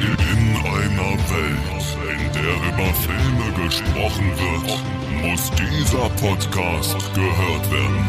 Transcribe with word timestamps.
In 0.00 0.06
einer 0.06 1.18
Welt, 1.28 1.96
in 2.04 2.32
der 2.32 2.54
über 2.68 2.94
Filme 2.94 3.64
gesprochen 3.64 4.30
wird, 4.38 4.68
muss 5.24 5.50
dieser 5.50 6.08
Podcast 6.10 7.14
gehört 7.14 7.72
werden. 7.72 8.06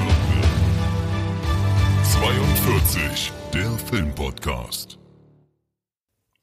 42, 2.03 3.31
der 3.55 3.71
Filmpodcast. 3.87 4.99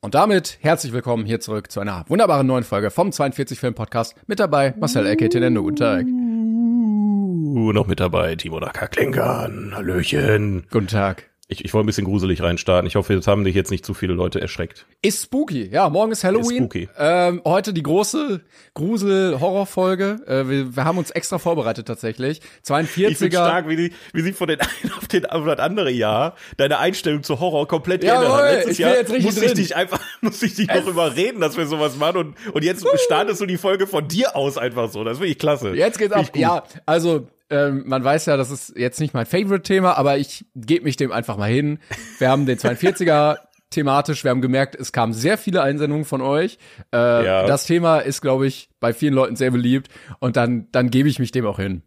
Und 0.01 0.17
damit 0.17 0.59
herzlich 0.63 0.93
willkommen 0.93 1.25
hier 1.25 1.39
zurück 1.39 1.71
zu 1.71 1.79
einer 1.79 2.05
wunderbaren 2.09 2.49
neuen 2.49 2.65
Folge 2.65 2.91
vom 2.91 3.13
42 3.13 3.61
Film 3.61 3.75
Podcast. 3.75 4.17
Mit 4.27 4.41
dabei 4.41 4.75
Marcel 4.81 5.07
Ecke, 5.07 5.29
Tenendo, 5.29 5.63
guten 5.63 5.77
Tag. 5.77 6.07
Uh, 6.07 7.71
noch 7.73 7.87
mit 7.87 8.01
dabei, 8.01 8.35
Timo 8.35 8.59
Naka 8.59 8.89
Klinkern. 8.89 9.71
Hallöchen. 9.77 10.67
Guten 10.73 10.89
Tag. 10.89 11.31
Ich, 11.49 11.65
ich 11.65 11.73
wollte 11.73 11.85
ein 11.85 11.87
bisschen 11.87 12.07
gruselig 12.07 12.43
reinstarten. 12.43 12.89
Ich 12.89 12.97
hoffe, 12.97 13.15
jetzt 13.15 13.29
haben 13.29 13.45
dich 13.45 13.55
jetzt 13.55 13.71
nicht 13.71 13.87
zu 13.87 13.95
viele 13.95 14.15
Leute 14.15 14.41
erschreckt. 14.41 14.85
Ist 15.01 15.23
spooky. 15.23 15.69
Ja, 15.69 15.89
morgen 15.89 16.11
ist 16.11 16.25
Halloween. 16.25 16.65
Ist 16.65 16.73
spooky. 16.73 16.89
Ähm, 16.99 17.41
heute 17.45 17.73
die 17.73 17.85
große 17.85 18.41
Grusel-Horror-Folge. 18.75 20.23
Äh, 20.27 20.49
wir, 20.49 20.75
wir 20.75 20.85
haben 20.85 20.99
uns 20.99 21.13
extra 21.13 21.39
vorbereitet 21.39 21.87
tatsächlich. 21.87 22.41
42er. 22.67 23.11
Ich 23.11 23.19
finde 23.19 23.37
stark, 23.37 23.69
wie, 23.69 23.77
die, 23.77 23.93
wie 24.13 24.23
sie 24.23 24.33
von 24.33 24.49
den 24.49 24.59
einen 24.83 24.93
auf 24.95 25.07
den 25.07 25.27
auf 25.27 25.45
das 25.45 25.61
andere 25.61 25.93
Jahr 25.93 26.35
deine 26.57 26.79
Einstellung 26.79 27.23
zu 27.23 27.39
Horror 27.39 27.69
komplett 27.69 28.03
Jawohl, 28.03 28.23
geändert 28.23 28.43
hat. 28.43 28.51
Letztes 28.51 28.73
ich 28.73 28.79
bin 28.79 28.87
Jahr 28.87 28.97
jetzt 28.97 29.13
richtig 29.13 29.25
musste 29.27 29.45
ich 29.45 29.53
drin. 29.53 29.63
dich 29.63 29.77
einfach, 29.77 30.01
musste 30.23 30.47
ich 30.47 30.55
dich 30.57 30.67
noch 30.67 30.87
überreden, 30.89 31.41
dass 31.41 31.57
wir 31.57 31.67
sowas 31.69 31.97
machen 31.97 32.17
und, 32.17 32.37
und 32.55 32.65
jetzt 32.65 32.85
startest 33.05 33.41
du 33.41 33.47
die 33.47 33.57
Folge 33.57 33.87
von 33.87 34.09
dir 34.09 34.35
aus 34.35 34.59
einfach 34.59 34.91
so. 34.91 35.05
Das 35.05 35.19
finde 35.19 35.31
ich 35.31 35.39
klasse. 35.39 35.75
Jetzt 35.77 35.99
geht's 35.99 36.13
ab. 36.13 36.27
Ja, 36.35 36.65
also 36.87 37.29
ähm, 37.51 37.85
man 37.87 38.03
weiß 38.03 38.27
ja, 38.27 38.37
das 38.37 38.51
ist 38.51 38.77
jetzt 38.77 39.01
nicht 39.01 39.15
mein 39.15 39.27
Favorite-Thema, 39.27 39.97
aber 39.97 40.19
ich 40.19 40.45
gebe 40.55 40.85
mich 40.85 40.97
dem 40.97 41.13
einfach 41.13 41.37
mal 41.37 41.51
hin. 41.51 41.79
Wir 42.19 42.29
haben 42.31 42.47
den 42.47 42.59
42er 42.59 43.37
thematisch. 43.71 44.25
Wir 44.25 44.31
haben 44.31 44.41
gemerkt, 44.41 44.75
es 44.75 44.93
kamen 44.93 45.13
sehr 45.13 45.39
viele 45.39 45.63
Einsendungen 45.63 46.05
von 46.05 46.21
euch. 46.23 46.59
Äh, 46.93 46.97
Ja. 46.97 47.47
Das 47.47 47.65
Thema 47.67 47.99
ist, 47.99 48.21
glaube 48.21 48.47
ich, 48.47 48.69
bei 48.81 48.93
vielen 48.93 49.15
Leuten 49.15 49.37
sehr 49.37 49.51
beliebt. 49.51 49.89
Und 50.19 50.37
dann, 50.37 50.69
dann 50.73 50.91
gebe 50.91 51.09
ich 51.09 51.19
mich 51.19 51.33
dem 51.33 51.47
auch 51.47 51.59
hin. 51.59 51.83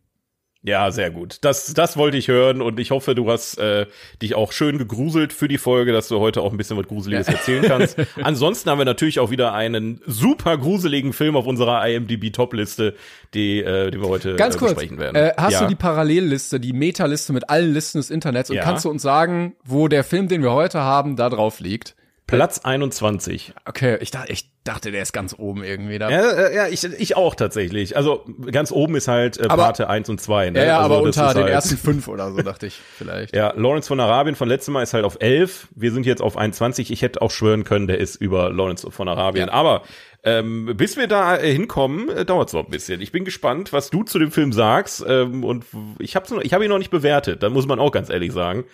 Ja, 0.61 0.91
sehr 0.91 1.09
gut. 1.09 1.37
Das, 1.41 1.73
das 1.73 1.95
wollte 1.95 2.17
ich 2.17 2.27
hören 2.27 2.61
und 2.61 2.81
ich 2.81 2.91
hoffe, 2.91 3.15
du 3.15 3.31
hast 3.31 3.57
äh, 3.59 3.85
dich 4.21 4.35
auch 4.35 4.51
schön 4.51 4.77
gegruselt 4.77 5.31
für 5.31 5.47
die 5.47 5.57
Folge, 5.57 5.93
dass 5.93 6.09
du 6.09 6.19
heute 6.19 6.41
auch 6.41 6.51
ein 6.51 6.57
bisschen 6.57 6.75
was 6.77 6.85
Gruseliges 6.85 7.29
erzählen 7.29 7.63
kannst. 7.63 7.95
Ansonsten 8.21 8.69
haben 8.69 8.77
wir 8.77 8.83
natürlich 8.85 9.19
auch 9.19 9.31
wieder 9.31 9.53
einen 9.53 10.01
super 10.05 10.57
gruseligen 10.57 11.13
Film 11.13 11.37
auf 11.37 11.47
unserer 11.47 11.87
IMDb-Top-Liste, 11.87 12.93
die, 13.33 13.59
äh, 13.59 13.89
die 13.89 14.01
wir 14.01 14.09
heute 14.09 14.35
Ganz 14.35 14.55
äh, 14.55 14.59
kurz, 14.59 14.73
besprechen 14.73 14.99
werden. 14.99 15.15
äh, 15.15 15.33
hast 15.37 15.53
ja. 15.53 15.61
du 15.61 15.67
die 15.67 15.75
Parallelliste, 15.75 16.59
die 16.59 16.73
Meta-Liste 16.73 17.31
mit 17.31 17.49
allen 17.49 17.73
Listen 17.73 17.99
des 17.99 18.09
Internets 18.09 18.49
und 18.49 18.57
Ja. 18.57 18.63
kannst 18.63 18.83
du 18.83 18.89
uns 18.89 19.01
sagen, 19.01 19.55
wo 19.63 19.87
der 19.87 20.03
Film, 20.03 20.27
den 20.27 20.41
wir 20.43 20.51
heute 20.51 20.81
haben, 20.81 21.15
da 21.15 21.29
drauf 21.29 21.61
liegt? 21.61 21.95
Platz 22.29 22.59
21. 22.59 23.53
Okay, 23.65 23.97
ich 24.01 24.11
dachte, 24.11 24.31
ich 24.31 24.51
dachte, 24.63 24.91
der 24.91 25.01
ist 25.01 25.13
ganz 25.13 25.35
oben 25.37 25.63
irgendwie 25.63 25.97
da. 25.97 26.09
Ja, 26.09 26.31
äh, 26.31 26.55
ja 26.55 26.67
ich, 26.67 26.83
ich 26.83 27.15
auch 27.15 27.35
tatsächlich. 27.35 27.97
Also 27.97 28.25
ganz 28.51 28.71
oben 28.71 28.95
ist 28.95 29.07
halt 29.07 29.37
äh, 29.37 29.47
Parte 29.47 29.89
1 29.89 30.09
und 30.09 30.21
2. 30.21 30.51
Ne? 30.51 30.59
Ja, 30.59 30.65
ja, 30.65 30.77
also, 30.79 30.85
aber 30.85 31.03
unter 31.03 31.33
den 31.33 31.43
halt, 31.43 31.53
ersten 31.53 31.77
fünf 31.83 32.07
oder 32.07 32.31
so, 32.31 32.41
dachte 32.41 32.67
ich 32.67 32.79
vielleicht. 32.97 33.35
Ja, 33.35 33.53
Lawrence 33.55 33.87
von 33.87 33.99
Arabien 33.99 34.35
von 34.35 34.47
letztem 34.47 34.73
Mal 34.73 34.83
ist 34.83 34.93
halt 34.93 35.05
auf 35.05 35.17
11. 35.19 35.69
Wir 35.75 35.91
sind 35.91 36.05
jetzt 36.05 36.21
auf 36.21 36.37
21. 36.37 36.91
Ich 36.91 37.01
hätte 37.01 37.21
auch 37.21 37.31
schwören 37.31 37.63
können, 37.63 37.87
der 37.87 37.97
ist 37.97 38.15
über 38.15 38.51
Lawrence 38.51 38.89
von 38.91 39.07
Arabien. 39.07 39.47
Ja. 39.47 39.53
Aber 39.53 39.83
ähm, 40.23 40.73
bis 40.75 40.97
wir 40.97 41.07
da 41.07 41.37
äh, 41.37 41.51
hinkommen, 41.51 42.09
äh, 42.09 42.25
dauert 42.25 42.49
es 42.49 42.53
noch 42.53 42.65
ein 42.65 42.71
bisschen. 42.71 43.01
Ich 43.01 43.11
bin 43.11 43.23
gespannt, 43.23 43.71
was 43.71 43.89
du 43.89 44.03
zu 44.03 44.19
dem 44.19 44.31
Film 44.31 44.51
sagst. 44.51 45.03
Ähm, 45.07 45.43
und 45.43 45.65
ich 45.99 46.15
habe 46.15 46.43
ich 46.43 46.53
hab 46.53 46.61
ihn 46.61 46.69
noch 46.69 46.77
nicht 46.77 46.91
bewertet. 46.91 47.41
Da 47.41 47.49
muss 47.49 47.67
man 47.67 47.79
auch 47.79 47.91
ganz 47.91 48.09
ehrlich 48.09 48.33
sagen. 48.33 48.65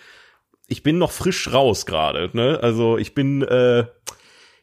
Ich 0.68 0.82
bin 0.82 0.98
noch 0.98 1.12
frisch 1.12 1.52
raus 1.52 1.86
gerade. 1.86 2.30
Ne? 2.32 2.58
Also 2.62 2.98
ich 2.98 3.14
bin 3.14 3.42
äh, 3.42 3.84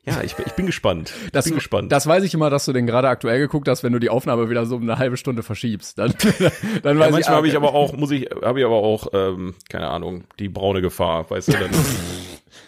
ja, 0.06 0.22
ich, 0.22 0.36
bin- 0.36 0.46
ich 0.46 0.52
bin 0.54 0.66
gespannt. 0.66 1.14
Ich 1.26 1.32
Das, 1.32 1.46
bin 1.46 1.56
gespannt. 1.56 1.90
das 1.94 2.06
weiß 2.06 2.26
ich 2.26 2.34
immer, 2.34 2.50
dass 2.50 2.66
du 2.66 2.74
den 2.74 2.86
gerade 2.86 3.08
aktuell 3.08 3.40
geguckt 3.40 3.70
hast, 3.70 3.84
wenn 3.84 3.94
du 3.94 4.00
die 4.00 4.10
Aufnahme 4.10 4.50
wieder 4.50 4.66
so 4.66 4.76
um 4.76 4.82
eine 4.82 4.98
halbe 4.98 5.16
Stunde 5.16 5.44
verschiebst. 5.44 5.98
Dann, 5.98 6.14
dann 6.84 7.00
weiß 7.00 7.06
ja, 7.08 7.12
manchmal 7.12 7.36
habe 7.38 7.48
ich 7.48 7.54
ah, 7.54 7.58
aber 7.58 7.74
auch, 7.74 7.94
muss 7.94 8.12
ich, 8.12 8.30
habe 8.44 8.60
ich 8.60 8.66
aber 8.66 8.76
auch, 8.76 9.08
ähm, 9.14 9.56
keine 9.70 9.88
Ahnung, 9.90 10.26
die 10.40 10.50
braune 10.50 10.82
Gefahr, 10.82 11.30
weißt 11.30 11.48
du, 11.48 11.52
dann, 11.54 11.72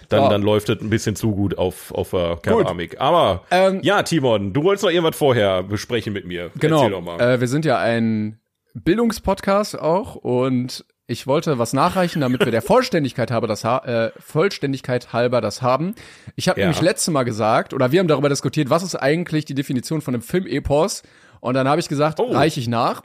dann, 0.07 0.21
Ja. 0.23 0.29
dann 0.29 0.43
läuft 0.43 0.69
es 0.69 0.79
ein 0.79 0.89
bisschen 0.89 1.17
zu 1.17 1.31
gut 1.31 1.57
auf, 1.57 1.91
auf 1.93 2.11
der 2.11 2.37
Keramik. 2.41 3.01
Aber, 3.01 3.43
Ähm, 3.51 3.81
ja, 3.83 4.01
Timon, 4.03 4.53
du 4.53 4.63
wolltest 4.63 4.85
noch 4.85 4.91
irgendwas 4.91 5.17
vorher 5.17 5.61
besprechen 5.63 6.13
mit 6.13 6.25
mir. 6.25 6.51
Genau. 6.57 6.87
Äh, 7.19 7.41
wir 7.41 7.47
sind 7.49 7.65
ja 7.65 7.79
ein 7.79 8.39
Bildungspodcast 8.75 9.77
auch 9.77 10.15
und 10.15 10.85
ich 11.07 11.27
wollte 11.27 11.59
was 11.59 11.73
nachreichen, 11.73 12.21
damit 12.21 12.39
wir 12.43 12.51
der 12.51 12.61
Vollständigkeit 12.63 13.31
halber 13.31 13.47
das 13.47 13.63
ha 13.63 13.77
äh, 13.85 14.11
Vollständigkeit 14.19 15.13
halber 15.13 15.41
das 15.41 15.61
haben. 15.61 15.95
Ich 16.35 16.47
habe 16.49 16.59
Ja. 16.59 16.67
nämlich 16.67 16.81
letzte 16.81 17.11
Mal 17.11 17.23
gesagt 17.23 17.73
oder 17.73 17.91
wir 17.91 17.99
haben 17.99 18.07
darüber 18.07 18.29
diskutiert, 18.29 18.69
was 18.69 18.83
ist 18.83 18.95
eigentlich 18.95 19.45
die 19.45 19.55
Definition 19.55 20.01
von 20.01 20.13
einem 20.15 20.23
Filmepos 20.23 21.03
und 21.41 21.53
dann 21.53 21.67
habe 21.67 21.79
ich 21.79 21.87
gesagt, 21.87 22.19
Oh. 22.19 22.31
reiche 22.31 22.59
ich 22.59 22.67
nach. 22.67 23.03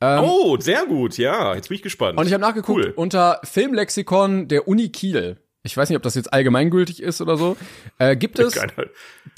oh, 0.00 0.56
sehr 0.58 0.86
gut, 0.86 1.18
ja, 1.18 1.54
jetzt 1.54 1.68
bin 1.68 1.76
ich 1.76 1.82
gespannt. 1.82 2.18
Und 2.18 2.26
ich 2.26 2.32
habe 2.32 2.40
nachgeguckt 2.40 2.84
Cool. 2.86 2.92
unter 2.96 3.40
Filmlexikon 3.44 4.48
der 4.48 4.66
Uni 4.68 4.88
Kiel. 4.88 5.38
Ich 5.64 5.76
weiß 5.76 5.88
nicht, 5.90 5.96
ob 5.96 6.02
das 6.02 6.14
jetzt 6.16 6.32
allgemeingültig 6.32 7.02
ist 7.02 7.20
oder 7.20 7.36
so. 7.36 7.56
Äh, 7.98 8.16
gibt 8.16 8.38
es 8.38 8.58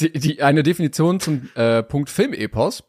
die, 0.00 0.12
die, 0.12 0.42
eine 0.42 0.62
Definition 0.62 1.20
zum 1.20 1.50
äh, 1.54 1.82
Punkt 1.82 2.08
Filmepos. 2.10 2.84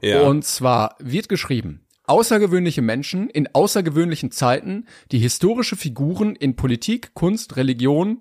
Ja. 0.00 0.22
Und 0.22 0.44
zwar 0.44 0.96
wird 0.98 1.28
geschrieben, 1.28 1.84
außergewöhnliche 2.12 2.82
Menschen 2.82 3.30
in 3.30 3.48
außergewöhnlichen 3.54 4.30
Zeiten, 4.30 4.84
die 5.12 5.18
historische 5.18 5.76
Figuren 5.76 6.36
in 6.36 6.56
Politik, 6.56 7.14
Kunst, 7.14 7.56
Religion, 7.56 8.20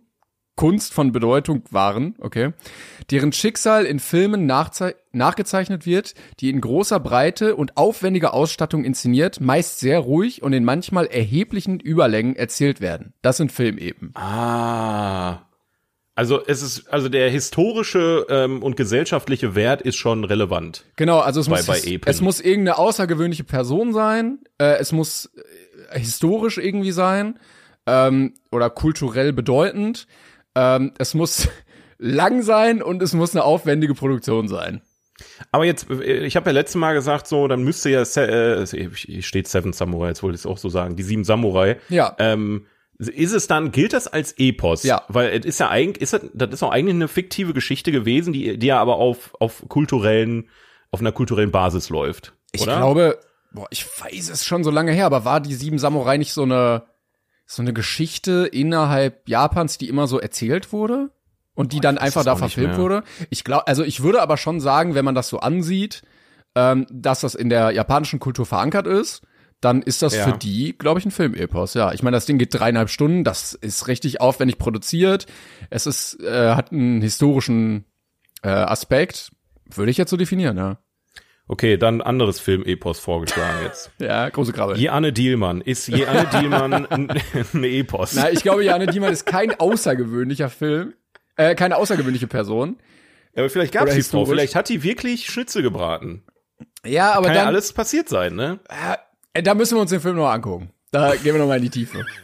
Kunst 0.55 0.93
von 0.93 1.11
Bedeutung 1.11 1.63
waren, 1.71 2.15
okay, 2.19 2.53
deren 3.09 3.33
Schicksal 3.33 3.85
in 3.85 3.99
Filmen 3.99 4.45
nachgezeichnet 4.45 5.85
wird, 5.85 6.13
die 6.39 6.49
in 6.49 6.61
großer 6.61 7.01
Breite 7.01 7.57
und 7.57 7.75
aufwendiger 7.75 8.33
Ausstattung 8.33 8.85
inszeniert, 8.85 9.41
meist 9.41 9.81
sehr 9.81 9.99
ruhig 9.99 10.41
und 10.41 10.53
in 10.53 10.63
manchmal 10.63 11.07
erheblichen 11.07 11.81
Überlängen 11.81 12.37
erzählt 12.37 12.79
werden. 12.79 13.13
Das 13.21 13.35
sind 13.35 13.51
Filmepen. 13.51 14.11
ah. 14.15 15.50
Also 16.21 16.39
es 16.45 16.61
ist, 16.61 16.87
also 16.93 17.09
der 17.09 17.31
historische 17.31 18.27
ähm, 18.29 18.61
und 18.61 18.77
gesellschaftliche 18.77 19.55
Wert 19.55 19.81
ist 19.81 19.95
schon 19.95 20.23
relevant. 20.23 20.85
Genau, 20.95 21.17
also 21.17 21.39
es 21.39 21.49
Bei- 21.49 21.55
muss, 21.55 21.65
bei 21.65 21.99
es, 22.05 22.21
muss 22.21 22.39
irgendeine 22.39 22.77
außergewöhnliche 22.77 23.43
Person 23.43 23.91
sein, 23.91 24.37
äh, 24.59 24.77
es 24.77 24.91
muss 24.91 25.31
äh, 25.89 25.97
historisch 25.97 26.59
irgendwie 26.59 26.91
sein 26.91 27.39
ähm, 27.87 28.35
oder 28.51 28.69
kulturell 28.69 29.33
bedeutend, 29.33 30.05
ähm, 30.53 30.91
es 30.99 31.15
muss 31.15 31.47
lang 31.97 32.43
sein 32.43 32.83
und 32.83 33.01
es 33.01 33.15
muss 33.15 33.33
eine 33.35 33.43
aufwendige 33.43 33.95
Produktion 33.95 34.47
sein. 34.47 34.83
Aber 35.51 35.65
jetzt, 35.65 35.89
äh, 35.89 36.23
ich 36.23 36.35
habe 36.35 36.51
ja 36.51 36.53
letztes 36.53 36.75
Mal 36.75 36.93
gesagt, 36.93 37.25
so, 37.25 37.47
dann 37.47 37.63
müsste 37.63 37.89
ja, 37.89 38.03
äh, 38.03 39.21
steht 39.23 39.47
Seven 39.47 39.73
Samurai, 39.73 40.09
jetzt 40.09 40.21
wollte 40.21 40.35
ich 40.35 40.41
es 40.41 40.45
auch 40.45 40.59
so 40.59 40.69
sagen, 40.69 40.95
die 40.95 41.03
sieben 41.03 41.23
Samurai. 41.23 41.77
Ja. 41.89 42.15
Ähm, 42.19 42.67
ist 43.09 43.33
es 43.33 43.47
dann, 43.47 43.71
gilt 43.71 43.93
das 43.93 44.07
als 44.07 44.33
Epos? 44.37 44.83
Ja. 44.83 45.03
Weil 45.07 45.29
es 45.29 45.45
ist 45.45 45.59
ja 45.59 45.69
eigentlich, 45.69 46.01
ist 46.01 46.13
das, 46.13 46.21
das 46.33 46.51
ist 46.51 46.63
auch 46.63 46.71
eigentlich 46.71 46.95
eine 46.95 47.07
fiktive 47.07 47.53
Geschichte 47.53 47.91
gewesen, 47.91 48.33
die, 48.33 48.57
die 48.57 48.67
ja 48.67 48.79
aber 48.79 48.95
auf, 48.97 49.33
auf 49.39 49.63
kulturellen, 49.67 50.49
auf 50.91 50.99
einer 50.99 51.11
kulturellen 51.11 51.51
Basis 51.51 51.89
läuft. 51.89 52.33
Ich 52.51 52.61
oder? 52.61 52.77
glaube, 52.77 53.19
boah, 53.51 53.67
ich 53.71 53.85
weiß 53.85 54.29
es 54.29 54.45
schon 54.45 54.63
so 54.63 54.71
lange 54.71 54.91
her, 54.91 55.05
aber 55.05 55.25
war 55.25 55.39
die 55.39 55.53
sieben 55.53 55.79
Samurai 55.79 56.17
nicht 56.17 56.33
so 56.33 56.43
eine 56.43 56.83
so 57.51 57.61
eine 57.61 57.73
Geschichte 57.73 58.47
innerhalb 58.51 59.27
Japans, 59.27 59.77
die 59.77 59.89
immer 59.89 60.07
so 60.07 60.19
erzählt 60.19 60.71
wurde 60.71 61.11
und 61.53 61.73
die 61.73 61.81
dann 61.81 61.97
weiß 61.97 62.03
einfach 62.03 62.23
da 62.23 62.35
verfilmt 62.37 62.77
wurde? 62.77 63.03
Ich 63.29 63.43
glaube, 63.43 63.67
also 63.67 63.83
ich 63.83 64.03
würde 64.03 64.21
aber 64.21 64.37
schon 64.37 64.61
sagen, 64.61 64.95
wenn 64.95 65.03
man 65.03 65.15
das 65.15 65.27
so 65.27 65.39
ansieht, 65.39 66.01
ähm, 66.55 66.87
dass 66.89 67.21
das 67.21 67.35
in 67.35 67.49
der 67.49 67.71
japanischen 67.71 68.19
Kultur 68.19 68.45
verankert 68.45 68.87
ist, 68.87 69.21
dann 69.61 69.81
ist 69.81 70.01
das 70.01 70.15
Ja. 70.15 70.25
für 70.25 70.37
die, 70.37 70.75
glaube 70.77 70.99
ich, 70.99 71.05
ein 71.05 71.11
Filmepos. 71.11 71.73
Ja, 71.75 71.93
ich 71.93 72.03
meine, 72.03 72.17
das 72.17 72.25
Ding 72.25 72.37
geht 72.37 72.53
dreieinhalb 72.53 72.89
Stunden, 72.89 73.23
das 73.23 73.53
ist 73.53 73.87
richtig 73.87 74.19
aufwendig 74.19 74.57
produziert. 74.57 75.27
Es 75.69 75.85
ist 75.85 76.19
äh, 76.21 76.55
hat 76.55 76.71
einen 76.71 77.01
historischen 77.01 77.85
äh, 78.43 78.49
Aspekt, 78.49 79.31
würde 79.73 79.91
ich 79.91 79.97
jetzt 79.97 80.09
so 80.09 80.17
definieren, 80.17 80.57
ja. 80.57 80.77
Okay, 81.47 81.75
dann 81.77 82.01
anderes 82.01 82.39
Film-Epos 82.39 82.99
vorgeschlagen 82.99 83.59
jetzt. 83.65 83.91
Ja, 83.99 84.29
große 84.29 84.53
Krabbe. 84.53 84.75
Jeanne 84.75 85.11
Dielmann. 85.13 85.61
Ist 85.61 85.87
Jeanne 85.87 86.27
Dielmann 86.33 86.85
ein, 86.89 87.09
Epos? 87.63 88.13
Na, 88.13 88.29
ich 88.31 88.41
glaube, 88.41 88.63
Janne 88.63 88.87
Diemann 88.87 89.11
ist 89.11 89.25
kein 89.25 89.59
außergewöhnlicher 89.59 90.49
Film, 90.49 90.93
äh, 91.35 91.55
keine 91.55 91.75
außergewöhnliche 91.77 92.27
Person. 92.27 92.77
Ja, 93.35 93.43
aber 93.43 93.49
vielleicht 93.49 93.73
gab 93.73 93.87
es 93.87 93.95
die 93.95 94.03
Frau. 94.03 94.25
Vielleicht 94.25 94.55
hat 94.55 94.69
die 94.69 94.81
wirklich 94.83 95.27
Schnitzel 95.27 95.61
gebraten. 95.61 96.23
Ja, 96.85 97.13
aber 97.13 97.27
Kann 97.27 97.35
ja 97.35 97.41
dann, 97.41 97.47
alles 97.49 97.73
passiert 97.73 98.07
sein, 98.09 98.35
ne? 98.35 98.59
äh, 98.69 98.97
da 99.33 99.53
müssen 99.53 99.75
wir 99.75 99.81
uns 99.81 99.91
den 99.91 100.01
Film 100.01 100.15
noch 100.15 100.29
angucken. 100.29 100.71
Da 100.91 101.15
gehen 101.15 101.33
wir 101.33 101.39
noch 101.39 101.47
mal 101.47 101.57
in 101.57 101.63
die 101.63 101.69
Tiefe. 101.69 102.05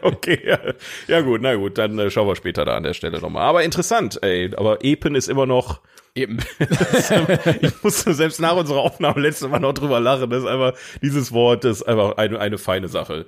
Okay, 0.00 0.40
ja, 0.42 0.58
ja 1.06 1.20
gut, 1.20 1.42
na 1.42 1.54
gut, 1.54 1.76
dann 1.76 1.98
äh, 1.98 2.10
schauen 2.10 2.26
wir 2.26 2.34
später 2.34 2.64
da 2.64 2.76
an 2.76 2.82
der 2.82 2.94
Stelle 2.94 3.20
nochmal. 3.20 3.42
Aber 3.42 3.62
interessant, 3.62 4.18
ey. 4.22 4.50
Aber 4.56 4.82
Epen 4.82 5.14
ist 5.14 5.28
immer 5.28 5.44
noch, 5.44 5.82
Eben. 6.14 6.38
ich 7.60 7.82
musste 7.82 8.14
selbst 8.14 8.40
nach 8.40 8.56
unserer 8.56 8.78
Aufnahme 8.78 9.20
letztes 9.20 9.48
Mal 9.48 9.58
noch 9.58 9.72
drüber 9.72 9.98
lachen. 9.98 10.30
Das 10.30 10.44
ist 10.44 10.48
einfach, 10.48 10.74
dieses 11.02 11.32
Wort 11.32 11.64
ist 11.64 11.82
einfach 11.82 12.16
eine, 12.16 12.38
eine 12.38 12.58
feine 12.58 12.88
Sache. 12.88 13.26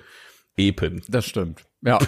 Epen. 0.57 1.03
Das 1.09 1.27
stimmt. 1.27 1.65
Ja. 1.83 1.99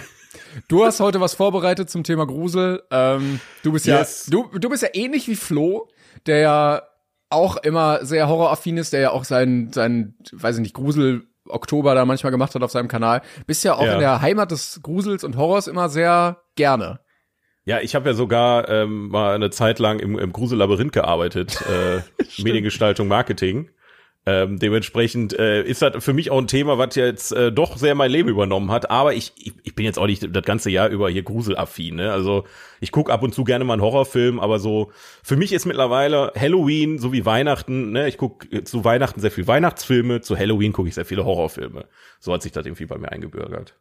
Du 0.67 0.85
hast 0.85 0.99
heute 1.01 1.19
was 1.19 1.33
vorbereitet 1.33 1.89
zum 1.89 2.03
Thema 2.03 2.25
Grusel. 2.25 2.81
Ähm, 2.91 3.41
du 3.63 3.73
bist 3.73 3.85
Yes. 3.87 4.27
ja, 4.27 4.31
du, 4.31 4.57
du 4.57 4.69
bist 4.69 4.81
ja 4.81 4.89
ähnlich 4.93 5.27
wie 5.27 5.35
Flo, 5.35 5.89
der 6.25 6.39
ja 6.39 6.81
auch 7.29 7.57
immer 7.57 8.03
sehr 8.05 8.27
horroraffin 8.27 8.77
ist, 8.77 8.93
der 8.93 9.01
ja 9.01 9.11
auch 9.11 9.23
seinen, 9.23 9.71
seinen, 9.71 10.15
weiß 10.31 10.55
ich 10.57 10.61
nicht, 10.61 10.73
Grusel 10.73 11.23
Oktober 11.47 11.95
da 11.95 12.05
manchmal 12.05 12.31
gemacht 12.31 12.53
hat 12.55 12.61
auf 12.63 12.71
seinem 12.71 12.87
Kanal. 12.87 13.21
Bist 13.47 13.63
ja 13.63 13.75
auch 13.75 13.85
Ja. 13.85 13.93
in 13.93 13.99
der 13.99 14.21
Heimat 14.21 14.51
des 14.51 14.79
Grusels 14.83 15.23
und 15.23 15.37
Horrors 15.37 15.67
immer 15.67 15.89
sehr 15.89 16.41
gerne. 16.55 16.99
Ja, 17.65 17.79
ich 17.81 17.93
habe 17.95 18.09
ja 18.09 18.13
sogar 18.15 18.67
ähm, 18.69 19.09
mal 19.09 19.35
eine 19.35 19.49
Zeit 19.51 19.79
lang 19.79 19.99
im, 19.99 20.17
im 20.17 20.31
Grusellabyrinth 20.33 20.91
gearbeitet, 20.91 21.61
äh, 21.69 22.01
Mediengestaltung, 22.41 23.07
Marketing. 23.07 23.69
Ähm, 24.29 24.59
dementsprechend 24.59 25.33
äh, 25.33 25.63
ist 25.63 25.81
das 25.81 26.03
für 26.03 26.13
mich 26.13 26.29
auch 26.29 26.37
ein 26.37 26.45
Thema, 26.45 26.77
was 26.77 26.93
jetzt 26.93 27.31
äh, 27.31 27.51
doch 27.51 27.77
sehr 27.77 27.95
mein 27.95 28.11
Leben 28.11 28.29
übernommen 28.29 28.69
hat. 28.69 28.91
Aber 28.91 29.15
ich, 29.15 29.33
ich, 29.37 29.53
ich 29.63 29.73
bin 29.73 29.85
jetzt 29.85 29.97
auch 29.97 30.05
nicht 30.05 30.35
das 30.35 30.43
ganze 30.43 30.69
Jahr 30.69 30.89
über 30.89 31.09
hier 31.09 31.23
gruselaffin. 31.23 31.95
Ne? 31.95 32.11
Also 32.11 32.43
ich 32.79 32.91
guck 32.91 33.09
ab 33.09 33.23
und 33.23 33.33
zu 33.33 33.43
gerne 33.43 33.65
mal 33.65 33.73
einen 33.73 33.81
Horrorfilm, 33.81 34.39
aber 34.39 34.59
so 34.59 34.91
für 35.23 35.35
mich 35.35 35.51
ist 35.51 35.65
mittlerweile 35.65 36.31
Halloween 36.39 36.99
so 36.99 37.11
wie 37.11 37.25
Weihnachten. 37.25 37.91
Ne? 37.91 38.07
Ich 38.07 38.17
guck 38.17 38.45
zu 38.65 38.85
Weihnachten 38.85 39.19
sehr 39.19 39.31
viel 39.31 39.47
Weihnachtsfilme, 39.47 40.21
zu 40.21 40.37
Halloween 40.37 40.73
gucke 40.73 40.89
ich 40.89 40.95
sehr 40.95 41.05
viele 41.05 41.25
Horrorfilme. 41.25 41.85
So 42.19 42.31
hat 42.31 42.43
sich 42.43 42.51
das 42.51 42.67
irgendwie 42.67 42.85
bei 42.85 42.99
mir 42.99 43.11
eingebürgert. 43.11 43.73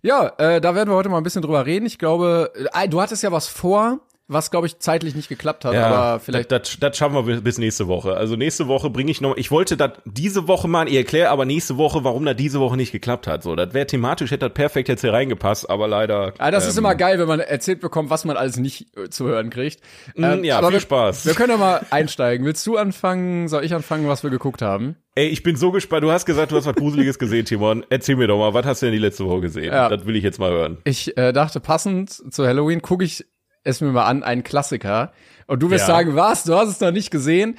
Ja, 0.00 0.32
äh, 0.38 0.62
da 0.62 0.74
werden 0.74 0.88
wir 0.88 0.96
heute 0.96 1.10
mal 1.10 1.18
ein 1.18 1.24
bisschen 1.24 1.42
drüber 1.42 1.66
reden. 1.66 1.84
Ich 1.84 1.98
glaube, 1.98 2.52
äh, 2.72 2.88
du 2.88 3.02
hattest 3.02 3.22
ja 3.22 3.32
was 3.32 3.48
vor, 3.48 4.00
was 4.30 4.50
glaube 4.50 4.66
ich 4.66 4.78
zeitlich 4.78 5.14
nicht 5.14 5.28
geklappt 5.28 5.64
hat, 5.64 5.74
aber 5.74 6.20
vielleicht 6.20 6.50
Das, 6.52 6.62
das, 6.62 6.78
das 6.78 6.96
schaffen 6.96 7.26
wir 7.26 7.40
bis- 7.40 7.58
nächste 7.58 7.88
Woche. 7.88 8.14
Also 8.14 8.36
nächste 8.36 8.68
Woche 8.68 8.88
bringe 8.90 9.10
ich 9.10 9.20
noch. 9.20 9.36
Ich 9.36 9.50
wollte 9.50 9.76
das 9.76 9.92
diese 10.04 10.46
Woche 10.48 10.68
mal, 10.68 10.88
ich 10.88 10.94
erkläre 10.94 11.30
aber 11.30 11.44
nächste 11.44 11.76
Woche, 11.76 12.04
warum 12.04 12.24
das 12.24 12.36
diese 12.36 12.60
Woche 12.60 12.76
nicht 12.76 12.92
geklappt 12.92 13.26
hat. 13.26 13.42
So, 13.42 13.56
das 13.56 13.74
wäre 13.74 13.86
thematisch 13.86 14.30
hätte 14.30 14.46
das 14.48 14.54
perfekt 14.54 14.88
jetzt 14.88 15.00
hier 15.00 15.12
reingepasst, 15.12 15.68
aber 15.68 15.88
leider. 15.88 16.32
Ah, 16.38 16.50
das 16.50 16.66
ist 16.66 16.76
ähm, 16.76 16.84
immer 16.84 16.94
geil, 16.94 17.18
wenn 17.18 17.28
man 17.28 17.40
erzählt 17.40 17.80
bekommt, 17.80 18.10
was 18.10 18.24
man 18.24 18.36
alles 18.36 18.56
nicht 18.56 18.96
äh, 18.96 19.10
zu 19.10 19.26
hören 19.26 19.50
kriegt. 19.50 19.80
Mm, 20.14 20.44
ja, 20.44 20.58
aber 20.58 20.68
viel 20.68 20.76
wir, 20.76 20.80
Spaß. 20.80 21.26
Wir 21.26 21.34
können 21.34 21.50
ja 21.50 21.56
mal 21.56 21.84
einsteigen. 21.90 22.46
Willst 22.46 22.66
du 22.66 22.76
anfangen? 22.76 23.48
Soll 23.48 23.64
ich 23.64 23.74
anfangen, 23.74 24.08
was 24.08 24.22
wir 24.22 24.30
geguckt 24.30 24.62
haben? 24.62 24.96
Ey, 25.16 25.26
ich 25.28 25.42
bin 25.42 25.56
so 25.56 25.72
gespannt. 25.72 26.04
Du 26.04 26.12
hast 26.12 26.24
gesagt, 26.24 26.52
du 26.52 26.56
hast 26.56 26.66
was 26.66 26.76
Gruseliges 26.76 27.18
gesehen, 27.18 27.44
Timon. 27.44 27.84
Erzähl 27.90 28.16
mir 28.16 28.28
doch 28.28 28.38
mal, 28.38 28.54
was 28.54 28.64
hast 28.64 28.82
du 28.82 28.86
denn 28.86 28.92
die 28.92 29.00
letzte 29.00 29.26
Woche 29.26 29.40
gesehen? 29.40 29.72
Ja. 29.72 29.88
Das 29.88 30.06
will 30.06 30.14
ich 30.14 30.22
jetzt 30.22 30.38
mal 30.38 30.50
hören. 30.50 30.78
Ich 30.84 31.16
äh, 31.18 31.32
dachte, 31.32 31.58
passend 31.60 32.10
zu 32.32 32.46
Halloween 32.46 32.80
gucke 32.80 33.04
ich 33.04 33.26
es 33.64 33.80
mir 33.80 33.90
mal 33.92 34.04
an, 34.06 34.22
einen 34.22 34.42
Klassiker. 34.42 35.12
Und 35.46 35.60
du 35.62 35.70
wirst 35.70 35.82
Ja. 35.88 35.94
sagen, 35.94 36.16
was? 36.16 36.44
Du 36.44 36.54
hast 36.54 36.68
es 36.68 36.80
noch 36.80 36.92
nicht 36.92 37.10
gesehen? 37.10 37.58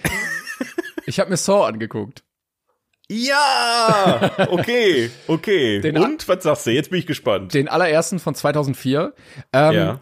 ich 1.06 1.20
habe 1.20 1.30
mir 1.30 1.38
Saw 1.38 1.66
angeguckt. 1.68 2.24
Ja, 3.10 4.32
okay, 4.50 5.10
okay. 5.28 5.80
Den 5.82 5.98
Und 5.98 6.28
was 6.30 6.44
sagst 6.44 6.66
du? 6.68 6.72
Jetzt 6.72 6.90
bin 6.92 7.00
ich 7.00 7.08
gespannt. 7.08 7.54
Den 7.54 7.68
allerersten 7.68 8.20
von 8.20 8.36
2004. 8.36 9.14
Ähm, 9.52 9.74
ja. 9.74 10.00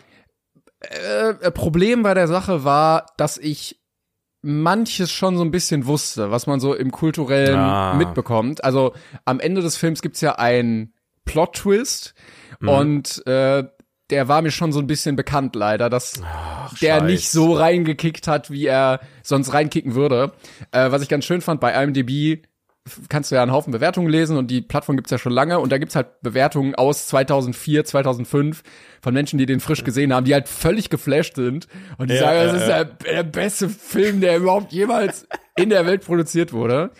äh, 0.81 1.51
Problem 1.51 2.03
bei 2.03 2.13
der 2.13 2.27
Sache 2.27 2.63
war, 2.63 3.07
dass 3.17 3.37
ich 3.37 3.79
manches 4.41 5.11
schon 5.11 5.35
so 5.37 5.43
ein 5.43 5.51
bisschen 5.51 5.85
wusste, 5.87 6.31
was 6.31 6.47
man 6.47 6.59
so 6.59 6.73
im 6.73 6.91
kulturellen 6.91 7.57
Ah. 7.59 7.93
mitbekommt. 7.95 8.63
Also 8.63 8.93
am 9.25 9.39
Ende 9.39 9.61
des 9.61 9.75
Films 9.75 10.01
gibt's 10.01 10.21
ja 10.21 10.35
einen 10.35 10.93
Plot-Twist 11.25 12.13
Mhm. 12.59 12.69
und 12.69 13.27
äh, 13.27 13.63
der 14.09 14.27
war 14.27 14.41
mir 14.41 14.51
schon 14.51 14.71
so 14.71 14.79
ein 14.79 14.87
bisschen 14.87 15.15
bekannt 15.15 15.55
leider, 15.55 15.89
dass 15.89 16.21
der 16.81 16.99
Scheiß. 16.99 17.03
nicht 17.03 17.29
so 17.29 17.53
reingekickt 17.53 18.27
hat, 18.27 18.49
wie 18.49 18.65
er 18.65 19.01
sonst 19.23 19.53
reinkicken 19.53 19.95
würde. 19.95 20.33
Äh, 20.71 20.91
was 20.91 21.01
ich 21.01 21.09
ganz 21.09 21.25
schön 21.25 21.41
fand, 21.41 21.61
bei 21.61 21.71
IMDb 21.81 22.43
kannst 23.07 23.31
du 23.31 23.35
ja 23.35 23.43
einen 23.43 23.51
Haufen 23.51 23.71
Bewertungen 23.71 24.09
lesen 24.09 24.37
und 24.37 24.49
die 24.49 24.61
Plattform 24.61 24.95
gibt's 24.95 25.11
ja 25.11 25.17
schon 25.17 25.31
lange 25.31 25.59
und 25.59 25.71
da 25.71 25.77
gibt's 25.77 25.95
halt 25.95 26.21
Bewertungen 26.21 26.75
aus 26.75 27.07
2004, 27.07 27.85
2005 27.85 28.63
von 29.01 29.13
Menschen, 29.13 29.37
die 29.37 29.45
den 29.45 29.59
frisch 29.59 29.83
gesehen 29.83 30.13
haben, 30.13 30.25
die 30.25 30.33
halt 30.33 30.47
völlig 30.47 30.89
geflasht 30.89 31.35
sind 31.35 31.67
und 31.97 32.09
die 32.09 32.15
Ja, 32.15 32.21
sagen, 32.21 32.37
ja, 32.37 32.45
das 32.45 32.61
ist 32.61 32.67
ja. 32.67 32.83
der, 32.83 33.13
der 33.13 33.23
beste 33.23 33.69
Film, 33.69 34.21
der 34.21 34.37
überhaupt 34.37 34.71
jemals 34.71 35.27
in 35.55 35.69
der 35.69 35.85
Welt 35.85 36.03
produziert 36.05 36.53
wurde. 36.53 36.91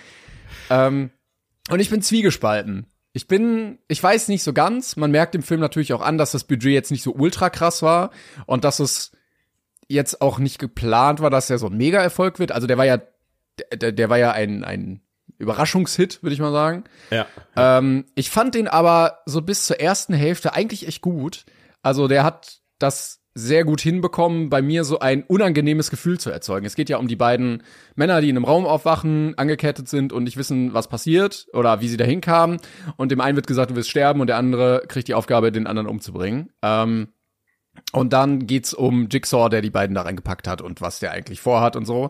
Ähm, 0.70 1.10
und 1.70 1.80
ich 1.80 1.90
bin 1.90 2.02
zwiegespalten. 2.02 2.86
Ich 3.12 3.28
bin, 3.28 3.80
ich 3.88 4.02
weiß 4.02 4.28
nicht 4.28 4.44
so 4.44 4.54
ganz. 4.54 4.96
Man 4.96 5.12
merkt 5.12 5.36
im 5.36 5.44
Film 5.44 5.60
natürlich 5.60 5.94
auch 5.94 6.02
an, 6.02 6.18
dass 6.18 6.32
das 6.32 6.44
Budget 6.44 6.74
jetzt 6.74 6.92
nicht 6.92 7.04
so 7.04 7.14
ultra 7.14 7.50
krass 7.50 7.82
war 7.82 8.12
und 8.46 8.64
dass 8.64 8.80
es 8.80 9.12
jetzt 9.88 10.22
auch 10.22 10.38
nicht 10.38 10.60
geplant 10.60 11.20
war, 11.20 11.30
dass 11.30 11.50
er 11.50 11.58
so 11.58 11.68
ein 11.68 11.78
Mega-Erfolg 11.78 12.38
wird. 12.40 12.52
Also 12.52 12.68
der 12.68 12.78
war 12.78 12.86
ja, 12.86 13.02
der, 13.74 13.92
der 13.92 14.10
war 14.10 14.18
ja 14.18 14.32
ein, 14.32 14.64
ein 14.64 15.02
Überraschungshit, 15.40 16.22
würde 16.22 16.34
ich 16.34 16.40
mal 16.40 16.52
sagen. 16.52 16.84
Ja. 17.10 17.26
Ähm, 17.56 18.06
ich 18.14 18.30
fand 18.30 18.54
den 18.54 18.68
aber 18.68 19.20
so 19.26 19.42
bis 19.42 19.66
zur 19.66 19.80
ersten 19.80 20.14
Hälfte 20.14 20.54
eigentlich 20.54 20.88
echt 20.88 21.02
gut. 21.02 21.46
Also 21.82 22.08
der 22.08 22.24
hat 22.24 22.60
das 22.78 23.19
sehr 23.40 23.64
gut 23.64 23.82
hinbekommen, 23.82 24.50
bei 24.50 24.62
mir 24.62 24.84
so 24.84 25.00
ein 25.00 25.24
unangenehmes 25.24 25.90
Gefühl 25.90 26.20
zu 26.20 26.30
erzeugen. 26.30 26.66
Es 26.66 26.76
geht 26.76 26.90
ja 26.90 26.98
um 26.98 27.08
die 27.08 27.16
beiden 27.16 27.64
Männer, 27.96 28.22
die 28.22 28.30
in 28.30 28.36
einem 28.36 28.46
Raum 28.46 28.66
aufwachen, 28.66 29.38
angekettet 29.38 29.88
sind 29.88 30.14
und 30.14 30.24
nicht 30.24 30.38
wissen, 30.38 30.74
was 30.74 30.88
passiert 30.88 31.48
oder 31.54 31.82
wie 31.82 31.88
sie 31.88 31.98
dahin 31.98 32.22
kamen. 32.22 32.58
Und 32.98 33.12
dem 33.12 33.22
einen 33.22 33.36
wird 33.36 33.48
gesagt, 33.48 33.72
du 33.72 33.76
wirst 33.76 33.90
sterben 33.90 34.22
und 34.22 34.28
der 34.28 34.38
andere 34.38 34.84
kriegt 34.88 35.08
die 35.08 35.14
Aufgabe, 35.14 35.52
den 35.52 35.68
anderen 35.68 35.88
umzubringen. 35.88 36.52
Ähm, 36.62 37.10
und 37.94 38.14
dann 38.14 38.46
geht's 38.46 38.74
um 38.74 39.08
Jigsaw, 39.10 39.50
der 39.50 39.62
die 39.62 39.70
beiden 39.70 39.96
da 39.96 40.02
reingepackt 40.02 40.48
hat 40.48 40.62
und 40.62 40.82
was 40.82 41.00
der 41.00 41.12
eigentlich 41.12 41.40
vorhat 41.40 41.76
und 41.76 41.86
so. 41.86 42.10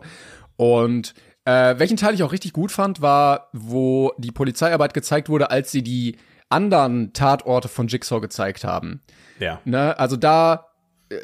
Und 0.56 1.14
äh, 1.44 1.78
welchen 1.78 1.96
Teil 1.96 2.14
ich 2.14 2.22
auch 2.22 2.32
richtig 2.32 2.52
gut 2.52 2.72
fand, 2.72 3.00
war, 3.00 3.48
wo 3.52 4.12
die 4.18 4.32
Polizeiarbeit 4.32 4.94
gezeigt 4.94 5.28
wurde, 5.28 5.50
als 5.50 5.70
sie 5.70 5.82
die 5.82 6.16
anderen 6.48 7.12
Tatorte 7.12 7.68
von 7.68 7.86
Jigsaw 7.86 8.20
gezeigt 8.20 8.64
haben. 8.64 9.00
Ja. 9.38 9.60
Ne? 9.64 9.98
Also 9.98 10.16
da, 10.16 10.69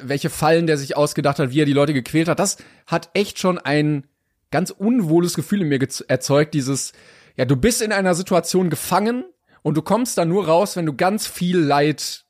welche 0.03 0.31
Fallen 0.31 0.67
der 0.67 0.79
sich 0.79 0.97
ausgedacht 0.97 1.39
hat, 1.39 1.51
wie 1.51 1.61
er 1.61 1.67
die 1.67 1.73
Leute 1.73 1.95
gequält 1.95 2.29
hat, 2.29 2.39
das 2.39 2.59
hat 2.87 3.11
echt 3.15 3.39
schon 3.39 3.59
ein 3.59 4.07
ganz 4.51 4.71
unwohles 4.71 5.35
Gefühl 5.35 5.63
in 5.63 5.69
mir 5.69 5.81
erzeugt, 6.09 6.55
dieses, 6.55 6.93
ja, 7.37 7.45
du 7.45 7.57
bist 7.57 7.83
in 7.83 7.93
einer 7.93 8.15
Situation 8.15 8.71
gefangen 8.71 9.25
und 9.63 9.77
du 9.77 9.83
kommst 9.83 10.19
da 10.19 10.25
nur 10.25 10.47
raus, 10.47 10.77
wenn 10.77 10.87
du 10.87 10.95
ganz 10.95 11.27
viel 11.27 11.59
Leid 11.59 12.25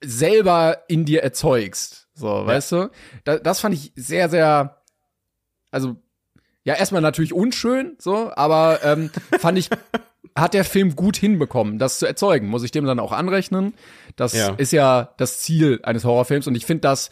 selber 0.00 0.82
in 0.88 1.04
dir 1.04 1.22
erzeugst. 1.22 2.08
So, 2.14 2.26
weißt 2.26 2.72
du? 2.72 2.90
Da, 3.24 3.38
das 3.38 3.60
fand 3.60 3.74
ich 3.74 3.92
sehr, 3.96 4.28
sehr, 4.28 4.82
also, 5.70 5.96
ja, 6.64 6.74
erstmal 6.74 7.02
natürlich 7.02 7.32
unschön, 7.32 7.96
so, 7.98 8.32
aber 8.34 8.80
ähm, 8.84 9.10
fand 9.38 9.58
ich, 9.58 9.70
hat 10.36 10.54
der 10.54 10.64
Film 10.64 10.96
gut 10.96 11.16
hinbekommen, 11.16 11.78
das 11.78 11.98
zu 11.98 12.06
erzeugen. 12.06 12.48
Muss 12.48 12.62
ich 12.62 12.70
dem 12.70 12.84
dann 12.84 13.00
auch 13.00 13.12
anrechnen. 13.12 13.74
Das 14.16 14.32
Ja. 14.32 14.54
ist 14.54 14.72
ja 14.72 15.14
das 15.18 15.40
Ziel 15.40 15.80
eines 15.82 16.04
Horrorfilms 16.04 16.46
und 16.46 16.54
ich 16.54 16.66
finde 16.66 16.82
das 16.82 17.10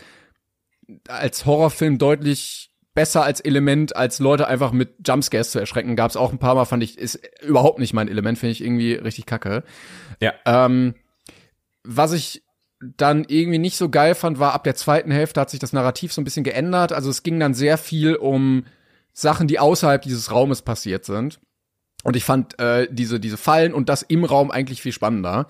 als 1.09 1.47
Horrorfilm 1.47 1.99
deutlich 1.99 2.71
besser 2.95 3.23
als 3.23 3.41
Element, 3.41 3.95
als 3.95 4.19
Leute 4.19 4.49
einfach 4.49 4.73
mit 4.73 5.07
Jumpscares 5.07 5.53
zu 5.53 5.61
erschrecken. 5.61 5.95
Gab 5.97 6.11
es 6.11 6.17
auch 6.17 6.33
ein 6.33 6.39
paar 6.39 6.55
Mal, 6.57 6.65
fand 6.65 6.83
ich, 6.83 6.99
ist 6.99 7.21
überhaupt 7.43 7.79
nicht 7.79 7.95
mein 7.95 8.09
Element, 8.09 8.39
finde 8.39 8.53
ich 8.53 8.63
irgendwie 8.63 8.95
richtig 8.95 9.27
kacke. 9.27 9.63
Ja. 10.21 10.35
Ähm, 10.45 10.95
was 11.85 12.13
ich 12.13 12.43
dann 12.81 13.25
irgendwie 13.29 13.59
nicht 13.59 13.77
so 13.77 13.89
geil 13.91 14.15
fand, 14.15 14.39
war 14.39 14.55
ab 14.55 14.65
der 14.65 14.75
zweiten 14.75 15.11
Hälfte 15.11 15.41
hat 15.41 15.51
sich 15.51 15.61
das 15.61 15.73
Narrativ 15.73 16.13
so 16.13 16.21
ein 16.21 16.25
bisschen 16.25 16.45
geändert. 16.45 16.93
Also 16.93 17.11
es 17.11 17.23
ging 17.23 17.39
dann 17.39 17.55
sehr 17.55 17.79
viel 17.79 18.17
um 18.17 18.65
Sachen, 19.13 19.47
die 19.49 19.59
außerhalb 19.59 20.03
dieses 20.03 20.31
Raumes 20.33 20.63
passiert 20.63 21.05
sind. 21.05 21.41
Und 22.03 22.17
ich 22.17 22.25
fand 22.25 22.59
äh, 22.59 22.89
diese, 22.91 23.21
diese 23.21 23.37
Fallen 23.37 23.75
und 23.75 23.89
das 23.89 24.03
im 24.03 24.25
Raum 24.25 24.51
eigentlich 24.51 24.83
viel 24.83 24.93
spannender. 24.93 25.47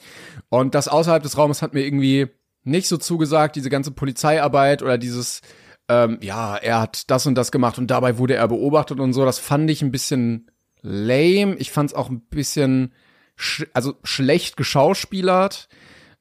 Und 0.49 0.75
das 0.75 0.88
außerhalb 0.88 1.23
des 1.23 1.38
Raumes 1.38 1.62
hat 1.62 1.75
mir 1.75 1.85
irgendwie 1.85 2.28
nicht 2.64 2.88
so 2.88 2.97
zugesagt, 2.97 3.57
diese 3.57 3.71
ganze 3.71 3.92
Polizeiarbeit 3.92 4.83
oder 4.83 4.99
dieses, 4.99 5.40
ähm, 5.88 6.19
ja, 6.21 6.57
er 6.57 6.80
hat 6.80 7.11
das 7.11 7.26
und 7.26 7.35
das 7.35 7.52
gemacht 7.52 7.78
und 7.78 7.90
dabei 7.90 8.19
wurde 8.19 8.35
er 8.35 8.49
beobachtet 8.49 9.00
und 9.00 9.12
so. 9.12 9.25
Das 9.25 9.38
fand 9.38 9.71
ich 9.71 9.83
ein 9.83 9.92
bisschen 9.92 10.50
lame. 10.83 11.54
Ich 11.57 11.71
fand 11.71 11.90
es 11.90 11.95
auch 11.97 12.11
ein 12.11 12.21
bisschen, 12.21 12.92
sch 13.37 13.64
also 13.73 13.95
schlecht 14.02 14.57
geschauspielert. 14.57 15.69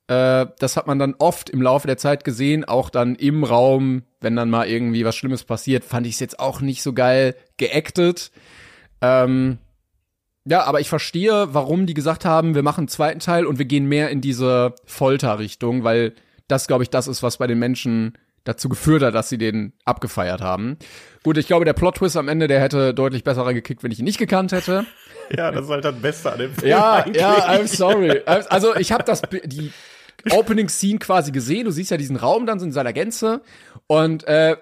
Äh, 0.07 0.47
das 0.59 0.77
hat 0.77 0.87
man 0.87 0.99
dann 0.99 1.15
oft 1.17 1.49
im 1.49 1.61
Laufe 1.61 1.87
der 1.87 1.97
Zeit 1.97 2.23
gesehen, 2.23 2.65
auch 2.65 2.89
dann 2.89 3.15
im 3.15 3.43
Raum, 3.43 4.03
wenn 4.21 4.35
dann 4.35 4.49
mal 4.49 4.67
irgendwie 4.67 5.05
was 5.05 5.15
Schlimmes 5.15 5.43
passiert, 5.43 5.83
fand 5.83 6.07
ich 6.07 6.13
es 6.13 6.19
jetzt 6.19 6.39
auch 6.39 6.61
nicht 6.61 6.81
so 6.81 6.93
geil 6.93 7.35
geactet. 7.57 8.31
Ähm, 9.01 9.59
ja, 10.45 10.63
aber 10.63 10.79
ich 10.79 10.89
verstehe, 10.89 11.53
warum 11.53 11.85
die 11.85 11.93
gesagt 11.93 12.25
haben, 12.25 12.55
wir 12.55 12.63
machen 12.63 12.81
einen 12.81 12.87
zweiten 12.87 13.19
Teil 13.19 13.45
und 13.45 13.59
wir 13.59 13.65
gehen 13.65 13.85
mehr 13.85 14.09
in 14.09 14.21
diese 14.21 14.73
Folter-Richtung, 14.85 15.83
weil 15.83 16.13
das, 16.47 16.67
glaube 16.67 16.83
ich, 16.83 16.89
das 16.89 17.07
ist, 17.07 17.21
was 17.23 17.37
bei 17.37 17.47
den 17.47 17.59
Menschen 17.59 18.17
dazu 18.43 18.69
geführt 18.69 19.03
hat, 19.03 19.13
dass 19.15 19.29
sie 19.29 19.37
den 19.37 19.73
abgefeiert 19.85 20.41
haben. 20.41 20.77
Gut, 21.23 21.37
ich 21.37 21.47
glaube, 21.47 21.65
der 21.65 21.73
Plot-Twist 21.73 22.17
am 22.17 22.27
Ende, 22.27 22.47
der 22.47 22.61
hätte 22.61 22.93
deutlich 22.93 23.23
besser 23.23 23.45
reingekickt, 23.45 23.83
wenn 23.83 23.91
ich 23.91 23.99
ihn 23.99 24.05
nicht 24.05 24.19
gekannt 24.19 24.51
hätte. 24.51 24.85
Ja, 25.37 25.51
das 25.51 25.65
ist 25.65 25.69
halt 25.69 25.85
das 25.85 25.95
Beste 25.95 26.31
an 26.31 26.39
dem 26.39 26.51
Film. 26.55 26.67
Ja, 26.67 26.93
eigentlich. 26.93 27.21
ja, 27.21 27.35
I'm 27.49 27.67
sorry. 27.67 28.19
Also 28.25 28.75
ich 28.75 28.91
habe 28.91 29.03
das 29.03 29.21
die 29.45 29.71
Opening 30.31 30.69
Scene 30.69 30.97
quasi 30.97 31.31
gesehen. 31.31 31.65
Du 31.65 31.71
siehst 31.71 31.91
ja 31.91 31.97
diesen 31.97 32.15
Raum 32.15 32.47
dann 32.47 32.59
so 32.59 32.65
in 32.65 32.71
seiner 32.71 32.93
Gänze 32.93 33.43
und 33.85 34.23
äh, 34.27 34.57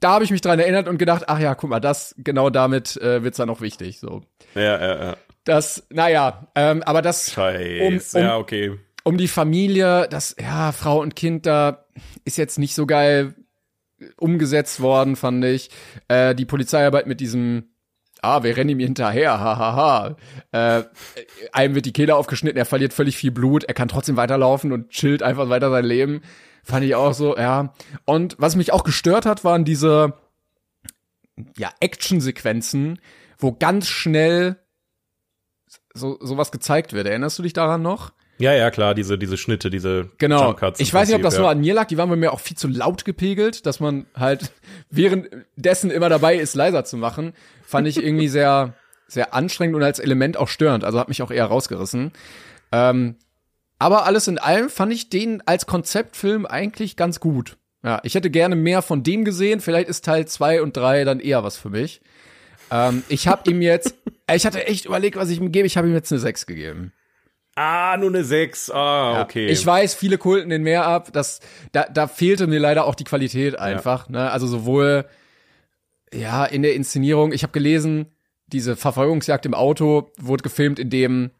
da 0.00 0.10
habe 0.12 0.24
ich 0.24 0.30
mich 0.30 0.40
dran 0.40 0.58
erinnert 0.58 0.88
und 0.88 0.98
gedacht, 0.98 1.24
ach 1.28 1.38
ja, 1.38 1.54
guck 1.54 1.70
mal, 1.70 1.80
das 1.80 2.14
genau 2.18 2.50
damit 2.50 2.96
äh, 2.98 3.22
wird's 3.22 3.38
dann 3.38 3.50
auch 3.50 3.60
wichtig. 3.60 3.98
So, 3.98 4.22
Ja, 4.54 4.62
ja, 4.80 5.04
ja. 5.04 5.16
das, 5.44 5.86
naja, 5.90 6.48
ähm, 6.54 6.82
aber 6.82 7.02
das 7.02 7.32
Scheiße. 7.32 7.82
Um- 7.82 8.20
um- 8.20 8.26
ja, 8.26 8.36
okay. 8.36 8.78
um 9.04 9.16
die 9.16 9.28
Familie, 9.28 10.06
das, 10.10 10.36
ja, 10.40 10.72
Frau 10.72 11.00
und 11.00 11.16
Kind 11.16 11.46
da 11.46 11.86
ist 12.24 12.36
jetzt 12.38 12.58
nicht 12.58 12.74
so 12.74 12.86
geil 12.86 13.34
umgesetzt 14.18 14.80
worden, 14.80 15.16
fand 15.16 15.44
ich. 15.44 15.70
Äh, 16.08 16.34
die 16.34 16.44
Polizeiarbeit 16.44 17.06
mit 17.06 17.20
diesem, 17.20 17.70
ah, 18.20 18.42
wir 18.42 18.54
rennen 18.56 18.70
ihm 18.70 18.78
hinterher, 18.78 19.40
hahaha. 19.40 20.16
Äh, 20.52 20.82
einem 21.52 21.74
wird 21.74 21.86
die 21.86 21.92
Kehle 21.94 22.14
aufgeschnitten, 22.16 22.58
er 22.58 22.66
verliert 22.66 22.92
völlig 22.92 23.16
viel 23.16 23.30
Blut, 23.30 23.64
er 23.64 23.72
kann 23.74 23.88
trotzdem 23.88 24.16
weiterlaufen 24.18 24.72
und 24.72 24.90
chillt 24.90 25.22
einfach 25.22 25.48
weiter 25.48 25.70
sein 25.70 25.86
Leben. 25.86 26.20
Fand 26.66 26.84
ich 26.84 26.96
auch 26.96 27.14
so, 27.14 27.36
ja. 27.36 27.72
Und 28.06 28.34
was 28.40 28.56
mich 28.56 28.72
auch 28.72 28.82
gestört 28.82 29.24
hat, 29.24 29.44
waren 29.44 29.64
diese, 29.64 30.14
ja, 31.56 31.70
Action-Sequenzen, 31.78 32.98
wo 33.38 33.52
ganz 33.52 33.86
schnell 33.86 34.56
so 35.94 36.18
sowas 36.20 36.50
gezeigt 36.50 36.92
wird. 36.92 37.06
Erinnerst 37.06 37.38
du 37.38 37.44
dich 37.44 37.52
daran 37.52 37.82
noch? 37.82 38.12
Ja, 38.38 38.52
ja, 38.52 38.72
klar, 38.72 38.96
diese, 38.96 39.16
diese 39.16 39.36
Schnitte, 39.36 39.70
diese 39.70 40.10
Genau. 40.18 40.46
Jump 40.46 40.58
Cuts 40.58 40.80
im 40.80 40.82
Ich 40.82 40.92
weiß 40.92 41.06
nicht, 41.06 41.16
ob 41.16 41.22
das 41.22 41.34
ja. 41.34 41.42
nur 41.42 41.50
an 41.50 41.60
mir 41.60 41.72
lag. 41.72 41.86
Die 41.86 41.98
waren 41.98 42.10
bei 42.10 42.16
mir 42.16 42.32
auch 42.32 42.40
viel 42.40 42.56
zu 42.56 42.66
laut 42.66 43.04
gepegelt, 43.04 43.64
dass 43.64 43.78
man 43.78 44.06
halt 44.16 44.52
währenddessen 44.90 45.92
immer 45.92 46.08
dabei 46.08 46.34
ist, 46.34 46.56
leiser 46.56 46.84
zu 46.84 46.96
machen. 46.96 47.32
Fand 47.64 47.86
ich 47.86 48.02
irgendwie 48.02 48.28
sehr, 48.28 48.74
sehr 49.06 49.34
anstrengend 49.34 49.76
und 49.76 49.84
als 49.84 50.00
Element 50.00 50.36
auch 50.36 50.48
störend. 50.48 50.82
Also 50.82 50.98
hat 50.98 51.08
mich 51.08 51.22
auch 51.22 51.30
eher 51.30 51.46
rausgerissen. 51.46 52.10
Ähm, 52.72 53.14
aber 53.78 54.06
alles 54.06 54.28
in 54.28 54.38
allem 54.38 54.68
fand 54.70 54.92
ich 54.92 55.08
den 55.10 55.42
als 55.46 55.66
Konzeptfilm 55.66 56.46
eigentlich 56.46 56.96
ganz 56.96 57.20
gut. 57.20 57.56
Ja, 57.84 58.00
ich 58.02 58.14
hätte 58.14 58.30
gerne 58.30 58.56
mehr 58.56 58.82
von 58.82 59.02
dem 59.02 59.24
gesehen. 59.24 59.60
Vielleicht 59.60 59.88
ist 59.88 60.04
Teil 60.04 60.26
zwei 60.26 60.60
und 60.62 60.76
drei 60.76 61.04
dann 61.04 61.20
eher 61.20 61.44
was 61.44 61.56
für 61.56 61.70
mich. 61.70 62.00
Ähm, 62.70 63.04
ich 63.08 63.28
habe 63.28 63.48
ihm 63.50 63.62
jetzt, 63.62 63.94
ich 64.34 64.44
hatte 64.46 64.66
echt 64.66 64.86
überlegt, 64.86 65.16
was 65.16 65.28
ich 65.30 65.38
ihm 65.40 65.52
gebe. 65.52 65.66
Ich 65.66 65.76
habe 65.76 65.86
ihm 65.86 65.94
jetzt 65.94 66.10
eine 66.10 66.18
6 66.20 66.46
gegeben. 66.46 66.92
Ah, 67.54 67.96
nur 67.96 68.08
eine 68.08 68.24
6. 68.24 68.70
Ah, 68.70 69.12
Ja. 69.14 69.22
okay. 69.22 69.46
Ich 69.46 69.64
weiß, 69.64 69.94
viele 69.94 70.18
kulten 70.18 70.50
den 70.50 70.62
mehr 70.62 70.84
ab. 70.86 71.10
Das, 71.12 71.40
da, 71.72 71.84
da 71.84 72.06
fehlte 72.08 72.46
mir 72.46 72.58
leider 72.58 72.84
auch 72.86 72.94
die 72.94 73.04
Qualität 73.04 73.58
einfach. 73.58 74.08
Ne? 74.08 74.30
Also 74.30 74.46
sowohl 74.46 75.04
ja 76.12 76.44
in 76.44 76.62
der 76.62 76.74
Inszenierung. 76.74 77.32
Ich 77.32 77.42
habe 77.42 77.52
gelesen, 77.52 78.06
diese 78.46 78.74
Verfolgungsjagd 78.76 79.46
im 79.46 79.54
Auto 79.54 80.10
wurde 80.18 80.42
gefilmt, 80.42 80.78
indem 80.78 81.30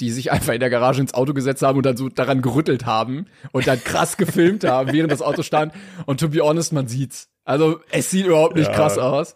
die 0.00 0.10
sich 0.10 0.30
einfach 0.32 0.52
in 0.54 0.60
der 0.60 0.70
Garage 0.70 1.00
ins 1.00 1.14
Auto 1.14 1.34
gesetzt 1.34 1.62
haben 1.62 1.76
und 1.76 1.84
dann 1.86 1.96
so 1.96 2.08
daran 2.08 2.42
gerüttelt 2.42 2.86
haben 2.86 3.26
und 3.52 3.66
dann 3.66 3.82
krass 3.82 4.16
gefilmt 4.16 4.64
haben, 4.64 4.92
während 4.92 5.10
das 5.12 5.22
Auto 5.22 5.42
stand. 5.42 5.72
Und 6.06 6.20
to 6.20 6.28
be 6.28 6.40
honest, 6.40 6.72
man 6.72 6.86
sieht's. 6.88 7.28
Also 7.44 7.80
es 7.90 8.10
sieht 8.10 8.26
überhaupt 8.26 8.56
nicht 8.56 8.68
Ja. 8.68 8.74
krass 8.74 8.98
aus. 8.98 9.34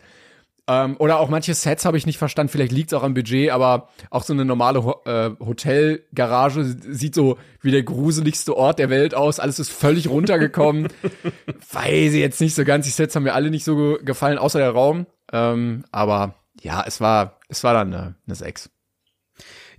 Ähm, 0.68 0.96
oder 0.98 1.18
auch 1.18 1.28
manche 1.28 1.54
Sets 1.54 1.84
habe 1.84 1.96
ich 1.96 2.06
nicht 2.06 2.18
verstanden, 2.18 2.52
vielleicht 2.52 2.70
liegt's 2.70 2.92
auch 2.94 3.02
am 3.02 3.14
Budget, 3.14 3.50
aber 3.50 3.88
auch 4.10 4.22
so 4.22 4.32
eine 4.32 4.44
normale 4.44 4.84
Ho 4.84 5.00
äh, 5.06 5.30
Hotelgarage 5.40 6.64
sieht 6.64 7.16
so 7.16 7.36
wie 7.62 7.72
der 7.72 7.82
gruseligste 7.82 8.56
Ort 8.56 8.78
der 8.78 8.88
Welt 8.88 9.14
aus. 9.14 9.40
Alles 9.40 9.58
ist 9.58 9.72
völlig 9.72 10.08
runtergekommen. 10.08 10.86
Weiß 11.72 12.12
ich 12.12 12.20
jetzt 12.20 12.40
nicht 12.40 12.54
so 12.54 12.64
ganz. 12.64 12.84
Die 12.84 12.92
Sets 12.92 13.16
haben 13.16 13.24
mir 13.24 13.34
alle 13.34 13.50
nicht 13.50 13.64
so 13.64 13.74
ge 13.76 14.04
gefallen, 14.04 14.38
außer 14.38 14.60
der 14.60 14.70
Raum. 14.70 15.06
Ähm, 15.32 15.84
aber 15.90 16.34
ja, 16.60 16.84
es 16.86 17.00
war, 17.00 17.40
es 17.48 17.64
war 17.64 17.74
dann 17.74 17.92
eine, 17.92 18.14
eine 18.26 18.34
6. 18.36 18.70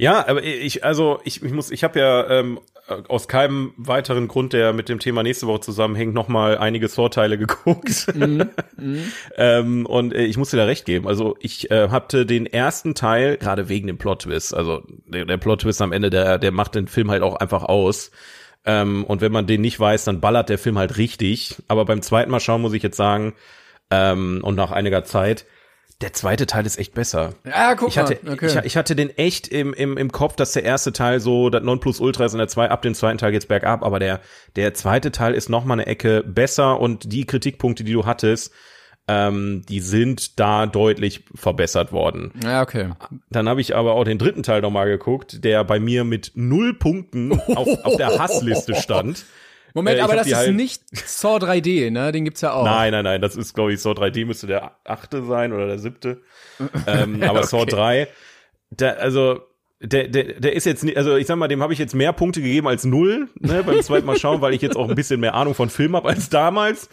Ja, 0.03 0.27
aber 0.27 0.43
ich, 0.43 0.83
also 0.83 1.22
ich, 1.24 1.41
ich 1.41 1.53
muss, 1.53 1.72
ich 1.72 1.86
habe 1.86 1.98
ja 1.98 2.29
ähm, 2.29 2.60
aus 3.07 3.29
keinem 3.29 3.74
weiteren 3.77 4.27
Grund, 4.27 4.51
der 4.51 4.74
mit 4.74 4.89
dem 4.89 5.00
Thema 5.00 5.24
nächste 5.24 5.48
Woche 5.48 5.62
zusammenhängt, 5.62 6.13
noch 6.13 6.27
mal 6.27 6.57
einige 6.57 6.89
Vorteile 6.89 7.38
geguckt. 7.38 8.07
ähm, 9.38 9.86
und 9.86 10.13
äh, 10.13 10.25
ich 10.25 10.36
muss 10.36 10.50
dir 10.50 10.57
da 10.57 10.65
recht 10.65 10.83
geben. 10.83 11.07
Also 11.07 11.38
ich 11.39 11.72
äh, 11.72 11.88
hatte 11.88 12.25
den 12.25 12.45
ersten 12.45 12.95
Teil 12.95 13.38
gerade 13.38 13.69
wegen 13.69 13.88
dem 13.88 13.98
Plot-Twist. 13.98 14.53
Also 14.53 14.83
der, 15.05 15.24
der 15.24 15.38
Plot-Twist 15.38 15.81
am 15.81 15.93
Ende, 15.93 16.10
der, 16.10 16.38
der 16.38 16.51
macht 16.51 16.75
den 16.75 16.88
Film 16.88 17.10
halt 17.10 17.24
auch 17.24 17.38
einfach 17.38 17.63
aus. 17.63 18.12
Ähm, 18.65 19.05
und 19.05 19.22
wenn 19.22 19.31
man 19.31 19.48
den 19.48 19.62
nicht 19.62 19.79
weiß, 19.79 20.03
dann 20.03 20.19
ballert 20.19 20.50
der 20.50 20.57
Film 20.57 20.77
halt 20.77 20.98
richtig. 20.98 21.63
Aber 21.69 21.86
beim 21.86 22.01
zweiten 22.01 22.29
Mal 22.29 22.41
schauen 22.41 22.62
muss 22.62 22.74
ich 22.74 22.83
jetzt 22.83 22.98
sagen, 22.98 23.36
ähm, 23.89 24.41
und 24.43 24.55
nach 24.55 24.72
einiger 24.72 25.05
Zeit, 25.05 25.45
der 26.03 26.12
zweite 26.12 26.45
Teil 26.45 26.65
ist 26.65 26.77
echt 26.77 26.93
besser. 26.93 27.33
Ja, 27.45 27.75
guck 27.75 27.88
Ich 27.88 27.98
hatte, 27.98 28.19
mal. 28.24 28.33
Okay. 28.33 28.48
ich, 28.48 28.55
ich 28.65 28.77
hatte 28.77 28.93
den 28.95 29.10
echt 29.17 29.48
im, 29.48 29.74
im, 29.74 29.98
im 29.98 30.12
Kopf, 30.12 30.36
dass 30.36 30.51
der 30.51 30.63
erste 30.63 30.91
Teil 30.91 31.22
so 31.22 31.50
das 31.50 31.63
Nonplusultra 31.63 32.25
ist 32.25 32.33
und 32.33 32.39
der 32.39 32.50
zwei, 32.50 32.69
ab 32.69 32.81
dem 32.81 32.93
zweiten 32.93 33.17
Teil 33.17 33.31
geht's 33.31 33.45
bergab, 33.45 33.83
aber 33.83 34.00
der, 34.00 34.19
der 34.57 34.74
zweite 34.74 35.12
Teil 35.12 35.33
ist 35.33 35.50
noch 35.50 35.63
mal 35.63 35.75
eine 35.75 35.88
Ecke 35.88 36.22
besser 36.27 36.79
und 36.81 37.12
die 37.13 37.25
Kritikpunkte, 37.25 37.86
die 37.86 37.93
du 37.93 38.05
hattest, 38.05 38.53
ähm, 39.07 39.63
die 39.67 39.79
sind 39.79 40.39
da 40.39 40.65
deutlich 40.65 41.24
verbessert 41.36 41.93
worden. 41.93 42.31
ja, 42.43 42.62
okay. 42.62 42.91
Dann 43.29 43.48
habe 43.48 43.62
ich 43.62 43.75
aber 43.75 43.93
auch 43.93 44.03
den 44.03 44.17
dritten 44.17 44.43
Teil 44.43 44.62
noch 44.62 44.72
mal 44.72 44.86
geguckt, 44.86 45.43
der 45.45 45.63
bei 45.63 45.79
mir 45.79 46.03
mit 46.03 46.33
null 46.36 46.74
Punkten 46.74 47.31
auf, 47.55 47.67
auf 47.86 47.95
der 47.95 48.19
Hassliste 48.19 48.75
stand. 48.75 49.25
Moment, 49.74 49.98
Äh, 49.98 50.01
aber 50.01 50.15
das 50.15 50.27
ist 50.27 50.36
halt- 50.36 50.56
nicht 50.56 50.84
Saw 51.08 51.38
3D, 51.38 51.89
ne? 51.92 52.12
Den 52.12 52.25
gibt's 52.25 52.42
ja 52.42 52.53
auch. 52.53 52.63
Nein, 52.65 52.92
nein, 52.92 53.03
nein, 53.03 53.22
das 53.22 53.36
ist, 53.36 53.53
glaube 53.53 53.74
ich, 53.74 53.82
Saw 53.82 53.94
3D 53.94 54.25
müsste 54.25 54.48
der 54.48 54.77
achte 54.84 55.24
sein 55.24 55.51
oder 55.53 55.68
der 55.68 55.80
siebte. 55.80 56.22
ähm, 56.88 57.24
aber 57.27 57.44
Saw 57.44 57.65
3, 57.65 58.08
der, 58.70 59.00
also, 59.00 59.42
der, 59.82 60.08
der, 60.08 60.39
der 60.39 60.53
ist 60.53 60.65
jetzt 60.65 60.84
nicht, 60.84 60.96
also 60.98 61.15
ich 61.18 61.27
sag 61.27 61.36
mal, 61.38 61.48
dem 61.48 61.62
habe 61.62 61.74
ich 61.74 61.80
jetzt 61.80 61.94
mehr 61.96 62.13
Punkte 62.13 62.42
gegeben 62.42 62.68
als 62.68 62.86
null, 62.86 63.27
ne, 63.39 63.63
beim 63.63 63.82
zweiten 63.82 64.06
Mal 64.06 64.18
schauen, 64.18 64.42
weil 64.42 64.53
ich 64.53 64.62
jetzt 64.62 64.77
auch 64.77 64.88
ein 64.89 64.96
bisschen 64.96 65.20
mehr 65.20 65.34
Ahnung 65.34 65.56
von 65.56 65.70
Film 65.70 65.96
habe 65.96 66.08
als 66.10 66.30
damals. 66.30 66.88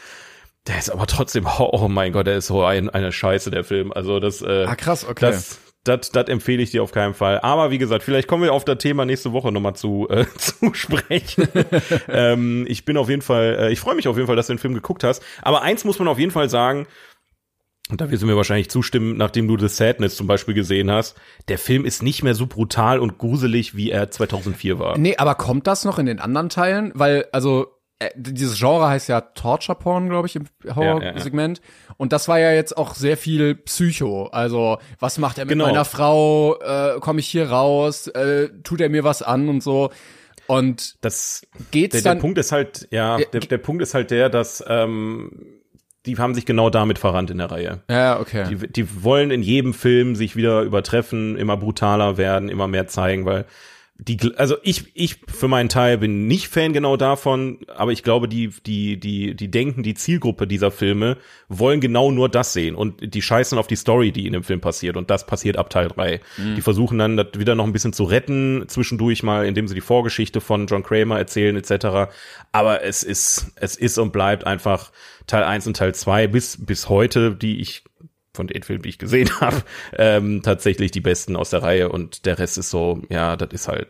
Der 0.67 0.79
ist 0.79 0.91
aber 0.91 1.07
trotzdem, 1.07 1.47
oh 1.59 1.89
mein 1.89 2.13
Gott, 2.13 2.27
der 2.27 2.37
ist 2.39 2.49
so 2.49 2.65
ein, 2.65 2.91
eine 2.91 3.13
Scheiße, 3.13 3.51
der 3.51 3.65
Film. 3.65 3.93
Also 3.93 4.21
das, 4.21 4.43
äh, 4.43 4.65
Ah, 4.67 4.75
krass, 4.75 5.07
okay. 5.09 5.27
das, 5.31 5.59
das, 5.85 6.11
das 6.11 6.29
empfehle 6.29 6.63
ich 6.63 6.71
dir 6.71 6.83
auf 6.83 6.93
keinen 6.93 7.15
Fall. 7.15 7.41
Aber 7.41 7.71
wie 7.71 7.79
gesagt, 7.79 8.05
vielleicht 8.05 8.29
kommen 8.29 8.43
wir 8.43 8.53
auf 8.53 8.65
das 8.65 8.79
Thema 8.79 9.05
nächste 9.07 9.33
Woche 9.33 9.51
nochmal 9.51 9.75
zu, 9.75 10.09
äh, 10.11 10.27
zu 10.37 10.75
sprechen. 10.75 11.49
ähm, 12.09 12.67
ich 12.69 12.85
bin 12.85 12.97
auf 12.97 13.09
jeden 13.09 13.23
Fall, 13.23 13.57
äh, 13.59 13.73
ich 13.73 13.81
freue 13.81 13.95
mich 13.95 14.09
auf 14.09 14.17
jeden 14.17 14.27
Fall, 14.27 14.37
dass 14.37 14.49
du 14.49 14.55
den 14.55 14.59
Film 14.59 14.75
geguckt 14.75 15.05
hast. 15.05 15.23
Aber 15.43 15.63
eins 15.63 15.85
muss 15.85 15.99
man 15.99 16.09
auf 16.09 16.19
jeden 16.19 16.33
Fall 16.33 16.51
sagen, 16.51 16.87
und 17.91 18.01
da 18.01 18.11
wirst 18.11 18.23
du 18.23 18.27
mir 18.27 18.37
wahrscheinlich 18.37 18.71
zustimmen, 18.71 19.17
nachdem 19.17 19.49
du 19.49 19.59
The 19.59 19.69
Sadness 19.69 20.15
zum 20.15 20.29
Beispiel 20.29 20.55
gesehen 20.55 20.91
hast, 20.91 21.17
der 21.49 21.59
Film 21.59 21.85
ist 21.85 22.05
nicht 22.05 22.23
mehr 22.23 22.35
so 22.35 22.47
brutal 22.47 23.01
und 23.01 23.19
gruselig, 23.19 23.75
wie 23.75 23.91
er 23.91 24.11
2004 24.11 24.79
war. 24.79 24.97
Nee, 24.97 25.17
aber 25.17 25.35
kommt 25.35 25.67
das 25.67 25.85
noch 25.85 25.99
in 25.99 26.07
den 26.07 26.21
anderen 26.21 26.51
Teilen? 26.51 26.93
Weil, 26.95 27.27
also, 27.33 27.80
äh, 28.00 28.11
dieses 28.16 28.59
Genre 28.59 28.88
heißt 28.88 29.09
ja 29.09 29.21
Torture 29.21 29.78
Porn, 29.78 30.09
glaube 30.09 30.26
ich, 30.26 30.35
im 30.37 30.47
Horrorsegment. 30.75 31.61
Und 31.97 32.12
das 32.12 32.26
war 32.26 32.38
ja 32.40 32.50
jetzt 32.52 32.76
auch 32.76 32.95
sehr 32.95 33.16
viel 33.16 33.54
Psycho. 33.54 34.26
Also, 34.33 34.78
was 34.99 35.19
macht 35.19 35.38
er 35.38 35.45
mit 35.45 35.50
Genau. 35.52 35.66
meiner 35.66 35.85
Frau? 35.85 36.59
Äh, 36.61 36.99
Komme 37.00 37.21
ich 37.21 37.28
hier 37.28 37.49
raus? 37.50 38.09
Äh, 38.09 38.49
tut 38.64 38.80
er 38.80 38.88
mir 38.88 39.04
was 39.04 39.23
an 39.23 39.49
und 39.49 39.62
so? 39.62 39.90
Und 40.47 40.97
Das, 41.04 41.42
geht's 41.71 41.92
der, 41.92 42.02
der 42.02 42.12
dann? 42.12 42.21
Punkt 42.21 42.38
ist 42.38 42.50
halt, 42.50 42.88
ja, 42.90 43.19
Ja, 43.19 43.25
der, 43.26 43.40
der 43.40 43.59
Punkt 43.59 43.83
ist 43.83 43.95
halt 43.95 44.11
der, 44.11 44.28
dass 44.30 44.64
ähm, 44.66 45.30
die 46.07 46.16
haben 46.16 46.35
sich 46.35 46.47
genau 46.47 46.71
damit 46.71 46.99
verrannt 46.99 47.30
in 47.30 47.38
der 47.38 47.50
Reihe. 47.50 47.83
ja, 47.90 48.19
okay. 48.19 48.47
Die, 48.50 48.66
die 48.73 49.04
wollen 49.04 49.30
in 49.30 49.42
jedem 49.42 49.75
Film 49.75 50.16
sich 50.16 50.35
wieder 50.35 50.62
übertreffen, 50.62 51.37
immer 51.37 51.57
brutaler 51.59 52.16
werden, 52.16 52.49
immer 52.49 52.66
mehr 52.66 52.88
zeigen, 52.88 53.26
weil 53.26 53.45
die, 54.02 54.19
also 54.37 54.57
ich, 54.62 54.90
ich 54.95 55.19
für 55.28 55.49
meinen 55.49 55.69
Teil 55.69 55.99
bin 55.99 56.26
nicht 56.26 56.49
Fan 56.49 56.73
genau 56.73 56.97
davon, 56.97 57.59
aber 57.76 57.92
ich 57.92 58.02
glaube, 58.02 58.28
die, 58.28 58.49
die, 58.64 58.99
die, 58.99 59.35
die 59.35 59.50
denken, 59.50 59.83
die 59.83 59.95
Zielgruppe 59.95 60.47
dieser 60.47 60.71
Filme 60.71 61.19
wollen 61.49 61.80
genau 61.80 62.11
nur 62.11 62.28
das 62.28 62.52
sehen 62.52 62.75
und 62.75 63.14
die 63.14 63.21
scheißen 63.21 63.59
auf 63.59 63.66
die 63.66 63.76
Story, 63.76 64.11
die 64.11 64.26
in 64.26 64.33
dem 64.33 64.42
Film 64.42 64.61
passiert 64.61 64.97
und 64.97 65.11
das 65.11 65.26
passiert 65.26 65.59
ab 65.59 65.69
Teil 65.69 65.88
3. 65.88 66.21
Die 66.57 66.62
versuchen 66.62 66.99
dann 66.99 67.16
das 67.16 67.26
wieder 67.37 67.54
noch 67.54 67.64
ein 67.64 67.73
bisschen 67.73 67.92
zu 67.92 68.04
retten, 68.04 68.64
zwischendurch 68.69 69.23
mal, 69.23 69.45
indem 69.45 69.69
sie 69.69 69.75
die 69.75 69.80
Vorgeschichte 69.80 70.40
von 70.40 70.66
John 70.66 70.83
Kramer 70.83 71.19
erzählen 71.19 71.57
etc. 71.57 72.11
Aber 72.52 72.83
es 72.83 73.02
ist, 73.02 73.52
es 73.57 73.76
ist 73.76 73.99
und 73.99 74.12
bleibt 74.12 74.47
einfach 74.47 74.92
Teil 75.26 75.45
1 75.45 75.66
und 75.66 75.76
Teil 75.76 75.95
2 75.95 76.26
bis, 76.26 76.64
bis 76.64 76.88
heute, 76.88 77.35
die 77.35 77.61
ich 77.61 77.85
von 78.35 78.47
den 78.47 78.63
Filmen, 78.63 78.83
die 78.83 78.89
ich 78.91 78.99
gesehen 78.99 79.29
habe, 79.41 79.63
ähm, 79.97 80.43
tatsächlich 80.43 80.91
die 80.91 81.01
besten 81.01 81.37
aus 81.37 81.51
der 81.51 81.63
Reihe 81.63 81.89
und 81.91 82.27
der 82.27 82.39
Rest 82.39 82.59
ist 82.59 82.71
so, 82.71 83.03
ja, 83.09 83.37
das 83.37 83.51
ist 83.53 83.69
halt, 83.69 83.89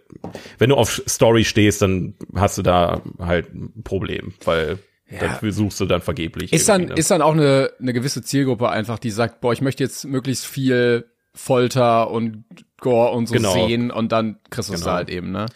wenn 0.59 0.70
du 0.70 0.76
auf 0.76 1.02
Story 1.09 1.44
stehst, 1.44 1.82
dann 1.82 2.14
hast 2.35 2.56
du 2.59 2.62
da 2.62 3.02
halt 3.18 3.52
ein 3.54 3.82
Problem, 3.85 4.32
weil 4.44 4.78
dafür 5.20 5.52
suchst 5.52 5.80
du 5.80 5.87
dann 5.87 6.00
vergeblich. 6.00 6.52
Ist 6.52 6.68
dann, 6.68 6.85
ne? 6.87 6.94
ist 6.94 7.11
dann 7.11 7.20
auch 7.20 7.32
eine, 7.32 7.70
eine 7.80 7.92
gewisse 7.92 8.23
Zielgruppe 8.23 8.68
einfach, 8.68 8.99
die 8.99 9.11
sagt, 9.11 9.40
boah, 9.40 9.52
ich 9.52 9.61
möchte 9.61 9.82
jetzt 9.82 10.04
möglichst 10.04 10.47
viel 10.47 11.06
Folter 11.35 12.11
und 12.11 12.44
Gore 12.80 13.11
und 13.12 13.26
so 13.26 13.35
Genau. 13.35 13.52
sehen 13.52 13.90
und 13.90 14.12
dann 14.12 14.38
kriegst 14.50 14.70
du 14.70 14.75
es 14.75 14.80
Genau. 14.80 14.92
da 14.92 14.97
halt 14.97 15.11
eben, 15.11 15.32
ne? 15.32 15.47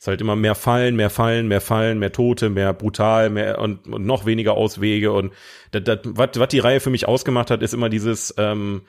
Es 0.00 0.04
ist 0.04 0.08
halt 0.08 0.22
immer 0.22 0.34
mehr 0.34 0.54
Fallen, 0.54 0.96
mehr 0.96 1.10
Fallen, 1.10 1.46
mehr 1.46 1.60
Fallen, 1.60 1.98
mehr 1.98 2.10
Tote, 2.10 2.48
mehr 2.48 2.72
brutal, 2.72 3.28
mehr 3.28 3.58
und, 3.58 3.86
und 3.86 4.06
noch 4.06 4.24
weniger 4.24 4.54
Auswege. 4.54 5.12
Und 5.12 5.34
das, 5.72 5.84
das, 5.84 5.98
was, 6.04 6.30
was 6.36 6.48
die 6.48 6.58
Reihe 6.58 6.80
für 6.80 6.88
mich 6.88 7.06
ausgemacht 7.06 7.50
hat, 7.50 7.60
ist 7.60 7.74
immer 7.74 7.90
dieses, 7.90 8.34
ähm, 8.38 8.80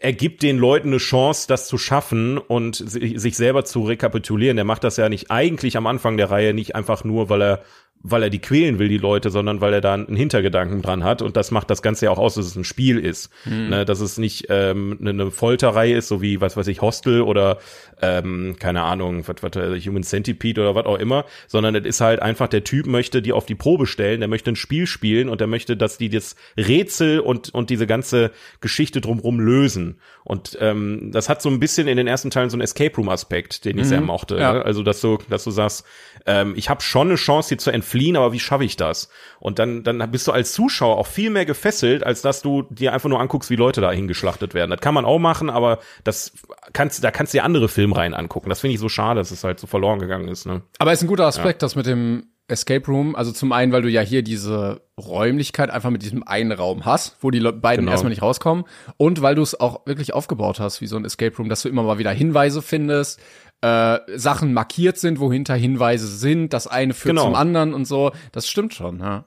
er 0.00 0.12
gibt 0.12 0.42
den 0.42 0.58
Leuten 0.58 0.88
eine 0.88 0.96
Chance, 0.96 1.46
das 1.46 1.68
zu 1.68 1.78
schaffen 1.78 2.36
und 2.36 2.74
si- 2.74 3.16
sich 3.16 3.36
selber 3.36 3.64
zu 3.64 3.84
rekapitulieren. 3.84 4.56
Der 4.56 4.64
macht 4.64 4.82
das 4.82 4.96
ja 4.96 5.08
nicht 5.08 5.30
eigentlich 5.30 5.76
am 5.76 5.86
Anfang 5.86 6.16
der 6.16 6.32
Reihe 6.32 6.52
nicht 6.52 6.74
einfach 6.74 7.04
nur, 7.04 7.28
weil 7.28 7.40
er 7.40 7.62
weil 8.00 8.22
er 8.22 8.30
die 8.30 8.38
quälen 8.38 8.78
will, 8.78 8.86
die 8.86 8.96
Leute, 8.96 9.28
sondern 9.28 9.60
weil 9.60 9.74
er 9.74 9.80
da 9.80 9.94
einen 9.94 10.14
Hintergedanken 10.14 10.82
dran 10.82 11.02
hat. 11.02 11.20
Und 11.20 11.36
das 11.36 11.50
macht 11.50 11.68
das 11.68 11.82
Ganze 11.82 12.04
ja 12.04 12.12
auch 12.12 12.18
aus, 12.18 12.36
dass 12.36 12.46
es 12.46 12.54
ein 12.54 12.62
Spiel 12.62 12.96
ist. 12.96 13.28
Ne, 13.70 13.84
dass 13.84 13.98
es 13.98 14.18
nicht 14.18 14.46
ähm, 14.50 14.96
eine, 15.00 15.10
eine 15.10 15.30
Folterreihe 15.32 15.96
ist, 15.96 16.06
so 16.06 16.22
wie, 16.22 16.40
was 16.40 16.56
weiß 16.56 16.68
ich, 16.68 16.80
Hostel 16.80 17.22
oder, 17.22 17.58
ähm, 18.02 18.56
keine 18.58 18.82
Ahnung, 18.82 19.26
was, 19.26 19.36
was, 19.42 19.86
Human 19.86 20.02
Centipede 20.02 20.60
oder 20.60 20.74
was 20.74 20.86
auch 20.86 20.98
immer, 20.98 21.24
sondern 21.46 21.74
es 21.74 21.84
ist 21.84 22.00
halt 22.00 22.20
einfach, 22.20 22.48
der 22.48 22.64
Typ 22.64 22.86
möchte 22.86 23.22
die 23.22 23.32
auf 23.32 23.46
die 23.46 23.54
Probe 23.54 23.86
stellen, 23.86 24.20
der 24.20 24.28
möchte 24.28 24.50
ein 24.50 24.56
Spiel 24.56 24.86
spielen 24.86 25.28
und 25.28 25.40
der 25.40 25.48
möchte, 25.48 25.76
dass 25.76 25.98
die 25.98 26.08
das 26.08 26.36
Rätsel 26.56 27.20
und, 27.20 27.54
und 27.54 27.70
diese 27.70 27.86
ganze 27.86 28.30
Geschichte 28.60 29.00
drumrum 29.00 29.40
lösen. 29.40 29.98
Und 30.24 30.58
ähm, 30.60 31.10
das 31.12 31.28
hat 31.28 31.40
so 31.40 31.48
ein 31.48 31.60
bisschen 31.60 31.88
in 31.88 31.96
den 31.96 32.06
ersten 32.06 32.30
Teilen 32.30 32.50
so 32.50 32.56
einen 32.56 32.62
Escape 32.62 32.94
Room 32.96 33.08
Aspekt, 33.08 33.64
den 33.64 33.78
ich 33.78 33.86
sehr 33.86 34.00
mochte. 34.00 34.36
Ja. 34.38 34.52
Ne? 34.52 34.64
Also 34.64 34.82
dass 34.82 35.00
du, 35.00 35.18
dass 35.28 35.44
du 35.44 35.50
sagst, 35.50 35.84
ähm, 36.26 36.52
ich 36.56 36.68
habe 36.68 36.82
schon 36.82 37.08
eine 37.08 37.16
Chance, 37.16 37.48
hier 37.48 37.58
zu 37.58 37.70
entfliehen, 37.70 38.16
aber 38.16 38.32
wie 38.32 38.40
schaffe 38.40 38.64
ich 38.64 38.76
das? 38.76 39.08
Und 39.40 39.58
dann, 39.58 39.82
dann 39.84 40.10
bist 40.10 40.26
du 40.26 40.32
als 40.32 40.52
Zuschauer 40.52 40.98
auch 40.98 41.06
viel 41.06 41.30
mehr 41.30 41.46
gefesselt, 41.46 42.04
als 42.04 42.22
dass 42.22 42.42
du 42.42 42.64
dir 42.70 42.92
einfach 42.92 43.08
nur 43.08 43.20
anguckst, 43.20 43.50
wie 43.50 43.56
Leute 43.56 43.80
da 43.80 43.90
hingeschlachtet 43.90 44.54
werden. 44.54 44.70
Das 44.70 44.80
kann 44.80 44.94
man 44.94 45.04
auch 45.04 45.18
machen, 45.18 45.48
aber 45.48 45.78
das 46.04 46.32
kannst, 46.72 47.02
da 47.02 47.10
kannst 47.10 47.32
du 47.32 47.38
dir 47.38 47.44
andere 47.44 47.68
Filmreihen 47.88 48.14
angucken. 48.14 48.48
Das 48.48 48.60
finde 48.60 48.74
ich 48.74 48.80
so 48.80 48.88
schade, 48.88 49.20
dass 49.20 49.30
es 49.30 49.44
halt 49.44 49.58
so 49.60 49.66
verloren 49.66 49.98
gegangen 49.98 50.28
ist. 50.28 50.46
Ne? 50.46 50.62
Aber 50.78 50.92
ist 50.92 51.02
ein 51.02 51.08
guter 51.08 51.26
Aspekt, 51.26 51.62
das 51.62 51.74
mit 51.76 51.86
dem 51.86 52.26
Escape 52.48 52.86
Room. 52.86 53.14
Also 53.14 53.32
zum 53.32 53.52
einen, 53.52 53.72
weil 53.72 53.82
du 53.82 53.88
ja 53.90 54.00
hier 54.00 54.22
diese 54.22 54.80
Räumlichkeit 54.98 55.70
einfach 55.70 55.90
mit 55.90 56.02
diesem 56.02 56.22
einen 56.26 56.52
Raum 56.52 56.84
hast, 56.84 57.16
wo 57.20 57.30
die 57.30 57.38
Le 57.38 57.52
beiden 57.52 57.84
Genau. 57.84 57.92
erstmal 57.92 58.10
nicht 58.10 58.22
rauskommen. 58.22 58.64
Und 58.96 59.20
weil 59.22 59.34
du 59.34 59.42
es 59.42 59.58
auch 59.58 59.86
wirklich 59.86 60.14
aufgebaut 60.14 60.60
hast, 60.60 60.80
wie 60.80 60.86
so 60.86 60.96
ein 60.96 61.04
Escape 61.04 61.36
Room, 61.36 61.48
dass 61.48 61.62
du 61.62 61.68
immer 61.68 61.82
mal 61.82 61.98
wieder 61.98 62.10
Hinweise 62.10 62.62
findest, 62.62 63.20
äh, 63.60 63.98
Sachen 64.16 64.54
markiert 64.54 64.98
sind, 64.98 65.18
wohinter 65.20 65.54
Hinweise 65.54 66.06
sind, 66.06 66.52
das 66.52 66.66
eine 66.68 66.94
führt 66.94 67.16
Genau. 67.16 67.24
zum 67.24 67.34
anderen 67.34 67.74
und 67.74 67.86
so. 67.86 68.12
Das 68.32 68.48
stimmt 68.48 68.72
schon, 68.74 69.00
ja. 69.00 69.24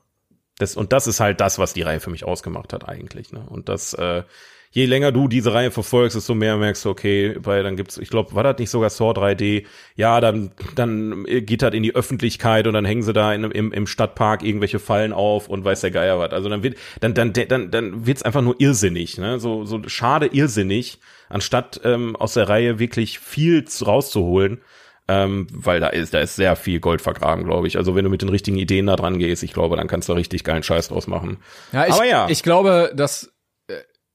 Das, 0.58 0.76
und 0.76 0.94
das 0.94 1.08
ist 1.08 1.20
halt 1.20 1.42
das, 1.42 1.58
was 1.60 1.74
die 1.74 1.82
Reihe 1.82 2.00
für 2.00 2.12
mich 2.12 2.24
ausgemacht 2.24 2.72
hat 2.74 2.88
eigentlich. 2.88 3.32
Ne? 3.32 3.44
Und 3.50 3.68
das, 3.68 3.94
äh, 3.94 4.24
je 4.72 4.86
länger 4.86 5.12
du 5.12 5.28
diese 5.28 5.54
Reihe 5.54 5.70
verfolgst, 5.72 6.16
desto 6.16 6.34
mehr 6.34 6.58
merkst 6.58 6.86
du, 6.86 6.90
okay, 6.90 7.36
weil 7.40 7.62
dann 7.64 7.76
gibt's, 7.76 7.98
ich 7.98 8.10
glaube, 8.10 8.34
war 8.36 8.44
das 8.44 8.58
nicht 8.58 8.70
sogar 8.70 8.90
Saw 8.90 9.12
3D? 9.12 9.66
Ja, 9.96 10.22
dann, 10.22 10.52
dann 10.76 11.26
geht 11.26 11.62
das 11.62 11.74
in 11.74 11.84
die 11.84 11.94
Öffentlichkeit 11.94 12.68
und 12.68 12.74
dann 12.74 12.86
hängen 12.86 13.04
sie 13.04 13.14
da 13.14 13.34
in, 13.34 13.44
im, 13.44 13.72
im 13.74 13.86
Stadtpark 13.88 14.44
irgendwelche 14.44 14.80
Fallen 14.80 15.12
auf 15.14 15.50
und 15.50 15.64
weiß 15.66 15.82
der 15.82 15.92
Geier 15.92 16.20
was. 16.20 16.32
Also 16.32 16.50
dann 16.50 16.64
wird, 16.64 16.78
dann, 17.02 17.14
dann, 17.14 17.34
dann, 17.34 17.70
dann 17.70 18.06
wird's 18.08 18.24
einfach 18.24 18.42
nur 18.42 18.56
irrsinnig, 18.60 19.18
ne? 19.18 19.40
So, 19.40 19.66
so 19.66 19.82
schade 19.88 20.28
irrsinnig, 20.28 21.00
anstatt 21.30 21.82
ähm, 21.84 22.16
aus 22.16 22.34
der 22.34 22.48
Reihe 22.50 22.80
wirklich 22.80 23.20
viel 23.20 23.66
zu- 23.66 23.86
rauszuholen. 23.86 24.62
Ähm, 25.08 25.48
weil 25.52 25.82
da 25.82 25.88
ist, 25.88 26.14
da 26.14 26.20
ist 26.20 26.38
sehr 26.38 26.56
viel 26.56 26.80
Gold 26.80 27.02
vergraben, 27.02 27.44
glaube 27.44 27.68
ich. 27.68 27.76
Also 27.76 27.96
wenn 27.96 28.06
du 28.06 28.10
mit 28.10 28.22
den 28.22 28.30
richtigen 28.30 28.58
Ideen 28.58 28.86
da 28.86 28.96
dran 28.96 29.20
gehst, 29.20 29.44
ich 29.44 29.52
glaube, 29.52 29.76
dann 29.76 29.88
kannst 29.88 30.08
du 30.08 30.14
richtig 30.14 30.46
geilen 30.46 30.64
Scheiß 30.64 30.88
draus 30.88 31.08
machen. 31.08 31.38
Ja, 31.74 31.86
ich, 31.86 31.94
Aber 31.94 32.06
ja. 32.06 32.28
ich 32.30 32.44
glaube, 32.44 32.94
dass 32.96 33.31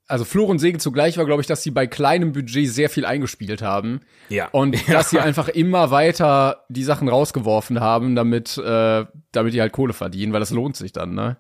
also 0.06 0.24
Flur 0.24 0.48
und 0.48 0.58
Segen 0.58 0.78
zugleich 0.78 1.18
war, 1.18 1.24
glaube 1.26 1.40
ich, 1.40 1.46
dass 1.46 1.62
sie 1.62 1.70
bei 1.70 1.86
kleinem 1.86 2.32
Budget 2.32 2.68
sehr 2.68 2.88
viel 2.88 3.04
eingespielt 3.04 3.62
haben. 3.62 4.00
Ja. 4.28 4.48
Und 4.52 4.76
dass 4.92 5.10
sie 5.10 5.18
einfach 5.18 5.48
immer 5.48 5.90
weiter 5.90 6.64
die 6.68 6.84
Sachen 6.84 7.08
rausgeworfen 7.08 7.80
haben, 7.80 8.14
damit, 8.14 8.56
äh, 8.58 9.04
damit 9.32 9.54
die 9.54 9.60
halt 9.60 9.72
Kohle 9.72 9.92
verdienen, 9.92 10.32
weil 10.32 10.40
das 10.40 10.50
lohnt 10.50 10.76
sich 10.76 10.92
dann, 10.92 11.14
ne? 11.14 11.38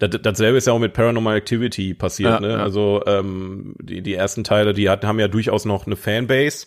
Das, 0.00 0.10
dasselbe 0.20 0.58
ist 0.58 0.66
ja 0.66 0.72
auch 0.72 0.80
mit 0.80 0.94
Paranormal 0.94 1.36
Activity 1.36 1.94
passiert, 1.94 2.32
Ja, 2.32 2.40
ne? 2.40 2.50
ja. 2.50 2.56
Also 2.56 3.02
ähm, 3.06 3.76
die, 3.80 4.02
die 4.02 4.14
ersten 4.14 4.42
Teile, 4.42 4.72
die 4.74 4.90
hatten, 4.90 5.06
haben 5.06 5.20
ja 5.20 5.28
durchaus 5.28 5.64
noch 5.64 5.86
eine 5.86 5.96
Fanbase, 5.96 6.66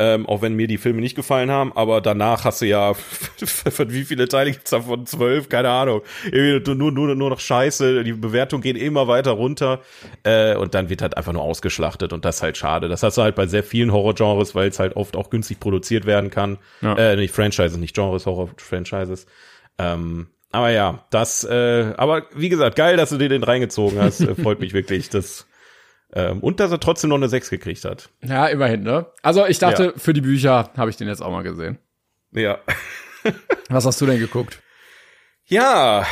ähm, 0.00 0.26
auch 0.26 0.40
wenn 0.40 0.54
mir 0.54 0.66
die 0.66 0.78
Filme 0.78 1.02
nicht 1.02 1.14
gefallen 1.14 1.50
haben, 1.50 1.72
aber 1.76 2.00
danach 2.00 2.44
hast 2.44 2.62
du 2.62 2.66
ja, 2.66 2.94
von 3.44 3.92
wie 3.92 4.04
viele 4.04 4.26
Teile 4.28 4.50
gibt's 4.50 4.70
davon? 4.70 5.04
Zwölf? 5.04 5.50
Keine 5.50 5.68
Ahnung. 5.68 6.00
Irgendwie 6.24 6.74
Nur, 6.74 6.90
nur, 6.90 7.14
nur 7.14 7.28
noch 7.30 7.38
Scheiße, 7.38 8.02
die 8.02 8.14
Bewertung 8.14 8.62
geht 8.62 8.78
immer 8.78 9.08
weiter 9.08 9.32
runter 9.32 9.80
äh, 10.22 10.56
und 10.56 10.74
dann 10.74 10.88
wird 10.88 11.02
halt 11.02 11.18
einfach 11.18 11.34
nur 11.34 11.42
ausgeschlachtet 11.42 12.14
und 12.14 12.24
das 12.24 12.36
ist 12.36 12.42
halt 12.42 12.56
schade. 12.56 12.88
Das 12.88 13.02
hast 13.02 13.18
du 13.18 13.22
halt 13.22 13.34
bei 13.34 13.46
sehr 13.46 13.62
vielen 13.62 13.92
Horror-Genres, 13.92 14.54
weil 14.54 14.68
es 14.68 14.78
halt 14.78 14.96
oft 14.96 15.16
auch 15.16 15.28
günstig 15.28 15.60
produziert 15.60 16.06
werden 16.06 16.30
kann. 16.30 16.56
Ja. 16.80 16.96
Äh, 16.96 17.16
nicht 17.16 17.34
Franchises, 17.34 17.76
nicht 17.76 17.94
Genres, 17.94 18.24
Horror-Franchises. 18.24 19.26
Ähm, 19.78 20.28
aber 20.50 20.70
ja, 20.70 21.04
das, 21.10 21.44
äh, 21.44 21.92
aber 21.96 22.22
wie 22.34 22.48
gesagt, 22.48 22.76
geil, 22.76 22.96
dass 22.96 23.10
du 23.10 23.18
dir 23.18 23.28
den 23.28 23.44
reingezogen 23.44 24.00
hast. 24.00 24.20
Äh, 24.20 24.34
Freut 24.34 24.60
mich 24.60 24.72
wirklich. 24.72 25.10
Das, 25.10 25.46
ähm, 26.14 26.40
und 26.40 26.60
dass 26.60 26.70
er 26.72 26.80
trotzdem 26.80 27.10
noch 27.10 27.16
eine 27.16 27.28
6 27.28 27.50
gekriegt 27.50 27.84
hat. 27.84 28.10
Ja, 28.22 28.46
immerhin, 28.46 28.82
ne? 28.82 29.06
Also 29.22 29.46
ich 29.46 29.58
dachte, 29.58 29.84
Ja. 29.84 29.92
für 29.96 30.12
die 30.12 30.20
Bücher 30.20 30.70
habe 30.76 30.90
ich 30.90 30.96
den 30.96 31.08
jetzt 31.08 31.22
auch 31.22 31.30
mal 31.30 31.42
gesehen. 31.42 31.78
Ja. 32.32 32.58
Was 33.68 33.86
hast 33.86 34.00
du 34.00 34.06
denn 34.06 34.18
geguckt? 34.18 34.60
Ja, 35.46 36.06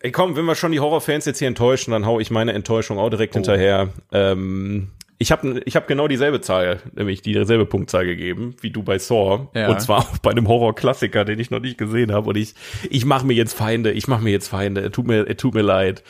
ey, 0.00 0.10
komm, 0.12 0.34
wenn 0.36 0.46
wir 0.46 0.54
schon 0.54 0.72
die 0.72 0.80
Horrorfans 0.80 1.26
jetzt 1.26 1.38
hier 1.38 1.48
enttäuschen, 1.48 1.90
dann 1.90 2.06
hau 2.06 2.20
ich 2.20 2.30
meine 2.30 2.54
Enttäuschung 2.54 2.98
auch 2.98 3.10
direkt 3.10 3.34
hinterher. 3.34 3.90
Ähm, 4.12 4.92
ich 5.18 5.30
habe 5.32 5.60
ich 5.64 5.76
hab 5.76 5.88
genau 5.88 6.08
dieselbe 6.08 6.40
Zahl, 6.40 6.80
nämlich 6.94 7.20
dieselbe 7.22 7.66
Punktzahl 7.66 8.06
gegeben, 8.06 8.54
wie 8.60 8.70
du 8.70 8.82
bei 8.82 8.98
Saw. 8.98 9.48
Ja. 9.54 9.68
Und 9.68 9.80
zwar 9.82 9.98
auch 9.98 10.18
bei 10.18 10.30
einem 10.30 10.48
Horrorklassiker, 10.48 11.24
den 11.24 11.38
ich 11.38 11.50
noch 11.50 11.58
nicht 11.60 11.76
gesehen 11.76 12.12
habe. 12.12 12.28
Und 12.30 12.36
ich, 12.36 12.54
ich 12.88 13.04
mache 13.04 13.26
mir 13.26 13.34
jetzt 13.34 13.52
Feinde, 13.52 13.90
ich 13.92 14.06
mache 14.08 14.22
mir 14.22 14.30
jetzt 14.30 14.48
Feinde. 14.48 14.80
Es 14.80 14.92
tut 14.92 15.06
mir, 15.06 15.36
tut 15.36 15.54
mir 15.54 15.62
leid. 15.62 16.02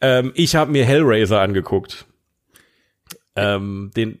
Ähm, 0.00 0.30
ich 0.34 0.54
habe 0.56 0.70
mir 0.70 0.84
Hellraiser 0.84 1.40
angeguckt. 1.40 2.06
Ähm, 3.36 3.90
den, 3.96 4.20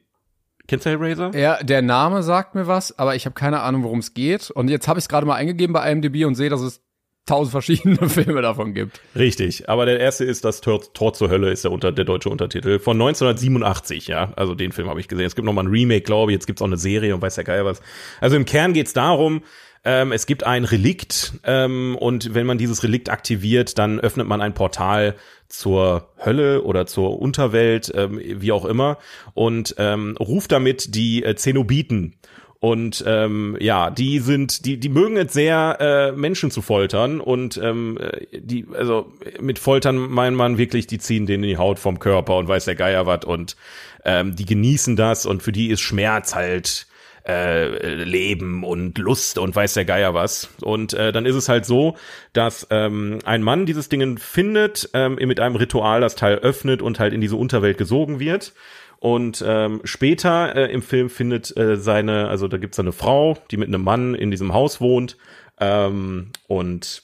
kennst 0.66 0.86
du 0.86 0.90
Hellraiser? 0.90 1.32
Ja, 1.34 1.62
der 1.62 1.82
Name 1.82 2.22
sagt 2.22 2.54
mir 2.54 2.66
was, 2.66 2.98
aber 2.98 3.16
ich 3.16 3.26
habe 3.26 3.34
keine 3.34 3.60
Ahnung, 3.60 3.82
worum 3.82 3.98
es 3.98 4.14
geht. 4.14 4.50
Und 4.50 4.68
jetzt 4.68 4.88
habe 4.88 4.98
ich 4.98 5.04
es 5.04 5.08
gerade 5.08 5.26
mal 5.26 5.34
eingegeben 5.34 5.72
bei 5.72 5.90
IMDb 5.90 6.24
und 6.24 6.34
sehe, 6.34 6.50
dass 6.50 6.60
es 6.60 6.82
tausend 7.26 7.52
verschiedene 7.52 8.08
Filme 8.08 8.42
davon 8.42 8.74
gibt. 8.74 9.00
Richtig, 9.14 9.68
aber 9.68 9.86
der 9.86 10.00
erste 10.00 10.24
ist 10.24 10.44
das 10.44 10.60
Tor, 10.60 10.80
Tor 10.92 11.12
zur 11.12 11.30
Hölle, 11.30 11.50
ist 11.50 11.64
der, 11.64 11.72
unter, 11.72 11.92
der 11.92 12.04
deutsche 12.04 12.28
Untertitel 12.28 12.78
von 12.78 12.96
1987, 12.96 14.08
ja. 14.08 14.32
Also 14.36 14.54
den 14.54 14.72
Film 14.72 14.88
habe 14.88 15.00
ich 15.00 15.08
gesehen. 15.08 15.26
Es 15.26 15.36
gibt 15.36 15.46
noch 15.46 15.52
mal 15.52 15.62
ein 15.62 15.68
Remake, 15.68 16.02
glaube 16.02 16.32
ich. 16.32 16.34
Jetzt 16.34 16.46
gibt's 16.46 16.62
auch 16.62 16.66
eine 16.66 16.76
Serie 16.76 17.14
und 17.14 17.22
weiß 17.22 17.36
der 17.36 17.44
Geil 17.44 17.64
was. 17.64 17.80
Also 18.20 18.36
im 18.36 18.44
Kern 18.44 18.72
geht's 18.72 18.92
darum, 18.92 19.42
ähm, 19.84 20.12
es 20.12 20.26
gibt 20.26 20.44
ein 20.44 20.64
Relikt 20.64 21.34
ähm, 21.44 21.96
und 21.98 22.34
wenn 22.34 22.46
man 22.46 22.58
dieses 22.58 22.82
Relikt 22.82 23.08
aktiviert, 23.08 23.78
dann 23.78 23.98
öffnet 23.98 24.26
man 24.26 24.40
ein 24.40 24.54
Portal 24.54 25.16
zur 25.48 26.08
Hölle 26.22 26.62
oder 26.62 26.86
zur 26.86 27.18
Unterwelt, 27.18 27.90
ähm, 27.94 28.20
wie 28.22 28.52
auch 28.52 28.64
immer, 28.64 28.98
und 29.34 29.74
ähm, 29.78 30.16
ruft 30.18 30.52
damit 30.52 30.94
die 30.94 31.24
äh, 31.24 31.34
Zenobiten. 31.34 32.16
Und 32.60 33.02
ähm, 33.06 33.56
ja, 33.58 33.88
die 33.88 34.18
sind, 34.18 34.66
die, 34.66 34.76
die 34.76 34.90
mögen 34.90 35.16
es 35.16 35.32
sehr, 35.32 35.78
äh, 35.80 36.12
Menschen 36.12 36.50
zu 36.50 36.60
foltern 36.60 37.22
und 37.22 37.56
ähm, 37.56 37.96
äh, 37.98 38.38
die, 38.38 38.66
also 38.74 39.10
mit 39.40 39.58
Foltern 39.58 39.96
meint 39.96 40.36
man 40.36 40.58
wirklich, 40.58 40.86
die 40.86 40.98
ziehen 40.98 41.24
denen 41.24 41.42
die 41.42 41.56
Haut 41.56 41.78
vom 41.78 41.98
Körper 42.00 42.36
und 42.36 42.48
weiß 42.48 42.66
der 42.66 42.74
Geier 42.74 43.06
was 43.06 43.24
und 43.24 43.56
ähm, 44.04 44.36
die 44.36 44.44
genießen 44.44 44.94
das 44.94 45.24
und 45.24 45.42
für 45.42 45.52
die 45.52 45.68
ist 45.68 45.80
Schmerz 45.80 46.34
halt 46.34 46.86
äh, 47.26 47.94
Leben 48.04 48.64
und 48.64 48.98
Lust 48.98 49.38
und 49.38 49.54
weiß 49.54 49.74
der 49.74 49.84
Geier 49.84 50.14
was. 50.14 50.48
Und 50.62 50.94
äh, 50.94 51.12
dann 51.12 51.26
ist 51.26 51.36
es 51.36 51.48
halt 51.48 51.66
so, 51.66 51.96
dass 52.32 52.66
ähm, 52.70 53.18
ein 53.24 53.42
Mann 53.42 53.66
dieses 53.66 53.88
Ding 53.88 54.18
findet, 54.18 54.90
ähm, 54.94 55.16
mit 55.16 55.40
einem 55.40 55.56
Ritual 55.56 56.00
das 56.00 56.14
Teil 56.14 56.36
öffnet 56.36 56.82
und 56.82 56.98
halt 56.98 57.12
in 57.12 57.20
diese 57.20 57.36
Unterwelt 57.36 57.78
gesogen 57.78 58.20
wird. 58.20 58.54
Und 58.98 59.42
ähm, 59.46 59.80
später 59.84 60.54
äh, 60.54 60.72
im 60.72 60.82
Film 60.82 61.08
findet 61.08 61.56
äh, 61.56 61.76
seine, 61.76 62.28
also 62.28 62.48
da 62.48 62.58
gibt's 62.58 62.78
eine 62.78 62.92
Frau, 62.92 63.38
die 63.50 63.56
mit 63.56 63.68
einem 63.68 63.82
Mann 63.82 64.14
in 64.14 64.30
diesem 64.30 64.52
Haus 64.52 64.80
wohnt. 64.80 65.16
Ähm, 65.58 66.32
und 66.48 67.02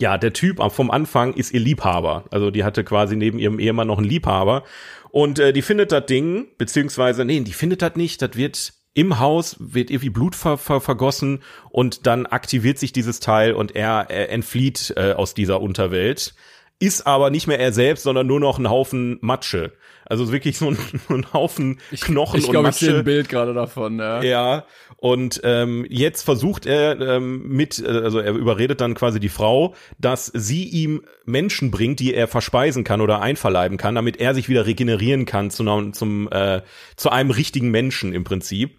ja, 0.00 0.18
der 0.18 0.32
Typ 0.32 0.60
vom 0.72 0.90
Anfang 0.90 1.34
ist 1.34 1.52
ihr 1.52 1.60
Liebhaber. 1.60 2.24
Also 2.30 2.50
die 2.50 2.64
hatte 2.64 2.84
quasi 2.84 3.16
neben 3.16 3.38
ihrem 3.38 3.58
Ehemann 3.58 3.88
noch 3.88 3.98
einen 3.98 4.08
Liebhaber. 4.08 4.64
Und 5.10 5.38
äh, 5.38 5.52
die 5.52 5.62
findet 5.62 5.92
das 5.92 6.06
Ding, 6.06 6.46
beziehungsweise, 6.56 7.24
nee, 7.24 7.40
die 7.40 7.52
findet 7.52 7.82
das 7.82 7.96
nicht, 7.96 8.22
das 8.22 8.36
wird 8.36 8.72
im 8.94 9.18
Haus, 9.18 9.56
wird 9.58 9.90
irgendwie 9.90 10.10
Blut 10.10 10.34
ver 10.34 10.58
ver 10.58 10.80
vergossen 10.80 11.42
und 11.70 12.06
dann 12.06 12.26
aktiviert 12.26 12.78
sich 12.78 12.92
dieses 12.92 13.20
Teil 13.20 13.54
und 13.54 13.74
er 13.74 14.10
äh, 14.10 14.26
entflieht 14.26 14.92
äh, 14.96 15.12
aus 15.12 15.34
dieser 15.34 15.60
Unterwelt 15.60 16.34
ist 16.82 17.06
aber 17.06 17.30
nicht 17.30 17.46
mehr 17.46 17.60
er 17.60 17.72
selbst, 17.72 18.02
sondern 18.02 18.26
nur 18.26 18.40
noch 18.40 18.58
ein 18.58 18.68
Haufen 18.68 19.16
Matsche. 19.20 19.72
Also 20.04 20.32
wirklich 20.32 20.58
so 20.58 20.68
ein, 20.68 20.76
ein 21.10 21.32
Haufen 21.32 21.78
Knochen 22.00 22.40
Ich 22.40 22.46
und 22.46 22.50
glaube, 22.50 22.70
ich 22.70 22.74
sehe 22.74 22.88
Matsche. 22.88 22.98
ein 22.98 23.04
Bild 23.04 23.28
gerade 23.28 23.54
davon. 23.54 24.00
Ja. 24.00 24.20
Ja, 24.20 24.64
und 24.96 25.40
ähm, 25.44 25.86
jetzt 25.88 26.22
versucht 26.22 26.66
er 26.66 27.00
ähm, 27.00 27.46
mit, 27.46 27.78
äh, 27.78 27.86
also 27.86 28.18
er 28.18 28.32
überredet 28.32 28.80
dann 28.80 28.94
quasi 28.94 29.20
die 29.20 29.28
Frau, 29.28 29.76
dass 29.98 30.26
sie 30.26 30.64
ihm 30.64 31.04
Menschen 31.24 31.70
bringt, 31.70 32.00
die 32.00 32.14
er 32.14 32.26
verspeisen 32.26 32.82
kann 32.82 33.00
oder 33.00 33.22
einverleiben 33.22 33.78
kann, 33.78 33.94
damit 33.94 34.16
er 34.16 34.34
sich 34.34 34.48
wieder 34.48 34.66
regenerieren 34.66 35.24
kann 35.24 35.50
zu, 35.50 35.64
zum, 35.92 36.28
äh, 36.32 36.62
zu 36.96 37.10
einem 37.10 37.30
richtigen 37.30 37.70
Menschen 37.70 38.12
im 38.12 38.24
Prinzip. 38.24 38.76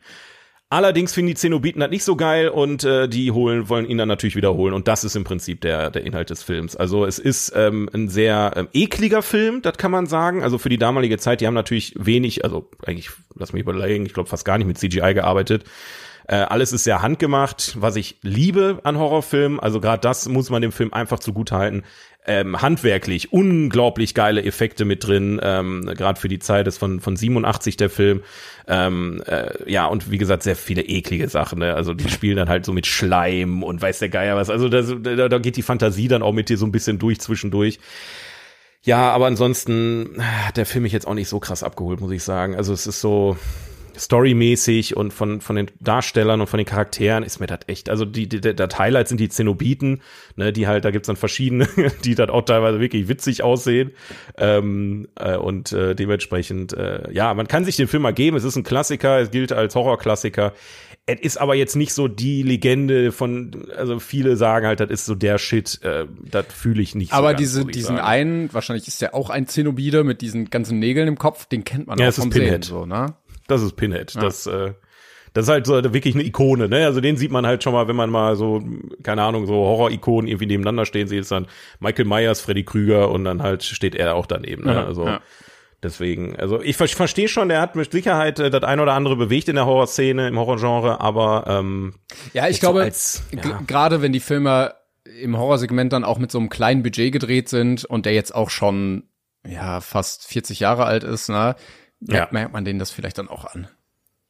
Allerdings 0.73 1.13
finden 1.13 1.27
die 1.27 1.36
Zenobiten 1.36 1.81
das 1.81 1.91
nicht 1.91 2.03
so 2.03 2.15
geil 2.15 2.49
und 2.49 2.83
äh, 2.83 3.07
die 3.07 3.31
holen, 3.31 3.69
wollen 3.69 3.86
ihn 3.86 3.99
dann 3.99 4.07
natürlich 4.07 4.36
wiederholen. 4.36 4.73
Und 4.73 4.88
das 4.88 5.03
ist 5.03 5.15
im 5.15 5.23
Prinzip 5.23 5.62
der, 5.62 5.91
der 5.91 6.03
Inhalt 6.03 6.31
des 6.31 6.41
Films. 6.41 6.75
Also 6.75 7.05
es 7.05 7.19
ist 7.19 7.53
ähm, 7.55 7.88
ein 7.93 8.09
sehr 8.09 8.53
ähm, 8.55 8.67
ekliger 8.73 9.21
Film, 9.21 9.62
das 9.62 9.77
kann 9.77 9.91
man 9.91 10.07
sagen. 10.07 10.41
Also 10.41 10.57
für 10.57 10.69
die 10.69 10.79
damalige 10.79 11.19
Zeit, 11.19 11.41
die 11.41 11.45
haben 11.45 11.53
natürlich 11.53 11.93
wenig, 11.95 12.43
also 12.43 12.71
eigentlich, 12.88 13.12
lass 13.36 13.53
mich 13.53 13.62
überlegen, 13.62 14.07
ich 14.07 14.15
glaube 14.15 14.27
fast 14.27 14.45
gar 14.45 14.57
nicht 14.57 14.65
mit 14.65 14.79
CGI 14.79 15.13
gearbeitet. 15.13 15.63
Äh, 16.27 16.38
alles 16.38 16.73
ist 16.73 16.86
sehr 16.86 17.03
handgemacht, 17.03 17.75
was 17.79 17.95
ich 17.95 18.17
liebe 18.23 18.79
an 18.83 18.97
Horrorfilmen. 18.97 19.59
Also 19.59 19.79
gerade 19.79 20.01
das 20.01 20.27
muss 20.27 20.49
man 20.49 20.63
dem 20.63 20.71
Film 20.71 20.91
einfach 20.91 21.19
zugutehalten. 21.19 21.83
Ähm, 22.25 22.62
handwerklich 22.62 23.33
unglaublich 23.33 24.13
geile 24.13 24.43
Effekte 24.43 24.86
mit 24.86 25.05
drin, 25.05 25.41
ähm, 25.43 25.86
gerade 25.86 26.17
für 26.17 26.29
die 26.29 26.39
Zeit 26.39 26.67
ist 26.67 26.77
von 26.77 27.01
von 27.01 27.17
87 27.17 27.75
der 27.75 27.89
Film. 27.89 28.21
Ähm, 28.65 29.21
äh, 29.27 29.69
ja 29.69 29.88
und 29.88 30.09
wie 30.09 30.17
gesagt 30.17 30.43
sehr 30.43 30.55
viele 30.55 30.83
eklige 30.83 31.27
Sachen. 31.27 31.59
Ne? 31.59 31.73
Also 31.73 31.93
die 31.93 32.09
spielen 32.09 32.38
dann 32.38 32.47
halt 32.47 32.65
so 32.65 32.71
mit 32.71 32.88
Schleim 32.88 33.62
und 33.62 33.81
weiß 33.81 33.99
der 33.99 34.07
Geier 34.07 34.38
was. 34.38 34.49
Also 34.49 34.69
da, 34.69 34.81
da, 34.81 35.27
da 35.27 35.38
geht 35.38 35.57
die 35.57 35.63
Fantasie 35.63 36.07
dann 36.07 36.21
auch 36.21 36.31
mit 36.31 36.47
dir 36.47 36.57
so 36.57 36.65
ein 36.65 36.71
bisschen 36.71 36.97
durch 36.97 37.19
zwischendurch. 37.19 37.79
Ja, 38.83 39.12
aber 39.12 39.27
ansonsten 39.27 40.17
hat 40.19 40.57
der 40.57 40.65
Film 40.65 40.83
mich 40.83 40.91
jetzt 40.91 41.07
auch 41.07 41.13
nicht 41.13 41.29
so 41.29 41.39
krass 41.39 41.63
abgeholt, 41.63 42.01
muss 42.01 42.12
ich 42.12 42.23
sagen. 42.23 42.55
Also 42.55 42.73
es 42.73 42.86
ist 42.86 42.99
so 42.99 43.38
storymäßig 43.97 44.95
und 44.95 45.13
von, 45.13 45.41
von 45.41 45.56
den 45.56 45.71
Darstellern 45.79 46.41
und 46.41 46.47
von 46.47 46.58
den 46.58 46.65
Charakteren 46.65 47.23
ist 47.23 47.39
mir 47.39 47.47
das 47.47 47.60
echt, 47.67 47.89
also 47.89 48.06
die, 48.06 48.27
die, 48.27 48.41
der 48.41 48.53
das 48.53 48.77
Highlight 48.77 49.08
sind 49.08 49.19
die 49.19 49.29
Zenobiten, 49.29 50.01
ne, 50.36 50.51
die 50.53 50.67
halt, 50.67 50.86
da 50.86 50.91
gibt's 50.91 51.08
dann 51.08 51.15
verschiedene, 51.15 51.67
die 52.03 52.15
dann 52.15 52.29
auch 52.29 52.43
teilweise 52.43 52.79
wirklich 52.79 53.08
witzig 53.08 53.43
aussehen 53.43 53.91
ähm, 54.38 55.08
äh, 55.15 55.36
und 55.36 55.71
äh, 55.71 55.95
dementsprechend, 55.95 56.73
äh, 56.73 57.12
ja, 57.12 57.34
man 57.34 57.47
kann 57.47 57.65
sich 57.65 57.75
den 57.75 57.88
Film 57.88 58.03
mal 58.03 58.13
geben, 58.13 58.38
es 58.38 58.43
ist 58.43 58.56
ein 58.56 58.63
Klassiker, 58.63 59.19
es 59.19 59.32
gilt 59.32 59.51
als 59.51 59.75
Horrorklassiker, 59.75 60.53
es 61.06 61.19
ist 61.19 61.38
aber 61.38 61.56
jetzt 61.56 61.75
nicht 61.75 61.93
so 61.93 62.08
die 62.08 62.43
Legende 62.43 63.12
von, 63.12 63.67
also 63.75 63.99
viele 63.99 64.38
sagen 64.38 64.65
halt, 64.67 64.79
das 64.79 64.89
ist 64.89 65.06
so 65.06 65.15
der 65.15 65.38
Shit, 65.38 65.82
äh, 65.84 66.06
das 66.32 66.45
fühle 66.47 66.82
ich 66.82 66.95
nicht 66.95 67.12
so 67.12 67.17
Aber 67.17 67.29
ganz, 67.29 67.39
diese, 67.39 67.65
diesen 67.65 67.97
sagen. 67.97 68.08
einen, 68.08 68.53
wahrscheinlich 68.53 68.88
ist 68.88 69.01
der 69.01 69.13
auch 69.13 69.29
ein 69.29 69.47
Zenobide 69.47 70.06
mit 70.06 70.21
diesen 70.21 70.49
ganzen 70.49 70.79
Nägeln 70.79 71.10
im 71.10 71.17
Kopf, 71.17 71.45
den 71.45 71.65
kennt 71.65 71.88
man 71.88 71.99
Ja, 71.99 72.10
auch 72.10 72.13
vom 72.13 72.29
Pinhead. 72.29 72.63
Sehen, 72.63 72.75
so, 72.75 72.86
ne? 72.86 73.15
Das 73.47 73.62
ist 73.62 73.75
Pinhead. 73.75 74.15
Das, 74.15 74.45
äh, 74.47 74.73
das 75.34 75.45
ist 75.45 75.49
halt 75.49 75.65
so 75.65 75.73
wirklich 75.93 76.13
eine 76.15 76.23
Ikone, 76.23 76.69
ne? 76.69 76.86
Also 76.86 77.01
den 77.01 77.17
sieht 77.17 77.32
man 77.32 77.45
halt 77.47 77.63
schon 77.63 77.73
mal, 77.73 77.88
wenn 77.88 77.95
man 77.95 78.10
mal 78.10 78.36
so, 78.36 78.63
keine 79.01 79.23
Ahnung, 79.23 79.47
so 79.47 79.53
Horror-Ikonen 79.53 80.27
irgendwie 80.27 80.45
nebeneinander 80.45 80.86
stehen 80.86 81.08
sieht, 81.08 81.21
ist 81.21 81.32
dann 81.32 81.47
Michael 81.79 82.06
Myers, 82.06 82.39
Freddy 82.41 82.63
Krüger 82.63 83.10
und 83.10 83.23
dann 83.25 83.41
halt 83.41 83.63
steht 83.63 83.95
er 83.95 84.15
auch 84.15 84.27
daneben. 84.27 84.63
Ne? 84.65 84.73
Ja, 84.75 84.86
also 84.86 85.06
ja. 85.08 85.21
deswegen, 85.82 86.36
also 86.36 86.62
ich 86.62 86.77
ver 86.77 86.88
verstehe 86.88 87.27
schon, 87.27 87.49
der 87.49 87.62
hat 87.62 87.75
mit 87.75 87.91
Sicherheit 87.91 88.39
äh, 88.39 88.49
das 88.49 88.63
ein 88.63 88.79
oder 88.79 88.93
andere 88.93 89.15
bewegt 89.15 89.49
in 89.49 89.56
der 89.56 89.65
Horrorszene, 89.65 90.27
im 90.27 90.38
Horrorgenre, 90.38 91.01
aber 91.01 91.45
ähm, 91.47 91.95
Ja, 92.34 92.47
ich 92.47 92.58
so 92.62 92.71
glaube, 92.71 92.89
g- 93.32 93.38
ja. 93.49 93.62
gerade 93.67 94.01
wenn 94.01 94.13
die 94.13 94.19
Filme 94.19 94.75
im 95.19 95.38
Horrorsegment 95.38 95.91
dann 95.93 96.03
auch 96.03 96.17
mit 96.19 96.32
so 96.32 96.38
einem 96.39 96.49
kleinen 96.49 96.84
Budget 96.84 97.12
gedreht 97.12 97.49
sind 97.49 97.86
und 97.86 98.06
der 98.06 98.13
jetzt 98.13 98.34
auch 98.34 98.49
schon 98.49 99.10
ja 99.45 99.82
fast 99.82 100.25
40 100.27 100.60
Jahre 100.62 100.86
alt 100.86 101.03
ist, 101.03 101.27
ne, 101.29 101.56
Ja. 102.07 102.27
merkt, 102.31 102.53
man 102.53 102.65
denen 102.65 102.79
das 102.79 102.91
vielleicht 102.91 103.17
dann 103.17 103.27
auch 103.29 103.45
an. 103.45 103.67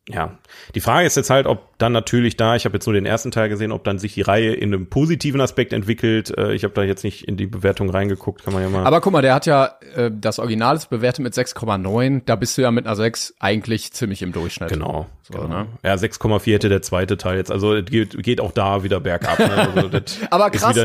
ja, 0.10 0.38
die 0.76 0.82
Frage 0.82 1.08
ist 1.08 1.16
jetzt 1.16 1.30
halt, 1.30 1.48
ob 1.48 1.78
dann 1.78 1.94
natürlich 1.94 2.36
da, 2.36 2.58
ich 2.58 2.66
habe 2.66 2.76
jetzt 2.76 2.86
nur 2.86 2.94
den 2.94 3.06
ersten 3.06 3.32
Teil 3.32 3.48
gesehen, 3.48 3.72
ob 3.72 3.86
dann 3.86 4.00
sich 4.00 4.14
die 4.16 4.22
Reihe 4.22 4.52
in 4.54 4.74
einem 4.74 4.88
positiven 4.88 5.40
Aspekt 5.40 5.72
entwickelt. 5.72 6.38
Äh, 6.38 6.52
ich 6.56 6.66
habe 6.66 6.74
da 6.74 6.84
jetzt 6.84 7.06
nicht 7.06 7.26
in 7.26 7.38
die 7.38 7.48
Bewertung 7.48 7.90
reingeguckt, 7.90 8.44
kann 8.44 8.54
man 8.54 8.62
ja 8.64 8.68
mal. 8.70 8.86
Aber 8.86 9.00
guck 9.00 9.14
mal, 9.14 9.22
der 9.22 9.34
hat 9.34 9.46
ja 9.46 9.76
äh, 9.96 10.12
das 10.14 10.40
Original 10.40 10.76
ist 10.76 10.90
bewertet 10.90 11.24
mit 11.24 11.34
6,9, 11.34 12.24
da 12.26 12.36
bist 12.36 12.58
du 12.58 12.62
ja 12.64 12.72
mit 12.72 12.86
einer 12.86 12.98
6 12.98 13.36
eigentlich 13.40 13.94
ziemlich 13.94 14.22
im 14.24 14.34
Durchschnitt. 14.34 14.68
Genau, 14.68 15.06
So, 15.22 15.36
genau. 15.40 15.48
ne? 15.48 15.68
Ja, 15.86 15.94
6,4 15.94 16.52
hätte 16.54 16.68
der 16.68 16.82
zweite 16.82 17.16
Teil 17.16 17.38
jetzt. 17.38 17.50
Also 17.50 17.74
es 17.74 17.86
geht, 17.86 18.22
geht 18.22 18.42
auch 18.42 18.52
da 18.52 18.84
wieder 18.84 19.00
bergab. 19.00 19.40
Ne? 19.40 19.52
Also, 19.74 19.90
Aber 20.32 20.50
krass, 20.50 20.76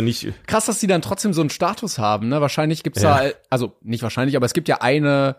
krass, 0.47 0.67
dass 0.67 0.79
die 0.79 0.87
dann 0.87 1.03
trotzdem 1.03 1.33
so 1.33 1.41
einen 1.41 1.51
Status 1.51 1.99
haben. 1.99 2.29
Ne? 2.29 2.41
Wahrscheinlich 2.41 2.85
gibt's 2.85 3.03
Ja. 3.03 3.19
da, 3.25 3.31
also 3.51 3.77
nicht 3.83 4.05
wahrscheinlich, 4.05 4.37
aber 4.37 4.47
es 4.47 4.55
gibt 4.55 4.69
ja 4.69 4.77
eine 4.81 5.35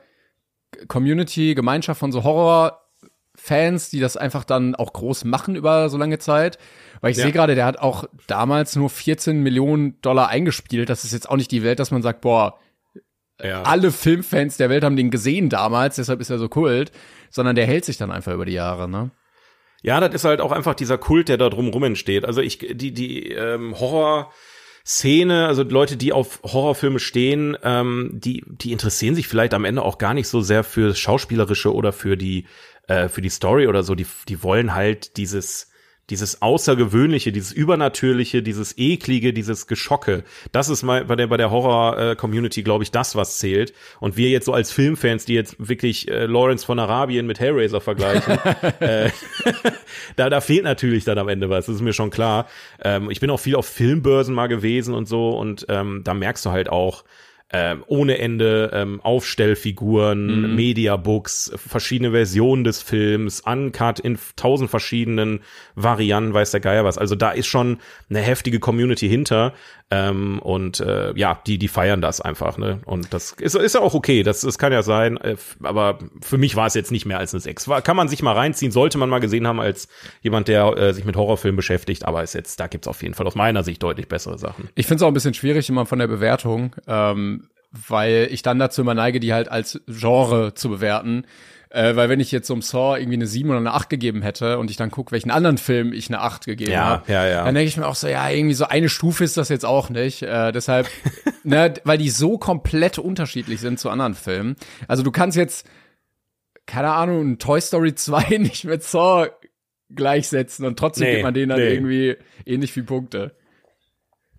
Community, 0.88 1.56
Gemeinschaft 1.56 2.00
von 2.00 2.12
so 2.12 2.24
Horror-Fans, 2.24 3.90
die 3.90 4.00
das 4.00 4.18
einfach 4.18 4.44
dann 4.44 4.76
auch 4.76 4.94
groß 4.94 5.26
machen 5.26 5.56
über 5.56 5.90
so 5.90 5.98
lange 5.98 6.20
Zeit. 6.20 6.58
Weil 7.02 7.12
ich 7.12 7.18
Ja. 7.18 7.24
sehe 7.24 7.32
gerade, 7.32 7.56
der 7.56 7.66
hat 7.66 7.80
auch 7.80 8.06
damals 8.28 8.76
nur 8.76 8.90
14 8.90 9.42
Millionen 9.42 10.00
Dollar 10.02 10.28
eingespielt. 10.30 10.90
Das 10.90 11.04
ist 11.04 11.14
jetzt 11.14 11.30
auch 11.30 11.38
nicht 11.38 11.52
die 11.52 11.64
Welt, 11.64 11.80
dass 11.80 11.92
man 11.92 12.02
sagt, 12.02 12.22
boah, 12.22 12.60
Ja. 13.42 13.64
alle 13.64 13.92
Filmfans 13.92 14.58
der 14.58 14.70
Welt 14.70 14.84
haben 14.84 14.98
den 14.98 15.12
gesehen 15.12 15.50
damals, 15.50 15.96
deshalb 15.96 16.20
ist 16.20 16.30
er 16.30 16.40
so 16.40 16.50
Kult, 16.50 16.92
sondern 17.30 17.56
der 17.56 17.66
hält 17.68 17.86
sich 17.86 17.98
dann 17.98 18.12
einfach 18.12 18.34
über 18.34 18.46
die 18.46 18.52
Jahre, 18.54 18.90
ne? 18.90 19.12
Ja, 19.82 20.02
das 20.02 20.14
ist 20.14 20.26
halt 20.26 20.42
auch 20.42 20.52
einfach 20.52 20.76
dieser 20.76 20.98
Kult, 20.98 21.30
der 21.30 21.38
da 21.38 21.50
drumrum 21.50 21.84
entsteht. 21.86 22.26
Also 22.26 22.42
ich, 22.42 22.58
die, 22.60 22.92
die 22.94 23.32
ähm, 23.32 23.80
Horror. 23.80 24.34
Szene, 24.90 25.46
also 25.46 25.62
Leute, 25.62 25.98
die 25.98 26.14
auf 26.14 26.40
Horrorfilme 26.42 26.98
stehen, 26.98 27.56
ähm, 27.62 28.10
die, 28.12 28.44
die 28.48 28.72
interessieren 28.72 29.14
sich 29.14 29.28
vielleicht 29.28 29.54
am 29.54 29.64
Ende 29.64 29.84
auch 29.84 30.00
gar 30.00 30.16
nicht 30.16 30.28
so 30.28 30.42
sehr 30.42 30.64
für 30.64 30.96
Schauspielerische 30.96 31.72
oder 31.72 31.94
für 31.94 32.18
die, 32.18 32.48
äh, 32.88 33.08
für 33.08 33.22
die 33.22 33.30
Story 33.30 33.68
oder 33.68 33.84
so. 33.84 33.94
Die, 33.94 34.08
die 34.28 34.42
wollen 34.42 34.74
halt 34.74 35.18
dieses, 35.18 35.69
dieses 36.10 36.42
Außergewöhnliche, 36.42 37.32
dieses 37.32 37.52
Übernatürliche, 37.52 38.42
dieses 38.42 38.78
Eklige, 38.78 39.34
dieses 39.34 39.68
Geschocke. 39.68 40.24
Das 40.52 40.70
ist 40.70 40.84
mal 40.84 41.06
bei 41.06 41.16
der, 41.16 41.28
bei 41.28 41.38
der 41.38 41.52
Horror-Community, 41.52 42.64
glaube 42.64 42.84
ich, 42.84 42.92
das, 42.92 43.16
was 43.16 43.38
zählt. 43.38 43.74
Und 44.00 44.18
wir 44.18 44.30
jetzt 44.30 44.46
so 44.46 44.54
als 44.54 44.72
Filmfans, 44.72 45.26
die 45.26 45.34
jetzt 45.34 45.56
wirklich 45.60 46.10
äh, 46.10 46.26
Lawrence 46.26 46.66
von 46.66 46.80
Arabien 46.80 47.28
mit 47.28 47.40
Hellraiser 47.40 47.82
vergleichen, 47.82 48.38
äh, 48.80 49.10
da, 50.16 50.30
da 50.30 50.42
fehlt 50.42 50.64
natürlich 50.64 51.06
dann 51.06 51.18
am 51.18 51.30
Ende 51.30 51.50
was, 51.50 51.68
das 51.68 51.76
ist 51.76 51.82
mir 51.82 51.94
schon 51.94 52.10
klar. 52.10 52.48
Ähm, 52.84 53.10
ich 53.12 53.20
bin 53.20 53.30
auch 53.30 53.40
viel 53.40 53.56
auf 53.56 53.68
Filmbörsen 53.68 54.34
mal 54.34 54.48
gewesen 54.48 54.94
und 54.94 55.08
so 55.08 55.38
und 55.38 55.66
ähm, 55.70 56.02
da 56.04 56.14
merkst 56.14 56.46
du 56.46 56.52
halt 56.52 56.70
auch, 56.70 57.04
ähm, 57.52 57.84
ohne 57.88 58.20
Ende 58.20 58.70
ähm, 58.74 59.02
Aufstellfiguren, 59.02 60.56
Mediabooks, 60.56 61.52
verschiedene 61.56 62.12
Versionen 62.12 62.64
des 62.64 62.82
Films, 62.82 63.42
uncut 63.42 64.00
in 64.00 64.20
tausend 64.36 64.70
verschiedenen 64.70 65.40
Varianten, 65.76 66.34
weiß 66.34 66.52
der 66.52 66.60
Geier 66.60 66.84
was. 66.84 66.98
Also 66.98 67.16
da 67.16 67.32
ist 67.32 67.48
schon 67.48 67.80
eine 68.10 68.20
heftige 68.20 68.60
Community 68.60 69.10
hinter 69.10 69.54
ähm, 69.92 70.38
und 70.40 70.80
äh, 70.82 71.14
ja, 71.16 71.42
die 71.48 71.58
die 71.58 71.68
feiern 71.68 72.02
das 72.02 72.22
einfach, 72.22 72.60
ne? 72.60 72.80
Und 72.86 73.12
das 73.12 73.32
ist 73.40 73.56
ist 73.56 73.74
ja 73.74 73.82
auch 73.82 73.96
okay. 73.96 74.22
Das, 74.22 74.42
das 74.42 74.60
kann 74.60 74.72
ja 74.72 74.84
sein, 74.84 75.18
äh, 75.18 75.36
aber 75.64 75.98
für 76.22 76.38
mich 76.38 76.56
war 76.56 76.68
es 76.68 76.76
jetzt 76.76 76.92
nicht 76.92 77.08
mehr 77.08 77.18
als 77.18 77.34
eine 77.34 77.42
6. 77.42 77.68
War, 77.68 77.82
kann 77.82 77.96
man 77.98 78.08
sich 78.08 78.22
mal 78.22 78.34
reinziehen, 78.34 78.72
sollte 78.72 79.00
man 79.00 79.10
mal 79.10 79.20
gesehen 79.20 79.48
haben 79.48 79.60
als 79.60 79.88
jemand, 80.22 80.48
der 80.48 80.78
äh, 80.78 80.94
sich 80.94 81.06
mit 81.06 81.16
Horrorfilmen 81.16 81.56
beschäftigt. 81.56 82.06
Aber 82.06 82.22
ist 82.22 82.36
jetzt 82.36 82.60
da 82.60 82.68
gibt's 82.68 82.88
auf 82.88 83.02
jeden 83.02 83.16
Fall 83.16 83.26
aus 83.26 83.34
meiner 83.34 83.64
Sicht 83.64 83.82
deutlich 83.82 84.08
bessere 84.08 84.38
Sachen. 84.38 84.70
Ich 84.76 84.86
finde 84.86 84.98
es 84.98 85.02
auch 85.04 85.08
ein 85.08 85.14
bisschen 85.16 85.34
schwierig 85.34 85.68
immer 85.70 85.88
von 85.88 85.98
der 85.98 86.08
Bewertung, 86.08 86.76
ähm, 86.88 87.39
weil 87.72 88.28
ich 88.32 88.42
dann 88.42 88.60
dazu 88.60 88.82
immer 88.82 88.94
neige, 88.96 89.20
die 89.20 89.34
halt 89.34 89.50
als 89.50 89.82
Genre 89.88 90.54
zu 90.54 90.70
bewerten. 90.70 91.26
Äh, 91.72 91.96
weil 91.96 92.10
wenn 92.10 92.20
ich 92.20 92.32
jetzt 92.32 92.48
so 92.48 92.56
einem 92.56 92.64
Saw 92.64 92.98
irgendwie 92.98 93.18
eine 93.18 93.28
7 93.28 93.48
oder 93.48 93.60
eine 93.60 93.74
8 93.74 93.90
gegeben 93.90 94.24
hätte 94.24 94.58
und 94.58 94.72
ich 94.72 94.78
dann 94.78 94.90
gucke, 94.90 95.12
welchen 95.12 95.30
anderen 95.30 95.60
Film 95.60 95.94
ich 95.94 96.08
eine 96.10 96.20
8 96.20 96.46
gegeben 96.46 96.72
Ja, 96.72 96.86
habe, 96.86 97.12
ja, 97.12 97.28
ja. 97.28 97.46
dann 97.46 97.54
denke 97.54 97.68
ich 97.68 97.78
mir 97.78 97.86
auch 97.86 97.94
so, 97.94 98.08
ja, 98.08 98.28
irgendwie 98.28 98.56
so 98.56 98.66
eine 98.66 98.90
Stufe 98.90 99.24
ist 99.24 99.38
das 99.38 99.50
jetzt 99.50 99.66
auch 99.66 99.92
nicht. 99.92 100.24
Äh, 100.24 100.52
deshalb, 100.52 100.88
ne, 101.44 101.76
weil 101.84 102.00
die 102.00 102.10
so 102.10 102.40
komplett 102.40 102.98
unterschiedlich 102.98 103.60
sind 103.60 103.80
zu 103.80 103.92
anderen 103.92 104.16
Filmen. 104.16 104.56
Also 104.88 105.04
du 105.04 105.12
kannst 105.12 105.38
jetzt, 105.38 105.68
keine 106.66 106.92
Ahnung, 106.92 107.34
ein 107.34 107.38
Toy 107.38 107.62
Story 107.62 107.94
2 107.94 108.38
nicht 108.40 108.66
mit 108.66 108.82
Saw 108.82 109.30
gleichsetzen 109.94 110.66
und 110.66 110.80
trotzdem 110.80 111.06
Nee, 111.06 111.14
gibt 111.14 111.24
man 111.24 111.34
denen 111.36 111.50
dann 111.50 111.60
nee. 111.60 111.74
irgendwie 111.74 112.18
ähnlich 112.48 112.74
viel 112.74 112.84
Punkte. 112.84 113.36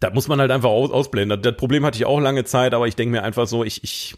Da 0.00 0.08
muss 0.08 0.28
man 0.28 0.40
halt 0.40 0.50
einfach 0.50 0.70
aus, 0.70 0.90
ausblenden. 0.90 1.42
Das 1.42 1.56
Problem 1.56 1.84
hatte 1.84 1.98
ich 1.98 2.06
auch 2.06 2.20
lange 2.20 2.44
Zeit, 2.44 2.72
aber 2.72 2.88
ich 2.88 2.96
denke 2.96 3.12
mir 3.12 3.22
einfach 3.22 3.46
so, 3.46 3.64
ich, 3.64 3.84
ich, 3.84 4.14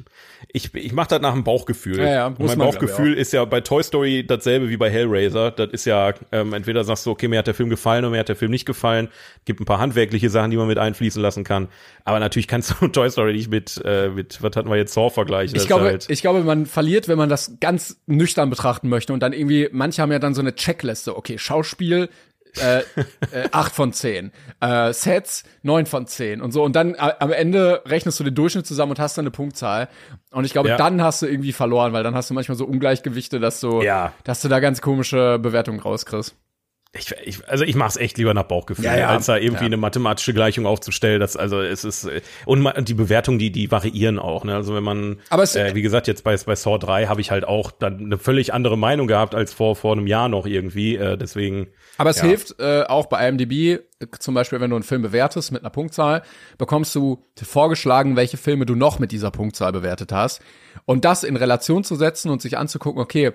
ich, 0.53 0.73
ich 0.75 0.93
mache 0.93 1.09
das 1.09 1.21
nach 1.21 1.33
dem 1.33 1.43
Bauchgefühl. 1.43 1.99
Ja, 1.99 2.09
ja, 2.09 2.27
Und 2.29 2.41
mein 2.41 2.59
Bauchgefühl 2.59 3.15
ist 3.15 3.33
ja 3.33 3.45
bei 3.45 3.61
Toy 3.63 3.83
Story 3.83 4.25
dasselbe 4.25 4.71
wie 4.71 4.77
bei 4.77 4.89
Hellraiser. 4.91 5.51
Das 5.51 5.71
ist 5.71 5.85
ja, 5.85 6.15
ähm, 6.31 6.53
entweder 6.53 6.85
sagst 6.85 7.05
du, 7.05 7.11
okay, 7.11 7.27
mir 7.27 7.41
hat 7.41 7.49
der 7.49 7.55
Film 7.55 7.69
gefallen 7.69 8.05
oder 8.05 8.13
mir 8.13 8.21
hat 8.21 8.29
der 8.29 8.37
Film 8.37 8.53
nicht 8.53 8.65
gefallen. 8.65 9.09
Gibt 9.45 9.61
ein 9.61 9.65
paar 9.65 9.81
handwerkliche 9.81 10.31
Sachen, 10.31 10.53
die 10.53 10.57
man 10.57 10.69
mit 10.69 10.79
einfließen 10.79 11.21
lassen 11.21 11.43
kann. 11.43 11.67
Aber 12.05 12.21
natürlich 12.21 12.47
kannst 12.47 12.77
du 12.81 12.87
Toy 12.89 13.11
Story 13.11 13.33
nicht 13.33 13.51
mit, 13.51 13.83
äh, 13.85 14.09
mit 14.09 14.41
was 14.41 14.55
hatten 14.55 14.71
wir 14.71 14.77
jetzt, 14.77 14.95
Saw 14.95 15.11
vergleichen. 15.11 15.55
Das 15.55 15.65
Ich 15.65 15.69
glaube, 15.69 15.87
halt, 15.87 16.09
ich 16.09 16.21
glaube, 16.21 16.43
man 16.45 16.67
verliert, 16.67 17.09
wenn 17.09 17.19
man 17.19 17.29
das 17.29 17.57
ganz 17.59 18.01
nüchtern 18.07 18.51
betrachten 18.51 18.89
möchte 18.89 19.13
und 19.13 19.21
dann 19.21 19.33
irgendwie, 19.33 19.69
manche 19.73 20.01
haben 20.01 20.13
ja 20.13 20.21
dann 20.21 20.35
so 20.35 20.43
eine 20.43 20.55
Checkliste, 20.55 21.17
okay, 21.17 21.39
Schauspiel 21.39 22.09
äh, 22.61 22.79
äh, 22.81 22.85
8 23.53 23.75
von 23.75 23.93
10. 23.93 24.33
Äh, 24.61 24.93
Sets 24.93 25.45
9 25.63 25.87
von 25.87 26.07
10 26.07 26.41
und 26.43 26.53
so. 26.53 26.63
Und 26.63 26.77
dann 26.77 26.95
äh, 26.95 26.99
am 27.19 27.33
Ende 27.33 27.83
rechnest 27.87 28.21
du 28.21 28.25
den 28.25 28.35
Durchschnitt 28.35 28.67
zusammen 28.67 28.91
und 28.93 28.99
hast 28.99 29.17
dann 29.17 29.25
eine 29.25 29.31
Punktzahl. 29.31 29.89
Und 30.31 30.45
ich 30.45 30.53
glaube, 30.53 30.69
Ja. 30.69 30.77
dann 30.77 31.03
hast 31.03 31.23
du 31.23 31.27
irgendwie 31.27 31.53
verloren, 31.53 31.93
weil 31.93 32.03
dann 32.03 32.15
hast 32.15 32.31
du 32.31 32.35
manchmal 32.35 32.57
so 32.57 32.65
Ungleichgewichte, 32.67 33.41
dass 33.41 33.61
du, 33.61 33.83
Ja. 33.83 34.13
dass 34.25 34.43
du 34.43 34.49
da 34.49 34.61
ganz 34.61 34.81
komische 34.81 35.39
Bewertungen 35.39 35.81
rauskriegst. 35.81 36.35
Ich, 36.95 37.11
ich, 37.25 37.49
also 37.49 37.65
ich 37.65 37.75
mach's 37.75 37.97
echt 37.97 38.19
lieber 38.19 38.35
nach 38.35 38.43
Bauchgefühl, 38.43 38.85
Ja, 38.85 38.95
ja. 38.99 39.09
als 39.09 39.25
da 39.25 39.39
irgendwie 39.39 39.63
Ja. 39.63 39.67
eine 39.69 39.79
mathematische 39.79 40.35
Gleichung 40.35 40.67
aufzustellen. 40.67 41.21
Das 41.21 41.39
also 41.39 41.63
es 41.63 41.85
ist 41.85 42.07
und 42.45 42.67
und 42.67 42.89
die 42.89 42.93
Bewertungen, 42.93 43.39
die 43.39 43.51
die 43.51 43.71
variieren 43.71 44.19
auch. 44.19 44.45
Ne? 44.45 44.55
Also 44.55 44.75
wenn 44.75 44.85
man, 44.85 45.19
Aber 45.31 45.43
es- 45.43 45.57
äh, 45.57 45.75
wie 45.75 45.81
gesagt, 45.81 46.07
jetzt 46.07 46.23
bei 46.23 46.37
bei 46.37 46.55
Saw 46.55 46.79
3 46.79 47.07
habe 47.07 47.23
ich 47.23 47.31
halt 47.31 47.45
auch 47.47 47.71
dann 47.71 47.99
eine 47.99 48.19
völlig 48.19 48.53
andere 48.53 48.77
Meinung 48.77 49.07
gehabt 49.07 49.35
als 49.35 49.55
vor 49.55 49.75
vor 49.75 49.93
einem 49.93 50.07
Jahr 50.07 50.29
noch 50.29 50.45
irgendwie. 50.45 50.97
Äh, 50.97 51.17
deswegen 51.17 51.69
Aber 51.97 52.11
es 52.11 52.21
hilft 52.21 52.61
äh, 52.61 52.83
auch 52.83 53.07
bei 53.07 53.27
IMDb, 53.27 53.81
zum 54.19 54.35
Beispiel, 54.35 54.61
wenn 54.61 54.69
du 54.69 54.77
einen 54.77 54.83
Film 54.83 55.01
bewertest 55.01 55.51
mit 55.51 55.63
einer 55.63 55.71
Punktzahl, 55.71 56.21
bekommst 56.59 56.95
du 56.95 57.25
vorgeschlagen, 57.43 58.17
welche 58.17 58.37
Filme 58.37 58.67
du 58.67 58.75
noch 58.75 58.99
mit 58.99 59.13
dieser 59.13 59.31
Punktzahl 59.31 59.73
bewertet 59.73 60.13
hast. 60.13 60.43
Und 60.85 61.07
das 61.07 61.25
in 61.25 61.37
Relation 61.37 61.85
zu 61.85 61.95
setzen 61.97 62.31
und 62.31 62.43
sich 62.43 62.59
anzugucken, 62.59 63.01
okay, 63.01 63.33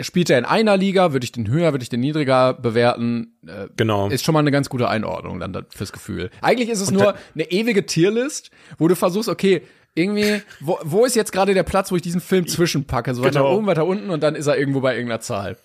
spielt 0.00 0.30
er 0.30 0.38
in 0.38 0.44
einer 0.44 0.76
Liga, 0.76 1.12
würde 1.12 1.24
ich 1.24 1.32
den 1.32 1.48
höher, 1.48 1.72
würde 1.72 1.82
ich 1.82 1.88
den 1.88 2.00
niedriger 2.00 2.54
bewerten, 2.54 3.34
äh, 3.46 3.68
genau. 3.76 4.08
ist 4.08 4.24
schon 4.24 4.32
mal 4.32 4.38
eine 4.40 4.50
ganz 4.50 4.68
gute 4.70 4.88
Einordnung 4.88 5.38
dann 5.40 5.52
da- 5.52 5.62
fürs 5.68 5.92
Gefühl. 5.92 6.30
Eigentlich 6.40 6.70
ist 6.70 6.80
es 6.80 6.90
nur 6.90 7.14
eine 7.34 7.50
ewige 7.50 7.84
Tierlist, 7.84 8.50
wo 8.78 8.88
du 8.88 8.96
versuchst, 8.96 9.28
okay, 9.28 9.62
irgendwie, 9.94 10.40
wo, 10.60 10.78
wo 10.82 11.04
ist 11.04 11.14
jetzt 11.16 11.32
gerade 11.32 11.52
der 11.52 11.64
Platz, 11.64 11.92
wo 11.92 11.96
ich 11.96 12.02
diesen 12.02 12.22
Film 12.22 12.46
zwischenpacke? 12.46 13.14
So 13.14 13.22
weiter 13.22 13.40
Genau. 13.40 13.54
oben, 13.56 13.66
weiter 13.66 13.84
unten 13.84 14.08
und 14.08 14.22
dann 14.22 14.34
ist 14.34 14.46
er 14.46 14.56
irgendwo 14.56 14.80
bei 14.80 14.94
irgendeiner 14.94 15.20
Zahl. 15.20 15.58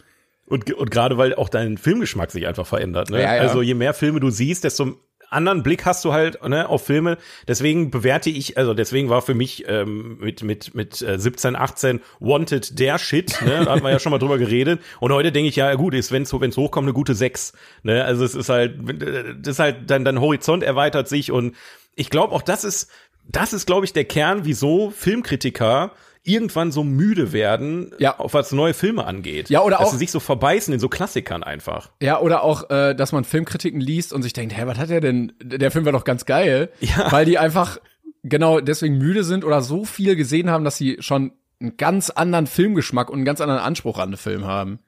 Und, 0.46 0.72
und 0.74 0.92
gerade 0.92 1.18
weil 1.18 1.34
auch 1.36 1.48
dein 1.50 1.78
Filmgeschmack 1.78 2.32
sich 2.32 2.48
einfach 2.48 2.68
verändert. 2.68 3.10
Ne? 3.10 3.22
Ja, 3.22 3.36
ja. 3.36 3.42
Also 3.42 3.62
je 3.62 3.74
mehr 3.74 3.94
Filme 3.94 4.20
du 4.20 4.30
siehst, 4.30 4.64
desto 4.66 4.98
anderen 5.30 5.64
Blick 5.64 5.86
hast 5.86 6.04
du 6.06 6.14
halt 6.14 6.42
ne, 6.48 6.70
auf 6.70 6.86
Filme. 6.86 7.18
Deswegen 7.48 7.92
bewerte 7.92 8.30
ich, 8.30 8.58
also 8.58 8.74
deswegen 8.74 9.10
war 9.10 9.22
für 9.22 9.34
mich 9.34 9.66
ähm, 9.68 10.18
mit 10.20 10.44
mit 10.44 10.76
mit 10.76 11.02
äh, 11.02 11.20
17, 11.20 11.56
18 11.56 12.02
Wanted 12.20 12.80
der 12.80 12.98
Shit. 12.98 13.42
Ne? 13.42 13.66
Da 13.66 13.72
hatten 13.72 13.84
wir 13.84 13.92
ja 13.92 14.00
schon 14.00 14.12
mal 14.12 14.20
drüber 14.20 14.38
geredet. 14.38 14.82
Und 15.00 15.12
heute 15.12 15.32
denke 15.32 15.50
ich 15.50 15.56
ja 15.56 15.74
gut, 15.76 15.94
ist 15.94 16.12
wenn 16.12 16.24
es 16.24 16.34
wenn's 16.34 16.58
hochkommt 16.58 16.86
eine 16.86 16.94
gute 16.94 17.16
6. 17.16 17.54
Ne? 17.84 18.04
Also 18.04 18.24
es 18.24 18.36
ist 18.36 18.50
halt, 18.50 18.76
das 19.42 19.54
ist 19.54 19.60
halt 19.60 19.90
dein 19.90 20.06
dein 20.06 20.22
Horizont 20.22 20.64
erweitert 20.64 21.08
sich 21.08 21.32
und 21.32 21.56
ich 21.96 22.10
glaube 22.10 22.34
auch 22.34 22.42
das 22.42 22.64
ist 22.64 22.90
das 23.30 23.54
ist 23.54 23.66
glaube 23.66 23.86
ich 23.86 23.94
der 23.94 24.06
Kern, 24.06 24.46
wieso 24.46 24.92
Filmkritiker 24.92 25.92
irgendwann 26.28 26.72
so 26.72 26.84
müde 26.84 27.32
werden, 27.34 27.92
Ja. 27.98 28.18
auf 28.20 28.34
was 28.34 28.52
neue 28.52 28.74
Filme 28.74 29.06
angeht. 29.06 29.50
Ja, 29.50 29.62
oder 29.62 29.78
Dass 29.78 29.88
auch- 29.88 29.92
sie 29.94 29.98
sich 29.98 30.12
so 30.12 30.20
verbeißen 30.20 30.74
in 30.74 30.80
so 30.80 30.90
Klassikern 30.90 31.44
einfach. 31.44 31.90
Ja, 32.02 32.20
oder 32.20 32.44
auch, 32.44 32.70
äh, 32.70 32.94
dass 32.94 33.12
man 33.12 33.24
Filmkritiken 33.24 33.80
liest 33.82 34.14
und 34.14 34.22
sich 34.24 34.34
denkt, 34.34 34.56
hä, 34.58 34.64
was 34.66 34.78
hat 34.78 34.90
der 34.90 35.02
denn? 35.02 35.34
Der 35.44 35.72
Film 35.72 35.86
war 35.86 35.92
doch 35.94 36.04
ganz 36.04 36.26
geil. 36.26 36.70
Ja. 36.80 37.12
Weil 37.12 37.26
die 37.26 37.38
einfach 37.38 37.78
genau 38.24 38.60
deswegen 38.60 38.98
müde 38.98 39.24
sind 39.24 39.46
oder 39.46 39.62
so 39.62 39.86
viel 39.86 40.16
gesehen 40.16 40.50
haben, 40.50 40.64
dass 40.64 40.78
sie 40.78 40.98
schon 41.00 41.32
einen 41.60 41.78
ganz 41.78 42.10
anderen 42.10 42.46
Filmgeschmack 42.48 43.10
und 43.10 43.16
einen 43.18 43.26
ganz 43.26 43.42
anderen 43.42 43.62
Anspruch 43.62 43.98
an 44.00 44.12
den 44.12 44.18
Film 44.18 44.46
haben. 44.46 44.80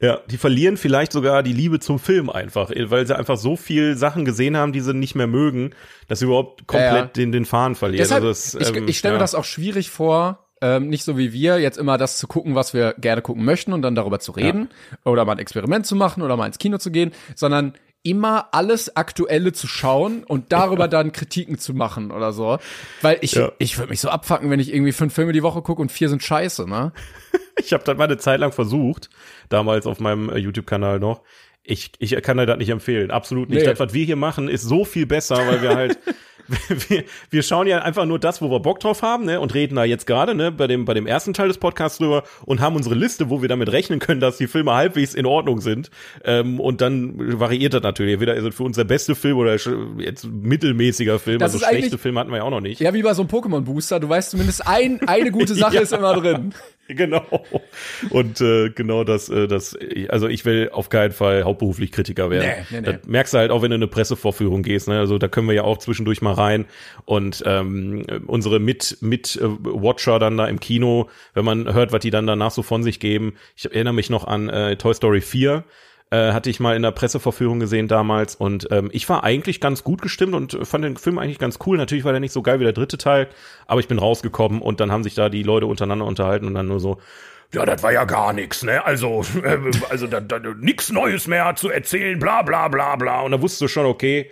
Ja, 0.00 0.20
die 0.30 0.36
verlieren 0.36 0.76
vielleicht 0.76 1.10
sogar 1.10 1.42
die 1.42 1.52
Liebe 1.52 1.80
zum 1.80 1.98
Film 1.98 2.30
einfach, 2.30 2.70
weil 2.70 3.04
sie 3.06 3.16
einfach 3.16 3.36
so 3.36 3.56
viel 3.56 3.96
Sachen 3.96 4.24
gesehen 4.24 4.56
haben, 4.56 4.72
die 4.72 4.80
sie 4.80 4.94
nicht 4.94 5.16
mehr 5.16 5.26
mögen, 5.26 5.70
dass 6.06 6.20
sie 6.20 6.26
überhaupt 6.26 6.66
komplett 6.68 6.92
Ja, 6.92 6.98
ja. 6.98 7.04
den, 7.06 7.32
den 7.32 7.44
Faden 7.44 7.74
verlieren. 7.74 8.04
Deshalb, 8.04 8.22
also 8.24 8.58
das, 8.58 8.68
ich, 8.70 8.76
ähm, 8.76 8.86
ich 8.86 8.98
stelle 8.98 9.14
mir 9.14 9.18
ja. 9.18 9.22
das 9.24 9.34
auch 9.34 9.44
schwierig 9.44 9.90
vor, 9.90 10.47
ähm, 10.62 10.88
nicht 10.88 11.04
so 11.04 11.16
wie 11.18 11.32
wir, 11.32 11.58
jetzt 11.58 11.78
immer 11.78 11.98
das 11.98 12.18
zu 12.18 12.26
gucken, 12.26 12.54
was 12.54 12.74
wir 12.74 12.94
gerne 12.98 13.22
gucken 13.22 13.44
möchten 13.44 13.72
und 13.72 13.82
dann 13.82 13.94
darüber 13.94 14.18
zu 14.20 14.32
reden 14.32 14.68
oder 15.04 15.24
mal 15.24 15.32
ein 15.32 15.38
Experiment 15.38 15.86
zu 15.86 15.96
machen 15.96 16.22
oder 16.22 16.36
mal 16.36 16.46
ins 16.46 16.58
Kino 16.58 16.78
zu 16.78 16.90
gehen, 16.90 17.12
sondern 17.34 17.74
immer 18.04 18.48
alles 18.52 18.96
Aktuelle 18.96 19.52
zu 19.52 19.66
schauen 19.66 20.22
und 20.24 20.52
darüber 20.52 20.86
dann 20.88 21.12
Kritiken 21.12 21.58
zu 21.58 21.74
machen 21.74 22.10
oder 22.10 22.32
so. 22.32 22.58
Weil 23.02 23.18
ich, 23.22 23.32
Ja. 23.32 23.52
ich 23.58 23.76
würde 23.78 23.90
mich 23.90 24.00
so 24.00 24.08
abfacken, 24.08 24.50
wenn 24.50 24.60
ich 24.60 24.72
irgendwie 24.72 24.92
fünf 24.92 25.12
Filme 25.14 25.32
die 25.32 25.42
Woche 25.42 25.62
gucke 25.62 25.82
und 25.82 25.90
vier 25.92 26.08
sind 26.08 26.22
scheiße, 26.22 26.68
ne? 26.68 26.92
Ich 27.60 27.72
habe 27.72 27.82
das 27.82 27.98
mal 27.98 28.04
eine 28.04 28.18
Zeit 28.18 28.38
lang 28.38 28.52
versucht, 28.52 29.10
damals 29.48 29.84
auf 29.86 29.98
meinem 29.98 30.30
äh, 30.30 30.38
YouTube-Kanal 30.38 31.00
noch. 31.00 31.22
Ich, 31.64 31.90
ich 31.98 32.12
kann 32.22 32.36
dir 32.36 32.46
das 32.46 32.56
nicht 32.56 32.68
empfehlen, 32.70 33.10
absolut 33.10 33.50
nicht. 33.50 33.60
Nee. 33.62 33.64
Das, 33.68 33.80
was 33.80 33.92
wir 33.92 34.04
hier 34.04 34.14
machen, 34.16 34.48
ist 34.48 34.62
so 34.62 34.84
viel 34.84 35.06
besser, 35.06 35.36
weil 35.46 35.60
wir 35.60 35.74
halt, 35.74 35.98
wir, 36.88 37.04
wir 37.30 37.42
schauen 37.42 37.66
ja 37.66 37.82
einfach 37.82 38.06
nur 38.06 38.18
das, 38.18 38.40
wo 38.40 38.50
wir 38.50 38.60
Bock 38.60 38.80
drauf 38.80 39.02
haben, 39.02 39.24
ne, 39.24 39.40
und 39.40 39.54
reden 39.54 39.76
da 39.76 39.84
jetzt 39.84 40.06
gerade, 40.06 40.34
ne, 40.34 40.50
bei 40.50 40.66
dem, 40.66 40.84
bei 40.84 40.94
dem 40.94 41.06
ersten 41.06 41.34
Teil 41.34 41.48
des 41.48 41.58
Podcasts 41.58 41.98
drüber 41.98 42.24
und 42.44 42.60
haben 42.60 42.76
unsere 42.76 42.94
Liste, 42.94 43.30
wo 43.30 43.42
wir 43.42 43.48
damit 43.48 43.70
rechnen 43.70 43.98
können, 43.98 44.20
dass 44.20 44.36
die 44.38 44.46
Filme 44.46 44.74
halbwegs 44.74 45.14
in 45.14 45.26
Ordnung 45.26 45.60
sind. 45.60 45.90
Ähm, 46.24 46.60
und 46.60 46.80
dann 46.80 47.38
variiert 47.38 47.74
das 47.74 47.82
natürlich. 47.82 48.14
Entweder 48.14 48.34
ist 48.34 48.44
es 48.44 48.54
für 48.54 48.62
uns 48.62 48.76
der 48.76 48.84
beste 48.84 49.14
Film 49.14 49.36
oder 49.36 49.56
jetzt 49.98 50.24
mittelmäßiger 50.24 51.18
Film. 51.18 51.38
Das 51.38 51.54
also 51.54 51.64
schlechte 51.64 51.98
Filme 51.98 52.20
hatten 52.20 52.30
wir 52.30 52.38
ja 52.38 52.42
auch 52.44 52.50
noch 52.50 52.60
nicht. 52.60 52.80
Ja, 52.80 52.94
wie 52.94 53.02
bei 53.02 53.14
so 53.14 53.22
einem 53.22 53.30
Pokémon-Booster, 53.30 54.00
du 54.00 54.08
weißt 54.08 54.30
zumindest 54.30 54.66
ein, 54.66 55.00
eine 55.06 55.30
gute 55.30 55.54
Sache 55.54 55.68
Ja. 55.78 55.82
ist 55.82 55.92
immer 55.92 56.14
drin. 56.14 56.54
Genau. 56.98 57.22
Und 58.10 58.40
äh, 58.40 58.70
genau 58.70 59.04
das, 59.04 59.28
äh, 59.28 59.46
das, 59.46 59.76
also 60.08 60.26
ich 60.26 60.44
will 60.46 60.70
auf 60.72 60.88
keinen 60.88 61.12
Fall 61.12 61.44
hauptberuflich 61.44 61.92
Kritiker 61.92 62.30
werden. 62.30 62.64
Nee, 62.70 62.80
nee, 62.80 62.80
nee. 62.80 62.98
Das 62.98 63.06
merkst 63.06 63.34
du 63.34 63.38
halt 63.38 63.50
auch, 63.50 63.60
wenn 63.60 63.70
du 63.70 63.76
in 63.76 63.82
eine 63.82 63.90
Pressevorführung 63.90 64.62
gehst. 64.62 64.88
Ne? 64.88 64.98
Also 64.98 65.18
da 65.18 65.28
können 65.28 65.46
wir 65.48 65.54
ja 65.54 65.64
auch 65.64 65.76
zwischendurch 65.78 66.22
mal 66.22 66.32
rein 66.32 66.64
und 67.04 67.42
ähm, 67.46 68.06
unsere 68.26 68.58
mit 68.58 68.98
mit 69.00 69.36
äh, 69.36 69.42
Watcher 69.44 70.18
dann 70.18 70.38
da 70.38 70.46
im 70.46 70.60
Kino, 70.60 71.10
wenn 71.34 71.44
man 71.44 71.72
hört, 71.72 71.92
was 71.92 72.00
die 72.00 72.10
dann 72.10 72.26
danach 72.26 72.52
so 72.52 72.62
von 72.62 72.82
sich 72.82 73.00
geben. 73.00 73.34
Ich 73.54 73.66
erinnere 73.66 73.94
mich 73.94 74.08
noch 74.08 74.26
an 74.26 74.48
äh, 74.48 74.76
Toy 74.76 74.94
Story 74.94 75.20
4 75.20 75.64
äh, 76.10 76.32
hatte 76.32 76.50
ich 76.50 76.60
mal 76.60 76.76
in 76.76 76.82
der 76.82 76.90
Presseverführung 76.90 77.60
gesehen 77.60 77.88
damals 77.88 78.34
und 78.34 78.68
ähm, 78.70 78.88
ich 78.92 79.08
war 79.08 79.24
eigentlich 79.24 79.60
ganz 79.60 79.84
gut 79.84 80.02
gestimmt 80.02 80.34
und 80.34 80.58
fand 80.66 80.84
den 80.84 80.96
Film 80.96 81.18
eigentlich 81.18 81.38
ganz 81.38 81.58
cool. 81.66 81.76
Natürlich 81.76 82.04
war 82.04 82.12
der 82.12 82.20
nicht 82.20 82.32
so 82.32 82.42
geil 82.42 82.60
wie 82.60 82.64
der 82.64 82.72
dritte 82.72 82.98
Teil, 82.98 83.28
aber 83.66 83.80
ich 83.80 83.88
bin 83.88 83.98
rausgekommen 83.98 84.62
und 84.62 84.80
dann 84.80 84.90
haben 84.90 85.04
sich 85.04 85.14
da 85.14 85.28
die 85.28 85.42
Leute 85.42 85.66
untereinander 85.66 86.06
unterhalten 86.06 86.46
und 86.46 86.54
dann 86.54 86.68
nur 86.68 86.80
so, 86.80 86.98
ja, 87.52 87.64
das 87.64 87.82
war 87.82 87.92
ja 87.92 88.04
gar 88.04 88.32
nichts, 88.32 88.62
ne? 88.62 88.84
Also, 88.84 89.22
äh, 89.42 89.58
also 89.90 90.06
da, 90.06 90.20
da, 90.20 90.38
nix 90.38 90.90
Neues 90.90 91.26
mehr 91.26 91.54
zu 91.56 91.70
erzählen, 91.70 92.18
bla 92.18 92.42
bla 92.42 92.68
bla 92.68 92.96
bla. 92.96 93.22
Und 93.22 93.32
da 93.32 93.40
wusstest 93.40 93.62
du 93.62 93.68
schon, 93.68 93.86
okay, 93.86 94.30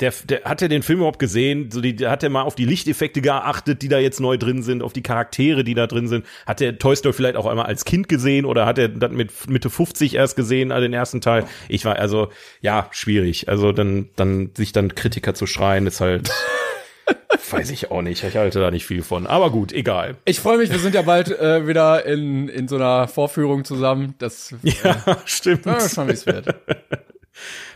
der, 0.00 0.12
der 0.24 0.42
hat 0.44 0.62
er 0.62 0.68
den 0.68 0.82
Film 0.82 1.00
überhaupt 1.00 1.18
gesehen? 1.18 1.70
So 1.70 1.80
die, 1.80 2.06
hat 2.06 2.22
er 2.22 2.30
mal 2.30 2.42
auf 2.42 2.54
die 2.54 2.64
Lichteffekte 2.64 3.20
geachtet, 3.20 3.82
die 3.82 3.88
da 3.88 3.98
jetzt 3.98 4.20
neu 4.20 4.36
drin 4.36 4.62
sind, 4.62 4.82
auf 4.82 4.92
die 4.92 5.02
Charaktere, 5.02 5.64
die 5.64 5.74
da 5.74 5.86
drin 5.86 6.08
sind. 6.08 6.24
Hat 6.46 6.60
der 6.60 6.78
Toy 6.78 6.96
Story 6.96 7.12
vielleicht 7.12 7.36
auch 7.36 7.46
einmal 7.46 7.66
als 7.66 7.84
Kind 7.84 8.08
gesehen 8.08 8.44
oder 8.44 8.66
hat 8.66 8.78
er 8.78 8.88
das 8.88 9.10
mit 9.12 9.30
Mitte 9.48 9.70
50 9.70 10.14
erst 10.14 10.36
gesehen, 10.36 10.72
also 10.72 10.82
den 10.82 10.92
ersten 10.92 11.20
Teil? 11.20 11.46
Ich 11.68 11.84
war 11.84 11.96
also 11.96 12.28
ja 12.60 12.88
schwierig. 12.90 13.48
Also 13.48 13.72
dann 13.72 14.08
dann 14.16 14.50
sich 14.56 14.72
dann 14.72 14.94
Kritiker 14.94 15.34
zu 15.34 15.46
schreien 15.46 15.86
ist 15.86 16.00
halt 16.00 16.30
weiß 17.50 17.70
ich 17.70 17.90
auch 17.90 18.02
nicht. 18.02 18.22
Ich 18.24 18.36
halte 18.36 18.60
da 18.60 18.70
nicht 18.70 18.86
viel 18.86 19.02
von. 19.02 19.26
Aber 19.26 19.50
gut, 19.50 19.72
egal. 19.72 20.16
Ich 20.24 20.40
freue 20.40 20.58
mich, 20.58 20.70
wir 20.70 20.78
sind 20.78 20.94
ja 20.94 21.02
bald 21.02 21.28
äh, 21.28 21.66
wieder 21.66 22.04
in, 22.06 22.48
in 22.48 22.68
so 22.68 22.76
einer 22.76 23.08
Vorführung 23.08 23.64
zusammen. 23.64 24.14
Das 24.18 24.54
Ja, 24.62 25.18
stimmt. 25.24 25.66
ja, 25.66 25.80
schon, 25.88 26.08
wie 26.08 26.12
es 26.12 26.26
wird. 26.26 26.46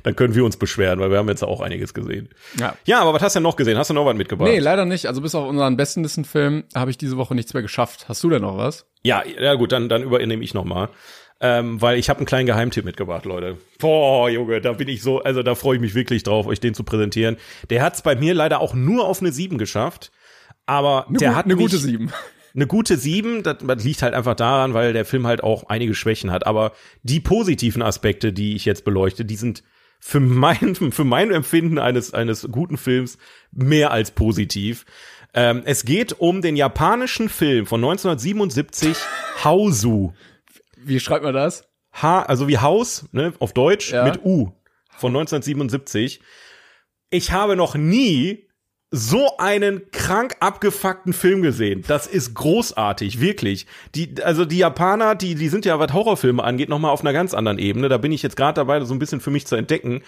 Dann 0.05 0.15
können 0.15 0.35
wir 0.37 0.45
uns 0.45 0.57
beschweren, 0.57 1.01
weil 1.01 1.11
wir 1.11 1.19
haben 1.19 1.29
jetzt 1.29 1.43
auch 1.43 1.61
einiges 1.61 1.93
gesehen. 1.95 2.29
Ja. 2.61 2.77
Ja, 2.85 3.01
aber 3.01 3.13
was 3.15 3.23
hast 3.23 3.35
du 3.35 3.39
denn 3.39 3.43
noch 3.45 3.57
gesehen? 3.57 3.77
Hast 3.77 3.91
du 3.91 3.95
noch 3.95 4.07
was 4.07 4.15
mitgebracht? 4.17 4.49
Nee, 4.49 4.59
leider 4.61 4.85
nicht. 4.85 5.07
Also 5.07 5.21
bis 5.21 5.35
auf 5.35 5.49
unseren 5.49 5.77
besten 5.77 6.07
Film 6.25 6.65
habe 6.75 6.91
ich 6.93 6.99
diese 6.99 7.17
Woche 7.17 7.35
nichts 7.35 7.53
mehr 7.55 7.63
geschafft. 7.63 8.07
Hast 8.09 8.23
du 8.23 8.31
denn 8.31 8.43
noch 8.43 8.57
was? 8.57 8.87
Ja, 9.03 9.23
ja 9.27 9.55
gut, 9.55 9.73
dann, 9.73 9.89
dann 9.89 10.03
übernehme 10.05 10.45
ich 10.45 10.55
noch 10.55 10.65
mal. 10.65 10.89
Ähm, 11.41 11.83
weil 11.83 11.99
ich 11.99 12.09
habe 12.11 12.19
einen 12.21 12.27
kleinen 12.27 12.47
Geheimtipp 12.47 12.85
mitgebracht, 12.85 13.25
Leute. 13.25 13.59
Boah, 13.81 14.31
Junge, 14.31 14.61
da 14.61 14.73
bin 14.73 14.89
ich 14.89 15.03
so, 15.03 15.21
also 15.23 15.43
da 15.43 15.55
freue 15.57 15.75
ich 15.77 15.81
mich 15.81 15.95
wirklich 15.95 16.23
drauf, 16.23 16.47
euch 16.47 16.61
den 16.61 16.75
zu 16.75 16.85
präsentieren. 16.85 17.37
Der 17.71 17.83
hat 17.83 17.95
es 17.95 18.03
bei 18.03 18.15
mir 18.15 18.35
leider 18.35 18.61
auch 18.61 18.73
nur 18.73 19.07
auf 19.09 19.21
eine 19.21 19.33
7 19.33 19.59
geschafft. 19.59 20.13
Aber 20.67 21.09
Eine, 21.09 21.19
der 21.19 21.31
gu- 21.31 21.37
hat 21.37 21.45
eine 21.47 21.57
gute 21.57 21.77
sieben. 21.79 22.13
Eine 22.55 22.67
gute 22.69 22.97
7, 22.97 23.43
das, 23.43 23.57
das 23.67 23.83
liegt 23.85 24.03
halt 24.03 24.15
einfach 24.15 24.37
daran, 24.37 24.75
weil 24.75 24.93
der 24.93 25.05
Film 25.05 25.27
halt 25.27 25.43
auch 25.43 25.65
einige 25.69 25.95
Schwächen 25.95 26.31
hat. 26.31 26.47
Aber 26.47 26.73
die 27.03 27.19
positiven 27.21 27.83
Aspekte, 27.83 28.33
die 28.33 28.55
ich 28.55 28.65
jetzt 28.65 28.85
beleuchte, 28.85 29.25
die 29.25 29.35
sind 29.37 29.65
für 30.01 30.21
mein, 30.21 30.75
für 30.93 31.05
mein 31.05 31.31
Empfinden 31.31 31.79
eines, 31.79 32.13
eines 32.15 32.47
guten 32.51 32.77
Films 32.77 33.19
mehr 33.53 33.91
als 33.91 34.11
positiv. 34.11 34.85
Ähm, 35.35 35.63
es 35.65 35.85
geht 35.85 36.13
um 36.21 36.43
den 36.43 36.57
japanischen 36.57 37.29
Film 37.29 37.67
von 37.67 37.83
1977, 37.83 38.97
Hausu. 39.43 40.13
Wie 40.77 41.01
schreibt 41.01 41.25
man 41.25 41.35
das? 41.35 41.69
H, 41.93 42.23
also 42.23 42.49
wie 42.49 42.59
Haus, 42.59 43.07
ne, 43.13 43.33
auf 43.39 43.53
Deutsch, 43.53 43.93
Ja. 43.93 44.05
mit 44.05 44.25
U. 44.25 44.53
Von 44.97 45.11
1977. 45.13 46.21
Ich 47.11 47.33
habe 47.33 47.57
noch 47.57 47.75
nie 47.75 48.44
so 48.97 49.37
einen 49.39 49.91
krank 49.91 50.37
abgefuckten 50.39 51.13
Film 51.13 51.43
gesehen. 51.43 51.83
Das 51.89 52.07
ist 52.07 52.33
großartig, 52.35 53.21
wirklich. 53.21 53.67
Die, 53.97 54.23
also 54.23 54.45
die 54.45 54.59
Japaner, 54.59 55.17
die, 55.17 55.35
die 55.35 55.49
sind 55.49 55.65
ja, 55.65 55.81
was 55.81 55.93
Horrorfilme 55.93 56.45
angeht, 56.45 56.69
noch 56.69 56.79
mal 56.79 56.91
auf 56.91 57.01
einer 57.01 57.13
ganz 57.13 57.35
anderen 57.35 57.59
Ebene. 57.59 57.89
Da 57.89 57.99
bin 57.99 58.13
ich 58.13 58.23
jetzt 58.23 58.37
gerade 58.37 58.55
dabei, 58.55 58.81
so 58.85 58.95
ein 58.95 59.01
bisschen 59.01 59.21
für 59.21 59.33
mich 59.33 59.49
zu 59.49 59.57
entdecken. 59.57 60.03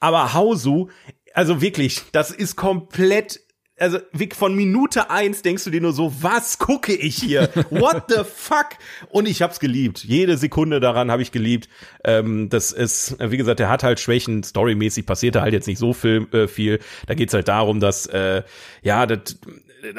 Aber 0.00 0.34
Hausu, 0.34 0.88
also 1.34 1.60
wirklich, 1.60 2.02
das 2.10 2.32
ist 2.32 2.56
komplett 2.56 3.40
also 3.82 3.98
wie 4.12 4.28
von 4.32 4.54
Minute 4.54 5.10
eins 5.10 5.42
denkst 5.42 5.64
du 5.64 5.70
dir 5.70 5.80
nur 5.80 5.92
so, 5.92 6.12
was 6.20 6.58
gucke 6.58 6.94
ich 6.94 7.16
hier? 7.16 7.50
What 7.70 8.04
the 8.08 8.22
fuck? 8.24 8.76
Und 9.10 9.26
ich 9.26 9.42
hab's 9.42 9.58
geliebt. 9.58 10.04
Jede 10.04 10.36
Sekunde 10.36 10.78
daran 10.78 11.10
habe 11.10 11.22
ich 11.22 11.32
geliebt. 11.32 11.68
Ähm, 12.04 12.48
das 12.48 12.70
ist, 12.70 13.16
wie 13.18 13.36
gesagt, 13.36 13.58
der 13.58 13.68
hat 13.68 13.82
halt 13.82 13.98
Schwächen. 13.98 14.44
Storymäßig 14.44 15.04
passiert 15.04 15.34
da 15.34 15.42
halt 15.42 15.52
jetzt 15.52 15.66
nicht 15.66 15.78
so 15.78 15.92
viel. 15.92 16.28
Äh, 16.32 16.46
viel. 16.46 16.78
Da 17.06 17.14
geht's 17.14 17.34
halt 17.34 17.48
darum, 17.48 17.80
dass 17.80 18.06
äh, 18.06 18.42
ja, 18.82 19.04
das 19.06 19.36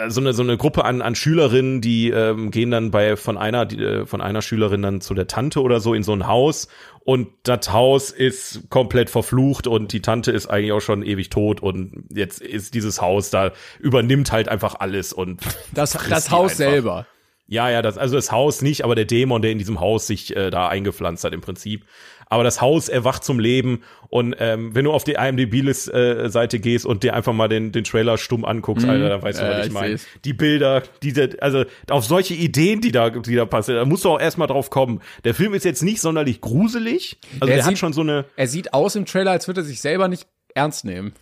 so 0.07 0.21
eine 0.21 0.33
so 0.33 0.43
eine 0.43 0.57
Gruppe 0.57 0.85
an 0.85 1.01
an 1.01 1.15
Schülerinnen, 1.15 1.81
die 1.81 2.09
ähm, 2.09 2.51
gehen 2.51 2.71
dann 2.71 2.91
bei 2.91 3.15
von 3.17 3.37
einer 3.37 3.65
die, 3.65 3.77
äh, 3.83 4.05
von 4.05 4.21
einer 4.21 4.41
Schülerin 4.41 4.81
dann 4.81 5.01
zu 5.01 5.13
der 5.13 5.27
Tante 5.27 5.61
oder 5.61 5.79
so 5.79 5.93
in 5.93 6.03
so 6.03 6.13
ein 6.13 6.27
Haus 6.27 6.69
und 7.03 7.27
das 7.43 7.71
Haus 7.73 8.11
ist 8.11 8.69
komplett 8.69 9.09
verflucht 9.09 9.67
und 9.67 9.91
die 9.91 10.01
Tante 10.01 10.31
ist 10.31 10.47
eigentlich 10.47 10.71
auch 10.71 10.81
schon 10.81 11.03
ewig 11.03 11.29
tot 11.29 11.61
und 11.61 12.05
jetzt 12.13 12.41
ist 12.41 12.73
dieses 12.73 13.01
Haus 13.01 13.29
da 13.29 13.51
übernimmt 13.79 14.31
halt 14.31 14.47
einfach 14.47 14.75
alles 14.75 15.11
und 15.11 15.41
das 15.73 15.91
das 15.91 16.31
Haus 16.31 16.51
einfach. 16.51 16.55
selber. 16.55 17.07
Ja, 17.45 17.69
ja, 17.69 17.81
das 17.81 17.97
also 17.97 18.15
das 18.15 18.31
Haus 18.31 18.61
nicht, 18.61 18.85
aber 18.85 18.95
der 18.95 19.05
Dämon, 19.05 19.41
der 19.41 19.51
in 19.51 19.57
diesem 19.57 19.81
Haus 19.81 20.07
sich 20.07 20.35
äh, 20.35 20.49
da 20.49 20.69
eingepflanzt 20.69 21.25
hat 21.25 21.33
im 21.33 21.41
Prinzip 21.41 21.85
aber 22.27 22.43
das 22.43 22.61
Haus 22.61 22.89
erwacht 22.89 23.23
zum 23.23 23.39
Leben 23.39 23.83
und 24.09 24.35
ähm, 24.37 24.75
wenn 24.75 24.85
du 24.85 24.91
auf 24.91 25.03
die 25.03 25.13
IMDb-Seite 25.13 26.57
äh, 26.57 26.59
gehst 26.59 26.85
und 26.85 27.01
dir 27.01 27.15
einfach 27.15 27.33
mal 27.33 27.47
den, 27.47 27.71
den 27.71 27.83
Trailer 27.83 28.19
stumm 28.19 28.45
anguckst, 28.45 28.85
mhm. 28.85 28.91
Alter, 28.91 29.09
dann 29.09 29.21
weißt 29.23 29.39
du, 29.39 29.49
was 29.49 29.59
ich, 29.61 29.65
ich 29.65 29.71
meine. 29.71 29.99
Die 30.23 30.33
Bilder, 30.33 30.83
diese, 31.01 31.37
also 31.41 31.65
auf 31.89 32.05
solche 32.05 32.35
Ideen, 32.35 32.79
die 32.79 32.91
da, 32.91 33.09
die 33.09 33.35
da 33.35 33.45
passieren, 33.45 33.79
da 33.79 33.85
musst 33.85 34.05
du 34.05 34.09
auch 34.09 34.19
erstmal 34.19 34.47
drauf 34.47 34.69
kommen. 34.69 35.01
Der 35.23 35.33
Film 35.33 35.55
ist 35.55 35.65
jetzt 35.65 35.81
nicht 35.81 35.99
sonderlich 35.99 36.41
gruselig, 36.41 37.17
also 37.33 37.47
der, 37.47 37.55
der 37.55 37.63
sieht, 37.63 37.71
hat 37.71 37.77
schon 37.79 37.93
so 37.93 38.01
eine. 38.01 38.25
Er 38.35 38.47
sieht 38.47 38.73
aus 38.75 38.95
im 38.95 39.05
Trailer, 39.05 39.31
als 39.31 39.47
würde 39.47 39.61
er 39.61 39.65
sich 39.65 39.81
selber 39.81 40.07
nicht 40.07 40.27
ernst 40.53 40.85
nehmen. 40.85 41.13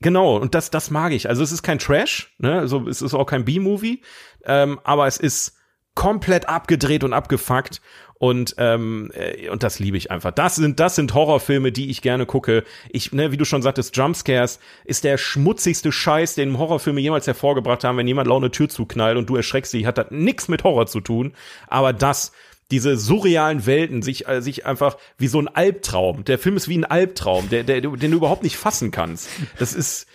Genau, 0.00 0.36
und 0.36 0.54
das, 0.54 0.70
das 0.70 0.90
mag 0.90 1.12
ich. 1.12 1.28
Also 1.28 1.44
es 1.44 1.52
ist 1.52 1.62
kein 1.62 1.78
Trash, 1.78 2.34
ne? 2.38 2.58
Also 2.58 2.88
es 2.88 3.00
ist 3.00 3.14
auch 3.14 3.26
kein 3.26 3.44
B-Movie, 3.44 4.00
ähm, 4.44 4.80
aber 4.82 5.06
es 5.06 5.18
ist 5.18 5.59
komplett 6.00 6.48
abgedreht 6.48 7.04
und 7.04 7.12
abgefuckt 7.12 7.82
und 8.14 8.54
ähm, 8.56 9.12
äh, 9.12 9.50
und 9.50 9.62
das 9.62 9.78
liebe 9.78 9.98
ich 9.98 10.10
einfach. 10.10 10.30
Das 10.30 10.56
sind 10.56 10.80
das 10.80 10.94
sind 10.94 11.12
Horrorfilme, 11.12 11.72
die 11.72 11.90
ich 11.90 12.00
gerne 12.00 12.24
gucke. 12.24 12.64
Ich 12.88 13.12
ne, 13.12 13.32
wie 13.32 13.36
du 13.36 13.44
schon 13.44 13.60
sagtest, 13.60 13.94
Jumpscares 13.94 14.60
ist 14.86 15.04
der 15.04 15.18
schmutzigste 15.18 15.92
Scheiß, 15.92 16.36
den 16.36 16.56
Horrorfilme 16.56 17.02
jemals 17.02 17.26
hervorgebracht 17.26 17.84
haben. 17.84 17.98
Wenn 17.98 18.06
jemand 18.06 18.28
laut 18.28 18.42
eine 18.42 18.50
Tür 18.50 18.70
zuknallt 18.70 19.18
und 19.18 19.28
du 19.28 19.36
erschreckst 19.36 19.74
dich, 19.74 19.84
hat 19.84 19.98
das 19.98 20.06
nix 20.08 20.48
mit 20.48 20.64
Horror 20.64 20.86
zu 20.86 21.00
tun. 21.00 21.34
Aber 21.68 21.92
das 21.92 22.32
diese 22.70 22.96
surrealen 22.96 23.66
Welten 23.66 24.00
sich 24.00 24.26
äh, 24.26 24.40
sich 24.40 24.64
einfach 24.64 24.96
wie 25.18 25.28
so 25.28 25.38
ein 25.38 25.48
Albtraum. 25.48 26.24
Der 26.24 26.38
Film 26.38 26.56
ist 26.56 26.68
wie 26.68 26.78
ein 26.78 26.86
Albtraum, 26.86 27.50
der, 27.50 27.62
der 27.62 27.82
den 27.82 28.10
du 28.10 28.16
überhaupt 28.16 28.42
nicht 28.42 28.56
fassen 28.56 28.90
kannst. 28.90 29.28
Das 29.58 29.74
ist 29.74 30.06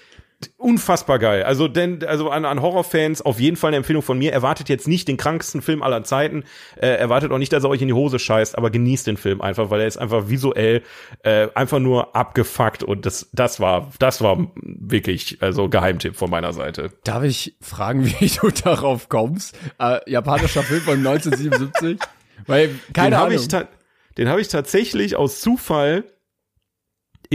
unfassbar 0.58 1.20
geil. 1.20 1.44
Also 1.44 1.68
denn 1.68 2.04
also 2.04 2.30
an, 2.30 2.46
an 2.46 2.62
Horrorfans 2.62 3.22
auf 3.22 3.40
jeden 3.40 3.58
Fall 3.58 3.70
eine 3.70 3.78
Empfehlung 3.78 4.02
von 4.02 4.18
mir. 4.18 4.34
Erwartet 4.34 4.70
jetzt 4.70 4.88
nicht 4.88 5.08
den 5.08 5.18
kranksten 5.18 5.62
Film 5.62 5.82
aller 5.82 6.04
Zeiten. 6.04 6.44
Äh, 6.76 6.88
erwartet 6.88 7.32
auch 7.32 7.38
nicht, 7.38 7.54
dass 7.54 7.64
er 7.64 7.70
euch 7.70 7.82
in 7.82 7.88
die 7.88 7.94
Hose 7.94 8.20
scheißt, 8.20 8.58
aber 8.58 8.70
genießt 8.70 9.08
den 9.08 9.18
Film 9.18 9.42
einfach, 9.42 9.70
weil 9.70 9.82
er 9.82 9.88
ist 9.88 9.98
einfach 9.98 10.30
visuell 10.30 10.84
äh, 11.24 11.48
einfach 11.56 11.80
nur 11.80 12.16
abgefuckt 12.16 12.84
und 12.84 13.06
das 13.06 13.30
das 13.34 13.60
war 13.60 13.92
das 14.00 14.22
war 14.22 14.52
wirklich 14.56 15.38
also 15.42 15.70
Geheimtipp 15.70 16.16
von 16.16 16.30
meiner 16.30 16.54
Seite. 16.54 16.92
Darf 17.04 17.24
ich 17.24 17.56
fragen, 17.62 18.06
wie 18.20 18.28
du 18.28 18.50
darauf 18.50 19.10
kommst? 19.10 19.58
Äh, 19.80 20.00
japanischer 20.10 20.64
Film 20.64 20.82
von 20.82 20.98
1977? 21.08 22.00
weil 22.48 22.70
keine 22.94 23.10
den 23.10 23.14
Ahnung. 23.16 23.38
Hab 23.38 23.64
ich 23.64 23.68
den 24.18 24.30
habe 24.30 24.40
ich 24.40 24.48
tatsächlich 24.48 25.16
aus 25.16 25.42
Zufall 25.42 26.06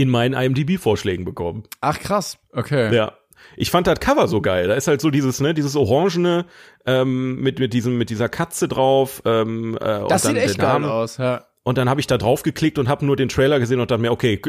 in 0.01 0.09
meinen 0.09 0.33
IMDb-Vorschlägen 0.33 1.25
bekommen. 1.25 1.63
Ach 1.81 1.99
krass, 1.99 2.37
okay. 2.53 2.93
Ja. 2.93 3.13
Ich 3.57 3.71
fand 3.71 3.87
das 3.87 3.99
Cover 3.99 4.27
so 4.27 4.41
geil. 4.41 4.67
Da 4.67 4.75
ist 4.75 4.87
halt 4.87 5.01
so 5.01 5.09
dieses, 5.09 5.39
ne, 5.39 5.53
dieses 5.53 5.75
Orangene 5.75 6.45
ähm, 6.85 7.41
mit 7.41 7.59
mit 7.59 7.73
diesem 7.73 7.97
mit 7.97 8.09
dieser 8.09 8.29
Katze 8.29 8.67
drauf. 8.67 9.21
Ähm, 9.25 9.77
äh, 9.81 10.07
das 10.07 10.23
sieht 10.23 10.37
echt 10.37 10.59
geil 10.59 10.83
aus, 10.85 11.17
ja. 11.17 11.45
Und 11.63 11.77
dann 11.77 11.89
habe 11.89 11.99
ich 11.99 12.07
da 12.07 12.17
drauf 12.17 12.41
geklickt 12.41 12.79
und 12.79 12.89
habe 12.89 13.05
nur 13.05 13.15
den 13.15 13.29
Trailer 13.29 13.59
gesehen 13.59 13.79
und 13.79 13.91
dachte 13.91 14.01
mir, 14.01 14.11
okay, 14.11 14.41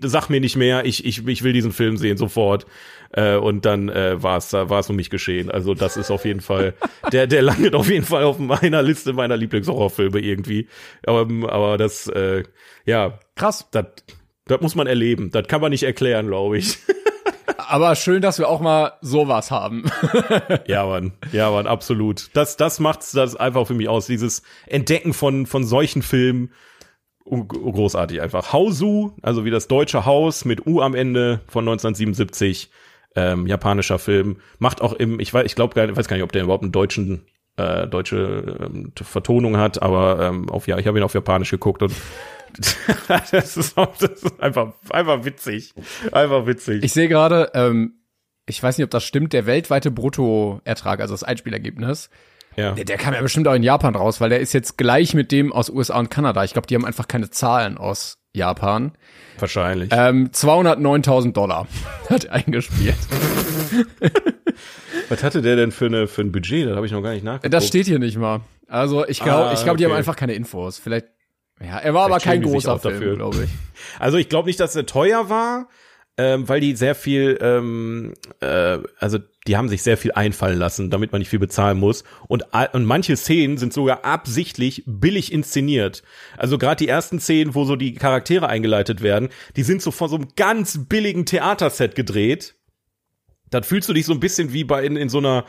sag 0.00 0.30
mir 0.30 0.40
nicht 0.40 0.56
mehr, 0.56 0.86
ich, 0.86 1.04
ich, 1.04 1.26
ich 1.26 1.42
will 1.42 1.52
diesen 1.52 1.72
Film 1.72 1.98
sehen 1.98 2.16
sofort. 2.16 2.64
Äh, 3.12 3.36
und 3.36 3.66
dann 3.66 3.90
äh, 3.90 4.22
war 4.22 4.38
es 4.38 4.54
war 4.54 4.78
es 4.78 4.88
um 4.88 4.96
mich 4.96 5.10
geschehen. 5.10 5.50
Also 5.50 5.74
das 5.74 5.98
ist 5.98 6.10
auf 6.10 6.24
jeden 6.24 6.40
Fall, 6.40 6.72
der, 7.12 7.26
der 7.26 7.42
landet 7.42 7.74
auf 7.74 7.90
jeden 7.90 8.06
Fall 8.06 8.24
auf 8.24 8.38
meiner 8.38 8.82
Liste 8.82 9.12
meiner 9.12 9.36
Lieblingshorrorfilme 9.36 10.20
irgendwie. 10.20 10.68
Aber, 11.06 11.28
aber 11.52 11.76
das, 11.76 12.06
äh, 12.08 12.44
ja. 12.86 13.18
Krass. 13.36 13.68
Das, 13.70 13.84
das 14.50 14.60
muss 14.60 14.74
man 14.74 14.86
erleben. 14.86 15.30
Das 15.30 15.46
kann 15.46 15.60
man 15.60 15.70
nicht 15.70 15.84
erklären, 15.84 16.26
glaube 16.26 16.58
ich. 16.58 16.78
Aber 17.56 17.94
schön, 17.96 18.22
dass 18.22 18.38
wir 18.38 18.48
auch 18.48 18.60
mal 18.60 18.92
sowas 19.02 19.50
haben. 19.50 19.84
ja, 20.66 20.86
Mann. 20.86 21.12
Ja, 21.32 21.50
Mann, 21.50 21.66
absolut. 21.66 22.30
Das, 22.32 22.56
das 22.56 22.80
macht's 22.80 23.12
das 23.12 23.36
einfach 23.36 23.66
für 23.66 23.74
mich 23.74 23.88
aus. 23.88 24.06
Dieses 24.06 24.42
Entdecken 24.66 25.12
von, 25.12 25.44
von 25.46 25.64
solchen 25.64 26.02
Filmen. 26.02 26.50
Großartig 27.26 28.22
einfach. 28.22 28.54
Hausu, 28.54 29.12
also 29.20 29.44
wie 29.44 29.50
das 29.50 29.68
deutsche 29.68 30.06
Haus 30.06 30.46
mit 30.46 30.66
U 30.66 30.80
am 30.80 30.94
Ende 30.94 31.40
von 31.46 31.64
1977. 31.68 32.70
Ähm, 33.14 33.46
japanischer 33.46 33.98
Film. 33.98 34.38
Macht 34.58 34.80
auch 34.80 34.94
im, 34.94 35.20
ich 35.20 35.34
weiß, 35.34 35.44
ich 35.44 35.54
glaube 35.54 35.74
gar 35.74 35.94
weiß 35.94 36.08
gar 36.08 36.16
nicht, 36.16 36.24
ob 36.24 36.32
der 36.32 36.44
überhaupt 36.44 36.62
einen 36.62 36.72
deutschen 36.72 37.26
äh, 37.58 37.86
deutsche 37.86 38.56
ähm, 38.60 38.92
Vertonung 38.94 39.56
hat, 39.56 39.82
aber 39.82 40.20
ähm, 40.20 40.48
auf 40.48 40.68
ja, 40.68 40.78
ich 40.78 40.86
habe 40.86 40.98
ihn 40.98 41.04
auf 41.04 41.14
Japanisch 41.14 41.50
geguckt 41.50 41.82
und 41.82 41.92
das, 43.08 43.56
ist, 43.56 43.76
das 43.76 44.10
ist 44.10 44.40
einfach, 44.40 44.72
einfach 44.90 45.24
witzig. 45.24 45.74
Einfach 46.12 46.46
witzig. 46.46 46.82
Ich 46.84 46.92
sehe 46.92 47.08
gerade, 47.08 47.50
ähm, 47.54 47.94
ich 48.46 48.62
weiß 48.62 48.78
nicht, 48.78 48.84
ob 48.84 48.90
das 48.90 49.04
stimmt, 49.04 49.32
der 49.32 49.46
weltweite 49.46 49.90
Bruttoertrag, 49.90 51.00
also 51.00 51.14
das 51.14 51.24
Einspielergebnis, 51.24 52.10
ja. 52.58 52.72
Der, 52.72 52.84
der 52.84 52.96
kam 52.96 53.14
ja 53.14 53.22
bestimmt 53.22 53.46
auch 53.46 53.54
in 53.54 53.62
Japan 53.62 53.94
raus, 53.94 54.20
weil 54.20 54.30
der 54.30 54.40
ist 54.40 54.52
jetzt 54.52 54.76
gleich 54.76 55.14
mit 55.14 55.30
dem 55.30 55.52
aus 55.52 55.70
USA 55.70 55.96
und 55.96 56.10
Kanada. 56.10 56.42
Ich 56.42 56.54
glaube, 56.54 56.66
die 56.66 56.74
haben 56.74 56.84
einfach 56.84 57.06
keine 57.06 57.30
Zahlen 57.30 57.78
aus 57.78 58.18
Japan. 58.34 58.92
Wahrscheinlich. 59.38 59.90
Ähm, 59.92 60.30
209.000 60.32 61.32
Dollar 61.32 61.68
hat 62.10 62.28
eingespielt. 62.30 62.96
Was 65.08 65.22
hatte 65.22 65.40
der 65.40 65.54
denn 65.54 65.70
für, 65.70 65.86
eine, 65.86 66.08
für 66.08 66.22
ein 66.22 66.32
Budget? 66.32 66.66
Das 66.66 66.74
habe 66.74 66.84
ich 66.84 66.90
noch 66.90 67.02
gar 67.02 67.12
nicht 67.12 67.24
nachgeguckt. 67.24 67.54
Das 67.54 67.68
steht 67.68 67.86
hier 67.86 68.00
nicht 68.00 68.16
mal. 68.18 68.40
Also 68.66 69.06
ich 69.06 69.20
glaube, 69.20 69.50
ah, 69.50 69.52
ich 69.52 69.60
glaube, 69.60 69.70
okay. 69.70 69.78
die 69.78 69.84
haben 69.86 69.92
einfach 69.96 70.16
keine 70.16 70.34
Infos. 70.34 70.78
Vielleicht 70.78 71.06
ja, 71.60 71.78
er 71.78 71.94
war 71.94 72.04
aber 72.06 72.18
kein 72.18 72.42
großer 72.42 72.78
Film, 72.78 73.16
glaube 73.16 73.44
ich. 73.44 73.50
Also 73.98 74.18
ich 74.18 74.28
glaube 74.28 74.48
nicht, 74.48 74.60
dass 74.60 74.76
er 74.76 74.86
teuer 74.86 75.28
war, 75.28 75.68
ähm, 76.18 76.48
weil 76.48 76.60
die 76.60 76.74
sehr 76.74 76.96
viel, 76.96 77.38
ähm, 77.40 78.14
äh, 78.40 78.78
also 78.98 79.18
die 79.46 79.56
haben 79.56 79.68
sich 79.68 79.82
sehr 79.82 79.96
viel 79.96 80.12
einfallen 80.12 80.58
lassen, 80.58 80.90
damit 80.90 81.12
man 81.12 81.20
nicht 81.20 81.30
viel 81.30 81.38
bezahlen 81.38 81.78
muss. 81.78 82.04
Und, 82.26 82.44
und 82.72 82.84
manche 82.84 83.16
Szenen 83.16 83.56
sind 83.56 83.72
sogar 83.72 84.04
absichtlich 84.04 84.82
billig 84.84 85.32
inszeniert. 85.32 86.02
Also 86.36 86.58
gerade 86.58 86.84
die 86.84 86.88
ersten 86.88 87.20
Szenen, 87.20 87.54
wo 87.54 87.64
so 87.64 87.76
die 87.76 87.94
Charaktere 87.94 88.48
eingeleitet 88.48 89.00
werden, 89.00 89.28
die 89.56 89.62
sind 89.62 89.80
so 89.80 89.90
vor 89.90 90.08
so 90.08 90.16
einem 90.16 90.28
ganz 90.36 90.86
billigen 90.88 91.24
Theaterset 91.24 91.94
gedreht. 91.94 92.56
Dann 93.50 93.62
fühlst 93.62 93.88
du 93.88 93.94
dich 93.94 94.04
so 94.04 94.12
ein 94.12 94.20
bisschen 94.20 94.52
wie 94.52 94.64
bei 94.64 94.84
in, 94.84 94.96
in 94.96 95.08
so 95.08 95.18
einer 95.18 95.44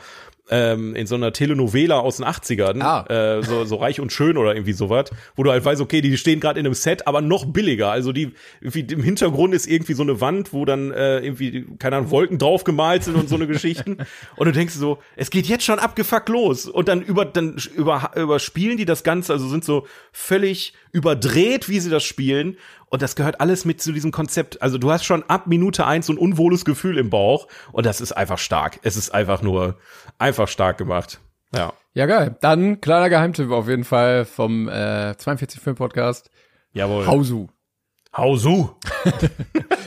ähm, 0.50 0.94
in 0.96 1.06
so 1.06 1.14
einer 1.14 1.32
Telenovela 1.32 1.98
aus 2.00 2.16
den 2.16 2.26
80ern, 2.26 2.82
ah. 2.82 3.06
äh, 3.08 3.42
so, 3.42 3.64
so 3.64 3.76
reich 3.76 4.00
und 4.00 4.12
schön 4.12 4.36
oder 4.36 4.54
irgendwie 4.54 4.72
sowas, 4.72 5.10
wo 5.36 5.44
du 5.44 5.50
halt 5.50 5.64
weißt, 5.64 5.80
okay, 5.80 6.00
die 6.00 6.16
stehen 6.18 6.40
gerade 6.40 6.58
in 6.58 6.66
einem 6.66 6.74
Set, 6.74 7.06
aber 7.06 7.20
noch 7.20 7.46
billiger. 7.46 7.90
Also 7.90 8.12
die, 8.12 8.32
irgendwie 8.60 8.80
im 8.92 9.02
Hintergrund 9.02 9.54
ist 9.54 9.66
irgendwie 9.66 9.94
so 9.94 10.02
eine 10.02 10.20
Wand, 10.20 10.52
wo 10.52 10.64
dann 10.64 10.90
äh, 10.90 11.20
irgendwie, 11.20 11.66
keine 11.78 11.96
Ahnung, 11.96 12.10
Wolken 12.10 12.38
drauf 12.38 12.64
gemalt 12.64 13.04
sind 13.04 13.14
und 13.14 13.28
so 13.28 13.36
eine 13.36 13.46
Geschichten. 13.46 13.98
Und 14.36 14.46
du 14.46 14.52
denkst 14.52 14.74
so, 14.74 14.98
es 15.16 15.30
geht 15.30 15.46
jetzt 15.46 15.64
schon 15.64 15.78
abgefuckt 15.78 16.28
los. 16.28 16.66
Und 16.66 16.88
dann 16.88 17.02
über, 17.02 17.24
dann 17.24 17.56
über, 17.74 18.10
überspielen 18.16 18.76
die 18.76 18.84
das 18.84 19.04
Ganze, 19.04 19.32
also 19.32 19.48
sind 19.48 19.64
so 19.64 19.86
völlig 20.12 20.74
überdreht, 20.92 21.68
wie 21.68 21.80
sie 21.80 21.90
das 21.90 22.04
spielen. 22.04 22.56
Und 22.90 23.02
das 23.02 23.14
gehört 23.14 23.40
alles 23.40 23.64
mit 23.64 23.80
zu 23.80 23.92
diesem 23.92 24.10
Konzept. 24.10 24.60
Also 24.62 24.76
du 24.76 24.90
hast 24.90 25.04
schon 25.04 25.22
ab 25.24 25.46
Minute 25.46 25.86
eins 25.86 26.06
so 26.06 26.12
ein 26.12 26.18
unwohles 26.18 26.64
Gefühl 26.64 26.98
im 26.98 27.08
Bauch. 27.08 27.46
Und 27.70 27.86
das 27.86 28.00
ist 28.00 28.12
einfach 28.12 28.38
stark. 28.38 28.80
Es 28.82 28.96
ist 28.96 29.14
einfach 29.14 29.42
nur, 29.42 29.76
einfach 30.20 30.48
stark 30.48 30.78
gemacht. 30.78 31.20
Ja. 31.54 31.72
Ja, 31.92 32.06
geil. 32.06 32.36
Dann 32.40 32.80
kleiner 32.80 33.08
Geheimtipp 33.08 33.50
auf 33.50 33.68
jeden 33.68 33.84
Fall 33.84 34.24
vom 34.24 34.68
äh, 34.68 35.16
42 35.16 35.60
Film 35.60 35.76
Podcast. 35.76 36.30
Jawohl. 36.72 37.06
Hausu. 37.06 37.48
Hausu. 38.16 38.70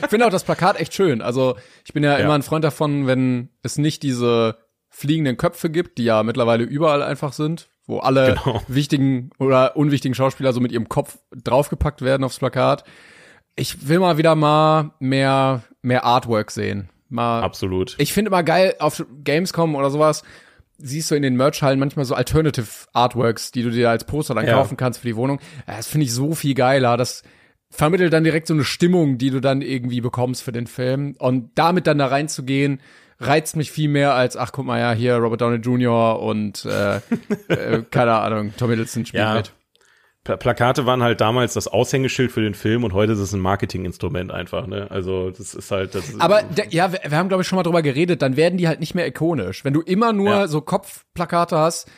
ich 0.02 0.08
finde 0.08 0.26
auch 0.26 0.30
das 0.30 0.44
Plakat 0.44 0.78
echt 0.78 0.94
schön. 0.94 1.22
Also 1.22 1.56
ich 1.84 1.92
bin 1.92 2.02
ja, 2.02 2.12
ja, 2.12 2.24
immer 2.24 2.34
ein 2.34 2.42
Freund 2.42 2.64
davon, 2.64 3.06
wenn 3.06 3.50
es 3.62 3.78
nicht 3.78 4.02
diese 4.02 4.58
fliegenden 4.90 5.36
Köpfe 5.36 5.70
gibt, 5.70 5.98
die 5.98 6.04
ja 6.04 6.22
mittlerweile 6.22 6.64
überall 6.64 7.02
einfach 7.02 7.32
sind, 7.32 7.68
wo 7.86 7.98
alle 7.98 8.34
genau. 8.34 8.62
wichtigen 8.68 9.30
oder 9.38 9.76
unwichtigen 9.76 10.14
Schauspieler 10.14 10.52
so 10.52 10.60
mit 10.60 10.72
ihrem 10.72 10.88
Kopf 10.88 11.18
draufgepackt 11.32 12.02
werden 12.02 12.24
aufs 12.24 12.38
Plakat. 12.38 12.84
Ich 13.56 13.88
will 13.88 13.98
mal 13.98 14.18
wieder 14.18 14.34
mal 14.34 14.92
mehr, 14.98 15.62
mehr 15.82 16.04
Artwork 16.04 16.50
sehen. 16.50 16.90
Mal, 17.14 17.42
Absolut. 17.42 17.94
Ich 17.98 18.12
finde 18.12 18.28
immer 18.28 18.42
geil, 18.42 18.74
auf 18.78 19.04
Gamescom 19.24 19.74
oder 19.74 19.90
sowas, 19.90 20.22
siehst 20.78 21.10
du 21.10 21.14
in 21.14 21.22
den 21.22 21.36
Merch-Hallen 21.36 21.78
manchmal 21.78 22.04
so 22.04 22.14
Alternative 22.14 22.66
Artworks, 22.92 23.52
die 23.52 23.62
du 23.62 23.70
dir 23.70 23.90
als 23.90 24.04
Poster 24.04 24.34
dann 24.34 24.46
ja. 24.46 24.54
kaufen 24.54 24.76
kannst 24.76 25.00
für 25.00 25.06
die 25.06 25.16
Wohnung. 25.16 25.40
Das 25.66 25.86
finde 25.86 26.04
ich 26.06 26.12
so 26.12 26.34
viel 26.34 26.54
geiler. 26.54 26.96
Das 26.96 27.22
vermittelt 27.70 28.12
dann 28.12 28.24
direkt 28.24 28.46
so 28.46 28.54
eine 28.54 28.64
Stimmung, 28.64 29.18
die 29.18 29.30
du 29.30 29.40
dann 29.40 29.62
irgendwie 29.62 30.00
bekommst 30.00 30.42
für 30.42 30.52
den 30.52 30.66
Film. 30.66 31.14
Und 31.18 31.50
damit 31.54 31.86
dann 31.86 31.98
da 31.98 32.06
reinzugehen, 32.06 32.80
reizt 33.20 33.56
mich 33.56 33.70
viel 33.70 33.88
mehr 33.88 34.14
als, 34.14 34.36
ach 34.36 34.52
guck 34.52 34.66
mal 34.66 34.78
ja, 34.80 34.92
hier 34.92 35.16
Robert 35.16 35.40
Downey 35.40 35.56
Jr. 35.58 36.20
und 36.20 36.64
äh, 36.64 36.96
äh, 37.48 37.82
keine 37.90 38.12
Ahnung, 38.14 38.52
Tom 38.56 38.70
Hiddleston 38.70 39.06
spielt 39.06 39.22
Ja. 39.22 39.34
mit. 39.34 39.52
Pla 40.24 40.36
Plakate 40.38 40.86
waren 40.86 41.02
halt 41.02 41.20
damals 41.20 41.52
das 41.52 41.68
Aushängeschild 41.68 42.32
für 42.32 42.40
den 42.40 42.54
Film 42.54 42.82
und 42.82 42.94
heute 42.94 43.12
ist 43.12 43.18
es 43.18 43.32
ein 43.34 43.40
Marketinginstrument 43.40 44.32
einfach, 44.32 44.66
ne? 44.66 44.90
Also 44.90 45.30
das 45.30 45.54
ist 45.54 45.70
halt 45.70 45.94
das 45.94 46.08
ist, 46.08 46.20
Aber 46.20 46.42
der, 46.42 46.68
ja, 46.70 46.92
wir, 46.92 47.00
wir 47.06 47.18
haben 47.18 47.28
glaube 47.28 47.42
ich 47.42 47.48
schon 47.48 47.56
mal 47.56 47.62
drüber 47.62 47.82
geredet, 47.82 48.22
dann 48.22 48.36
werden 48.36 48.56
die 48.56 48.66
halt 48.66 48.80
nicht 48.80 48.94
mehr 48.94 49.06
ikonisch. 49.06 49.64
Wenn 49.64 49.74
du 49.74 49.82
immer 49.82 50.12
nur 50.14 50.30
Ja. 50.30 50.48
so 50.48 50.62
Kopfplakate 50.62 51.58
hast, 51.58 51.90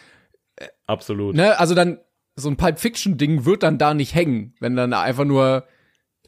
absolut. 0.86 1.34
ne, 1.36 1.58
also 1.58 1.74
dann 1.74 1.98
so 2.34 2.48
ein 2.50 2.56
Pulp 2.56 2.78
Fiction 2.78 3.16
Ding 3.16 3.44
wird 3.44 3.62
dann 3.62 3.78
da 3.78 3.94
nicht 3.94 4.14
hängen, 4.14 4.54
wenn 4.60 4.76
dann 4.76 4.90
da 4.90 5.02
einfach 5.02 5.24
nur 5.24 5.64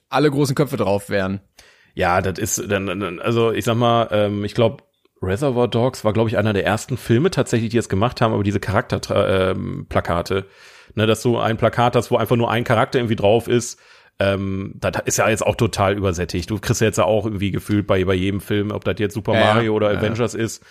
alle 0.08 0.30
großen 0.30 0.54
Köpfe 0.54 0.76
drauf 0.76 1.10
wären. 1.10 1.40
Ja, 1.94 2.22
das 2.22 2.38
ist 2.38 2.70
dann, 2.70 2.86
dann 2.86 3.18
also 3.20 3.50
ich 3.52 3.64
sag 3.64 3.76
mal, 3.76 4.08
ähm, 4.12 4.44
ich 4.44 4.54
glaube 4.54 4.84
Reservoir 5.20 5.66
Dogs 5.68 6.04
war 6.04 6.12
glaube 6.12 6.30
ich 6.30 6.38
einer 6.38 6.52
der 6.52 6.64
ersten 6.64 6.96
Filme 6.96 7.30
tatsächlich, 7.32 7.70
die 7.70 7.76
es 7.78 7.88
gemacht 7.88 8.20
haben, 8.20 8.32
aber 8.32 8.44
diese 8.44 8.60
Charakterplakate, 8.60 9.50
ähm, 9.58 9.86
Plakate, 9.88 10.46
ne, 10.94 11.06
dass 11.06 11.22
du 11.22 11.38
ein 11.38 11.56
Plakat 11.56 11.96
hast, 11.96 12.10
wo 12.10 12.16
einfach 12.16 12.36
nur 12.36 12.50
ein 12.50 12.64
Charakter 12.64 12.98
irgendwie 12.98 13.16
drauf 13.16 13.48
ist. 13.48 13.78
Ähm, 14.20 14.72
das 14.76 14.92
ist 15.04 15.18
ja 15.18 15.28
jetzt 15.28 15.46
auch 15.46 15.54
total 15.54 15.96
übersättigt. 15.96 16.50
Du 16.50 16.58
kriegst 16.58 16.80
ja 16.80 16.86
jetzt 16.88 16.98
auch 16.98 17.24
irgendwie 17.24 17.50
gefühlt 17.52 17.86
bei, 17.86 18.04
bei 18.04 18.14
jedem 18.14 18.40
Film, 18.40 18.72
ob 18.72 18.84
das 18.84 18.96
jetzt 18.98 19.14
Super 19.14 19.34
Ja. 19.34 19.54
Mario 19.54 19.74
oder 19.74 19.92
Ja, 19.92 19.98
Avengers 20.00 20.34
ist. 20.34 20.64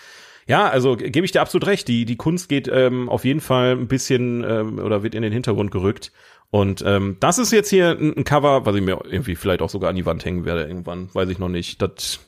Ja, 0.48 0.68
also 0.70 0.96
ge- 0.98 1.10
gebe 1.12 1.26
ich 1.26 1.32
dir 1.32 1.42
absolut 1.42 1.68
recht. 1.68 1.88
Die, 1.88 2.06
die 2.06 2.16
Kunst 2.18 2.50
geht 2.50 2.68
ähm, 2.72 3.08
auf 3.10 3.24
jeden 3.26 3.40
Fall 3.42 3.72
ein 3.72 3.88
bisschen 3.88 4.44
ähm, 4.44 4.80
oder 4.80 5.02
wird 5.04 5.16
in 5.16 5.22
den 5.22 5.32
Hintergrund 5.34 5.72
gerückt. 5.72 6.12
Und 6.50 6.82
ähm, 6.86 7.18
das 7.20 7.38
ist 7.40 7.52
jetzt 7.52 7.70
hier 7.70 7.90
ein, 8.00 8.16
ein 8.18 8.24
Cover, 8.24 8.66
was 8.66 8.76
ich 8.76 8.82
mir 8.82 9.00
irgendwie 9.10 9.36
vielleicht 9.36 9.62
auch 9.62 9.70
sogar 9.70 9.90
an 9.90 9.96
die 9.98 10.06
Wand 10.06 10.24
hängen 10.24 10.46
werde 10.46 10.64
irgendwann. 10.66 11.10
Weiß 11.14 11.28
ich 11.30 11.40
noch 11.40 11.50
nicht. 11.50 11.82
Das, 11.82 12.20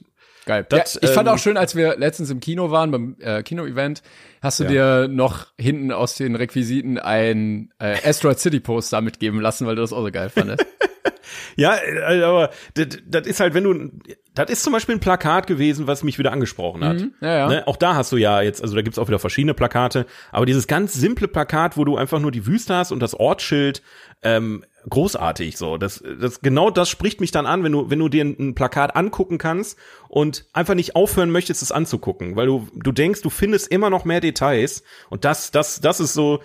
Geil. 0.50 0.66
Das, 0.68 0.96
ja, 0.96 1.02
ich 1.04 1.12
fand 1.12 1.28
ähm, 1.28 1.36
auch 1.36 1.38
schön, 1.38 1.58
als 1.58 1.76
wir 1.76 1.96
letztens 2.00 2.32
im 2.32 2.40
Kino 2.40 2.72
waren, 2.72 2.90
beim 2.90 3.16
äh, 3.20 3.44
Kino-Event, 3.44 4.02
hast 4.42 4.60
du 4.60 4.64
Ja. 4.64 5.04
dir 5.04 5.08
noch 5.08 5.46
hinten 5.60 5.92
aus 5.92 6.16
den 6.16 6.34
Requisiten 6.34 6.98
ein 6.98 7.72
äh, 7.78 7.96
Asteroid 8.04 8.40
City 8.40 8.60
Poster 8.60 9.00
mitgeben 9.02 9.42
lassen, 9.42 9.68
weil 9.68 9.76
du 9.76 9.82
das 9.84 9.94
auch 9.94 10.04
so 10.04 10.10
geil 10.12 10.30
fandest. 10.30 10.66
ja, 11.56 11.76
äh, 11.76 12.24
aber 12.24 12.50
das, 12.74 12.88
das 13.06 13.28
ist 13.28 13.40
halt, 13.40 13.54
wenn 13.54 13.64
du, 13.64 13.92
das 14.34 14.50
ist 14.50 14.64
zum 14.64 14.74
Beispiel 14.74 14.96
ein 14.96 15.00
Plakat 15.00 15.46
gewesen, 15.46 15.86
was 15.86 16.02
mich 16.02 16.18
wieder 16.18 16.32
angesprochen 16.32 16.84
hat. 16.84 16.98
Mhm, 16.98 17.14
ja, 17.22 17.38
ja. 17.38 17.48
Ne? 17.48 17.68
Auch 17.68 17.78
da 17.78 17.94
hast 17.94 18.12
du 18.12 18.18
ja 18.18 18.42
jetzt, 18.42 18.64
also 18.64 18.76
da 18.76 18.82
gibt's 18.82 18.98
auch 18.98 19.08
wieder 19.08 19.20
verschiedene 19.20 19.54
Plakate, 19.54 20.08
aber 20.32 20.48
dieses 20.48 20.66
ganz 20.66 20.94
simple 20.96 21.28
Plakat, 21.28 21.78
wo 21.78 21.86
du 21.86 21.96
einfach 21.96 22.20
nur 22.20 22.32
die 22.32 22.48
Wüste 22.48 22.74
hast 22.74 22.92
und 22.92 23.02
das 23.02 23.14
Ortsschild, 23.14 23.84
ähm, 24.24 24.64
großartig 24.88 25.58
so. 25.58 25.78
Das, 25.78 26.04
das 26.20 26.42
genau 26.42 26.70
das 26.70 26.90
spricht 26.90 27.22
mich 27.22 27.32
dann 27.32 27.46
an, 27.46 27.64
wenn 27.64 27.72
du, 27.72 27.90
wenn 27.90 28.00
du 28.00 28.10
dir 28.10 28.24
ein, 28.24 28.56
Plakat 28.56 28.96
angucken 28.96 29.38
kannst 29.38 29.78
und 30.08 30.46
einfach 30.54 30.76
nicht 30.76 30.96
aufhören 30.96 31.32
möchtest, 31.32 31.62
es 31.62 31.72
anzugucken, 31.72 32.36
weil 32.36 32.48
du, 32.48 32.68
du 32.74 32.92
denkst, 32.92 33.22
du 33.22 33.30
findest 33.30 33.70
immer 33.72 33.90
noch 33.90 34.06
mehr 34.06 34.22
Details 34.22 34.84
und 35.10 35.26
das, 35.26 35.52
das, 35.52 35.82
das 35.82 36.00
ist 36.00 36.14
so, 36.14 36.42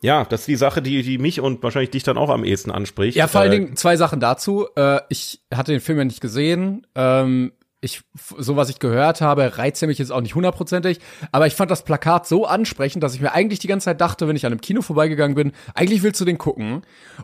ja, 0.00 0.24
das 0.24 0.40
ist 0.40 0.48
die 0.48 0.56
Sache, 0.56 0.80
die, 0.80 1.02
die 1.02 1.18
mich 1.18 1.40
und 1.40 1.62
wahrscheinlich 1.62 1.90
dich 1.90 2.04
dann 2.04 2.18
auch 2.18 2.30
am 2.30 2.44
ehesten 2.44 2.70
anspricht. 2.70 3.16
Ja, 3.16 3.26
vor 3.26 3.40
allen 3.40 3.52
Äh, 3.52 3.56
Dingen 3.56 3.76
zwei 3.76 3.96
Sachen 3.96 4.20
dazu. 4.20 4.68
Äh, 4.76 5.00
ich 5.08 5.40
hatte 5.52 5.72
den 5.72 5.80
Film 5.80 5.98
ja 5.98 6.04
nicht 6.04 6.20
gesehen. 6.20 6.86
Ähm, 6.94 7.52
ich, 7.80 8.02
so 8.36 8.56
was 8.56 8.70
ich 8.70 8.78
gehört 8.80 9.20
habe, 9.20 9.56
reizt 9.58 9.82
er 9.82 9.88
mich 9.88 9.98
jetzt 9.98 10.10
auch 10.10 10.20
nicht 10.20 10.34
hundertprozentig. 10.34 10.98
Aber 11.32 11.46
ich 11.46 11.54
fand 11.54 11.70
das 11.70 11.84
Plakat 11.84 12.26
so 12.26 12.46
ansprechend, 12.46 13.02
dass 13.02 13.14
ich 13.14 13.20
mir 13.20 13.32
eigentlich 13.32 13.60
die 13.60 13.68
ganze 13.68 13.84
Zeit 13.86 14.00
dachte, 14.00 14.26
wenn 14.26 14.36
ich 14.36 14.44
an 14.46 14.52
einem 14.52 14.60
Kino 14.60 14.82
vorbeigegangen 14.82 15.34
bin, 15.36 15.52
eigentlich 15.74 16.02
willst 16.02 16.20
du 16.20 16.24
den 16.24 16.38
gucken. 16.38 16.82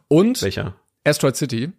Und 0.09 0.43
Welcher? 0.43 0.75
Asteroid 1.05 1.37
City. 1.37 1.73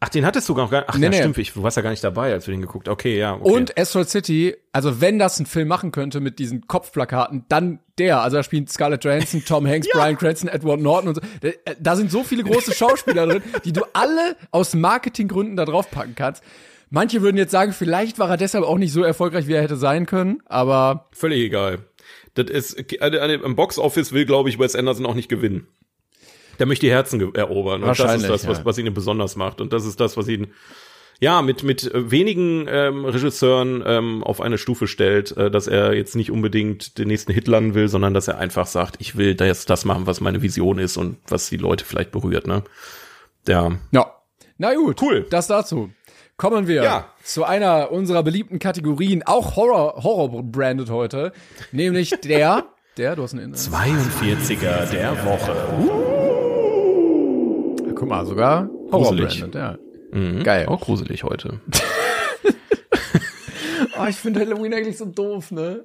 Ach, 0.00 0.08
den 0.08 0.24
hattest 0.24 0.48
du 0.48 0.54
gar 0.54 0.70
nicht. 0.70 0.84
Ach, 0.86 0.96
Nee, 0.96 1.04
ja, 1.06 1.10
nee. 1.10 1.16
stimmt. 1.18 1.38
Ich, 1.38 1.52
du 1.54 1.62
warst 1.64 1.76
ja 1.76 1.82
gar 1.82 1.90
nicht 1.90 2.04
dabei, 2.04 2.32
als 2.32 2.46
wir 2.46 2.54
den 2.54 2.60
geguckt. 2.60 2.88
Okay, 2.88 3.18
ja. 3.18 3.34
Okay. 3.34 3.50
Und 3.50 3.78
Asteroid 3.78 4.08
City, 4.08 4.56
also 4.72 5.00
wenn 5.00 5.18
das 5.18 5.40
ein 5.40 5.46
Film 5.46 5.66
machen 5.66 5.90
könnte 5.90 6.20
mit 6.20 6.38
diesen 6.38 6.68
Kopfplakaten, 6.68 7.46
dann 7.48 7.80
der. 7.98 8.20
Also 8.20 8.36
da 8.36 8.42
spielen 8.44 8.68
Scarlett 8.68 9.02
Johansson, 9.04 9.44
Tom 9.44 9.66
Hanks, 9.66 9.88
Brian 9.92 10.16
Cranston, 10.16 10.48
Edward 10.48 10.80
Norton 10.80 11.08
und 11.08 11.14
so. 11.16 11.20
Da, 11.40 11.72
da 11.80 11.96
sind 11.96 12.12
so 12.12 12.22
viele 12.22 12.44
große 12.44 12.74
Schauspieler 12.74 13.26
drin, 13.26 13.42
die 13.64 13.72
du 13.72 13.82
alle 13.92 14.36
aus 14.52 14.74
Marketinggründen 14.74 15.56
da 15.56 15.64
drauf 15.64 15.90
packen 15.90 16.14
kannst. 16.14 16.44
Manche 16.90 17.22
würden 17.22 17.36
jetzt 17.36 17.50
sagen, 17.50 17.72
vielleicht 17.72 18.18
war 18.18 18.30
er 18.30 18.36
deshalb 18.36 18.64
auch 18.64 18.78
nicht 18.78 18.92
so 18.92 19.02
erfolgreich, 19.02 19.46
wie 19.46 19.52
er 19.52 19.62
hätte 19.62 19.76
sein 19.76 20.06
können, 20.06 20.40
aber 20.46 21.08
völlig 21.12 21.40
egal. 21.40 21.80
Das 22.34 22.50
ist 22.50 22.92
im 22.92 23.56
Box 23.56 23.78
Office 23.78 24.12
will, 24.12 24.24
glaube 24.24 24.48
ich, 24.48 24.58
Wes 24.58 24.76
Anderson 24.76 25.06
auch 25.06 25.14
nicht 25.14 25.28
gewinnen. 25.28 25.66
Der 26.58 26.66
möchte 26.66 26.86
die 26.86 26.92
Herzen 26.92 27.34
erobern. 27.34 27.82
Und 27.82 27.98
das 27.98 28.16
ist 28.16 28.28
das, 28.28 28.46
was, 28.46 28.64
was 28.64 28.78
ihn 28.78 28.92
besonders 28.94 29.36
macht. 29.36 29.60
Und 29.60 29.72
das 29.72 29.84
ist 29.84 30.00
das, 30.00 30.16
was 30.16 30.28
ihn 30.28 30.48
ja 31.20 31.42
mit 31.42 31.62
mit 31.64 31.90
wenigen 31.94 32.66
ähm, 32.68 33.04
Regisseuren 33.04 33.82
ähm, 33.84 34.22
auf 34.22 34.40
eine 34.40 34.56
Stufe 34.56 34.86
stellt, 34.86 35.36
äh, 35.36 35.50
dass 35.50 35.66
er 35.66 35.94
jetzt 35.94 36.14
nicht 36.14 36.30
unbedingt 36.30 36.98
den 36.98 37.08
nächsten 37.08 37.32
Hit 37.32 37.48
landen 37.48 37.74
will, 37.74 37.88
sondern 37.88 38.14
dass 38.14 38.28
er 38.28 38.38
einfach 38.38 38.66
sagt, 38.66 38.96
ich 39.00 39.16
will 39.16 39.34
das, 39.34 39.66
das 39.66 39.84
machen, 39.84 40.06
was 40.06 40.20
meine 40.20 40.42
Vision 40.42 40.78
ist 40.78 40.96
und 40.96 41.18
was 41.28 41.48
die 41.48 41.56
Leute 41.56 41.84
vielleicht 41.84 42.12
berührt. 42.12 42.46
Ne? 42.46 42.62
Ja. 43.46 43.72
ja. 43.90 44.14
Na 44.58 44.74
gut, 44.74 45.00
Cool. 45.02 45.26
Das 45.30 45.46
dazu. 45.48 45.90
Kommen 46.38 46.66
wir 46.68 46.82
Ja. 46.84 47.06
zu 47.24 47.42
einer 47.44 47.90
unserer 47.90 48.22
beliebten 48.22 48.60
Kategorien, 48.60 49.24
auch 49.24 49.56
Horror, 49.56 50.04
Horror 50.04 50.42
branded 50.44 50.88
heute, 50.88 51.32
nämlich 51.72 52.10
der, 52.24 52.64
der, 52.96 53.16
du 53.16 53.24
hast 53.24 53.34
einen 53.34 53.54
42er 53.56 54.86
der 54.86 55.16
Woche. 55.26 55.52
Guck 57.92 58.08
mal, 58.08 58.24
sogar 58.24 58.70
Horror 58.92 59.08
Gruselig. 59.16 59.40
branded, 59.40 59.54
ja. 59.60 59.78
Mhm. 60.12 60.44
Geil. 60.44 60.66
Auch 60.66 60.80
gruselig 60.80 61.24
heute. 61.24 61.60
Oh, 64.00 64.06
ich 64.08 64.14
finde 64.14 64.38
Halloween 64.38 64.72
eigentlich 64.74 64.96
so 64.96 65.06
doof, 65.06 65.50
ne? 65.50 65.84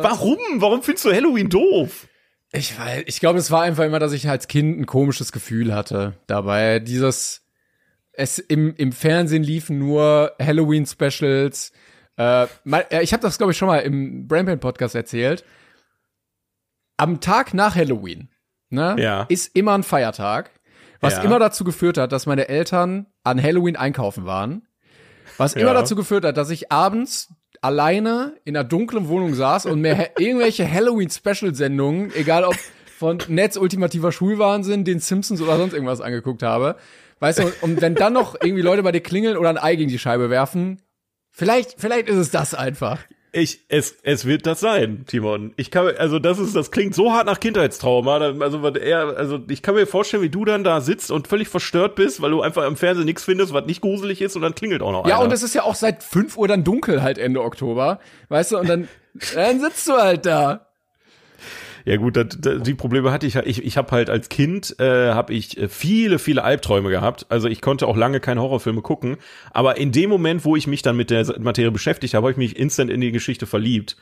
Warum? 0.00 0.36
Warum 0.56 0.82
findest 0.82 1.04
du 1.04 1.12
Halloween 1.12 1.48
doof? 1.48 2.08
Ich 2.52 2.76
weiß, 2.76 3.04
ich 3.06 3.20
glaube, 3.20 3.38
es 3.38 3.52
war 3.52 3.62
einfach 3.62 3.84
immer, 3.84 4.00
dass 4.00 4.12
ich 4.12 4.28
als 4.28 4.48
Kind 4.48 4.80
ein 4.80 4.86
komisches 4.86 5.30
Gefühl 5.30 5.72
hatte 5.72 6.14
dabei. 6.26 6.80
Dieses, 6.80 7.41
es 8.12 8.38
im, 8.38 8.74
im 8.76 8.92
Fernsehen 8.92 9.42
liefen 9.42 9.78
nur 9.78 10.32
Halloween-Specials. 10.40 11.72
Äh, 12.18 12.46
äh, 12.70 13.02
ich 13.02 13.12
habe 13.12 13.22
das, 13.22 13.38
glaube 13.38 13.52
ich, 13.52 13.58
schon 13.58 13.68
mal 13.68 13.78
im 13.78 14.26
Brainpain 14.28 14.60
Podcast 14.60 14.94
erzählt. 14.94 15.44
Am 16.96 17.20
Tag 17.20 17.54
nach 17.54 17.74
Halloween, 17.74 18.28
ne, 18.70 18.96
Ja. 18.98 19.22
ist 19.28 19.56
immer 19.56 19.72
ein 19.72 19.82
Feiertag, 19.82 20.50
was 21.00 21.14
Ja. 21.16 21.22
immer 21.22 21.38
dazu 21.38 21.64
geführt 21.64 21.98
hat, 21.98 22.12
dass 22.12 22.26
meine 22.26 22.48
Eltern 22.48 23.06
an 23.24 23.42
Halloween 23.42 23.76
einkaufen 23.76 24.24
waren. 24.26 24.68
Was 25.38 25.54
immer 25.54 25.72
Ja. 25.72 25.74
dazu 25.74 25.96
geführt 25.96 26.24
hat, 26.24 26.36
dass 26.36 26.50
ich 26.50 26.70
abends 26.70 27.32
alleine 27.62 28.34
in 28.44 28.56
einer 28.56 28.64
dunklen 28.64 29.08
Wohnung 29.08 29.34
saß 29.34 29.66
und 29.66 29.80
mir 29.80 30.10
irgendwelche 30.18 30.70
Halloween-Special-Sendungen, 30.70 32.12
egal 32.14 32.44
ob 32.44 32.56
von 32.98 33.18
Netz 33.28 33.56
ultimativer 33.56 34.12
Schulwahnsinn, 34.12 34.84
den 34.84 35.00
Simpsons 35.00 35.40
oder 35.40 35.56
sonst 35.56 35.72
irgendwas 35.72 36.00
angeguckt 36.00 36.42
habe. 36.42 36.76
Weißt 37.22 37.38
du, 37.38 37.52
und 37.60 37.80
wenn 37.80 37.94
dann 37.94 38.12
noch 38.14 38.34
irgendwie 38.42 38.62
Leute 38.62 38.82
bei 38.82 38.90
dir 38.90 39.00
klingeln 39.00 39.36
oder 39.36 39.48
ein 39.48 39.56
Ei 39.56 39.76
gegen 39.76 39.88
die 39.90 39.98
Scheibe 40.00 40.28
werfen, 40.28 40.82
vielleicht, 41.30 41.76
vielleicht 41.80 42.08
ist 42.08 42.16
es 42.16 42.30
das 42.32 42.52
einfach. 42.52 42.98
Ich, 43.30 43.60
es, 43.68 43.94
es 44.02 44.26
wird 44.26 44.44
das 44.44 44.58
sein, 44.58 45.04
Timon. 45.06 45.54
Ich 45.56 45.70
kann, 45.70 45.86
also 45.96 46.18
das 46.18 46.40
ist, 46.40 46.56
das 46.56 46.72
klingt 46.72 46.96
so 46.96 47.12
hart 47.12 47.26
nach 47.26 47.38
Kindheitstrauma. 47.38 48.18
Also, 48.18 48.62
was 48.64 48.74
er, 48.76 49.16
also 49.16 49.38
ich 49.48 49.62
kann 49.62 49.76
mir 49.76 49.86
vorstellen, 49.86 50.22
wie 50.24 50.30
du 50.30 50.44
dann 50.44 50.64
da 50.64 50.80
sitzt 50.80 51.12
und 51.12 51.28
völlig 51.28 51.46
verstört 51.48 51.94
bist, 51.94 52.20
weil 52.20 52.32
du 52.32 52.42
einfach 52.42 52.66
im 52.66 52.76
Fernsehen 52.76 53.06
nichts 53.06 53.22
findest, 53.22 53.54
was 53.54 53.66
nicht 53.66 53.82
gruselig 53.82 54.20
ist 54.20 54.34
und 54.34 54.42
dann 54.42 54.56
klingelt 54.56 54.82
auch 54.82 54.90
noch 54.90 55.06
Ja, 55.06 55.14
einer. 55.14 55.24
und 55.24 55.32
es 55.32 55.44
ist 55.44 55.54
ja 55.54 55.62
auch 55.62 55.76
seit 55.76 56.02
5 56.02 56.36
Uhr 56.36 56.48
dann 56.48 56.64
dunkel 56.64 57.02
halt 57.04 57.18
Ende 57.18 57.40
Oktober. 57.42 58.00
Weißt 58.30 58.50
du, 58.50 58.58
und 58.58 58.68
dann, 58.68 58.88
dann 59.34 59.60
sitzt 59.60 59.86
du 59.88 59.92
halt 59.92 60.26
da. 60.26 60.71
Ja 61.84 61.96
gut, 61.96 62.16
das, 62.16 62.26
das, 62.38 62.62
die 62.62 62.74
Probleme 62.74 63.10
hatte 63.10 63.26
ich. 63.26 63.36
Ich, 63.36 63.64
ich 63.64 63.76
habe 63.76 63.90
halt 63.90 64.10
als 64.10 64.28
Kind 64.28 64.78
äh, 64.78 65.10
habe 65.12 65.34
ich 65.34 65.58
äh, 65.58 65.68
viele, 65.68 66.18
viele 66.18 66.44
Albträume 66.44 66.90
gehabt. 66.90 67.26
Also 67.28 67.48
ich 67.48 67.60
konnte 67.60 67.86
auch 67.86 67.96
lange 67.96 68.20
keine 68.20 68.40
Horrorfilme 68.40 68.82
gucken. 68.82 69.16
Aber 69.50 69.76
in 69.76 69.92
dem 69.92 70.10
Moment, 70.10 70.44
wo 70.44 70.56
ich 70.56 70.66
mich 70.66 70.82
dann 70.82 70.96
mit 70.96 71.10
der 71.10 71.38
Materie 71.40 71.70
beschäftigt 71.70 72.14
habe, 72.14 72.24
habe 72.24 72.32
ich 72.32 72.36
mich 72.36 72.56
instant 72.56 72.90
in 72.90 73.00
die 73.00 73.12
Geschichte 73.12 73.46
verliebt, 73.46 73.96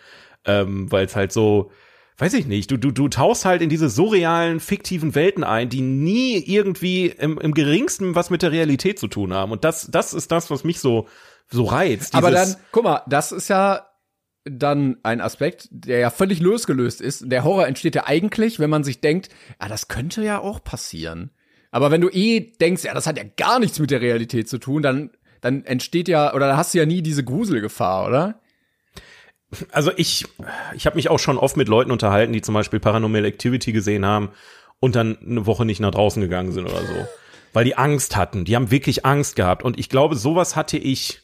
ähm, 0.45 0.91
weil 0.93 1.07
es 1.07 1.17
halt 1.17 1.33
so, 1.33 1.71
weiß 2.19 2.35
ich 2.35 2.47
nicht. 2.47 2.71
Du 2.71 2.77
du 2.77 2.91
du 2.91 3.09
tauchst 3.09 3.45
halt 3.45 3.63
in 3.63 3.71
diese 3.71 3.89
surrealen, 3.89 4.61
fiktiven 4.61 5.15
Welten 5.15 5.45
ein, 5.45 5.69
die 5.71 5.81
nie 5.81 6.37
irgendwie 6.39 7.07
im, 7.07 7.39
im 7.39 7.55
geringsten 7.55 8.15
was 8.15 8.31
mit 8.31 8.43
der 8.43 8.53
Realität 8.53 8.99
zu 8.99 9.09
tun 9.09 9.33
haben. 9.33 9.53
Und 9.53 9.65
das 9.65 9.89
das 9.91 10.13
ist 10.13 10.31
das, 10.31 10.51
was 10.51 10.65
mich 10.65 10.81
so 10.81 11.09
so 11.49 11.65
reizt. 11.65 12.15
Aber 12.15 12.31
dann, 12.31 12.57
guck 12.71 12.85
mal, 12.85 13.03
das 13.09 13.33
ist 13.33 13.49
ja 13.49 13.90
dann 14.45 14.97
ein 15.03 15.21
Aspekt, 15.21 15.69
der 15.71 15.99
ja 15.99 16.11
völlig 16.11 16.41
losgelöst 16.41 17.01
ist. 17.01 17.25
Der 17.27 17.45
Horror 17.45 17.67
entsteht 17.67 17.95
ja 17.95 18.07
eigentlich, 18.07 18.59
wenn 18.59 18.71
man 18.71 18.85
sich 18.85 19.01
denkt, 19.01 19.29
ja, 19.61 19.69
das 19.69 19.89
könnte 19.89 20.25
ja 20.25 20.39
auch 20.39 20.65
passieren. 20.65 21.31
Aber 21.71 21.91
wenn 21.91 22.01
du 22.01 22.09
eh 22.09 22.53
denkst, 22.61 22.85
ja, 22.85 22.95
das 22.95 23.07
hat 23.07 23.19
ja 23.19 23.25
gar 23.37 23.59
nichts 23.61 23.79
mit 23.79 23.91
der 23.91 24.01
Realität 24.01 24.49
zu 24.49 24.59
tun, 24.59 24.83
dann, 24.83 25.11
dann 25.41 25.65
entsteht 25.65 26.09
ja, 26.09 26.35
oder 26.35 26.49
dann 26.49 26.57
hast 26.57 26.75
du 26.75 26.79
ja 26.79 26.87
nie 26.87 27.03
diese 27.03 27.23
Gruselgefahr, 27.23 28.09
oder? 28.09 28.41
Also 29.73 29.93
ich, 29.97 30.27
ich 30.75 30.87
habe 30.87 30.97
mich 30.97 31.11
auch 31.11 31.19
schon 31.19 31.39
oft 31.39 31.57
mit 31.57 31.69
Leuten 31.69 31.91
unterhalten, 31.91 32.33
die 32.33 32.41
zum 32.41 32.55
Beispiel 32.55 32.81
Paranormal 32.81 33.25
Activity 33.25 33.73
gesehen 33.73 34.07
haben 34.07 34.31
und 34.81 34.97
dann 34.97 35.19
eine 35.19 35.45
Woche 35.47 35.65
nicht 35.65 35.81
nach 35.81 35.91
draußen 35.91 36.23
gegangen 36.23 36.53
sind 36.53 36.67
oder 36.67 36.85
so. 36.87 37.07
weil 37.53 37.65
die 37.65 37.77
Angst 37.77 38.17
hatten. 38.17 38.45
Die 38.45 38.57
haben 38.57 38.71
wirklich 38.71 39.05
Angst 39.05 39.37
gehabt. 39.37 39.65
Und 39.65 39.79
ich 39.79 39.89
glaube, 39.89 40.17
sowas 40.17 40.57
hatte 40.57 40.79
ich 40.79 41.23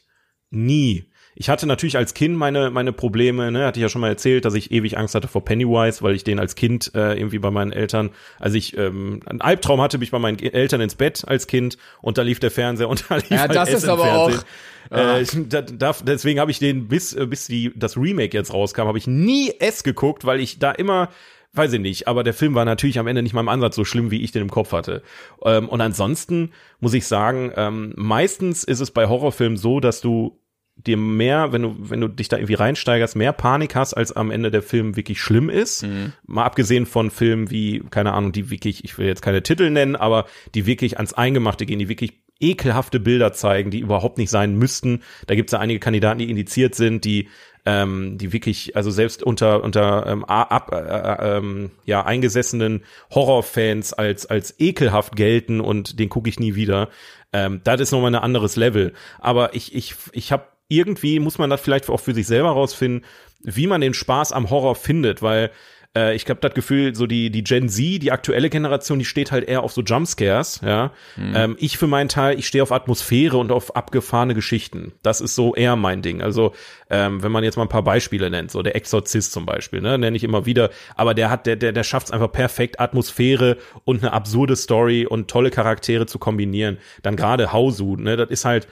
nie. 0.49 1.09
Ich 1.39 1.49
hatte 1.49 1.67
natürlich 1.67 1.97
als 1.97 2.15
Kind 2.15 2.35
meine, 2.35 2.71
meine 2.71 2.91
Probleme, 2.91 3.51
ne, 3.51 3.65
hatte 3.67 3.79
ich 3.79 3.83
ja 3.83 3.89
schon 3.89 4.01
mal 4.01 4.07
erzählt, 4.09 4.43
dass 4.43 4.55
ich 4.55 4.71
ewig 4.71 4.97
Angst 4.97 5.13
hatte 5.13 5.27
vor 5.27 5.45
Pennywise, 5.45 6.01
weil 6.01 6.15
ich 6.15 6.23
den 6.23 6.39
als 6.39 6.55
Kind 6.55 6.91
äh, 6.95 7.13
irgendwie 7.13 7.37
bei 7.37 7.51
meinen 7.51 7.71
Eltern, 7.71 8.09
als 8.39 8.55
ich 8.55 8.75
ähm, 8.75 9.19
einen 9.25 9.41
Albtraum 9.41 9.79
hatte, 9.79 9.99
bin 9.99 10.03
ich 10.05 10.11
bei 10.11 10.17
meinen 10.19 10.39
Eltern 10.39 10.81
ins 10.81 10.95
Bett 10.95 11.23
als 11.27 11.45
Kind 11.45 11.77
und 12.01 12.17
da 12.17 12.23
lief 12.23 12.39
der 12.39 12.49
Fernseher 12.49 12.89
und 12.89 13.05
da 13.09 13.17
lief 13.17 13.29
Ja, 13.29 13.37
halt 13.41 13.55
das 13.55 13.69
S 13.69 13.83
ist 13.83 13.89
aber 13.89 14.03
Fernsehen. 14.03 14.39
auch- 14.39 14.45
Äh, 14.89 15.25
da, 15.49 15.61
da, 15.61 15.95
deswegen 16.01 16.39
habe 16.39 16.49
ich 16.49 16.59
den 16.59 16.87
bis 16.87 17.13
äh, 17.13 17.25
bis 17.27 17.45
die 17.47 17.73
das 17.75 17.97
Remake 17.97 18.35
jetzt 18.37 18.53
rauskam, 18.53 18.83
habe 18.87 18.97
ich 18.97 19.05
nie 19.05 19.51
S 19.59 19.83
geguckt, 19.83 20.23
weil 20.25 20.39
ich 20.39 20.59
da 20.59 20.71
immer 20.71 21.09
weiß 21.53 21.73
ich 21.73 21.79
nicht, 21.81 22.07
aber 22.07 22.23
der 22.23 22.33
Film 22.33 22.55
war 22.55 22.65
natürlich 22.65 22.97
am 22.99 23.05
Ende 23.07 23.21
nicht 23.21 23.33
mal 23.33 23.41
im 23.41 23.49
Ansatz 23.49 23.75
so 23.75 23.83
schlimm, 23.83 24.11
wie 24.11 24.21
ich 24.23 24.31
den 24.31 24.43
im 24.43 24.49
Kopf 24.49 24.71
hatte. 24.71 25.01
Ähm, 25.43 25.67
und 25.69 25.81
ansonsten 25.81 26.51
muss 26.79 26.93
ich 26.93 27.05
sagen, 27.05 27.51
ähm, 27.55 27.93
meistens 27.97 28.63
ist 28.63 28.79
es 28.79 28.91
bei 28.91 29.07
Horrorfilmen 29.07 29.57
so, 29.57 29.79
dass 29.79 29.99
du 30.01 30.39
dir 30.85 30.97
mehr, 30.97 31.51
wenn 31.51 31.63
du, 31.63 31.75
wenn 31.79 32.01
du 32.01 32.07
dich 32.07 32.29
da 32.29 32.37
irgendwie 32.37 32.53
reinsteigerst, 32.53 33.15
mehr 33.15 33.33
Panik 33.33 33.75
hast, 33.75 33.93
als 33.93 34.11
am 34.11 34.31
Ende 34.31 34.51
der 34.51 34.61
Film 34.61 34.95
wirklich 34.95 35.19
schlimm 35.21 35.49
ist. 35.49 35.85
Mal 36.25 36.45
abgesehen 36.45 36.85
von 36.85 37.11
Filmen 37.11 37.49
wie, 37.49 37.83
keine 37.89 38.13
Ahnung, 38.13 38.31
die 38.31 38.49
wirklich, 38.49 38.83
ich 38.83 38.97
will 38.97 39.07
jetzt 39.07 39.21
keine 39.21 39.43
Titel 39.43 39.69
nennen, 39.69 39.95
aber 39.95 40.25
die 40.55 40.65
wirklich 40.65 40.97
ans 40.97 41.13
Eingemachte 41.13 41.65
gehen, 41.65 41.79
die 41.79 41.89
wirklich 41.89 42.13
ekelhafte 42.39 42.99
Bilder 42.99 43.33
zeigen, 43.33 43.71
die 43.71 43.79
überhaupt 43.79 44.17
nicht 44.17 44.29
sein 44.29 44.55
müssten. 44.55 45.01
Da 45.25 45.35
gibt 45.35 45.49
es 45.49 45.53
ja 45.53 45.59
einige 45.59 45.79
Kandidaten, 45.79 46.19
die 46.19 46.29
indiziert 46.29 46.75
sind, 46.75 47.03
die 47.05 47.29
ähm, 47.65 48.17
die 48.17 48.31
wirklich, 48.31 48.77
also 48.77 48.91
selbst 48.91 49.21
unter 49.23 49.61
unter 49.61 50.05
ähm, 50.07 50.23
ab, 50.23 50.71
äh, 50.71 50.77
äh, 50.77 51.37
ähm, 51.37 51.71
ja 51.83 52.05
eingesessenen 52.05 52.83
Horrorfans 53.13 53.93
als 53.93 54.25
als 54.25 54.57
ekelhaft 54.59 55.17
gelten 55.17 55.59
und 55.59 55.99
den 55.99 56.07
gucke 56.07 56.29
ich 56.29 56.39
nie 56.39 56.55
wieder. 56.55 56.89
Ähm, 57.33 57.59
das 57.65 57.81
ist 57.81 57.91
nochmal 57.91 58.15
ein 58.15 58.21
anderes 58.21 58.55
Level. 58.55 58.93
Aber 59.19 59.53
ich 59.53 59.75
ich 59.75 59.95
ich 60.13 60.31
habe 60.31 60.45
irgendwie 60.67 61.19
muss 61.19 61.37
man 61.37 61.49
das 61.49 61.61
vielleicht 61.61 61.89
auch 61.89 61.99
für 61.99 62.13
sich 62.13 62.27
selber 62.27 62.49
rausfinden, 62.49 63.05
wie 63.41 63.67
man 63.67 63.81
den 63.81 63.93
Spaß 63.93 64.31
am 64.31 64.49
Horror 64.49 64.75
findet, 64.75 65.21
weil 65.21 65.51
äh, 65.97 66.15
ich 66.15 66.29
habe 66.29 66.39
das 66.39 66.53
Gefühl, 66.53 66.95
so 66.95 67.07
die 67.07 67.29
die 67.29 67.43
Gen 67.43 67.69
Z, 67.69 68.01
die 68.01 68.11
aktuelle 68.11 68.49
Generation, 68.49 68.99
die 68.99 69.05
steht 69.05 69.31
halt 69.31 69.47
eher 69.47 69.63
auf 69.63 69.71
so 69.71 69.81
Jumpscares, 69.81 70.61
ja. 70.63 70.91
Ähm, 71.35 71.55
ich 71.59 71.77
für 71.77 71.87
meinen 71.87 72.09
Teil, 72.09 72.37
ich 72.37 72.47
stehe 72.47 72.61
auf 72.61 72.71
Atmosphäre 72.71 73.37
und 73.37 73.51
auf 73.51 73.75
abgefahrene 73.75 74.35
Geschichten. 74.35 74.93
Das 75.01 75.21
ist 75.21 75.35
so 75.35 75.55
eher 75.55 75.75
mein 75.75 76.01
Ding. 76.01 76.21
Also 76.21 76.53
ähm, 76.89 77.23
wenn 77.23 77.31
man 77.31 77.43
jetzt 77.43 77.57
mal 77.57 77.63
ein 77.63 77.69
paar 77.69 77.83
Beispiele 77.83 78.29
nennt, 78.29 78.51
so 78.51 78.61
der 78.61 78.75
Exorzist 78.75 79.31
zum 79.31 79.45
Beispiel, 79.45 79.81
ne, 79.81 79.97
nenne 79.97 80.15
ich 80.15 80.23
immer 80.23 80.45
wieder, 80.45 80.69
aber 80.95 81.13
der 81.13 81.29
hat 81.29 81.45
der 81.45 81.55
der 81.55 81.71
der 81.71 81.83
schafft 81.83 82.07
es 82.07 82.11
einfach 82.11 82.31
perfekt 82.31 82.79
Atmosphäre 82.79 83.57
und 83.83 84.03
eine 84.03 84.13
absurde 84.13 84.55
Story 84.55 85.05
und 85.05 85.29
tolle 85.29 85.49
Charaktere 85.51 86.05
zu 86.05 86.19
kombinieren. 86.19 86.77
Dann 87.01 87.15
gerade 87.15 87.51
Hausu, 87.51 87.95
ne, 87.95 88.17
das 88.17 88.29
ist 88.29 88.45
halt 88.45 88.67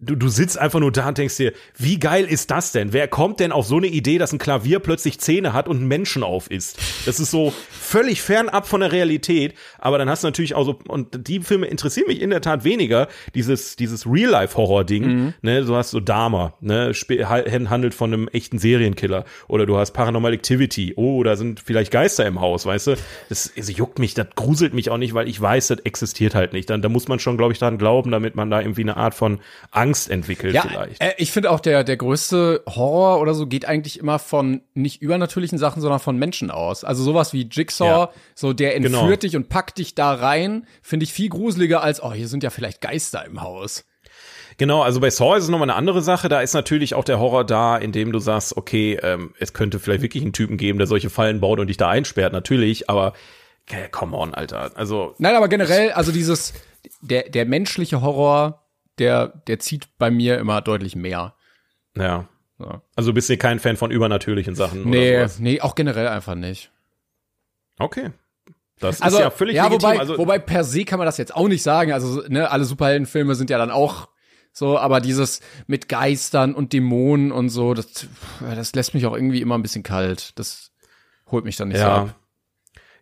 du, 0.00 0.14
du 0.14 0.28
sitzt 0.28 0.58
einfach 0.58 0.80
nur 0.80 0.90
da 0.90 1.08
und 1.08 1.18
denkst 1.18 1.36
dir, 1.36 1.52
wie 1.76 1.98
geil 1.98 2.24
ist 2.24 2.50
das 2.50 2.72
denn? 2.72 2.92
Wer 2.92 3.08
kommt 3.08 3.40
denn 3.40 3.52
auf 3.52 3.66
so 3.66 3.76
eine 3.76 3.88
Idee, 3.88 4.18
dass 4.18 4.32
ein 4.32 4.38
Klavier 4.38 4.78
plötzlich 4.78 5.20
Zähne 5.20 5.52
hat 5.52 5.68
und 5.68 5.78
einen 5.78 5.88
Menschen 5.88 6.22
auf 6.22 6.50
ist? 6.50 6.78
Das 7.04 7.20
ist 7.20 7.30
so 7.30 7.52
völlig 7.70 8.22
fernab 8.22 8.66
von 8.66 8.80
der 8.80 8.92
Realität. 8.92 9.54
Aber 9.78 9.98
dann 9.98 10.08
hast 10.08 10.24
du 10.24 10.28
natürlich 10.28 10.54
auch 10.54 10.64
so, 10.64 10.78
und 10.88 11.28
die 11.28 11.40
Filme 11.40 11.66
interessieren 11.66 12.06
mich 12.08 12.22
in 12.22 12.30
der 12.30 12.40
Tat 12.40 12.64
weniger, 12.64 13.08
dieses, 13.34 13.76
dieses 13.76 14.06
Real-Life-Horror-Ding. 14.06 15.34
Ne, 15.42 15.64
du 15.64 15.74
hast 15.74 15.90
so 15.90 16.00
Dama, 16.00 16.54
ne, 16.60 16.92
handelt 16.92 17.94
von 17.94 18.12
einem 18.12 18.28
echten 18.28 18.58
Serienkiller. 18.58 19.24
Oder 19.48 19.66
du 19.66 19.76
hast 19.76 19.92
Paranormal 19.92 20.32
Activity. 20.32 20.94
Oh, 20.96 21.22
da 21.22 21.36
sind 21.36 21.60
vielleicht 21.60 21.90
Geister 21.90 22.24
im 22.26 22.40
Haus, 22.40 22.64
weißt 22.64 22.88
du? 22.88 22.94
Das, 23.28 23.52
das 23.54 23.76
juckt 23.76 23.98
mich, 23.98 24.14
das 24.14 24.28
gruselt 24.36 24.72
mich 24.72 24.90
auch 24.90 24.98
nicht, 24.98 25.12
weil 25.12 25.28
ich 25.28 25.40
weiß, 25.40 25.68
das 25.68 25.80
existiert 25.80 26.34
halt 26.34 26.54
nicht. 26.54 26.70
Dann, 26.70 26.80
da 26.80 26.88
muss 26.88 27.08
man 27.08 27.18
schon, 27.18 27.36
glaube 27.36 27.52
ich, 27.52 27.58
daran 27.58 27.78
glauben, 27.78 28.10
damit 28.10 28.34
man 28.36 28.50
da 28.50 28.60
irgendwie 28.60 28.82
eine 28.82 28.96
Art 28.96 29.14
von 29.14 29.40
Angst 29.76 30.10
entwickelt 30.10 30.54
Ja, 30.54 30.62
vielleicht. 30.62 31.00
äh, 31.02 31.14
ich 31.18 31.30
finde 31.30 31.50
auch 31.50 31.60
der 31.60 31.84
der 31.84 31.96
größte 31.96 32.62
Horror 32.66 33.20
oder 33.20 33.34
so 33.34 33.46
geht 33.46 33.66
eigentlich 33.66 33.98
immer 33.98 34.18
von 34.18 34.62
nicht 34.74 35.02
übernatürlichen 35.02 35.58
Sachen, 35.58 35.80
sondern 35.82 36.00
von 36.00 36.16
Menschen 36.18 36.50
aus. 36.50 36.82
Also 36.84 37.02
sowas 37.04 37.32
wie 37.32 37.48
Jigsaw, 37.50 37.86
Ja. 37.86 38.10
so 38.34 38.52
der 38.52 38.74
entführt 38.76 39.02
Genau. 39.02 39.16
dich 39.16 39.36
und 39.36 39.48
packt 39.48 39.78
dich 39.78 39.94
da 39.94 40.12
rein, 40.14 40.66
finde 40.82 41.04
ich 41.04 41.12
viel 41.12 41.28
gruseliger 41.28 41.82
als 41.82 42.02
oh, 42.02 42.12
hier 42.12 42.28
sind 42.28 42.42
ja 42.42 42.50
vielleicht 42.50 42.80
Geister 42.80 43.24
im 43.24 43.42
Haus. 43.42 43.84
Genau, 44.58 44.82
also 44.82 45.00
bei 45.00 45.10
Saw 45.10 45.36
ist 45.36 45.44
es 45.44 45.50
nochmal 45.50 45.68
eine 45.68 45.76
andere 45.78 46.00
Sache. 46.00 46.30
Da 46.30 46.40
ist 46.40 46.54
natürlich 46.54 46.94
auch 46.94 47.04
der 47.04 47.18
Horror 47.18 47.44
da, 47.44 47.76
indem 47.76 48.10
du 48.12 48.18
sagst, 48.20 48.56
okay, 48.56 48.98
ähm, 49.02 49.34
es 49.38 49.52
könnte 49.52 49.78
vielleicht 49.78 50.00
wirklich 50.02 50.22
einen 50.22 50.32
Typen 50.32 50.56
geben, 50.56 50.78
der 50.78 50.86
solche 50.86 51.10
Fallen 51.10 51.40
baut 51.40 51.60
und 51.60 51.66
dich 51.66 51.76
da 51.76 51.90
einsperrt, 51.90 52.32
natürlich, 52.32 52.88
aber 52.88 53.12
äh, 53.68 53.88
come 53.90 54.16
on, 54.16 54.32
Alter. 54.32 54.70
Also, 54.74 55.14
Nein, 55.18 55.34
aber 55.34 55.48
generell, 55.48 55.92
also 55.92 56.10
dieses 56.10 56.54
der 57.02 57.28
der 57.28 57.44
menschliche 57.44 58.00
Horror, 58.00 58.62
der 58.98 59.28
der 59.46 59.58
zieht 59.58 59.88
bei 59.98 60.10
mir 60.10 60.38
immer 60.38 60.60
deutlich 60.60 60.96
mehr. 60.96 61.34
ja. 61.96 62.28
Ja. 62.58 62.80
Also 62.94 63.12
bist 63.12 63.28
du 63.28 63.36
kein 63.36 63.58
Fan 63.58 63.76
von 63.76 63.90
übernatürlichen 63.90 64.54
Sachen 64.54 64.88
Nee, 64.88 65.10
oder 65.18 65.28
sowas? 65.28 65.40
nee, 65.40 65.60
auch 65.60 65.74
generell 65.74 66.08
einfach 66.08 66.34
nicht. 66.34 66.70
Okay. 67.78 68.12
Das 68.78 69.02
Also 69.02 69.18
ist 69.18 69.22
ja 69.24 69.30
völlig 69.30 69.56
legitim. 69.56 69.82
wobei, 69.82 69.98
also, 69.98 70.16
wobei 70.16 70.38
per 70.38 70.64
se 70.64 70.86
kann 70.86 70.98
man 70.98 71.04
das 71.04 71.18
jetzt 71.18 71.34
auch 71.36 71.48
nicht 71.48 71.62
sagen. 71.62 71.92
Also 71.92 72.22
ne, 72.28 72.50
alle 72.50 72.64
Superheldenfilme 72.64 73.34
sind 73.34 73.50
ja 73.50 73.58
dann 73.58 73.70
auch 73.70 74.08
so, 74.52 74.78
aber 74.78 75.02
dieses 75.02 75.40
mit 75.66 75.90
Geistern 75.90 76.54
und 76.54 76.72
Dämonen 76.72 77.30
und 77.30 77.50
so, 77.50 77.74
das, 77.74 78.06
das 78.40 78.74
lässt 78.74 78.94
mich 78.94 79.04
auch 79.04 79.14
irgendwie 79.14 79.42
immer 79.42 79.58
ein 79.58 79.62
bisschen 79.62 79.82
kalt. 79.82 80.38
Das 80.38 80.70
holt 81.30 81.44
mich 81.44 81.56
dann 81.56 81.68
nicht 81.68 81.76
so 81.76 81.84
ja. 81.84 81.96
ab. 82.04 82.14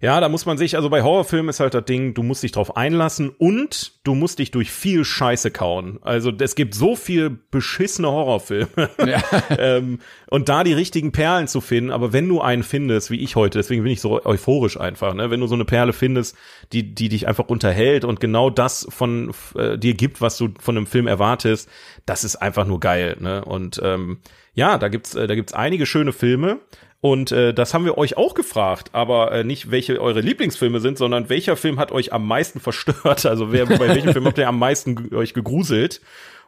Ja, 0.05 0.21
da 0.21 0.29
muss 0.29 0.45
man 0.45 0.59
sich, 0.59 0.77
also 0.77 0.91
bei 0.91 1.03
Horrorfilmen 1.03 1.49
ist 1.49 1.61
halt 1.61 1.73
das 1.73 1.87
Ding, 1.87 2.13
du 2.13 2.23
musst 2.23 2.43
dich 2.43 2.53
drauf 2.53 2.77
einlassen 2.77 3.31
und 3.31 3.95
du 4.05 4.15
musst 4.15 4.39
dich 4.39 4.51
durch 4.51 4.71
viel 4.71 5.03
Scheiße 5.03 5.51
kauen. 5.51 5.99
Also 6.03 6.31
es 6.31 6.57
gibt 6.57 6.75
so 6.75 6.95
viel 6.95 7.31
beschissene 7.51 8.09
Horrorfilme. 8.09 8.69
Ja. 9.07 9.23
ähm, 9.59 10.01
und 10.29 10.51
da 10.51 10.63
die 10.63 10.75
richtigen 10.75 11.13
Perlen 11.13 11.49
zu 11.49 11.63
finden, 11.63 11.91
aber 11.91 12.13
wenn 12.13 12.29
du 12.29 12.43
einen 12.43 12.65
findest, 12.65 13.11
wie 13.11 13.21
ich 13.21 13.35
heute, 13.35 13.59
deswegen 13.59 13.83
bin 13.83 13.93
ich 13.93 14.03
so 14.03 14.23
euphorisch 14.23 14.79
einfach, 14.79 15.15
ne? 15.15 15.31
wenn 15.31 15.41
du 15.41 15.47
so 15.47 15.55
eine 15.55 15.65
Perle 15.65 15.95
findest, 15.95 16.37
die, 16.73 16.95
die 16.95 17.09
dich 17.09 17.27
einfach 17.27 17.49
unterhält 17.49 18.05
und 18.05 18.21
genau 18.21 18.51
das 18.51 18.87
von 18.91 19.33
äh, 19.57 19.79
dir 19.79 19.95
gibt, 19.95 20.21
was 20.21 20.37
du 20.37 20.51
von 20.61 20.77
einem 20.77 20.87
Film 20.87 21.07
erwartest, 21.07 21.71
das 22.05 22.25
ist 22.25 22.37
einfach 22.37 22.67
nur 22.67 22.79
geil. 22.79 23.17
Ne? 23.21 23.43
Und 23.43 23.81
ähm, 23.83 24.19
ja, 24.53 24.77
da 24.77 24.89
gibt's, 24.89 25.15
äh, 25.15 25.27
da 25.27 25.35
gibt's 25.35 25.55
einige 25.55 25.87
schöne 25.87 26.13
Filme. 26.13 26.61
Und 27.05 27.33
äh, 27.33 27.53
das 27.53 27.75
haben 27.75 27.85
wir 27.85 27.99
euch 27.99 28.17
auch 28.17 28.33
gefragt, 28.33 28.89
aber 28.93 29.31
äh, 29.31 29.45
nicht 29.45 29.71
welche 29.71 30.01
eure 30.01 30.23
Lieblingsfilme 30.23 30.81
sind, 30.81 30.97
sondern 30.97 31.29
welcher 31.29 31.55
Film 31.55 31.79
hat 31.79 31.93
euch 31.93 32.15
am 32.15 32.27
meisten 32.27 32.61
verstört? 32.61 33.27
Also 33.27 33.53
wer 33.53 33.67
bei 33.67 33.79
welchem 33.79 34.15
Film 34.15 34.25
habt 34.25 34.39
ihr 34.39 34.49
am 34.49 34.59
meisten 34.59 35.15
euch 35.15 35.35
gegruselt? 35.35 36.01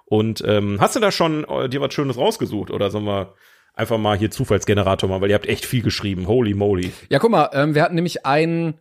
Und 0.07 0.43
ähm, 0.47 0.79
hast 0.81 0.97
du 0.97 1.01
da 1.01 1.13
schon 1.13 1.45
äh, 1.45 1.69
dir 1.69 1.83
was 1.83 1.93
Schönes 1.93 2.17
rausgesucht 2.17 2.71
oder 2.71 2.91
sollen 2.91 3.05
wir 3.05 3.35
einfach 3.75 3.99
mal 3.99 4.17
hier 4.17 4.31
Zufallsgenerator 4.31 5.11
machen, 5.11 5.21
weil 5.21 5.29
ihr 5.29 5.35
habt 5.35 5.47
echt 5.47 5.67
viel 5.67 5.83
geschrieben. 5.83 6.27
Holy 6.27 6.55
moly. 6.55 6.91
Ja, 7.11 7.19
guck 7.19 7.33
mal, 7.33 7.51
ähm, 7.53 7.75
wir 7.75 7.83
hatten 7.83 7.95
nämlich 7.95 8.25
ein, 8.25 8.79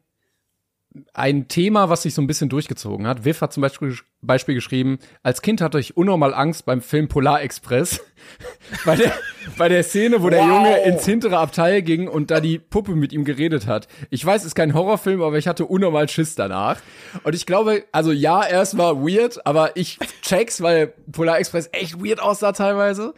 ein 1.14 1.48
Thema, 1.48 1.90
was 1.90 2.04
sich 2.04 2.14
so 2.14 2.22
ein 2.22 2.28
bisschen 2.28 2.50
durchgezogen 2.50 3.08
hat. 3.08 3.26
Wiff 3.26 3.42
hat 3.42 3.54
zum 3.54 3.62
Beispiel, 3.62 3.96
Beispiel 4.22 4.56
geschrieben, 4.56 5.00
als 5.24 5.42
Kind 5.42 5.62
hatte 5.62 5.80
ich 5.80 5.98
unnormal 5.98 6.34
Angst 6.34 6.66
beim 6.66 6.82
Film 6.82 7.08
Polar 7.08 7.42
Express. 7.42 8.02
bei, 8.86 8.96
der, 8.96 9.14
bei 9.58 9.70
der 9.70 9.84
Szene, 9.84 10.22
wo 10.22 10.30
der 10.30 10.42
Wow. 10.42 10.48
Junge 10.48 10.84
ins 10.84 11.06
hintere 11.06 11.38
Abteil 11.38 11.82
ging 11.82 12.08
und 12.08 12.32
da 12.32 12.40
die 12.40 12.60
Puppe 12.60 12.96
mit 12.96 13.14
ihm 13.14 13.26
geredet 13.26 13.68
hat. 13.68 13.88
Ich 14.10 14.26
weiß, 14.26 14.42
es 14.42 14.48
ist 14.48 14.56
kein 14.56 14.74
Horrorfilm, 14.74 15.22
aber 15.22 15.38
ich 15.38 15.48
hatte 15.48 15.66
unnormal 15.66 16.10
Schiss 16.10 16.36
danach. 16.36 16.80
Und 17.24 17.36
ich 17.36 17.46
glaube, 17.46 17.84
also 17.92 18.12
ja, 18.12 18.46
erst 18.46 18.78
war 18.78 19.02
weird, 19.02 19.46
aber 19.46 19.78
ich 19.78 20.00
check's, 20.22 20.62
weil 20.62 20.94
Polar 21.12 21.40
Express 21.40 21.70
echt 21.72 22.04
weird 22.04 22.20
aussah 22.20 22.52
teilweise. 22.52 23.14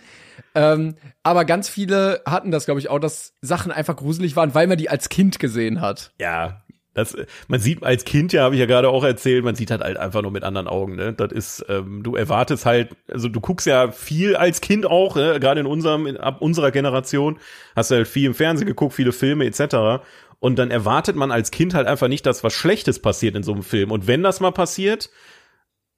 Ähm, 0.55 0.95
aber 1.23 1.45
ganz 1.45 1.69
viele 1.69 2.21
hatten 2.25 2.51
das, 2.51 2.65
glaube 2.65 2.79
ich, 2.79 2.89
auch, 2.89 2.99
dass 2.99 3.33
Sachen 3.41 3.71
einfach 3.71 3.95
gruselig 3.95 4.35
waren, 4.35 4.55
weil 4.55 4.67
man 4.67 4.77
die 4.77 4.89
als 4.89 5.09
Kind 5.09 5.39
gesehen 5.39 5.81
hat. 5.81 6.13
Ja, 6.19 6.63
das, 6.97 7.15
man 7.47 7.59
sieht 7.59 7.83
als 7.83 8.05
Kind 8.05 8.33
ja, 8.33 8.41
habe 8.41 8.55
ich 8.55 8.59
ja 8.59 8.65
gerade 8.65 8.89
auch 8.89 9.03
erzählt, 9.03 9.43
man 9.45 9.53
sieht 9.53 9.69
halt, 9.69 9.81
halt 9.81 9.97
einfach 9.97 10.23
nur 10.23 10.31
mit 10.31 10.43
anderen 10.43 10.67
Augen. 10.67 10.95
Ne? 10.95 11.13
Das 11.13 11.31
ist, 11.31 11.63
ähm, 11.69 12.01
du 12.01 12.15
erwartest 12.15 12.65
halt, 12.65 12.95
also 13.07 13.29
du 13.29 13.39
guckst 13.39 13.67
ja 13.67 13.91
viel 13.91 14.35
als 14.35 14.61
Kind 14.61 14.87
auch, 14.87 15.15
ne? 15.15 15.39
gerade 15.39 15.59
in 15.59 15.67
unserem, 15.67 16.07
in, 16.07 16.17
ab 16.17 16.41
unserer 16.41 16.71
Generation, 16.71 17.37
hast 17.75 17.91
du 17.91 17.95
halt 17.97 18.07
viel 18.07 18.25
im 18.25 18.33
Fernsehen 18.33 18.67
geguckt, 18.67 18.95
viele 18.95 19.11
Filme 19.11 19.45
etc. 19.45 20.03
Und 20.39 20.57
dann 20.57 20.71
erwartet 20.71 21.15
man 21.15 21.31
als 21.31 21.51
Kind 21.51 21.75
halt 21.75 21.85
einfach 21.85 22.07
nicht, 22.07 22.25
dass 22.25 22.43
was 22.43 22.53
Schlechtes 22.53 22.99
passiert 22.99 23.35
in 23.35 23.43
so 23.43 23.53
einem 23.53 23.61
Film. 23.61 23.91
Und 23.91 24.07
wenn 24.07 24.23
das 24.23 24.39
mal 24.39 24.51
passiert, 24.51 25.11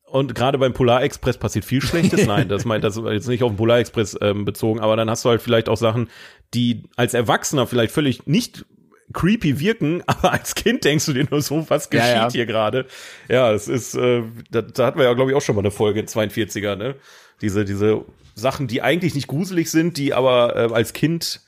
und 0.04 0.36
gerade 0.36 0.58
beim 0.58 0.74
Polar 0.74 1.02
Express 1.02 1.38
passiert 1.38 1.64
viel 1.64 1.82
Schlechtes. 1.82 2.26
Nein, 2.28 2.50
das 2.50 2.66
meint 2.66 2.84
das 2.84 2.97
ist 2.97 3.06
jetzt 3.06 3.28
nicht 3.30 3.43
auf 3.43 3.52
den 3.52 3.58
Polar 3.58 3.80
Express 3.80 4.18
ähm, 4.20 4.43
bezogen, 4.43 4.82
aber 4.82 4.97
dann 4.97 5.10
hast 5.10 5.24
du 5.24 5.30
halt 5.30 5.41
vielleicht 5.41 5.70
auch 5.70 5.78
Sachen, 5.78 6.10
die 6.54 6.84
als 6.97 7.14
Erwachsener 7.14 7.68
vielleicht 7.68 7.93
völlig 7.93 8.28
nicht 8.28 8.66
creepy 9.14 9.60
wirken, 9.60 10.03
aber 10.07 10.32
als 10.34 10.55
Kind 10.55 10.84
denkst 10.84 11.05
du 11.07 11.14
dir 11.14 11.26
nur 11.30 11.41
so, 11.41 11.70
was 11.70 11.89
Ja, 11.91 11.99
geschieht 11.99 12.16
ja. 12.16 12.32
hier 12.32 12.45
gerade? 12.45 12.86
Ja, 13.28 13.51
das 13.51 13.68
ist, 13.68 13.95
äh, 13.95 14.24
da, 14.51 14.62
da 14.62 14.86
hatten 14.86 14.99
wir 14.99 15.05
ja, 15.05 15.14
glaube 15.14 15.32
ich, 15.32 15.38
auch 15.38 15.41
schon 15.41 15.55
mal 15.55 15.62
eine 15.62 15.72
Folge 15.72 15.99
in 15.99 16.07
42er, 16.07 16.76
ne? 16.76 16.95
Diese, 17.41 17.64
diese 17.66 18.03
Sachen, 18.36 18.68
die 18.68 18.82
eigentlich 18.82 19.16
nicht 19.16 19.28
gruselig 19.28 19.72
sind, 19.72 19.97
die 19.97 20.14
aber 20.14 20.55
äh, 20.55 20.74
als 20.74 20.93
Kind 20.93 21.41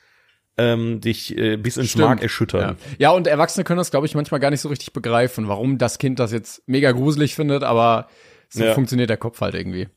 ähm, 0.57 1.01
dich 1.01 1.38
äh, 1.38 1.57
bis 1.57 1.78
ins 1.78 1.91
Stimmt. 1.91 2.05
Mark 2.05 2.22
erschüttern. 2.22 2.78
Ja. 2.80 2.95
ja, 2.97 3.12
und 3.12 3.28
Erwachsene 3.28 3.64
können 3.64 3.78
das, 3.78 3.91
glaube 3.91 4.05
ich, 4.05 4.16
manchmal 4.16 4.39
gar 4.39 4.49
nicht 4.51 4.62
so 4.62 4.70
richtig 4.70 4.93
begreifen, 4.93 5.47
warum 5.47 5.78
das 5.78 5.97
Kind 5.97 6.20
das 6.20 6.32
jetzt 6.32 6.62
mega 6.68 6.91
gruselig 6.91 7.36
findet, 7.36 7.64
aber 7.64 8.07
so 8.49 8.64
Ja. 8.64 8.74
funktioniert 8.74 9.09
der 9.09 9.18
Kopf 9.18 9.39
halt 9.41 9.55
irgendwie. 9.55 9.88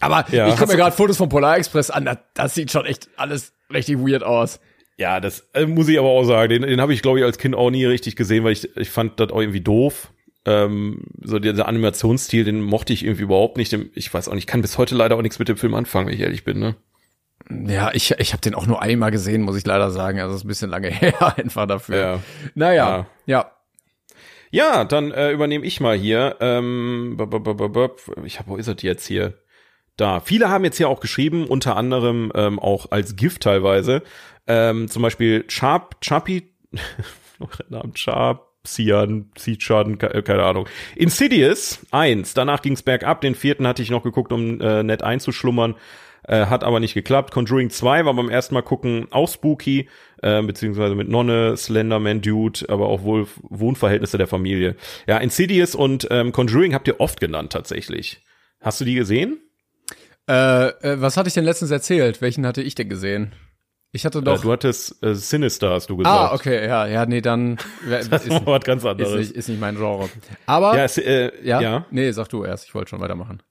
Aber 0.00 0.24
Ja, 0.30 0.48
ich 0.48 0.56
gucke 0.56 0.72
mir 0.72 0.76
gerade 0.78 0.94
Fotos 0.96 1.16
vom 1.16 1.28
Polar 1.28 1.56
Express 1.58 1.90
an, 1.90 2.04
das, 2.06 2.18
das 2.34 2.54
sieht 2.54 2.70
schon 2.70 2.86
echt 2.86 3.08
alles 3.16 3.52
richtig 3.72 3.98
weird 3.98 4.22
aus. 4.22 4.60
Ja, 4.98 5.20
das 5.20 5.48
äh, 5.54 5.66
muss 5.66 5.88
ich 5.88 5.98
aber 5.98 6.08
auch 6.08 6.24
sagen. 6.24 6.50
Den, 6.50 6.62
den 6.62 6.80
habe 6.80 6.92
ich, 6.94 7.02
glaube 7.02 7.18
ich, 7.18 7.24
als 7.24 7.38
Kind 7.38 7.54
auch 7.54 7.70
nie 7.70 7.84
richtig 7.84 8.16
gesehen, 8.16 8.44
weil 8.44 8.52
ich, 8.52 8.76
ich 8.76 8.90
fand 8.90 9.18
das 9.18 9.30
auch 9.30 9.40
irgendwie 9.40 9.60
doof. 9.60 10.12
Ähm, 10.44 11.04
so 11.22 11.38
dieser 11.38 11.68
Animationsstil, 11.68 12.44
den 12.44 12.60
mochte 12.62 12.92
ich 12.92 13.04
irgendwie 13.04 13.22
überhaupt 13.24 13.56
nicht. 13.56 13.72
Ich 13.94 14.12
weiß 14.12 14.28
auch 14.28 14.34
nicht, 14.34 14.42
ich 14.42 14.46
kann 14.48 14.60
bis 14.62 14.76
heute 14.78 14.94
leider 14.94 15.16
auch 15.16 15.22
nichts 15.22 15.38
mit 15.38 15.48
dem 15.48 15.56
Film 15.56 15.74
anfangen, 15.74 16.08
wenn 16.08 16.14
ich 16.14 16.20
ehrlich 16.20 16.44
bin. 16.44 16.58
Ne? 16.58 16.74
Ja, 17.68 17.90
ich, 17.94 18.12
ich 18.18 18.32
habe 18.32 18.40
den 18.40 18.54
auch 18.54 18.66
nur 18.66 18.82
einmal 18.82 19.10
gesehen, 19.10 19.42
muss 19.42 19.56
ich 19.56 19.66
leider 19.66 19.90
sagen. 19.90 20.20
Also 20.20 20.34
ist 20.36 20.44
ein 20.44 20.48
bisschen 20.48 20.70
lange 20.70 20.88
her 20.90 21.36
einfach 21.38 21.66
dafür. 21.66 21.96
Ja. 21.96 22.20
Naja, 22.54 23.06
ja. 23.26 23.52
Ja, 24.50 24.84
dann 24.84 25.12
äh, 25.12 25.30
übernehme 25.32 25.64
ich 25.64 25.80
mal 25.80 25.96
hier. 25.96 26.36
Ähm, 26.40 27.16
b- 27.16 27.88
ich 28.24 28.38
habe, 28.38 28.50
wo 28.50 28.56
ist 28.56 28.68
das 28.68 28.82
jetzt 28.82 29.06
hier? 29.06 29.34
Da. 29.96 30.20
Viele 30.20 30.48
haben 30.48 30.64
jetzt 30.64 30.78
hier 30.78 30.88
auch 30.88 31.00
geschrieben, 31.00 31.46
unter 31.46 31.76
anderem 31.76 32.32
ähm, 32.34 32.58
auch 32.58 32.90
als 32.90 33.14
Gift 33.16 33.42
teilweise. 33.42 34.02
Ähm, 34.46 34.88
zum 34.88 35.02
Beispiel 35.02 35.44
Chap, 35.46 36.00
Chapi, 36.00 36.50
Namen 37.68 37.94
Chap, 37.94 38.48
Cichan, 38.66 39.98
ke- 39.98 40.14
äh, 40.14 40.22
keine 40.22 40.44
Ahnung. 40.44 40.66
Insidious 40.96 41.80
1, 41.90 42.34
danach 42.34 42.62
ging's 42.62 42.82
bergab. 42.82 43.20
Den 43.20 43.34
vierten 43.34 43.66
hatte 43.66 43.82
ich 43.82 43.90
noch 43.90 44.02
geguckt, 44.02 44.32
um 44.32 44.60
äh, 44.60 44.82
nett 44.82 45.02
einzuschlummern. 45.02 45.74
Äh, 46.24 46.46
hat 46.46 46.62
aber 46.62 46.78
nicht 46.78 46.94
geklappt. 46.94 47.32
Conjuring 47.32 47.68
2 47.70 48.04
war 48.04 48.14
beim 48.14 48.28
ersten 48.30 48.54
Mal 48.54 48.62
gucken 48.62 49.08
auch 49.10 49.28
spooky, 49.28 49.88
äh, 50.22 50.40
beziehungsweise 50.42 50.94
mit 50.94 51.08
Nonne, 51.08 51.56
Slenderman 51.56 52.20
Dude, 52.22 52.60
aber 52.68 52.86
auch 52.88 53.02
wohl 53.02 53.26
Wohnverhältnisse 53.42 54.18
der 54.18 54.28
Familie. 54.28 54.76
Ja, 55.08 55.18
Insidious 55.18 55.74
und 55.74 56.06
ähm, 56.12 56.30
Conjuring 56.30 56.74
habt 56.74 56.86
ihr 56.86 57.00
oft 57.00 57.18
genannt 57.20 57.52
tatsächlich. 57.52 58.22
Hast 58.60 58.80
du 58.80 58.84
die 58.84 58.94
gesehen? 58.94 59.40
Äh, 60.28 60.68
äh, 60.68 61.00
was 61.00 61.16
hatte 61.16 61.28
ich 61.28 61.34
denn 61.34 61.44
letztens 61.44 61.70
erzählt? 61.70 62.20
Welchen 62.20 62.46
hatte 62.46 62.62
ich 62.62 62.74
denn 62.74 62.88
gesehen? 62.88 63.32
Ich 63.94 64.06
hatte 64.06 64.20
Äh, 64.20 64.22
doch. 64.22 64.40
du 64.40 64.52
hattest 64.52 65.02
äh, 65.04 65.14
Sinister, 65.14 65.70
hast 65.70 65.90
du 65.90 65.96
gesagt. 65.96 66.16
ah, 66.16 66.32
okay, 66.34 66.66
ja, 66.66 66.86
ja, 66.86 67.04
nee, 67.06 67.20
dann 67.20 67.58
Das 68.10 68.24
ist, 68.24 68.30
war 68.30 68.46
was 68.46 68.64
ganz 68.64 68.82
ist, 68.82 68.88
anderes. 68.88 69.14
nicht, 69.16 69.32
ist 69.32 69.48
nicht 69.48 69.60
mein 69.60 69.76
Genre. 69.76 70.08
Aber 70.46 70.76
ja, 70.76 70.84
es, 70.84 70.96
äh, 70.98 71.30
ja, 71.42 71.60
ja. 71.60 71.86
nee, 71.90 72.10
sag 72.12 72.28
du 72.28 72.44
erst. 72.44 72.64
Ich 72.64 72.74
wollte 72.74 72.90
schon 72.90 73.00
weitermachen. 73.00 73.42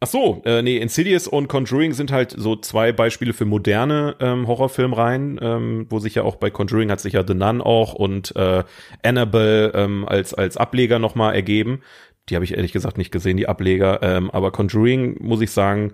Ach 0.00 0.08
so, 0.08 0.42
äh, 0.44 0.62
nee, 0.62 0.78
Insidious 0.78 1.28
und 1.28 1.46
Conjuring 1.46 1.92
sind 1.92 2.10
halt 2.10 2.34
so 2.36 2.56
zwei 2.56 2.90
Beispiele 2.90 3.32
für 3.32 3.44
moderne 3.44 4.16
ähm, 4.18 4.48
Horrorfilmreihen, 4.48 5.38
ähm, 5.40 5.86
wo 5.90 6.00
sich 6.00 6.16
ja 6.16 6.24
auch 6.24 6.34
bei 6.34 6.50
Conjuring 6.50 6.90
hat 6.90 6.98
sich 6.98 7.12
ja 7.12 7.24
The 7.24 7.34
Nun 7.34 7.60
auch 7.60 7.94
und 7.94 8.34
äh, 8.34 8.64
Annabelle 9.04 9.72
ähm, 9.74 10.04
als 10.08 10.34
als 10.34 10.56
Ableger 10.56 10.98
noch 10.98 11.14
mal 11.14 11.32
ergeben. 11.34 11.82
Die 12.28 12.34
habe 12.34 12.44
ich 12.44 12.54
ehrlich 12.54 12.72
gesagt 12.72 12.98
nicht 12.98 13.12
gesehen, 13.12 13.36
die 13.36 13.48
Ableger. 13.48 14.02
Ähm, 14.02 14.30
aber 14.30 14.52
Conjuring 14.52 15.16
muss 15.20 15.40
ich 15.40 15.50
sagen 15.50 15.92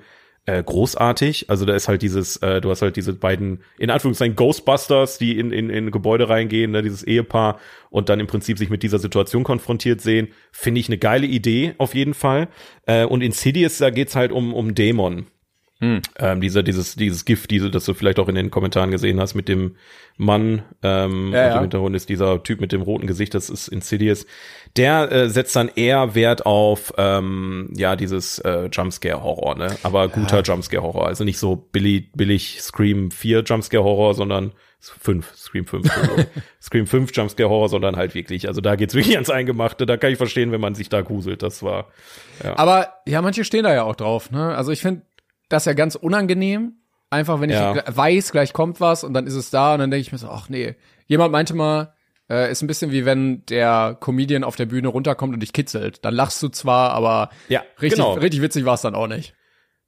äh, 0.49 0.63
großartig. 0.63 1.51
Also 1.51 1.67
da 1.67 1.75
ist 1.75 1.89
halt 1.89 2.01
dieses, 2.01 2.39
äh, 2.39 2.63
du 2.63 2.71
hast 2.71 2.81
halt 2.81 2.97
diese 2.97 3.13
beiden 3.13 3.63
in 3.79 3.91
Anführungszeichen 3.91 4.35
Ghostbusters, 4.35 5.19
die 5.19 5.39
in 5.39 5.53
in, 5.53 5.69
in 5.69 5.91
Gebäude 5.91 6.29
reingehen, 6.31 6.71
ne, 6.71 6.83
dieses 6.83 7.03
Ehepaar 7.03 7.61
und 7.91 8.09
dann 8.09 8.19
im 8.19 8.27
Prinzip 8.27 8.57
sich 8.57 8.71
mit 8.71 8.83
dieser 8.83 8.99
Situation 8.99 9.45
konfrontiert 9.45 10.01
sehen. 10.01 10.29
Finde 10.51 10.81
ich 10.81 10.89
eine 10.89 10.97
geile 10.97 11.27
Idee 11.27 11.75
auf 11.77 11.95
jeden 11.95 12.15
Fall. 12.15 12.49
Äh, 12.87 13.05
und 13.05 13.23
Insidious, 13.23 13.77
da 13.77 13.91
geht's 13.91 14.17
halt 14.17 14.33
um 14.33 14.55
um 14.55 14.75
Dämon. 14.75 15.27
Hm. 15.81 16.03
Ähm, 16.19 16.41
dieser, 16.41 16.65
dieses, 16.65 16.97
dieses 16.97 17.25
Gift, 17.25 17.53
diese, 17.53 17.71
das 17.71 17.85
du 17.85 17.95
vielleicht 17.95 18.19
auch 18.19 18.29
in 18.29 18.35
den 18.35 18.51
Kommentaren 18.51 18.91
gesehen 18.91 19.21
hast 19.21 19.35
mit 19.35 19.49
dem 19.49 19.77
Mann, 20.17 20.63
ähm, 20.83 21.33
Ja, 21.33 21.45
und 21.45 21.51
ja. 21.51 21.55
im 21.55 21.61
Hintergrund 21.61 21.95
ist 21.95 22.09
dieser 22.09 22.43
Typ 22.43 22.61
mit 22.61 22.73
dem 22.73 22.83
roten 22.83 23.07
Gesicht, 23.07 23.33
das 23.35 23.49
ist 23.49 23.69
Insidious. 23.69 24.27
Der 24.77 25.13
äh, 25.13 25.31
setzt 25.31 25.55
dann 25.55 25.71
eher 25.75 26.17
Wert 26.17 26.47
auf, 26.47 26.93
ähm, 26.99 27.73
ja, 27.77 27.95
dieses 27.95 28.41
äh, 28.41 28.69
Jumpscare-Horror, 28.73 29.55
ne? 29.57 29.77
Aber 29.85 30.09
guter 30.09 30.43
Jumpscare-Horror. 30.43 31.07
Also 31.07 31.23
nicht 31.23 31.39
so 31.39 31.55
billig, 31.55 32.11
billig 32.13 32.61
Scream 32.61 33.13
4 33.13 33.45
Jumpscare-Horror, 33.45 34.15
sondern 34.15 34.53
5, 34.81 35.35
Scream 35.37 35.67
5. 35.67 35.85
Entschuldigung. 35.85 36.27
Scream 36.61 36.87
5 36.87 37.11
Jumpscare-Horror, 37.15 37.69
sondern 37.69 37.97
halt 37.97 38.15
wirklich, 38.15 38.49
also 38.49 38.61
da 38.61 38.77
geht's 38.77 38.95
wirklich 38.95 39.15
ans 39.15 39.31
Eingemachte. 39.31 39.87
Da 39.87 39.97
kann 39.97 40.11
ich 40.11 40.19
verstehen, 40.19 40.51
wenn 40.51 40.61
man 40.61 40.75
sich 40.75 40.89
da 40.89 41.03
gruselt. 41.03 41.43
Das 41.43 41.63
war, 41.63 41.87
Aber 42.57 42.95
ja, 43.07 43.23
manche 43.23 43.45
stehen 43.45 43.65
da 43.65 43.73
ja 43.73 43.85
auch 43.85 43.97
drauf. 43.97 44.31
Ne? 44.31 44.55
Also 44.57 44.71
ich 44.73 44.81
finde 44.81 45.03
das 45.49 45.65
ja 45.65 45.73
ganz 45.73 45.95
unangenehm. 45.95 46.75
Einfach, 47.11 47.41
wenn 47.41 47.49
ich 47.51 47.57
Ja. 47.57 47.83
weiß, 47.87 48.33
gleich 48.33 48.53
kommt 48.53 48.81
was 48.81 49.03
und 49.05 49.15
dann 49.15 49.27
ist 49.27 49.35
es 49.35 49.51
da 49.51 49.73
und 49.75 49.79
dann 49.81 49.91
denke 49.91 50.03
ich 50.03 50.13
mir 50.13 50.19
so, 50.19 50.29
ach 50.29 50.49
nee. 50.49 50.75
Jemand 51.07 51.33
meinte 51.33 51.55
mal, 51.55 51.95
äh, 52.29 52.51
ist 52.53 52.61
ein 52.63 52.67
bisschen 52.67 52.91
wie 52.91 53.07
wenn 53.07 53.47
der 53.47 53.97
Comedian 53.99 54.45
auf 54.45 54.57
der 54.57 54.67
Bühne 54.67 54.89
runterkommt 54.89 55.33
und 55.33 55.41
dich 55.41 55.55
kitzelt. 55.55 56.05
Dann 56.05 56.13
lachst 56.15 56.43
du 56.43 56.49
zwar, 56.49 56.91
aber 56.91 57.31
Ja, 57.49 57.63
richtig, 57.81 57.99
genau. 57.99 58.13
richtig 58.15 58.43
witzig 58.43 58.67
war 58.67 58.75
es 58.75 58.83
dann 58.83 58.95
auch 58.95 59.07
nicht. 59.07 59.35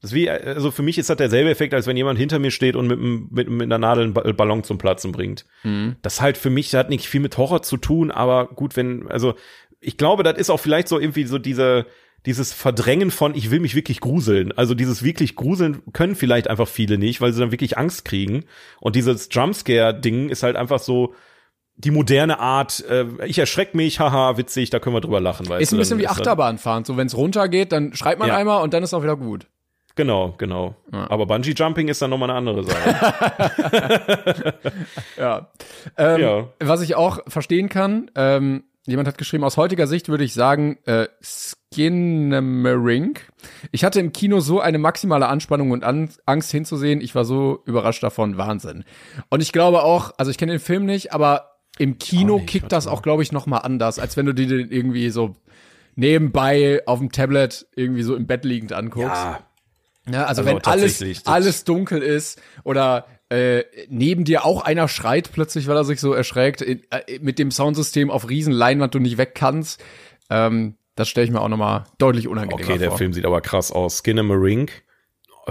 Das 0.00 0.12
ist 0.12 0.14
wie, 0.14 0.30
also 0.30 0.70
für 0.70 0.80
mich 0.80 0.96
ist 0.96 1.10
das 1.10 1.18
derselbe 1.18 1.50
Effekt, 1.50 1.74
als 1.74 1.86
wenn 1.86 1.94
jemand 1.98 2.18
hinter 2.18 2.38
mir 2.38 2.50
steht 2.50 2.74
und 2.74 2.86
mit, 2.86 2.98
mit, 2.98 3.50
mit 3.50 3.62
einer 3.66 3.76
Nadel 3.76 4.04
einen 4.04 4.14
Ba- 4.14 4.32
Ballon 4.32 4.64
zum 4.64 4.78
Platzen 4.78 5.12
bringt. 5.12 5.44
Das 6.00 6.22
halt 6.22 6.38
für 6.38 6.48
mich, 6.48 6.70
das 6.70 6.78
hat 6.78 6.88
nicht 6.88 7.06
viel 7.06 7.20
mit 7.20 7.36
Horror 7.36 7.60
zu 7.60 7.76
tun, 7.76 8.10
aber 8.10 8.46
gut, 8.46 8.76
wenn, 8.76 9.08
also 9.10 9.34
ich 9.78 9.98
glaube, 9.98 10.22
das 10.22 10.38
ist 10.38 10.48
auch 10.48 10.56
vielleicht 10.60 10.88
so 10.88 10.98
irgendwie 10.98 11.24
so 11.24 11.36
diese, 11.38 11.84
dieses 12.26 12.52
Verdrängen 12.52 13.10
von, 13.10 13.34
ich 13.34 13.50
will 13.50 13.60
mich 13.60 13.74
wirklich 13.74 14.00
gruseln. 14.00 14.52
Also 14.52 14.74
dieses 14.74 15.02
wirklich 15.02 15.36
gruseln 15.36 15.82
können 15.92 16.14
vielleicht 16.14 16.48
einfach 16.48 16.68
viele 16.68 16.98
nicht, 16.98 17.20
weil 17.20 17.32
sie 17.32 17.40
dann 17.40 17.50
wirklich 17.50 17.78
Angst 17.78 18.04
kriegen. 18.04 18.44
Und 18.80 18.94
dieses 18.96 19.28
Jumpscare-Ding 19.30 20.28
ist 20.28 20.42
halt 20.42 20.56
einfach 20.56 20.78
so 20.80 21.14
die 21.76 21.90
moderne 21.90 22.38
Art, 22.40 22.84
äh, 22.90 23.06
ich 23.24 23.38
erschreck 23.38 23.74
mich, 23.74 24.00
haha, 24.00 24.36
witzig, 24.36 24.68
da 24.68 24.78
können 24.80 24.94
wir 24.96 25.00
drüber 25.00 25.20
lachen. 25.20 25.48
Weißt 25.48 25.62
Ist 25.62 25.72
ein 25.72 25.78
bisschen 25.78 25.98
wie 25.98 26.08
Achterbahnfahren. 26.08 26.84
So, 26.84 26.98
wenn 26.98 27.06
es 27.06 27.16
runtergeht, 27.16 27.72
dann 27.72 27.94
schreit 27.94 28.18
man 28.18 28.28
Ja. 28.28 28.36
einmal 28.36 28.62
und 28.62 28.74
dann 28.74 28.82
ist 28.82 28.92
auch 28.92 29.02
wieder 29.02 29.16
gut. 29.16 29.46
Genau, 29.96 30.34
genau. 30.38 30.76
Aber 30.92 31.26
Bungee 31.26 31.52
Jumping 31.52 31.88
ist 31.88 32.00
dann 32.00 32.10
nochmal 32.10 32.30
eine 32.30 32.38
andere 32.38 32.64
Sache. 32.64 34.54
Ja. 35.18 35.50
Ähm, 35.96 36.20
Ja. 36.20 36.48
Was 36.60 36.82
ich 36.82 36.94
auch 36.94 37.20
verstehen 37.26 37.68
kann, 37.70 38.10
ähm, 38.14 38.64
jemand 38.86 39.08
hat 39.08 39.18
geschrieben, 39.18 39.44
aus 39.44 39.56
heutiger 39.56 39.86
Sicht 39.86 40.08
würde 40.08 40.24
ich 40.24 40.34
sagen, 40.34 40.78
äh, 40.84 41.08
Skinnamarink. 41.22 43.28
Ich 43.72 43.84
hatte 43.84 44.00
im 44.00 44.12
Kino 44.12 44.40
so 44.40 44.60
eine 44.60 44.78
maximale 44.78 45.28
Anspannung 45.28 45.70
und 45.70 45.84
An 45.84 46.10
Angst 46.26 46.50
hinzusehen. 46.50 47.00
Ich 47.00 47.14
war 47.14 47.24
so 47.24 47.62
überrascht 47.66 48.02
davon. 48.02 48.36
Wahnsinn. 48.36 48.84
Und 49.28 49.42
ich 49.42 49.52
glaube 49.52 49.82
auch, 49.82 50.12
also 50.18 50.30
ich 50.30 50.38
kenne 50.38 50.52
den 50.52 50.60
Film 50.60 50.86
nicht, 50.86 51.12
aber 51.12 51.58
im 51.78 51.98
Kino 51.98 52.36
nicht, 52.36 52.48
kickt 52.48 52.72
das 52.72 52.86
auch, 52.86 53.02
glaube 53.02 53.22
ich, 53.22 53.32
noch 53.32 53.46
mal 53.46 53.58
anders, 53.58 53.98
als 53.98 54.16
wenn 54.16 54.26
du 54.26 54.34
dir 54.34 54.46
den 54.46 54.70
irgendwie 54.70 55.10
so 55.10 55.36
nebenbei 55.94 56.82
auf 56.86 56.98
dem 56.98 57.12
Tablet 57.12 57.66
irgendwie 57.74 58.02
so 58.02 58.16
im 58.16 58.26
Bett 58.26 58.44
liegend 58.44 58.72
anguckst. 58.72 59.08
Ja, 59.08 59.40
Ja, 60.10 60.24
also, 60.24 60.42
Also 60.42 60.46
wenn 60.46 60.64
alles, 60.64 61.26
alles 61.26 61.64
dunkel 61.64 62.02
ist 62.02 62.40
oder 62.64 63.06
äh, 63.30 63.64
neben 63.88 64.24
dir 64.24 64.44
auch 64.44 64.62
einer 64.62 64.88
schreit 64.88 65.32
plötzlich, 65.32 65.66
weil 65.66 65.76
er 65.76 65.84
sich 65.84 66.00
so 66.00 66.12
erschreckt, 66.12 66.60
in, 66.62 66.82
äh, 66.90 67.18
mit 67.20 67.38
dem 67.38 67.50
Soundsystem 67.50 68.10
auf 68.10 68.28
riesen 68.28 68.52
Leinwand 68.52 68.94
du 68.94 68.98
nicht 68.98 69.18
weg 69.18 69.34
kannst, 69.34 69.82
ähm, 70.28 70.74
das 70.96 71.08
stelle 71.08 71.24
ich 71.24 71.30
mir 71.30 71.40
auch 71.40 71.48
nochmal 71.48 71.84
deutlich 71.98 72.28
unangenehmer 72.28 72.68
okay, 72.68 72.78
der 72.78 72.90
vor. 72.90 72.98
Film 72.98 73.12
sieht 73.12 73.24
aber 73.24 73.40
krass 73.40 73.72
aus. 73.72 73.98
Skinnamarink 73.98 74.82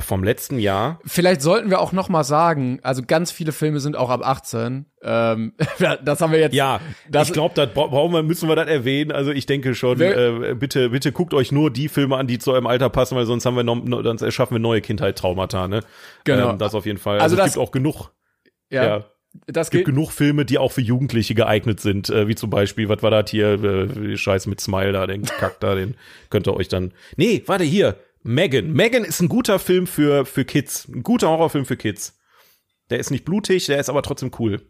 vom 0.01 0.23
letzten 0.23 0.59
Jahr. 0.59 0.99
Vielleicht 1.05 1.41
sollten 1.41 1.69
wir 1.69 1.79
auch 1.79 1.91
noch 1.91 2.09
mal 2.09 2.23
sagen, 2.23 2.79
also 2.83 3.01
ganz 3.05 3.31
viele 3.31 3.51
Filme 3.51 3.79
sind 3.79 3.95
auch 3.95 4.09
ab 4.09 4.21
18. 4.23 4.85
Ähm, 5.01 5.53
das 6.03 6.21
haben 6.21 6.31
wir 6.31 6.39
jetzt. 6.39 6.53
Ja, 6.53 6.79
das, 7.09 7.27
ich 7.27 7.33
glaube, 7.33 7.55
da 7.55 7.65
brauchen 7.65 8.13
wir, 8.13 8.23
müssen 8.23 8.49
wir 8.49 8.55
das 8.55 8.67
erwähnen. 8.67 9.11
Also 9.11 9.31
ich 9.31 9.45
denke 9.45 9.75
schon, 9.75 9.99
äh, 10.01 10.55
bitte, 10.57 10.89
bitte 10.89 11.11
guckt 11.11 11.33
euch 11.33 11.51
nur 11.51 11.71
die 11.71 11.87
Filme 11.87 12.17
an, 12.17 12.27
die 12.27 12.39
zu 12.39 12.51
eurem 12.51 12.67
Alter 12.67 12.89
passen, 12.89 13.15
weil 13.15 13.25
sonst 13.25 13.45
haben 13.45 13.55
wir 13.55 13.63
noch, 13.63 13.81
sonst 14.03 14.21
erschaffen 14.21 14.55
wir 14.55 14.59
neue 14.59 14.81
Kindheit-Traumata, 14.81 15.67
ne? 15.67 15.81
Genau. 16.23 16.51
Ähm, 16.51 16.57
das 16.57 16.75
auf 16.75 16.85
jeden 16.85 16.99
Fall. 16.99 17.19
Also 17.19 17.35
Also, 17.35 17.47
es 17.47 17.53
gibt 17.53 17.67
auch 17.67 17.71
genug, 17.71 18.11
ja, 18.69 18.83
ja, 18.83 19.05
das 19.45 19.67
es 19.67 19.71
gibt 19.71 19.85
genug 19.85 20.11
Filme, 20.11 20.43
die 20.43 20.57
auch 20.57 20.71
für 20.71 20.81
Jugendliche 20.81 21.35
geeignet 21.35 21.79
sind, 21.79 22.09
äh, 22.09 22.27
wie 22.27 22.35
zum 22.35 22.49
Beispiel, 22.49 22.89
was 22.89 23.03
war 23.03 23.11
das 23.11 23.29
hier, 23.29 23.63
äh, 23.63 24.17
Scheiß 24.17 24.47
mit 24.47 24.59
Smile 24.59 24.91
da, 24.91 25.05
den 25.05 25.23
Kack 25.23 25.59
da, 25.59 25.75
den 25.75 25.95
könnt 26.29 26.47
ihr 26.47 26.55
euch 26.55 26.67
dann. 26.67 26.93
Nee, 27.15 27.43
warte 27.45 27.63
hier, 27.63 27.95
Megan. 28.23 28.73
Megan 28.73 29.03
ist 29.03 29.21
ein 29.21 29.29
guter 29.29 29.59
Film 29.59 29.87
für 29.87 30.25
für 30.25 30.45
Kids, 30.45 30.87
ein 30.87 31.03
guter 31.03 31.29
Horrorfilm 31.29 31.65
für 31.65 31.77
Kids. 31.77 32.17
Der 32.89 32.99
ist 32.99 33.11
nicht 33.11 33.25
blutig, 33.25 33.67
der 33.67 33.79
ist 33.79 33.89
aber 33.89 34.01
trotzdem 34.01 34.31
cool. 34.39 34.61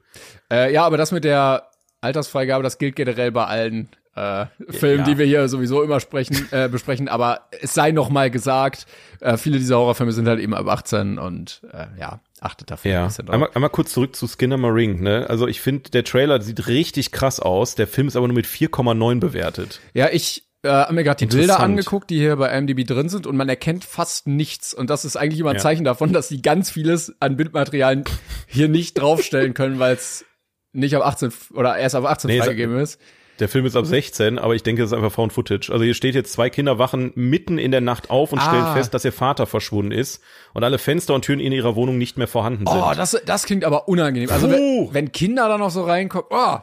Äh, 0.52 0.74
ja, 0.74 0.86
aber 0.86 0.98
das 0.98 1.12
mit 1.12 1.24
der 1.24 1.70
Altersfreigabe, 2.02 2.64
das 2.64 2.78
gilt 2.78 2.96
generell 2.96 3.32
bei 3.32 3.46
allen 3.46 3.90
äh, 4.16 4.46
Filmen, 4.70 5.00
Ja. 5.06 5.06
die 5.06 5.18
wir 5.18 5.26
hier 5.26 5.48
sowieso 5.48 5.82
immer 5.84 6.00
sprechen, 6.02 6.48
äh, 6.52 6.68
besprechen. 6.68 7.08
Aber 7.08 7.48
es 7.62 7.74
sei 7.74 7.92
noch 7.92 8.10
mal 8.10 8.30
gesagt, 8.30 8.88
äh, 9.22 9.38
viele 9.38 9.58
dieser 9.58 9.78
Horrorfilme 9.78 10.12
sind 10.12 10.28
halt 10.28 10.40
eben 10.42 10.54
ab 10.54 10.68
18 10.68 11.18
und 11.18 11.62
äh, 11.72 11.88
ja, 11.98 12.20
achtet 12.42 12.72
dafür 12.72 12.92
ein 12.92 12.96
Ja, 12.96 13.06
bisschen 13.06 13.26
drauf. 13.28 13.34
einmal, 13.36 13.50
einmal 13.54 13.70
kurz 13.70 13.94
zurück 13.94 14.16
zu 14.16 14.28
Skinner 14.28 14.58
Marine, 14.58 15.02
ne? 15.02 15.26
Also 15.30 15.48
ich 15.48 15.62
finde, 15.62 15.90
der 15.92 16.04
Trailer 16.04 16.42
sieht 16.42 16.68
richtig 16.68 17.12
krass 17.12 17.40
aus, 17.40 17.76
der 17.76 17.88
Film 17.88 18.08
ist 18.08 18.16
aber 18.18 18.28
nur 18.28 18.36
mit 18.36 18.48
4,9 18.48 19.20
bewertet. 19.22 19.80
Ja, 19.94 20.10
ich 20.12 20.44
äh, 20.64 20.70
haben 20.70 20.96
mir 20.96 21.04
gerade 21.04 21.26
die 21.26 21.36
Bilder 21.36 21.60
angeguckt, 21.60 22.10
die 22.10 22.18
hier 22.20 22.36
bei 22.36 22.50
IMDb 22.58 22.86
drin 22.86 23.10
sind 23.10 23.26
und 23.28 23.36
man 23.38 23.48
erkennt 23.50 23.86
fast 23.86 24.28
nichts. 24.28 24.74
Und 24.74 24.90
das 24.90 25.06
ist 25.06 25.16
eigentlich 25.16 25.40
immer 25.40 25.52
ein 25.52 25.56
Ja. 25.58 25.62
Zeichen 25.62 25.84
davon, 25.86 26.12
dass 26.14 26.28
sie 26.28 26.42
ganz 26.42 26.70
vieles 26.70 27.16
an 27.20 27.38
Bildmaterialien 27.38 28.04
hier 28.48 28.68
nicht 28.70 28.96
draufstellen 29.00 29.54
können, 29.54 29.80
weil 29.80 29.96
es 29.96 30.26
nicht 30.74 30.96
ab 30.96 31.06
18 31.06 31.30
f- 31.30 31.52
oder 31.54 31.78
erst 31.78 31.96
ab 31.96 32.06
18 32.06 32.30
Nee, 32.30 32.40
freigegeben 32.40 32.78
ist. 32.80 33.00
Der 33.40 33.48
Film 33.48 33.66
ist 33.66 33.78
ab 33.78 33.86
16, 33.86 34.38
aber 34.38 34.54
ich 34.54 34.64
denke, 34.64 34.84
es 34.84 34.92
ist 34.92 34.94
einfach 34.94 35.14
Found 35.14 35.32
Footage. 35.32 35.72
Also 35.72 35.86
hier 35.86 35.94
steht 35.94 36.14
jetzt, 36.14 36.34
zwei 36.34 36.50
Kinder 36.50 36.78
wachen 36.78 37.14
mitten 37.16 37.58
in 37.58 37.72
der 37.72 37.80
Nacht 37.80 38.10
auf 38.10 38.34
und 38.34 38.42
stellen 38.42 38.64
Ah. 38.66 38.74
fest, 38.76 38.94
dass 38.94 39.06
ihr 39.06 39.14
Vater 39.14 39.46
verschwunden 39.48 39.94
ist 39.94 40.22
und 40.54 40.66
alle 40.66 40.78
Fenster 40.78 41.14
und 41.16 41.24
Türen 41.24 41.40
in 41.40 41.54
ihrer 41.54 41.78
Wohnung 41.78 41.98
nicht 41.98 42.18
mehr 42.18 42.28
vorhanden 42.28 42.68
sind. 42.68 42.78
Oh, 42.78 42.92
das, 42.94 43.16
das 43.26 43.46
klingt 43.46 43.64
aber 43.64 43.88
unangenehm. 43.88 44.30
Also 44.30 44.52
wenn, 44.52 44.90
wenn 44.94 45.14
Kinder 45.14 45.48
da 45.48 45.58
noch 45.58 45.72
so 45.72 45.84
reinkommen, 45.86 46.28
oh, 46.32 46.58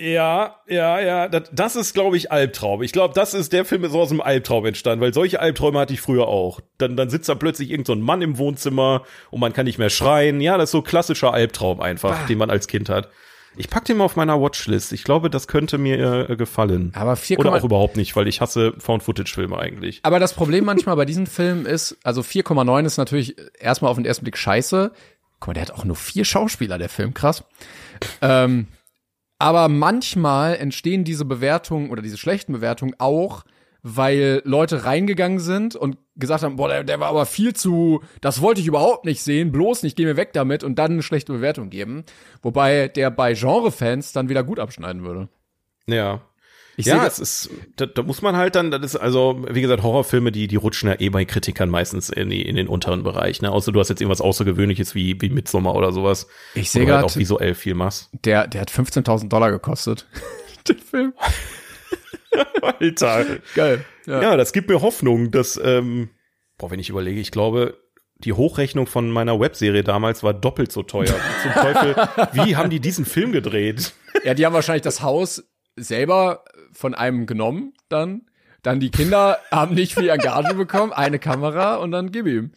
Ja, 0.00 0.56
ja, 0.68 1.00
ja, 1.00 1.28
das, 1.28 1.50
das 1.52 1.74
ist, 1.74 1.92
glaube 1.92 2.16
ich, 2.16 2.30
Albtraum. 2.30 2.82
Ich 2.82 2.92
glaube, 2.92 3.14
das 3.14 3.34
ist 3.34 3.52
der 3.52 3.64
Film 3.64 3.82
ist 3.82 3.94
aus 3.94 4.12
einem 4.12 4.20
Albtraum 4.20 4.64
entstanden, 4.64 5.00
weil 5.00 5.12
solche 5.12 5.40
Albträume 5.40 5.80
hatte 5.80 5.92
ich 5.92 6.00
früher 6.00 6.28
auch. 6.28 6.60
Dann, 6.78 6.96
dann 6.96 7.10
sitzt 7.10 7.28
da 7.28 7.34
plötzlich 7.34 7.70
irgend 7.70 7.88
so 7.88 7.94
ein 7.94 8.00
Mann 8.00 8.22
im 8.22 8.38
Wohnzimmer 8.38 9.02
und 9.30 9.40
man 9.40 9.52
kann 9.52 9.66
nicht 9.66 9.78
mehr 9.78 9.90
schreien. 9.90 10.40
Ja, 10.40 10.56
das 10.56 10.68
ist 10.68 10.72
so 10.72 10.82
klassischer 10.82 11.34
Albtraum 11.34 11.80
einfach, 11.80 12.26
den 12.26 12.38
man 12.38 12.48
als 12.48 12.68
Kind 12.68 12.88
hat. 12.88 13.08
Ich 13.56 13.68
pack 13.68 13.86
den 13.86 13.96
mal 13.96 14.04
auf 14.04 14.14
meiner 14.14 14.40
Watchlist. 14.40 14.92
Ich 14.92 15.02
glaube, 15.02 15.30
das 15.30 15.48
könnte 15.48 15.78
mir 15.78 16.30
äh, 16.30 16.36
gefallen. 16.36 16.92
Aber 16.94 17.16
4, 17.16 17.40
Oder 17.40 17.54
auch 17.54 17.64
überhaupt 17.64 17.96
nicht, 17.96 18.14
weil 18.14 18.28
ich 18.28 18.40
hasse 18.40 18.74
Found-Footage-Filme 18.78 19.58
eigentlich. 19.58 19.98
Aber 20.04 20.20
das 20.20 20.32
Problem 20.32 20.64
manchmal 20.64 20.94
bei 20.94 21.06
diesen 21.06 21.26
Filmen 21.26 21.66
ist, 21.66 21.96
also 22.04 22.20
4,9 22.20 22.84
ist 22.84 22.98
natürlich 22.98 23.34
erstmal 23.58 23.90
auf 23.90 23.96
den 23.96 24.04
ersten 24.04 24.24
Blick 24.24 24.36
scheiße. 24.36 24.92
Guck 25.40 25.46
mal, 25.48 25.54
der 25.54 25.62
hat 25.62 25.72
auch 25.72 25.84
nur 25.84 25.96
vier 25.96 26.24
Schauspieler, 26.24 26.78
der 26.78 26.88
Film, 26.88 27.14
krass. 27.14 27.42
ähm, 28.22 28.68
aber 29.38 29.68
manchmal 29.68 30.56
entstehen 30.56 31.04
diese 31.04 31.24
Bewertungen 31.24 31.90
oder 31.90 32.02
diese 32.02 32.18
schlechten 32.18 32.52
Bewertungen 32.52 32.94
auch, 32.98 33.44
weil 33.82 34.42
Leute 34.44 34.84
reingegangen 34.84 35.38
sind 35.38 35.76
und 35.76 35.98
gesagt 36.16 36.42
haben, 36.42 36.56
boah, 36.56 36.68
der, 36.68 36.84
der 36.84 36.98
war 36.98 37.08
aber 37.08 37.26
viel 37.26 37.54
zu, 37.54 38.02
das 38.20 38.42
wollte 38.42 38.60
ich 38.60 38.66
überhaupt 38.66 39.04
nicht 39.04 39.22
sehen, 39.22 39.52
bloß 39.52 39.84
nicht, 39.84 39.96
geh 39.96 40.04
mir 40.04 40.16
weg 40.16 40.32
damit 40.32 40.64
und 40.64 40.78
dann 40.78 40.92
eine 40.92 41.02
schlechte 41.02 41.32
Bewertung 41.32 41.70
geben. 41.70 42.04
Wobei 42.42 42.88
der 42.88 43.10
bei 43.10 43.34
Genre-Fans 43.34 44.12
dann 44.12 44.28
wieder 44.28 44.42
gut 44.42 44.58
abschneiden 44.58 45.04
würde. 45.04 45.28
Ja. 45.86 46.22
Ich 46.78 46.86
ja, 46.86 47.00
sehe 47.00 47.08
es 47.08 47.18
ist, 47.18 47.50
da, 47.74 47.86
da 47.86 48.04
muss 48.04 48.22
man 48.22 48.36
halt 48.36 48.54
dann, 48.54 48.70
das 48.70 48.94
ist 48.94 48.96
also, 48.96 49.44
wie 49.50 49.62
gesagt, 49.62 49.82
Horrorfilme, 49.82 50.30
die, 50.30 50.46
die 50.46 50.54
rutschen 50.54 50.88
ja 50.88 50.94
eh 51.00 51.08
bei 51.08 51.24
Kritikern 51.24 51.68
meistens 51.68 52.08
in, 52.08 52.30
die, 52.30 52.42
in 52.42 52.54
den 52.54 52.68
unteren 52.68 53.02
Bereich, 53.02 53.42
ne? 53.42 53.50
Außer 53.50 53.72
du 53.72 53.80
hast 53.80 53.88
jetzt 53.88 54.00
irgendwas 54.00 54.20
Außergewöhnliches 54.20 54.94
wie, 54.94 55.20
wie 55.20 55.28
Midsommar 55.28 55.74
oder 55.74 55.90
sowas. 55.90 56.28
Ich 56.54 56.70
sehe 56.70 56.86
du 56.86 56.94
halt 56.94 57.04
auch 57.04 57.16
visuell 57.16 57.56
viel 57.56 57.74
machst. 57.74 58.10
der, 58.12 58.46
der 58.46 58.60
hat 58.60 58.70
15.000 58.70 59.28
Dollar 59.28 59.50
gekostet. 59.50 60.06
der 60.68 60.76
Film. 60.76 61.14
Alter. 62.62 63.26
Geil. 63.56 63.84
Ja. 64.06 64.22
Ja, 64.22 64.36
das 64.36 64.52
gibt 64.52 64.68
mir 64.68 64.80
Hoffnung, 64.80 65.32
dass, 65.32 65.60
ähm, 65.60 66.10
boah, 66.58 66.70
wenn 66.70 66.78
ich 66.78 66.90
überlege, 66.90 67.18
ich 67.18 67.32
glaube, 67.32 67.76
die 68.18 68.34
Hochrechnung 68.34 68.86
von 68.86 69.10
meiner 69.10 69.40
Webserie 69.40 69.82
damals 69.82 70.22
war 70.22 70.32
doppelt 70.32 70.70
so 70.70 70.84
teuer. 70.84 71.06
Zum 71.42 71.52
Teufel, 71.54 71.96
wie 72.34 72.54
haben 72.54 72.70
die 72.70 72.78
diesen 72.78 73.04
Film 73.04 73.32
gedreht? 73.32 73.94
ja, 74.24 74.34
die 74.34 74.46
haben 74.46 74.54
wahrscheinlich 74.54 74.82
das 74.82 75.02
Haus 75.02 75.42
selber 75.74 76.44
von 76.72 76.94
einem 76.94 77.26
genommen, 77.26 77.74
dann. 77.88 78.22
Dann 78.62 78.80
die 78.80 78.90
Kinder 78.90 79.38
haben 79.52 79.74
nicht 79.74 79.94
viel 79.94 80.08
Engage 80.08 80.54
bekommen, 80.54 80.92
eine 80.92 81.18
Kamera 81.18 81.76
und 81.76 81.92
dann 81.92 82.10
gib 82.10 82.26
ihm. 82.26 82.50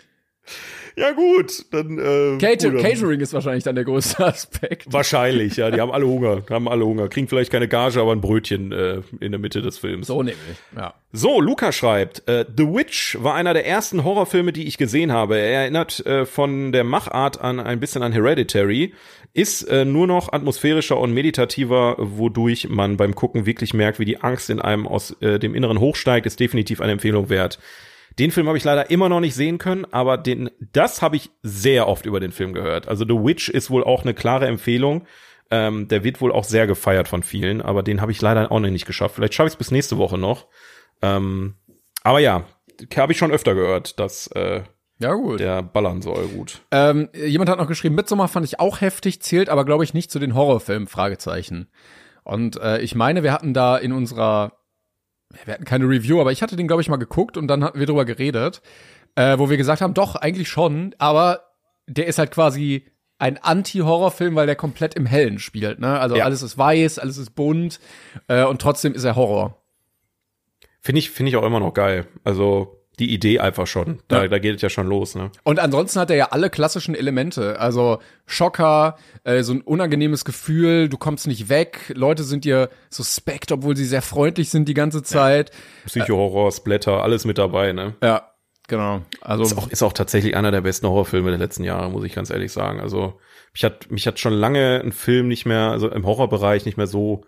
Ja 0.95 1.11
gut, 1.11 1.65
dann 1.71 1.97
äh, 1.97 2.37
Cater 2.37 2.71
gut, 2.71 2.81
Catering 2.81 3.19
ist 3.19 3.33
wahrscheinlich 3.33 3.63
dann 3.63 3.75
der 3.75 3.85
größte 3.85 4.25
Aspekt. 4.25 4.91
Wahrscheinlich, 4.91 5.57
ja, 5.57 5.71
die 5.71 5.79
haben 5.79 5.91
alle 5.91 6.05
Hunger, 6.05 6.43
haben 6.49 6.67
alle 6.67 6.85
Hunger, 6.85 7.07
kriegen 7.07 7.27
vielleicht 7.27 7.51
keine 7.51 7.67
Gage, 7.67 8.01
aber 8.01 8.11
ein 8.11 8.21
Brötchen 8.21 8.71
äh, 8.71 9.01
in 9.19 9.31
der 9.31 9.39
Mitte 9.39 9.61
des 9.61 9.77
Films. 9.77 10.07
So 10.07 10.21
nämlich, 10.21 10.37
ja. 10.75 10.93
So, 11.13 11.41
Luca 11.41 11.71
schreibt, 11.71 12.27
äh, 12.27 12.45
The 12.55 12.63
Witch 12.63 13.17
war 13.21 13.35
einer 13.35 13.53
der 13.53 13.65
ersten 13.65 14.03
Horrorfilme, 14.03 14.53
die 14.53 14.67
ich 14.67 14.77
gesehen 14.77 15.11
habe. 15.11 15.37
Er 15.37 15.61
erinnert 15.61 16.05
äh, 16.05 16.25
von 16.25 16.71
der 16.71 16.83
Machart 16.83 17.41
an 17.41 17.59
ein 17.59 17.79
bisschen 17.79 18.01
an 18.03 18.13
Hereditary, 18.13 18.93
ist 19.33 19.63
äh, 19.63 19.85
nur 19.85 20.07
noch 20.07 20.33
atmosphärischer 20.33 20.97
und 20.97 21.13
meditativer, 21.13 21.95
wodurch 21.97 22.69
man 22.69 22.97
beim 22.97 23.15
Gucken 23.15 23.45
wirklich 23.45 23.73
merkt, 23.73 23.99
wie 23.99 24.05
die 24.05 24.21
Angst 24.21 24.49
in 24.49 24.59
einem 24.59 24.87
aus 24.87 25.15
äh, 25.21 25.39
dem 25.39 25.55
Inneren 25.55 25.79
hochsteigt, 25.79 26.25
ist 26.25 26.39
definitiv 26.39 26.81
eine 26.81 26.93
Empfehlung 26.93 27.29
wert. 27.29 27.59
Den 28.19 28.31
Film 28.31 28.47
habe 28.47 28.57
ich 28.57 28.63
leider 28.63 28.89
immer 28.89 29.09
noch 29.09 29.19
nicht 29.19 29.35
sehen 29.35 29.57
können, 29.57 29.85
aber 29.91 30.17
den, 30.17 30.49
das 30.73 31.01
habe 31.01 31.15
ich 31.15 31.29
sehr 31.43 31.87
oft 31.87 32.05
über 32.05 32.19
den 32.19 32.31
Film 32.31 32.53
gehört. 32.53 32.87
Also 32.87 33.05
The 33.05 33.13
Witch 33.13 33.49
ist 33.49 33.69
wohl 33.69 33.83
auch 33.83 34.03
eine 34.03 34.13
klare 34.13 34.47
Empfehlung. 34.47 35.05
Ähm, 35.49 35.87
der 35.87 36.03
wird 36.03 36.21
wohl 36.21 36.31
auch 36.31 36.43
sehr 36.45 36.65
gefeiert 36.67 37.07
von 37.07 37.23
vielen, 37.23 37.61
aber 37.61 37.83
den 37.83 37.99
habe 38.01 38.11
ich 38.11 38.21
leider 38.21 38.51
auch 38.51 38.59
noch 38.59 38.69
nicht 38.69 38.85
geschafft. 38.85 39.15
Vielleicht 39.15 39.33
schaffe 39.33 39.47
ich 39.47 39.53
es 39.53 39.57
bis 39.57 39.71
nächste 39.71 39.97
Woche 39.97 40.17
noch. 40.17 40.47
Ähm, 41.01 41.55
aber 42.03 42.19
ja, 42.19 42.45
habe 42.95 43.11
ich 43.11 43.17
schon 43.17 43.31
öfter 43.31 43.53
gehört, 43.53 43.99
dass 43.99 44.27
äh, 44.27 44.61
Ja, 44.99 45.13
gut. 45.13 45.39
der 45.39 45.61
ballern 45.61 46.01
soll 46.01 46.27
gut. 46.27 46.61
Ähm, 46.71 47.09
jemand 47.13 47.49
hat 47.49 47.59
noch 47.59 47.67
geschrieben, 47.67 47.95
Midsommar 47.95 48.27
fand 48.29 48.45
ich 48.45 48.59
auch 48.59 48.79
heftig, 48.81 49.21
zählt 49.21 49.49
aber, 49.49 49.65
glaube 49.65 49.83
ich, 49.83 49.93
nicht 49.93 50.09
zu 50.11 50.19
den 50.19 50.35
Horrorfilmen, 50.35 50.87
Fragezeichen. 50.87 51.67
Und 52.23 52.55
äh, 52.57 52.79
ich 52.79 52.95
meine, 52.95 53.23
wir 53.23 53.33
hatten 53.33 53.53
da 53.53 53.77
in 53.77 53.91
unserer, 53.91 54.53
wir 55.45 55.53
hatten 55.53 55.65
keine 55.65 55.85
Review, 55.85 56.19
aber 56.21 56.31
ich 56.31 56.41
hatte 56.41 56.55
den, 56.55 56.67
glaube 56.67 56.81
ich, 56.81 56.89
mal 56.89 56.97
geguckt 56.97 57.37
und 57.37 57.47
dann 57.47 57.63
hatten 57.63 57.79
wir 57.79 57.85
drüber 57.85 58.05
geredet, 58.05 58.61
äh, 59.15 59.37
wo 59.37 59.49
wir 59.49 59.57
gesagt 59.57 59.81
haben, 59.81 59.93
doch, 59.93 60.15
eigentlich 60.15 60.49
schon, 60.49 60.95
aber 60.97 61.41
der 61.87 62.07
ist 62.07 62.17
halt 62.19 62.31
quasi 62.31 62.85
ein 63.19 63.37
Anti-Horrorfilm, 63.37 64.35
weil 64.35 64.47
der 64.47 64.55
komplett 64.55 64.95
im 64.95 65.05
Hellen 65.05 65.37
spielt. 65.39 65.79
Ne? 65.79 65.99
Also 65.99 66.15
Ja. 66.15 66.25
alles 66.25 66.41
ist 66.41 66.57
weiß, 66.57 66.97
alles 66.99 67.17
ist 67.17 67.31
bunt 67.31 67.79
äh, 68.27 68.43
und 68.43 68.61
trotzdem 68.61 68.93
ist 68.93 69.03
er 69.03 69.15
Horror. 69.15 69.57
Finde 70.79 70.99
ich, 70.99 71.11
finde 71.11 71.29
ich 71.29 71.35
auch 71.35 71.45
immer 71.45 71.59
noch 71.59 71.73
geil. 71.73 72.07
Also 72.23 72.80
die 73.01 73.13
Idee 73.13 73.39
einfach 73.39 73.67
schon. 73.67 73.99
Da, 74.07 74.21
Ja. 74.21 74.27
da 74.29 74.39
geht 74.39 74.55
es 74.55 74.61
ja 74.61 74.69
schon 74.69 74.87
los, 74.87 75.15
ne? 75.15 75.31
Und 75.43 75.59
ansonsten 75.59 75.99
hat 75.99 76.09
er 76.09 76.15
ja 76.15 76.25
alle 76.31 76.49
klassischen 76.49 76.95
Elemente. 76.95 77.59
Also 77.59 77.99
Schocker, 78.25 78.95
äh, 79.25 79.43
so 79.43 79.53
ein 79.53 79.61
unangenehmes 79.61 80.23
Gefühl, 80.23 80.87
du 80.87 80.97
kommst 80.97 81.27
nicht 81.27 81.49
weg, 81.49 81.91
Leute 81.95 82.23
sind 82.23 82.45
dir 82.45 82.69
suspekt, 82.89 83.51
obwohl 83.51 83.75
sie 83.75 83.85
sehr 83.85 84.01
freundlich 84.01 84.49
sind 84.49 84.69
die 84.69 84.73
ganze 84.73 85.03
Zeit. 85.03 85.51
Psycho-Horror, 85.85 86.51
Splatter, 86.53 87.03
alles 87.03 87.25
mit 87.25 87.37
dabei, 87.37 87.73
ne? 87.73 87.95
Ja, 88.01 88.31
genau. 88.69 89.01
Also 89.19 89.43
Ist 89.43 89.57
auch, 89.57 89.67
ist 89.69 89.83
auch 89.83 89.93
tatsächlich 89.93 90.37
einer 90.37 90.51
der 90.51 90.61
besten 90.61 90.87
Horrorfilme 90.87 91.29
der 91.31 91.39
letzten 91.39 91.63
Jahre, 91.65 91.89
muss 91.91 92.05
ich 92.05 92.13
ganz 92.13 92.29
ehrlich 92.29 92.51
sagen. 92.53 92.79
Also 92.79 93.19
mich 93.53 93.63
hat, 93.65 93.91
mich 93.91 94.07
hat 94.07 94.19
schon 94.19 94.33
lange 94.33 94.79
ein 94.81 94.91
Film 94.93 95.27
nicht 95.27 95.45
mehr, 95.45 95.71
also 95.71 95.89
im 95.89 96.05
Horrorbereich 96.05 96.65
nicht 96.65 96.77
mehr 96.77 96.87
so 96.87 97.25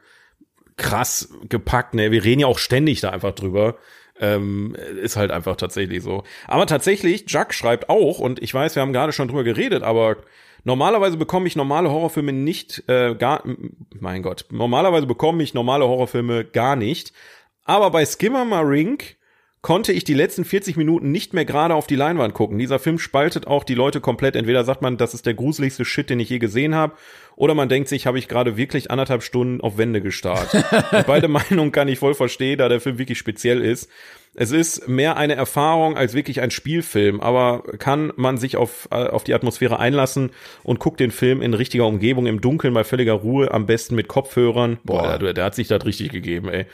krass 0.78 1.30
gepackt. 1.49 1.93
Ne? 1.93 2.11
Wir 2.11 2.24
reden 2.24 2.41
ja 2.41 2.47
auch 2.47 2.57
ständig 2.59 3.01
da 3.01 3.09
einfach 3.09 3.34
drüber. 3.34 3.76
Ähm, 4.20 4.76
ist 5.01 5.16
halt 5.16 5.32
einfach 5.32 5.55
tatsächlich 5.55 6.03
so. 6.03 6.24
Aber 6.47 6.68
tatsächlich, 6.68 7.26
Jack 7.28 7.53
schreibt 7.53 7.89
auch, 7.89 8.20
und 8.20 8.41
ich 8.41 8.53
weiß, 8.53 8.76
wir 8.76 8.82
haben 8.82 8.93
gerade 8.93 9.11
schon 9.11 9.28
drüber 9.28 9.43
geredet, 9.43 9.82
aber 9.82 10.18
normalerweise 10.64 11.18
bekomme 11.18 11.47
ich 11.47 11.55
normale 11.55 11.89
Horrorfilme 11.89 12.32
nicht, 12.32 12.84
äh, 12.88 13.16
gar, 13.16 13.43
mein 13.99 14.22
Gott, 14.22 14.45
normalerweise 14.51 15.07
bekomme 15.07 15.41
ich 15.41 15.53
normale 15.53 15.88
Horrorfilme 15.88 16.45
gar 16.45 16.76
nicht. 16.76 17.11
Aber 17.66 17.89
bei 17.89 18.05
Skimmer 18.05 18.45
Marink 18.45 19.18
konnte 19.64 19.93
ich 19.93 20.03
die 20.03 20.14
letzten 20.14 20.43
40 20.43 20.76
Minuten 20.76 21.09
nicht 21.11 21.34
mehr 21.34 21.45
gerade 21.45 21.74
auf 21.74 21.88
die 21.88 21.95
Leinwand 21.95 22.34
gucken. 22.34 22.59
Dieser 22.59 22.80
Film 22.80 22.99
spaltet 22.99 23.47
auch 23.47 23.64
die 23.64 23.76
Leute 23.76 24.01
komplett. 24.01 24.36
Entweder 24.36 24.66
sagt 24.66 24.82
man, 24.82 24.97
das 24.97 25.14
ist 25.14 25.26
der 25.26 25.36
gruseligste 25.36 25.86
Shit, 25.86 26.09
den 26.09 26.20
ich 26.20 26.30
je 26.30 26.38
gesehen 26.38 26.76
habe, 26.76 26.93
oder 27.38 27.55
man 27.55 27.70
denkt 27.70 27.88
sich, 27.88 28.05
habe 28.05 28.20
ich 28.20 28.28
gerade 28.28 28.57
wirklich 28.57 28.91
anderthalb 28.91 29.24
Stunden 29.24 29.61
auf 29.61 29.78
Wände 29.78 30.01
gestarrt. 30.01 30.49
Beide 31.07 31.30
Meinungen 31.30 31.72
kann 31.72 31.88
ich 31.88 31.97
voll 31.97 32.14
verstehen, 32.14 32.57
da 32.57 32.68
der 32.68 32.82
Film 32.82 32.99
wirklich 32.99 33.18
speziell 33.18 33.61
ist. 33.61 33.89
Es 34.36 34.51
ist 34.51 34.89
mehr 34.89 35.16
eine 35.16 35.36
Erfahrung 35.36 35.95
als 35.95 36.14
wirklich 36.14 36.41
ein 36.41 36.51
Spielfilm, 36.51 37.22
aber 37.22 37.64
kann 37.80 38.11
man 38.18 38.38
sich 38.38 38.57
auf, 38.57 38.89
äh, 38.91 38.95
auf 38.95 39.24
die 39.24 39.34
Atmosphäre 39.34 39.80
einlassen 39.80 40.32
und 40.64 40.80
guckt 40.80 40.99
den 40.99 41.11
Film 41.11 41.41
in 41.41 41.53
richtiger 41.53 41.88
Umgebung, 41.88 42.26
im 42.26 42.41
Dunkeln, 42.41 42.74
bei 42.74 42.84
völliger 42.84 43.14
Ruhe, 43.14 43.51
am 43.51 43.66
besten 43.66 43.95
mit 43.95 44.09
Kopfhörern. 44.09 44.80
Boah, 44.84 45.18
der, 45.20 45.34
der 45.34 45.45
hat 45.45 45.55
sich 45.55 45.70
das 45.70 45.86
richtig 45.86 46.11
gegeben, 46.11 46.49
ey. 46.49 46.66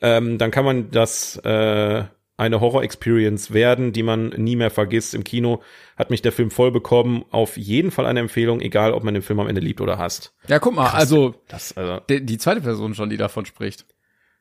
Ähm, 0.00 0.38
dann 0.38 0.50
kann 0.50 0.64
man 0.64 0.90
das 0.92 1.36
äh, 1.44 2.04
eine 2.38 2.60
Horror-Experience 2.60 3.52
werden, 3.52 3.92
die 3.92 4.02
man 4.02 4.28
nie 4.30 4.56
mehr 4.56 4.70
vergisst. 4.70 5.14
Im 5.14 5.24
Kino 5.24 5.60
hat 5.96 6.08
mich 6.10 6.22
der 6.22 6.32
Film 6.32 6.50
voll 6.50 6.70
bekommen. 6.70 7.24
Auf 7.30 7.56
jeden 7.56 7.90
Fall 7.90 8.06
eine 8.06 8.20
Empfehlung, 8.20 8.60
egal 8.60 8.92
ob 8.92 9.04
man 9.04 9.12
den 9.12 9.22
Film 9.22 9.40
am 9.40 9.48
Ende 9.48 9.60
liebt 9.60 9.80
oder 9.80 9.98
hasst. 9.98 10.32
ja, 10.46 10.58
guck 10.58 10.74
mal, 10.74 10.88
also 10.90 11.34
Das, 11.48 11.76
also, 11.76 12.00
die, 12.08 12.24
die 12.24 12.38
zweite 12.38 12.60
Person 12.60 12.94
schon, 12.94 13.10
die 13.10 13.16
davon 13.16 13.44
spricht. 13.44 13.84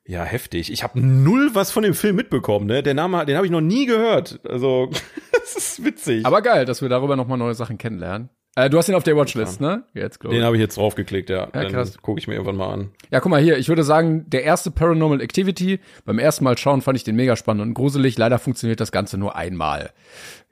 ja, 0.05 0.23
heftig. 0.23 0.71
Ich 0.71 0.83
habe 0.83 0.99
null 0.99 1.49
was 1.53 1.71
von 1.71 1.83
dem 1.83 1.95
Film 1.95 2.15
mitbekommen. 2.15 2.67
Ne? 2.67 2.83
Der 2.83 2.93
Name, 2.93 3.25
den 3.25 3.35
habe 3.35 3.45
ich 3.47 3.51
noch 3.51 3.61
nie 3.61 3.85
gehört. 3.87 4.39
Also, 4.47 4.89
das 5.33 5.55
ist 5.55 5.83
witzig. 5.83 6.25
Aber 6.25 6.41
geil, 6.41 6.65
dass 6.65 6.81
wir 6.81 6.89
darüber 6.89 7.15
noch 7.15 7.27
mal 7.27 7.35
neue 7.37 7.55
Sachen 7.55 7.77
kennenlernen. 7.77 8.29
Äh, 8.58 8.72
du 8.72 8.78
hast 8.80 8.89
ihn 8.89 8.95
auf 8.95 9.03
der 9.03 9.16
Watchlist, 9.16 9.62
ne? 9.62 9.84
Jetzt, 9.93 10.20
glaube 10.20 10.34
ich. 10.36 10.39
den 10.39 10.45
habe 10.45 10.55
ich 10.55 10.60
jetzt 10.62 10.78
draufgeklickt, 10.78 11.30
ja. 11.30 11.45
Dann 11.45 11.72
krass. 11.72 11.95
gucke 12.01 12.20
ich 12.20 12.28
mir 12.28 12.34
irgendwann 12.34 12.55
mal 12.58 12.74
an. 12.74 12.89
Ja, 13.12 13.20
guck 13.20 13.30
mal 13.30 13.39
hier, 13.39 13.60
ich 13.60 13.70
würde 13.70 13.84
sagen, 13.84 14.26
der 14.28 14.43
erste 14.45 14.72
Paranormal 14.72 15.22
Activity, 15.22 15.80
beim 16.05 16.18
ersten 16.18 16.43
Mal 16.43 16.58
schauen 16.58 16.82
fand 16.82 16.97
ich 16.97 17.03
den 17.03 17.16
mega 17.16 17.36
spannend 17.36 17.62
und 17.62 17.76
gruselig. 17.76 18.18
Leider 18.18 18.39
funktioniert 18.39 18.80
das 18.80 18.91
Ganze 18.91 19.20
nur 19.20 19.36
einmal. 19.36 19.91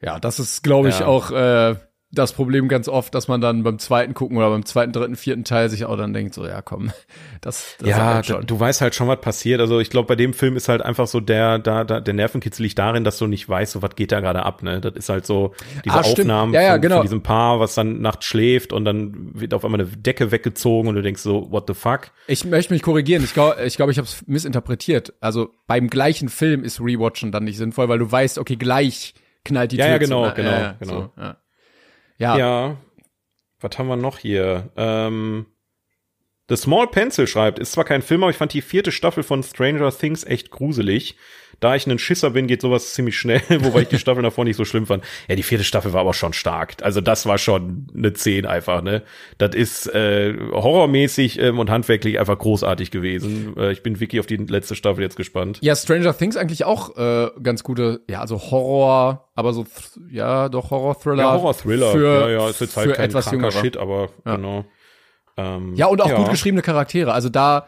Ja, 0.03 0.19
das 0.19 0.39
ist, 0.39 0.61
glaube 0.63 0.89
ich, 0.89 0.99
Ja. 0.99 1.07
auch 1.07 1.31
äh, 1.31 1.75
das 2.15 2.33
Problem 2.33 2.67
ganz 2.67 2.87
oft, 2.87 3.13
dass 3.13 3.27
man 3.27 3.41
dann 3.41 3.63
beim 3.63 3.77
zweiten 3.79 4.13
gucken 4.13 4.37
oder 4.37 4.49
beim 4.49 4.65
zweiten, 4.65 4.91
dritten, 4.91 5.15
vierten 5.15 5.43
Teil 5.43 5.69
sich 5.69 5.85
auch 5.85 5.97
dann 5.97 6.13
denkt, 6.13 6.33
so, 6.33 6.45
ja, 6.45 6.61
komm, 6.61 6.91
das, 7.41 7.75
das 7.79 7.89
ja, 7.89 8.15
halt 8.15 8.25
schon. 8.25 8.45
du 8.45 8.59
weißt 8.59 8.81
halt 8.81 8.95
schon, 8.95 9.07
was 9.07 9.21
passiert. 9.21 9.61
Also 9.61 9.79
ich 9.79 9.89
glaube, 9.89 10.07
bei 10.07 10.15
dem 10.15 10.33
Film 10.33 10.55
ist 10.55 10.69
halt 10.69 10.81
einfach 10.81 11.07
so 11.07 11.19
der, 11.19 11.59
da, 11.59 11.83
da, 11.83 11.99
der 11.99 12.13
Nervenkitzel 12.13 12.63
liegt 12.63 12.79
darin, 12.79 13.03
dass 13.03 13.17
du 13.17 13.27
nicht 13.27 13.47
weißt, 13.47 13.73
so 13.73 13.81
was 13.81 13.95
geht 13.95 14.11
da 14.11 14.19
gerade 14.19 14.43
ab, 14.43 14.63
ne? 14.63 14.81
Das 14.81 14.93
ist 14.95 15.09
halt 15.09 15.25
so 15.25 15.53
diese 15.83 15.95
Ah. 15.95 16.01
Aufnahmen 16.01 16.53
Ja, 16.53 16.61
ja, 16.61 16.71
von, 16.73 16.81
genau. 16.81 16.95
von 16.97 17.03
diesem 17.05 17.21
Paar, 17.23 17.59
was 17.59 17.75
dann 17.75 18.01
nachts 18.01 18.25
schläft 18.25 18.73
und 18.73 18.85
dann 18.85 19.31
wird 19.33 19.53
auf 19.53 19.63
einmal 19.65 19.81
eine 19.81 19.89
Decke 19.89 20.31
weggezogen 20.31 20.89
und 20.89 20.95
du 20.95 21.01
denkst 21.01 21.21
so, 21.21 21.51
what 21.51 21.65
the 21.67 21.73
fuck? 21.73 22.11
Ich 22.27 22.45
möchte 22.45 22.73
mich 22.73 22.81
korrigieren. 22.81 23.23
Ich 23.23 23.33
glaube, 23.33 23.63
ich, 23.65 23.75
glaub, 23.77 23.89
ich 23.89 23.97
habe 23.97 24.07
es 24.07 24.25
missinterpretiert. 24.27 25.13
Also 25.19 25.49
beim 25.67 25.89
gleichen 25.89 26.29
Film 26.29 26.63
ist 26.63 26.79
Rewatchen 26.79 27.31
dann 27.31 27.43
nicht 27.43 27.57
sinnvoll, 27.57 27.89
weil 27.89 27.99
du 27.99 28.11
weißt, 28.11 28.37
okay, 28.37 28.55
gleich 28.55 29.13
knallt 29.43 29.71
die 29.71 29.77
Ja, 29.77 29.85
Tür 29.85 29.91
ja, 29.93 29.97
genau, 29.99 30.29
zu. 30.29 30.35
genau, 30.35 30.49
ja, 30.51 30.75
genau. 30.79 30.93
So, 30.93 31.11
ja. 31.21 31.37
Ja. 32.17 32.37
Ja. 32.37 32.77
Was 33.59 33.77
haben 33.77 33.87
wir 33.87 33.95
noch 33.95 34.19
hier? 34.19 34.69
Ähm, 34.75 35.45
The 36.49 36.55
Small 36.55 36.87
Pencil 36.87 37.25
schreibt, 37.25 37.57
ist 37.57 37.71
zwar 37.71 37.85
kein 37.85 38.01
Film, 38.01 38.23
aber 38.23 38.29
ich 38.29 38.37
fand 38.37 38.53
die 38.53 38.61
vierte 38.61 38.91
Staffel 38.91 39.23
von 39.23 39.41
Stranger 39.41 39.91
Things 39.91 40.23
echt 40.23 40.51
gruselig. 40.51 41.15
Da 41.59 41.75
ich 41.75 41.87
ein 41.87 41.99
Schisser 41.99 42.31
bin, 42.31 42.47
geht 42.47 42.61
sowas 42.61 42.93
ziemlich 42.93 43.17
schnell, 43.17 43.41
wobei 43.59 43.83
ich 43.83 43.87
die 43.87 43.99
Staffel 43.99 44.23
davor 44.23 44.45
nicht 44.45 44.57
so 44.57 44.65
schlimm 44.65 44.85
fand. 44.85 45.03
Ja, 45.27 45.35
die 45.35 45.43
vierte 45.43 45.63
Staffel 45.63 45.93
war 45.93 46.01
aber 46.01 46.13
schon 46.13 46.33
stark. 46.33 46.75
Also 46.81 47.01
das 47.01 47.25
war 47.25 47.37
schon 47.37 47.87
eine 47.95 48.13
10 48.13 48.45
einfach, 48.45 48.81
ne? 48.81 49.03
Das 49.37 49.55
ist 49.55 49.87
äh, 49.93 50.33
horrormäßig 50.51 51.39
ähm, 51.39 51.59
und 51.59 51.69
handwerklich 51.69 52.19
einfach 52.19 52.37
großartig 52.37 52.91
gewesen. 52.91 53.55
Äh, 53.57 53.71
ich 53.71 53.83
bin 53.83 53.99
wirklich 53.99 54.19
auf 54.19 54.25
die 54.25 54.37
letzte 54.37 54.75
Staffel 54.75 55.01
jetzt 55.03 55.15
gespannt. 55.17 55.59
Ja, 55.61 55.75
Stranger 55.75 56.17
Things 56.17 56.37
eigentlich 56.37 56.65
auch 56.65 56.97
äh, 56.97 57.29
ganz 57.41 57.63
gute, 57.63 58.01
ja, 58.09 58.21
also 58.21 58.39
Horror, 58.39 59.29
aber 59.35 59.53
so, 59.53 59.65
ja, 60.09 60.49
doch 60.49 60.71
Horror-Thriller. 60.71 61.23
Ja, 61.23 61.33
Horror-Thriller. 61.33 61.91
Für, 61.91 62.19
ja, 62.21 62.29
ja, 62.29 62.49
ist 62.49 62.61
jetzt 62.61 62.77
halt 62.77 62.93
kein 62.95 63.05
etwas 63.05 63.25
kranker 63.25 63.47
jüngere. 63.47 63.61
Shit, 63.63 63.77
aber 63.77 64.09
genau. 64.23 64.65
Ähm, 65.37 65.73
Ja, 65.75 65.87
und 65.87 66.01
auch 66.01 66.13
gut 66.13 66.29
geschriebene 66.29 66.61
Charaktere. 66.61 67.13
Also 67.13 67.29
da 67.29 67.67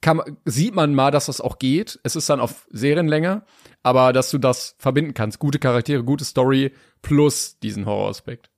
kann, 0.00 0.20
sieht 0.44 0.74
man 0.74 0.94
mal, 0.94 1.10
dass 1.10 1.26
das 1.26 1.40
auch 1.40 1.58
geht. 1.58 1.98
Es 2.02 2.16
ist 2.16 2.28
dann 2.28 2.40
auf 2.40 2.66
Serienlänge, 2.70 3.42
aber 3.82 4.12
dass 4.12 4.30
du 4.30 4.38
das 4.38 4.76
verbinden 4.78 5.14
kannst. 5.14 5.38
Gute 5.38 5.58
Charaktere, 5.58 6.04
gute 6.04 6.24
Story 6.24 6.72
plus 7.02 7.58
diesen 7.58 7.86
Horroraspekt. 7.86 8.50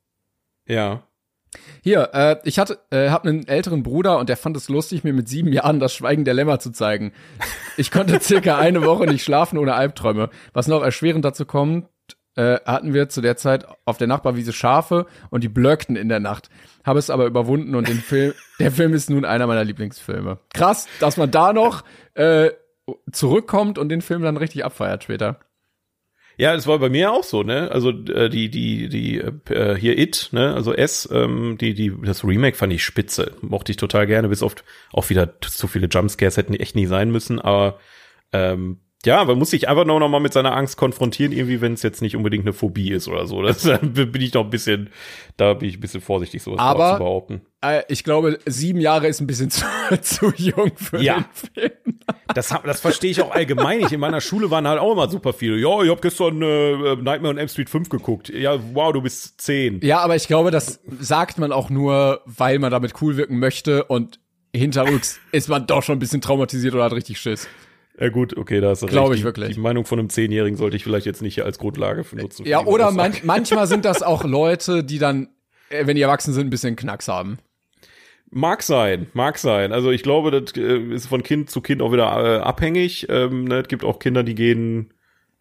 Ja. 0.67 1.03
Hier, 1.83 2.11
äh, 2.13 2.37
ich 2.45 2.59
hatte, 2.59 2.81
äh, 2.91 3.11
hab 3.11 3.25
einen 3.25 3.47
älteren 3.47 3.83
Bruder 3.83 4.19
und 4.19 4.29
der 4.29 4.37
fand 4.37 4.57
es 4.57 4.69
lustig, 4.69 5.05
mir 5.05 5.13
mit 5.13 5.29
sieben 5.29 5.53
Jahren 5.53 5.81
das 5.81 5.95
Schweigen 5.95 6.25
der 6.25 6.35
Lämmer 6.35 6.59
zu 6.59 6.71
zeigen. 6.71 7.13
Ich 7.77 7.91
konnte 7.91 8.21
circa 8.23 8.59
eine 8.59 8.85
Woche 8.85 9.07
nicht 9.07 9.25
schlafen 9.25 9.59
ohne 9.59 9.75
Albträume. 9.75 10.31
Was 10.53 10.67
noch 10.67 10.83
erschwerend 10.83 11.25
dazu 11.25 11.47
kommt, 11.47 11.89
äh, 12.37 12.61
hatten 12.65 12.95
wir 12.95 13.09
zu 13.09 13.21
der 13.21 13.37
Zeit 13.37 13.67
auf 13.85 13.99
der 13.99 14.07
Nachbarwiese 14.07 14.53
Schafe 14.53 15.07
und 15.31 15.43
die 15.43 15.49
blöckten 15.49 15.97
in 15.97 16.09
der 16.09 16.21
Nacht. 16.21 16.51
Habe 16.85 16.99
es 16.99 17.11
aber 17.11 17.27
überwunden 17.27 17.75
und 17.75 17.89
den 17.89 17.99
Film, 17.99 18.35
der 18.61 18.71
Film 18.71 18.95
ist 18.95 19.11
nun 19.11 19.25
einer 19.25 19.47
meiner 19.47 19.65
Lieblingsfilme. 19.65 20.39
Krass, 20.55 20.87
dass 21.01 21.17
man 21.17 21.31
da 21.31 21.53
noch 21.53 21.83
äh, 22.15 22.51
zurückkommt 23.11 23.79
und 23.79 23.89
den 23.89 24.03
Film 24.03 24.23
dann 24.23 24.37
richtig 24.37 24.65
abfeiert 24.65 25.05
später. 25.05 25.41
Ja, 26.39 26.53
das 26.53 26.67
war 26.67 26.79
bei 26.79 26.91
mir 26.91 27.13
auch 27.13 27.25
so, 27.25 27.43
ne? 27.43 27.71
Also 27.71 27.91
äh, 27.91 28.29
die 28.29 28.51
die 28.51 28.91
die 28.91 29.19
äh, 29.51 29.75
hier 29.75 29.99
It, 29.99 30.29
ne? 30.33 30.53
Also 30.53 30.75
S, 30.75 31.09
ähm, 31.11 31.57
die 31.59 31.73
die 31.73 31.95
das 32.03 32.25
Remake 32.25 32.59
fand 32.59 32.75
ich 32.75 32.85
spitze, 32.85 33.33
mochte 33.41 33.73
ich 33.73 33.79
total 33.79 34.07
gerne, 34.07 34.29
bis 34.29 34.43
oft 34.43 34.63
auch 34.93 35.09
wieder 35.09 35.41
zu 35.41 35.67
viele 35.67 35.87
Jumpscares 35.87 36.37
hätten 36.37 36.53
echt 36.53 36.77
nie 36.77 36.85
sein 36.85 37.11
müssen, 37.11 37.41
aber 37.41 37.79
ähm, 38.33 38.81
ja, 39.07 39.25
man 39.25 39.39
muss 39.39 39.51
sich 39.51 39.69
einfach 39.69 39.85
noch 39.87 39.99
noch 39.99 40.09
mal 40.09 40.21
mit 40.21 40.33
seiner 40.35 40.55
Angst 40.55 40.77
konfrontieren, 40.77 41.33
irgendwie, 41.33 41.61
wenn 41.63 41.73
es 41.73 41.83
jetzt 41.83 42.03
nicht 42.03 42.17
unbedingt 42.17 42.45
eine 42.45 42.53
Phobie 42.53 42.91
ist 42.91 43.09
oder 43.09 43.27
so. 43.27 43.41
Das 43.47 43.63
da 43.63 43.79
bin 43.79 44.21
ich 44.21 44.35
noch 44.35 44.45
ein 44.45 44.51
bisschen, 44.51 44.91
da 45.37 45.55
bin 45.55 45.69
ich 45.69 45.79
ein 45.79 45.81
bisschen 45.81 46.01
vorsichtig, 46.03 46.43
sowas 46.43 46.59
Aber- 46.61 46.93
zu 46.95 46.99
behaupten. 46.99 47.41
Äh, 47.63 47.83
ich 47.89 48.05
glaube, 48.05 48.39
sieben 48.45 48.81
Jahre 48.81 49.09
ist 49.09 49.21
ein 49.21 49.27
bisschen 49.27 49.49
zu, 49.51 49.65
zu 50.03 50.33
jung 50.37 50.73
für 50.77 51.01
Ja. 51.01 51.15
den 51.17 51.25
Film. 51.55 51.73
Das, 52.35 52.55
das 52.65 52.81
verstehe 52.81 53.11
ich 53.11 53.23
auch 53.23 53.31
allgemein 53.31 53.79
nicht. 53.79 53.93
In 53.93 54.01
meiner 54.01 54.21
Schule 54.21 54.51
waren 54.51 54.69
halt 54.69 54.79
auch 54.79 54.93
immer 54.93 55.09
super 55.09 55.33
viele. 55.33 55.57
Ja, 55.57 55.83
ich 55.83 55.91
habe 55.91 56.01
gestern 56.01 56.43
äh, 56.43 56.97
Nightmare 56.97 57.29
on 57.31 57.39
Elm 57.39 57.49
Street 57.49 57.71
5 57.71 57.89
geguckt. 57.89 58.29
Ja, 58.29 58.59
wow, 58.75 58.93
du 58.93 59.01
bist 59.01 59.41
zehn. 59.41 59.81
Ja, 59.83 60.01
aber 60.01 60.17
ich 60.17 60.27
glaube, 60.27 60.51
das 60.51 60.81
sagt 61.01 61.39
man 61.39 61.51
auch 61.51 61.71
nur, 61.71 62.21
weil 62.27 62.59
man 62.59 62.71
damit 62.71 63.01
cool 63.01 63.17
wirken 63.17 63.39
möchte 63.39 63.85
und 63.85 64.21
hinterrücks 64.55 65.19
ist 65.33 65.49
man 65.49 65.67
doch 65.67 65.83
schon 65.83 65.97
ein 65.97 65.99
bisschen 65.99 66.21
traumatisiert 66.21 66.75
oder 66.75 66.85
hat 66.85 66.93
richtig 66.93 67.19
Schiss. 67.19 67.49
Ja 67.99 68.11
gut, 68.11 68.37
okay, 68.37 68.61
da 68.61 68.71
hast 68.71 68.83
du 68.83 68.87
Glaube 68.87 69.15
ich 69.15 69.25
wirklich. 69.25 69.55
Die 69.55 69.61
Meinung 69.61 69.85
von 69.87 69.99
einem 69.99 70.11
Zehnjährigen 70.11 70.57
sollte 70.57 70.77
ich 70.77 70.85
vielleicht 70.85 71.07
jetzt 71.07 71.23
nicht 71.23 71.35
hier 71.35 71.47
als 71.47 71.59
Grundlage 71.59 72.05
für 72.05 72.17
nutzen. 72.17 72.47
Ja, 72.47 72.63
die 72.63 72.67
oder 72.67 72.91
man, 72.91 73.15
manchmal 73.23 73.67
sind 73.67 73.85
das 73.85 74.03
auch 74.03 74.25
Leute, 74.25 74.85
die 74.85 74.99
dann, 74.99 75.29
äh, 75.71 75.87
wenn 75.87 75.97
die 75.97 76.03
erwachsen 76.03 76.35
sind, 76.35 76.49
ein 76.49 76.51
bisschen 76.51 76.77
Knacks 76.77 77.09
haben. 77.09 77.39
Mag 78.31 78.63
sein, 78.63 79.07
mag 79.15 79.39
sein. 79.39 79.73
Also 79.73 79.91
ich 79.93 80.03
glaube, 80.03 80.31
das 80.31 80.55
äh, 80.57 80.79
ist 80.93 81.07
von 81.07 81.23
Kind 81.23 81.49
zu 81.49 81.61
Kind 81.61 81.81
auch 81.81 81.93
wieder 81.93 82.05
äh, 82.05 82.41
abhängig. 82.41 83.07
Ähm, 83.09 83.45
ne? 83.45 83.61
Es 83.61 83.69
gibt 83.69 83.85
auch 83.85 83.99
Kinder, 83.99 84.23
die 84.23 84.35
gehen, 84.35 84.93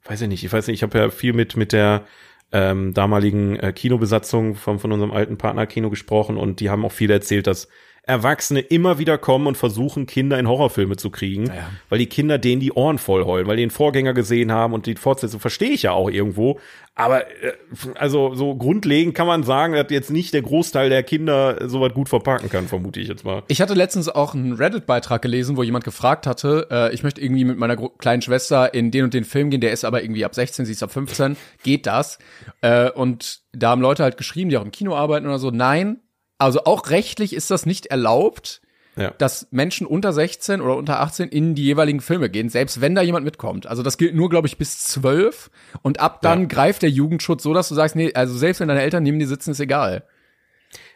weiß 0.05 0.21
ich 0.21 0.27
nicht, 0.29 0.43
ich 0.43 0.53
weiß 0.53 0.67
nicht, 0.67 0.77
ich 0.77 0.83
habe 0.83 0.97
ja 0.97 1.09
viel 1.09 1.33
mit 1.33 1.57
mit 1.57 1.73
der 1.73 2.05
ähm, 2.51 2.93
damaligen 2.93 3.57
äh, 3.59 3.73
Kinobesatzung 3.73 4.55
von, 4.55 4.79
von 4.79 4.91
unserem 4.91 5.11
alten 5.11 5.37
Partnerkino 5.37 5.89
gesprochen 5.89 6.37
und 6.37 6.59
die 6.61 6.69
haben 6.69 6.85
auch 6.85 6.91
viel 6.91 7.11
erzählt, 7.11 7.47
dass 7.47 7.67
Erwachsene 8.07 8.59
immer 8.59 8.99
wieder 8.99 9.17
kommen 9.17 9.47
und 9.47 9.57
versuchen, 9.57 10.05
Kinder 10.05 10.37
in 10.39 10.47
Horrorfilme 10.47 10.95
zu 10.97 11.09
kriegen, 11.09 11.47
Ja. 11.47 11.69
weil 11.89 11.99
die 11.99 12.05
Kinder 12.07 12.37
denen 12.37 12.59
die 12.59 12.71
Ohren 12.71 12.97
voll 12.97 13.25
heulen, 13.25 13.47
weil 13.47 13.57
die 13.57 13.63
den 13.63 13.71
Vorgänger 13.71 14.13
gesehen 14.13 14.51
haben 14.51 14.73
und 14.73 14.85
die 14.85 14.95
Fortsetzung 14.95 15.39
verstehe 15.39 15.69
ich 15.71 15.83
ja 15.83 15.91
auch 15.91 16.09
irgendwo. 16.09 16.59
Aber 16.97 17.27
äh, 17.27 17.51
also 17.95 18.35
so 18.35 18.55
grundlegend 18.55 19.15
kann 19.15 19.27
man 19.27 19.43
sagen, 19.43 19.73
dass 19.73 19.87
jetzt 19.89 20.11
nicht 20.11 20.33
der 20.33 20.43
Großteil 20.43 20.89
der 20.89 21.03
Kinder 21.03 21.67
sowas 21.67 21.93
gut 21.93 22.07
verpacken 22.07 22.49
kann, 22.49 22.67
vermute 22.67 22.99
ich 23.01 23.07
jetzt 23.09 23.25
mal. 23.25 23.43
Ich 23.49 23.59
hatte 23.59 23.73
letztens 23.73 24.07
auch 24.07 24.33
einen 24.33 24.53
Reddit-Beitrag 24.53 25.21
gelesen, 25.21 25.57
wo 25.57 25.63
jemand 25.63 25.83
gefragt 25.83 26.25
hatte, 26.25 26.67
äh, 26.71 26.93
ich 26.93 27.03
möchte 27.03 27.19
irgendwie 27.21 27.43
mit 27.43 27.57
meiner 27.57 27.75
kleinen 27.75 28.21
Schwester 28.21 28.73
in 28.73 28.91
den 28.91 29.03
und 29.03 29.13
den 29.13 29.25
Film 29.25 29.49
gehen, 29.49 29.59
der 29.61 29.71
ist 29.73 29.83
aber 29.83 30.03
irgendwie 30.03 30.23
ab 30.23 30.35
16, 30.35 30.65
sie 30.65 30.71
ist 30.71 30.83
ab 30.83 30.91
15, 30.93 31.35
geht 31.63 31.85
das? 31.85 32.17
Äh, 32.61 32.89
und 32.91 33.41
da 33.51 33.71
haben 33.71 33.81
Leute 33.81 34.03
halt 34.03 34.15
geschrieben, 34.17 34.49
die 34.49 34.57
auch 34.57 34.63
im 34.65 34.71
Kino 34.71 34.95
arbeiten 34.95 35.25
oder 35.25 35.39
so, 35.39 35.51
nein, 35.51 35.97
also 36.37 36.63
auch 36.65 36.89
rechtlich 36.89 37.33
ist 37.33 37.51
das 37.51 37.65
nicht 37.65 37.87
erlaubt, 37.87 38.61
Ja. 38.97 39.11
dass 39.17 39.47
Menschen 39.51 39.85
unter 39.85 40.13
16 40.13 40.61
oder 40.61 40.77
unter 40.77 41.01
18 41.01 41.27
in 41.29 41.53
die 41.53 41.63
jeweiligen 41.65 41.99
Filme 41.99 42.29
gehen, 42.29 42.47
selbst 42.49 42.79
wenn 42.79 42.95
da 42.95 43.01
jemand 43.01 43.25
mitkommt. 43.25 43.67
Also 43.67 43.83
das 43.83 43.97
gilt 43.97 44.15
nur, 44.15 44.29
glaube 44.29 44.47
ich, 44.47 44.57
bis 44.57 44.79
12 44.79 45.49
und 45.81 45.99
ab 45.99 46.21
dann 46.21 46.41
Ja. 46.43 46.47
greift 46.47 46.81
der 46.81 46.89
Jugendschutz 46.89 47.43
so, 47.43 47.53
dass 47.53 47.67
du 47.69 47.75
sagst, 47.75 47.95
nee, 47.97 48.13
also 48.13 48.37
selbst 48.37 48.59
wenn 48.61 48.69
deine 48.69 48.81
Eltern 48.81 49.03
neben 49.03 49.19
dir 49.19 49.27
sitzen, 49.27 49.51
ist 49.51 49.59
egal. 49.59 50.03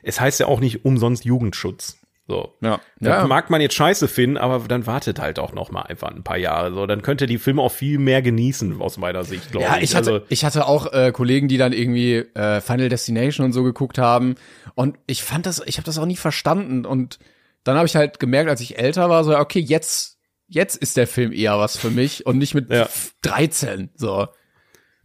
Es 0.01 0.19
heißt 0.21 0.39
ja 0.39 0.45
auch 0.47 0.61
nicht 0.61 0.85
umsonst 0.85 1.25
Jugendschutz. 1.25 1.98
So. 2.29 2.53
Ja. 2.61 2.79
Das 2.99 3.23
Ja. 3.23 3.27
mag 3.27 3.49
man 3.49 3.59
jetzt 3.59 3.73
scheiße 3.73 4.07
finden, 4.07 4.37
aber 4.37 4.59
dann 4.67 4.85
wartet 4.85 5.19
halt 5.19 5.39
auch 5.39 5.51
noch 5.51 5.71
mal 5.71 5.81
einfach 5.81 6.09
ein 6.11 6.23
paar 6.23 6.37
Jahre. 6.37 6.71
So, 6.73 6.85
dann 6.85 7.01
könnt 7.01 7.21
ihr 7.21 7.27
die 7.27 7.39
Filme 7.39 7.61
auch 7.63 7.71
viel 7.71 7.97
mehr 7.97 8.21
genießen 8.21 8.79
aus 8.79 8.97
meiner 8.97 9.23
Sicht, 9.23 9.51
glaube 9.51 9.65
Ja, 9.65 9.77
ich. 9.77 9.83
ich 9.85 9.95
hatte, 9.95 10.11
also, 10.13 10.25
ich 10.29 10.45
hatte 10.45 10.67
auch 10.67 10.93
äh, 10.93 11.11
Kollegen, 11.11 11.47
die 11.47 11.57
dann 11.57 11.73
irgendwie 11.73 12.17
äh, 12.17 12.61
Final 12.61 12.87
Destination 12.89 13.45
und 13.45 13.51
so 13.53 13.63
geguckt 13.63 13.97
haben. 13.97 14.35
Und 14.75 14.97
ich 15.07 15.23
fand 15.23 15.47
das, 15.47 15.61
ich 15.65 15.77
habe 15.77 15.85
das 15.85 15.97
auch 15.97 16.05
nie 16.05 16.15
verstanden. 16.17 16.85
Und 16.85 17.17
dann 17.63 17.75
habe 17.75 17.87
ich 17.87 17.95
halt 17.95 18.19
gemerkt, 18.19 18.49
als 18.49 18.61
ich 18.61 18.77
älter 18.77 19.09
war, 19.09 19.23
so, 19.23 19.35
okay, 19.35 19.59
jetzt, 19.59 20.19
jetzt 20.47 20.75
ist 20.75 20.95
der 20.97 21.07
Film 21.07 21.31
eher 21.33 21.57
was 21.57 21.77
für 21.77 21.89
mich 21.89 22.25
und 22.27 22.37
nicht 22.37 22.53
mit 22.53 22.71
Ja. 22.71 22.87
13. 23.23 23.89
So. 23.95 24.27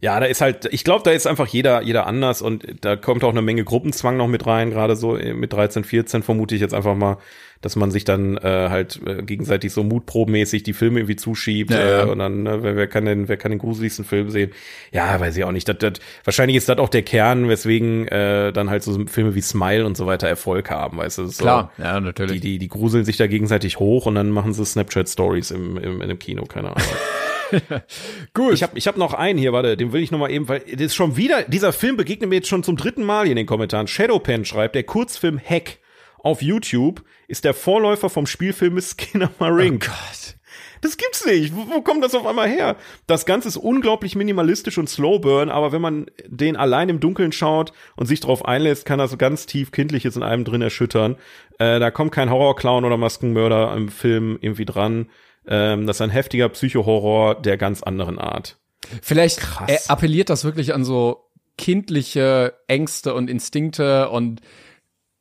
Ja, 0.05 0.19
da 0.19 0.27
ist 0.27 0.39
halt, 0.39 0.67
ich 0.71 0.83
glaube, 0.83 1.01
da 1.03 1.09
ist 1.09 1.25
einfach 1.25 1.47
jeder, 1.47 1.81
jeder 1.81 2.05
anders 2.05 2.43
und 2.43 2.63
da 2.81 2.95
kommt 2.95 3.23
auch 3.23 3.31
eine 3.31 3.41
Menge 3.41 3.63
Gruppenzwang 3.63 4.17
noch 4.17 4.27
mit 4.27 4.45
rein, 4.45 4.69
gerade 4.69 4.95
so 4.95 5.17
äh, 5.17 5.33
mit 5.33 5.51
13, 5.51 5.83
14 5.83 6.21
vermute 6.21 6.53
ich 6.53 6.61
jetzt 6.61 6.75
einfach 6.75 6.93
mal, 6.93 7.17
dass 7.61 7.75
man 7.75 7.89
sich 7.89 8.03
dann 8.03 8.37
äh, 8.37 8.67
halt 8.69 9.01
äh, 9.07 9.23
gegenseitig 9.23 9.73
so 9.73 9.83
mutprobenmäßig 9.83 10.61
die 10.61 10.73
Filme 10.73 10.99
irgendwie 10.99 11.15
zuschiebt 11.15 11.71
Ja, 11.71 11.79
ja. 11.79 12.03
Äh, 12.03 12.05
und 12.05 12.19
dann, 12.19 12.45
äh, 12.45 12.61
wer, 12.61 12.75
wer 12.75 12.85
kann 12.85 13.05
denn, 13.05 13.27
wer 13.27 13.37
kann 13.37 13.49
den 13.49 13.57
gruseligsten 13.57 14.05
Film 14.05 14.29
sehen? 14.29 14.51
Ja, 14.91 15.19
weiß 15.19 15.35
ich 15.37 15.43
auch 15.43 15.51
nicht. 15.51 15.67
Das, 15.67 15.79
das, 15.79 15.93
wahrscheinlich 16.23 16.57
ist 16.57 16.69
das 16.69 16.77
auch 16.77 16.89
der 16.89 17.01
Kern, 17.01 17.49
weswegen 17.49 18.07
äh, 18.09 18.53
dann 18.53 18.69
halt 18.69 18.83
so 18.83 19.07
Filme 19.07 19.33
wie 19.33 19.41
Smile 19.41 19.87
und 19.87 19.97
so 19.97 20.05
weiter 20.05 20.27
Erfolg 20.27 20.69
haben, 20.69 20.97
weißt 20.97 21.17
du? 21.17 21.23
Ist 21.23 21.39
Klar, 21.39 21.71
So, 21.77 21.83
ja, 21.83 21.99
natürlich. 21.99 22.41
die, 22.41 22.51
die, 22.51 22.59
die 22.59 22.67
gruseln 22.67 23.05
sich 23.05 23.17
da 23.17 23.25
gegenseitig 23.25 23.79
hoch 23.79 24.05
und 24.05 24.13
dann 24.13 24.29
machen 24.29 24.53
sie 24.53 24.63
Snapchat-Stories 24.63 25.49
im, 25.49 25.77
im, 25.77 25.95
in 25.95 26.03
einem 26.03 26.19
Kino, 26.19 26.43
keine 26.43 26.75
Ahnung. 26.75 26.83
Gut. 28.33 28.53
Ich 28.53 28.63
habe 28.63 28.77
ich 28.77 28.87
hab 28.87 28.97
noch 28.97 29.13
einen 29.13 29.39
hier, 29.39 29.53
warte, 29.53 29.77
den 29.77 29.93
will 29.93 30.01
ich 30.01 30.11
noch 30.11 30.19
mal 30.19 30.31
eben, 30.31 30.47
weil 30.47 30.59
das 30.59 30.81
ist 30.81 30.95
schon 30.95 31.17
wieder, 31.17 31.43
dieser 31.43 31.73
Film 31.73 31.97
begegnet 31.97 32.29
mir 32.29 32.37
jetzt 32.37 32.47
schon 32.47 32.63
zum 32.63 32.77
dritten 32.77 33.03
Mal 33.03 33.23
hier 33.23 33.31
in 33.31 33.37
den 33.37 33.45
Kommentaren. 33.45 33.87
Shadowpen 33.87 34.45
schreibt, 34.45 34.75
der 34.75 34.83
Kurzfilm 34.83 35.39
Hack 35.39 35.79
auf 36.19 36.41
YouTube 36.41 37.03
ist 37.27 37.45
der 37.45 37.53
Vorläufer 37.53 38.09
vom 38.09 38.25
Spielfilm 38.25 38.79
Skinner 38.81 39.31
Marink. 39.39 39.89
Oh 39.89 39.91
Gott. 39.91 40.35
Das 40.81 40.97
gibt's 40.97 41.25
nicht. 41.25 41.55
Wo, 41.55 41.67
wo 41.69 41.81
kommt 41.81 42.03
das 42.03 42.13
auf 42.13 42.27
einmal 42.27 42.47
her? 42.47 42.75
Das 43.07 43.25
Ganze 43.25 43.47
ist 43.47 43.57
unglaublich 43.57 44.15
minimalistisch 44.15 44.77
und 44.77 44.87
slow 44.87 45.19
burn, 45.19 45.49
aber 45.49 45.71
wenn 45.71 45.81
man 45.81 46.05
den 46.27 46.55
allein 46.55 46.89
im 46.89 46.99
Dunkeln 46.99 47.31
schaut 47.31 47.73
und 47.95 48.05
sich 48.05 48.19
darauf 48.19 48.45
einlässt, 48.45 48.85
kann 48.85 48.99
das 48.99 49.11
so 49.11 49.17
ganz 49.17 49.45
tief 49.45 49.71
Kindliches 49.71 50.15
in 50.15 50.23
einem 50.23 50.45
drin 50.45 50.61
erschüttern. 50.61 51.15
Äh, 51.57 51.79
da 51.79 51.91
kommt 51.91 52.11
kein 52.11 52.29
Horrorclown 52.29 52.85
oder 52.85 52.97
Maskenmörder 52.97 53.73
im 53.75 53.89
Film 53.89 54.37
irgendwie 54.41 54.65
dran. 54.65 55.07
Ähm, 55.47 55.85
das 55.87 55.97
ist 55.97 56.01
ein 56.01 56.09
heftiger 56.09 56.49
Psychohorror 56.49 57.35
der 57.41 57.57
ganz 57.57 57.83
anderen 57.83 58.19
Art. 58.19 58.57
Vielleicht 59.01 59.39
Krass. 59.39 59.69
äh, 59.69 59.77
appelliert 59.91 60.29
das 60.29 60.43
wirklich 60.43 60.73
an 60.73 60.83
so 60.83 61.29
kindliche 61.57 62.53
Ängste 62.67 63.13
und 63.13 63.29
Instinkte 63.29 64.09
und 64.09 64.41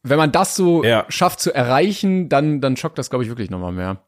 wenn 0.03 0.19
man 0.19 0.33
das 0.33 0.55
so 0.57 0.85
Ja. 0.85 1.07
schafft 1.09 1.41
zu 1.41 1.55
erreichen, 1.55 2.29
dann, 2.29 2.61
dann 2.61 2.77
schockt 2.77 2.99
das, 2.99 3.09
glaube 3.09 3.25
ich, 3.25 3.31
wirklich 3.31 3.51
nochmal 3.51 3.73
mehr. 3.73 4.03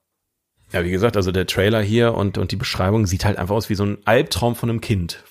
Ja, 0.73 0.85
wie 0.85 0.91
gesagt, 0.91 1.17
also 1.17 1.33
der 1.33 1.47
Trailer 1.47 1.81
hier 1.81 2.15
und, 2.15 2.37
und 2.39 2.51
die 2.53 2.57
Beschreibung 2.57 3.07
sieht 3.07 3.25
halt 3.25 3.39
einfach 3.39 3.55
aus 3.55 3.71
wie 3.71 3.75
so 3.77 3.85
ein 3.85 3.99
Albtraum 4.05 4.57
von 4.57 4.69
einem 4.69 4.81
Kind. 4.81 5.23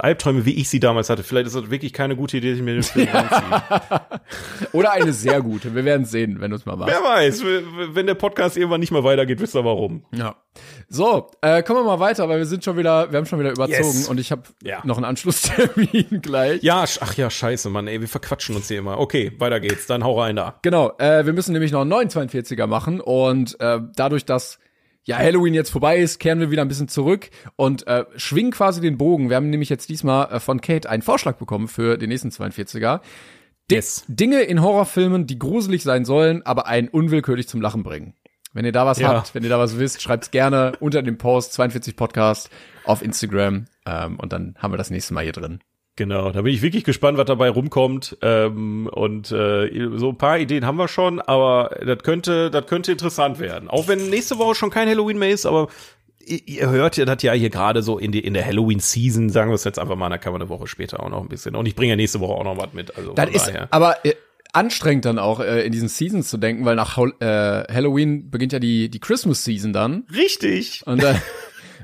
Albträume, 0.00 0.44
wie 0.44 0.54
ich 0.54 0.68
sie 0.68 0.80
damals 0.80 1.08
hatte. 1.10 1.22
Vielleicht 1.22 1.46
ist 1.46 1.56
das 1.56 1.70
wirklich 1.70 1.92
keine 1.92 2.16
gute 2.16 2.36
Idee, 2.38 2.50
dass 2.50 2.58
ich 2.58 2.64
mir 2.64 2.74
den 2.74 2.82
Film 2.82 3.08
reinziehe. 3.12 4.00
Oder 4.72 4.92
eine 4.92 5.12
sehr 5.12 5.40
gute. 5.40 5.74
Wir 5.74 5.84
werden 5.84 6.04
sehen, 6.04 6.40
wenn 6.40 6.50
du 6.50 6.56
es 6.56 6.66
mal 6.66 6.76
machst. 6.76 6.92
Wer 6.92 7.02
weiß, 7.02 7.44
wenn 7.94 8.06
der 8.06 8.14
Podcast 8.14 8.56
irgendwann 8.56 8.80
nicht 8.80 8.90
mehr 8.92 9.04
weitergeht, 9.04 9.40
wisst 9.40 9.54
ihr 9.56 9.64
warum. 9.64 10.04
Ja. 10.12 10.36
So, 10.88 11.30
äh, 11.42 11.62
kommen 11.62 11.80
wir 11.80 11.84
mal 11.84 12.00
weiter, 12.00 12.28
weil 12.28 12.38
wir 12.38 12.46
sind 12.46 12.64
schon 12.64 12.76
wieder, 12.76 13.10
wir 13.12 13.18
haben 13.18 13.26
schon 13.26 13.38
wieder 13.38 13.50
überzogen 13.52 13.78
Yes. 13.78 14.08
und 14.08 14.18
ich 14.18 14.32
habe 14.32 14.42
Ja. 14.62 14.80
noch 14.84 14.96
einen 14.96 15.04
Anschlusstermin 15.04 16.20
gleich. 16.22 16.62
Ja, 16.62 16.84
ach 17.00 17.14
ja, 17.14 17.30
scheiße, 17.30 17.70
Mann, 17.70 17.86
ey, 17.86 18.00
wir 18.00 18.08
verquatschen 18.08 18.56
uns 18.56 18.68
hier 18.68 18.78
immer. 18.78 18.98
Okay, 18.98 19.32
weiter 19.38 19.60
geht's, 19.60 19.86
dann 19.86 20.02
hau 20.02 20.20
rein 20.20 20.36
da. 20.36 20.58
Genau, 20.62 20.92
äh, 20.98 21.24
wir 21.26 21.32
müssen 21.32 21.52
nämlich 21.52 21.72
noch 21.72 21.82
einen 21.82 21.90
neuen 21.90 22.08
42er 22.08 22.66
machen 22.66 23.00
und 23.00 23.58
äh, 23.60 23.78
dadurch, 23.94 24.24
dass 24.24 24.58
ja 25.08 25.16
Halloween 25.16 25.54
jetzt 25.54 25.70
vorbei 25.70 25.98
ist, 25.98 26.18
kehren 26.20 26.38
wir 26.38 26.50
wieder 26.50 26.62
ein 26.62 26.68
bisschen 26.68 26.88
zurück 26.88 27.30
und 27.56 27.86
äh, 27.86 28.04
schwingen 28.16 28.52
quasi 28.52 28.80
den 28.82 28.98
Bogen. 28.98 29.30
Wir 29.30 29.36
haben 29.36 29.48
nämlich 29.50 29.70
jetzt 29.70 29.88
diesmal 29.88 30.30
äh, 30.30 30.38
von 30.38 30.60
Kate 30.60 30.88
einen 30.88 31.02
Vorschlag 31.02 31.36
bekommen 31.36 31.66
für 31.66 31.96
den 31.96 32.10
nächsten 32.10 32.28
42er. 32.28 33.00
Di 33.70 33.74
Yes. 33.74 34.04
Dinge 34.06 34.40
in 34.42 34.62
Horrorfilmen, 34.62 35.26
die 35.26 35.38
gruselig 35.38 35.82
sein 35.82 36.04
sollen, 36.04 36.44
aber 36.44 36.66
einen 36.66 36.88
unwillkürlich 36.88 37.48
zum 37.48 37.60
Lachen 37.60 37.82
bringen. 37.82 38.14
Wenn 38.52 38.64
ihr 38.64 38.72
da 38.72 38.86
was 38.86 38.98
Ja. 38.98 39.08
habt, 39.08 39.34
wenn 39.34 39.42
ihr 39.42 39.50
da 39.50 39.58
was 39.58 39.78
wisst, 39.78 40.00
schreibt's 40.02 40.30
gerne 40.30 40.72
unter 40.80 41.02
dem 41.02 41.16
Post 41.18 41.52
42 41.54 41.96
Podcast 41.96 42.50
auf 42.84 43.02
Instagram 43.02 43.66
ähm, 43.86 44.18
und 44.18 44.32
dann 44.32 44.54
haben 44.58 44.72
wir 44.72 44.78
das 44.78 44.90
nächste 44.90 45.14
Mal 45.14 45.24
hier 45.24 45.32
drin. 45.32 45.60
Genau, 45.98 46.30
da 46.30 46.42
bin 46.42 46.54
ich 46.54 46.62
wirklich 46.62 46.84
gespannt, 46.84 47.18
was 47.18 47.26
dabei 47.26 47.50
rumkommt. 47.50 48.16
Ähm, 48.22 48.88
und 48.92 49.32
äh, 49.32 49.68
so 49.96 50.10
ein 50.10 50.16
paar 50.16 50.38
Ideen 50.38 50.64
haben 50.64 50.76
wir 50.76 50.86
schon, 50.86 51.20
aber 51.20 51.76
das 51.84 52.04
könnte, 52.04 52.52
das 52.52 52.66
könnte 52.66 52.92
interessant 52.92 53.40
werden. 53.40 53.68
Auch 53.68 53.88
wenn 53.88 54.08
nächste 54.08 54.38
Woche 54.38 54.54
schon 54.54 54.70
kein 54.70 54.88
Halloween 54.88 55.18
mehr 55.18 55.30
ist, 55.30 55.44
aber 55.44 55.66
ihr, 56.24 56.38
ihr 56.46 56.70
hört 56.70 56.96
ja 56.98 57.04
das 57.04 57.20
ja 57.24 57.32
hier 57.32 57.50
gerade 57.50 57.82
so 57.82 57.98
in, 57.98 58.12
die, 58.12 58.20
in 58.20 58.34
der 58.34 58.46
Halloween-Season, 58.46 59.28
sagen 59.28 59.50
wir 59.50 59.56
es 59.56 59.64
jetzt 59.64 59.80
einfach 59.80 59.96
mal, 59.96 60.08
da 60.08 60.18
kann 60.18 60.32
man 60.32 60.40
eine 60.40 60.48
Woche 60.48 60.68
später 60.68 61.02
auch 61.02 61.08
noch 61.08 61.20
ein 61.20 61.28
bisschen. 61.28 61.56
Und 61.56 61.66
ich 61.66 61.74
bringe 61.74 61.90
ja 61.90 61.96
nächste 61.96 62.20
Woche 62.20 62.34
auch 62.34 62.44
noch 62.44 62.56
was 62.58 62.72
mit. 62.72 62.96
Also 62.96 63.14
Das 63.14 63.30
ist 63.30 63.48
daher. 63.48 63.66
aber 63.72 63.96
äh, 64.06 64.14
anstrengend 64.52 65.04
dann 65.04 65.18
auch 65.18 65.40
äh, 65.40 65.66
in 65.66 65.72
diesen 65.72 65.88
Seasons 65.88 66.28
zu 66.30 66.36
denken, 66.36 66.64
weil 66.64 66.76
nach 66.76 66.96
äh, 66.96 67.24
Halloween 67.74 68.30
beginnt 68.30 68.52
ja 68.52 68.60
die 68.60 68.88
die 68.88 69.00
Christmas 69.00 69.42
Season 69.42 69.72
dann 69.72 70.04
Richtig. 70.14 70.82
und 70.86 71.02
dann 71.02 71.16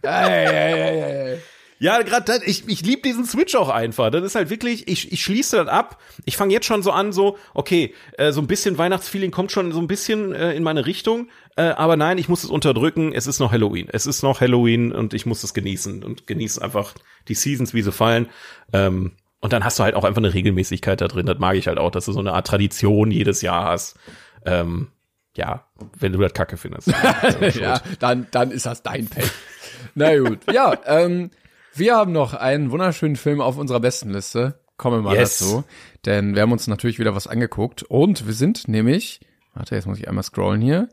ey, 0.02 0.46
ey, 0.46 0.72
ey, 0.72 1.32
ey. 1.32 1.38
Ja, 1.78 2.02
gerade 2.02 2.40
ich, 2.44 2.68
ich 2.68 2.82
liebe 2.82 3.02
diesen 3.02 3.24
Switch 3.24 3.54
auch 3.54 3.68
einfach. 3.68 4.10
Das 4.10 4.22
ist 4.22 4.34
halt 4.34 4.50
wirklich, 4.50 4.88
ich, 4.88 5.12
ich 5.12 5.22
schließe 5.22 5.56
das 5.56 5.68
ab. 5.68 6.00
Ich 6.24 6.36
fange 6.36 6.52
jetzt 6.52 6.66
schon 6.66 6.82
so 6.82 6.92
an, 6.92 7.12
so, 7.12 7.36
okay, 7.52 7.94
äh, 8.16 8.32
so 8.32 8.40
ein 8.40 8.46
bisschen 8.46 8.78
Weihnachtsfeeling 8.78 9.30
kommt 9.30 9.52
schon 9.52 9.72
so 9.72 9.80
ein 9.80 9.86
bisschen 9.86 10.32
äh, 10.32 10.54
in 10.54 10.62
meine 10.62 10.86
Richtung. 10.86 11.28
Äh, 11.56 11.62
aber 11.62 11.96
nein, 11.96 12.18
ich 12.18 12.28
muss 12.28 12.44
es 12.44 12.50
unterdrücken. 12.50 13.12
Es 13.12 13.26
ist 13.26 13.40
noch 13.40 13.52
Halloween. 13.52 13.88
Es 13.90 14.06
ist 14.06 14.22
noch 14.22 14.40
Halloween 14.40 14.92
und 14.92 15.14
ich 15.14 15.26
muss 15.26 15.42
es 15.42 15.54
genießen 15.54 16.02
und 16.04 16.26
genieße 16.26 16.62
einfach 16.62 16.94
die 17.28 17.34
Seasons, 17.34 17.74
wie 17.74 17.82
sie 17.82 17.92
fallen. 17.92 18.28
Ähm, 18.72 19.12
und 19.40 19.52
dann 19.52 19.64
hast 19.64 19.78
du 19.78 19.82
halt 19.82 19.94
auch 19.94 20.04
einfach 20.04 20.22
eine 20.22 20.32
Regelmäßigkeit 20.32 21.00
da 21.00 21.08
drin. 21.08 21.26
Das 21.26 21.38
mag 21.38 21.56
ich 21.56 21.66
halt 21.66 21.78
auch, 21.78 21.90
dass 21.90 22.06
du 22.06 22.12
so 22.12 22.20
eine 22.20 22.32
Art 22.32 22.46
Tradition 22.46 23.10
jedes 23.10 23.42
Jahr 23.42 23.64
hast. 23.64 23.96
Ähm, 24.46 24.88
ja, 25.36 25.66
wenn 25.98 26.12
du 26.12 26.18
das 26.18 26.32
kacke 26.32 26.56
findest. 26.56 26.88
ja, 27.60 27.80
dann 27.98 28.26
dann 28.30 28.50
ist 28.52 28.66
das 28.66 28.82
dein 28.82 29.06
Pech. 29.06 29.30
Na 29.94 30.16
gut. 30.16 30.38
Ja, 30.52 30.78
ähm, 30.86 31.30
wir 31.74 31.96
haben 31.96 32.12
noch 32.12 32.34
einen 32.34 32.70
wunderschönen 32.70 33.16
Film 33.16 33.40
auf 33.40 33.58
unserer 33.58 33.80
besten 33.80 34.10
Liste. 34.10 34.60
Kommen 34.76 34.98
wir 34.98 35.02
mal 35.10 35.16
Yes. 35.16 35.38
dazu, 35.38 35.64
denn 36.04 36.34
wir 36.34 36.42
haben 36.42 36.52
uns 36.52 36.66
natürlich 36.66 36.98
wieder 36.98 37.14
was 37.14 37.26
angeguckt 37.26 37.82
und 37.84 38.26
wir 38.26 38.34
sind 38.34 38.66
nämlich, 38.66 39.20
warte, 39.54 39.74
jetzt 39.76 39.86
muss 39.86 39.98
ich 39.98 40.08
einmal 40.08 40.24
scrollen 40.24 40.60
hier. 40.60 40.88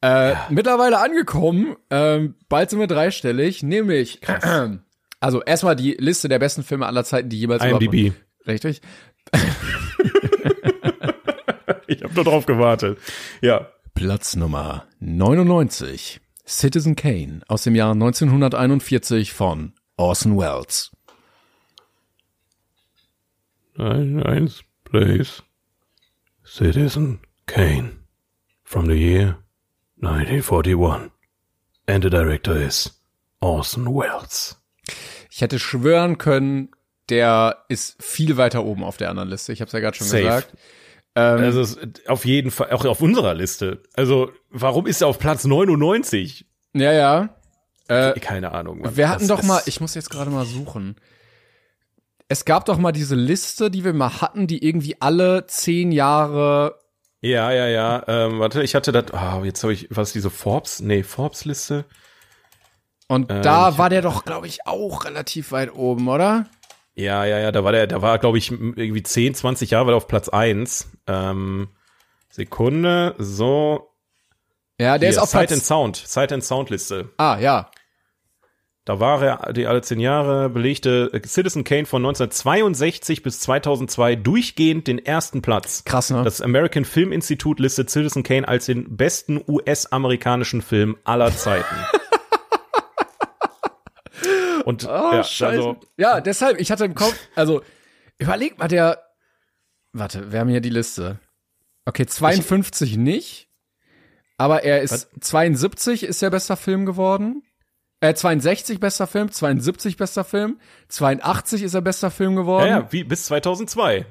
Äh, 0.00 0.34
mittlerweile 0.48 0.98
angekommen, 1.00 1.76
ähm, 1.90 2.36
bald 2.48 2.70
sind 2.70 2.78
wir 2.78 2.86
dreistellig, 2.86 3.62
nämlich 3.62 4.20
also 5.20 5.42
erstmal 5.42 5.76
die 5.76 5.96
Liste 5.98 6.28
der 6.28 6.38
besten 6.38 6.62
Filme 6.62 6.86
aller 6.86 7.04
Zeiten, 7.04 7.28
die 7.28 7.38
jeweils 7.40 7.64
IMDb. 7.64 8.12
Richtig. 8.46 8.80
Ich 11.86 12.04
habe 12.04 12.14
nur 12.14 12.24
drauf 12.24 12.46
gewartet. 12.46 12.98
Ja. 13.40 13.68
Platz 13.94 14.36
Nummer 14.36 14.84
99. 15.00 16.20
Citizen 16.46 16.94
Kane 16.96 17.40
aus 17.48 17.64
dem 17.64 17.74
Jahr 17.74 17.92
1941 17.92 19.32
von 19.32 19.72
Orson 20.00 20.38
Welles. 20.38 20.90
Nine 23.76 24.16
Nines 24.16 24.62
Place. 24.84 25.42
Citizen 26.42 27.20
Kane. 27.46 27.98
From 28.64 28.86
the 28.86 28.94
year 28.94 29.36
1941. 30.00 31.10
And 31.86 32.02
the 32.02 32.08
director 32.10 32.56
is 32.56 32.98
Orson 33.40 33.86
Welles. 33.86 34.56
Ich 35.30 35.42
hätte 35.42 35.58
schwören 35.58 36.16
können, 36.18 36.70
der 37.10 37.64
ist 37.68 38.02
viel 38.02 38.36
weiter 38.38 38.64
oben 38.64 38.82
auf 38.84 38.96
der 38.96 39.10
anderen 39.10 39.28
Liste. 39.28 39.52
Ich 39.52 39.60
habe 39.60 39.66
es 39.66 39.72
ja 39.72 39.80
gerade 39.80 39.96
schon 39.96 40.06
Safe. 40.06 40.22
gesagt. 40.22 40.52
Ähm, 41.14 41.38
Also 41.40 41.60
es 41.60 41.74
ist 41.74 42.08
auf 42.08 42.24
jeden 42.24 42.50
Fall, 42.50 42.70
auch 42.72 42.84
auf 42.86 43.02
unserer 43.02 43.34
Liste. 43.34 43.82
Also, 43.94 44.32
warum 44.48 44.86
ist 44.86 45.02
er 45.02 45.08
auf 45.08 45.18
Platz 45.18 45.44
99? 45.44 46.46
ja, 46.72 46.92
ja. 46.92 47.36
Äh, 47.90 48.18
Keine 48.20 48.52
Ahnung. 48.52 48.80
Mann. 48.80 48.96
wir 48.96 49.08
hatten 49.08 49.26
Das 49.26 49.38
doch 49.40 49.42
mal, 49.46 49.62
ich 49.66 49.80
muss 49.80 49.94
jetzt 49.94 50.10
gerade 50.10 50.30
mal 50.30 50.46
suchen. 50.46 50.96
Es 52.28 52.44
gab 52.44 52.64
doch 52.66 52.78
mal 52.78 52.92
diese 52.92 53.16
Liste, 53.16 53.70
die 53.70 53.84
wir 53.84 53.92
mal 53.92 54.20
hatten, 54.20 54.46
die 54.46 54.64
irgendwie 54.64 54.96
alle 55.00 55.46
zehn 55.46 55.90
Jahre. 55.92 56.78
Ja, 57.20 57.50
ja, 57.50 57.66
ja. 57.66 58.04
Ähm, 58.06 58.38
warte, 58.38 58.62
ich 58.62 58.74
hatte 58.74 58.92
das. 58.92 59.12
Ah, 59.12 59.40
jetzt 59.44 59.62
habe 59.62 59.72
ich, 59.72 59.88
was 59.90 60.12
diese 60.12 60.30
Forbes? 60.30 60.80
Nee, 60.80 61.02
Forbes-Liste. 61.02 61.84
Und 63.08 63.30
Ähm, 63.30 63.42
da 63.42 63.76
war 63.76 63.90
der 63.90 64.02
doch, 64.02 64.24
glaube 64.24 64.46
ich, 64.46 64.66
auch 64.66 65.04
relativ 65.04 65.50
weit 65.50 65.74
oben, 65.74 66.08
oder? 66.08 66.46
Ja, 66.94 67.24
ja, 67.24 67.38
ja, 67.38 67.50
da 67.50 67.64
war 67.64 67.72
der, 67.72 67.86
da 67.88 68.00
war, 68.02 68.18
glaube 68.18 68.38
ich, 68.38 68.50
irgendwie 68.52 69.02
10, 69.02 69.34
20 69.34 69.70
Jahre 69.72 69.86
war 69.86 69.90
der 69.92 69.96
auf 69.96 70.06
Platz 70.06 70.28
1. 70.28 70.88
Ähm, 71.08 71.68
Sekunde, 72.30 73.14
so. 73.18 73.88
Ja, 74.78 74.96
der 74.98 75.08
Hier, 75.08 75.16
ist 75.16 75.22
auf 75.22 75.30
Sight 75.30 75.48
Platz. 75.48 75.58
and 75.58 75.66
Sound, 75.66 75.96
Sight 75.96 76.32
and 76.32 76.44
Sound 76.44 76.70
Liste. 76.70 77.10
Ah, 77.16 77.38
ja. 77.40 77.70
Da 78.90 78.98
war 78.98 79.22
er 79.22 79.52
die 79.52 79.68
alle 79.68 79.82
zehn 79.82 80.00
Jahre 80.00 80.50
belegte 80.50 81.10
äh, 81.12 81.24
Citizen 81.24 81.62
Kane 81.62 81.86
von 81.86 82.02
1962 82.02 83.22
bis 83.22 83.38
2002 83.38 84.16
durchgehend 84.16 84.88
den 84.88 84.98
ersten 84.98 85.42
Platz. 85.42 85.84
Krass, 85.84 86.10
ne? 86.10 86.24
Das 86.24 86.42
American 86.42 86.84
Film 86.84 87.12
Institute 87.12 87.62
listet 87.62 87.88
Citizen 87.88 88.24
Kane 88.24 88.48
als 88.48 88.66
den 88.66 88.96
besten 88.96 89.40
US-amerikanischen 89.46 90.60
Film 90.60 90.96
aller 91.04 91.30
Zeiten. 91.30 91.72
Und 94.64 94.84
Oh, 94.86 94.88
ja, 94.88 95.22
scheiße. 95.22 95.56
also 95.56 95.76
ja, 95.96 96.20
deshalb, 96.20 96.58
ich 96.58 96.72
hatte 96.72 96.84
im 96.84 96.96
Kopf, 96.96 97.14
also, 97.36 97.62
überleg 98.18 98.58
mal, 98.58 98.66
der, 98.66 99.04
warte, 99.92 100.32
wir 100.32 100.40
haben 100.40 100.48
hier 100.48 100.60
die 100.60 100.68
Liste. 100.68 101.20
Okay, 101.84 102.06
52 102.06 102.96
nicht, 102.96 103.48
aber 104.36 104.64
er 104.64 104.82
ist, 104.82 105.10
72 105.20 106.02
ist 106.02 106.22
der 106.22 106.30
bester 106.30 106.56
Film 106.56 106.86
geworden. 106.86 107.44
Äh, 108.00 108.14
62 108.14 108.80
bester 108.80 109.06
Film, 109.06 109.30
72 109.30 109.96
bester 109.96 110.24
Film, 110.24 110.58
82 110.88 111.62
ist 111.62 111.74
er 111.74 111.82
bester 111.82 112.10
Film 112.10 112.34
geworden. 112.36 112.66
ja, 112.66 112.78
ja, 112.78 112.88
wie 112.92 113.04
bis 113.04 113.26
2002. 113.26 114.06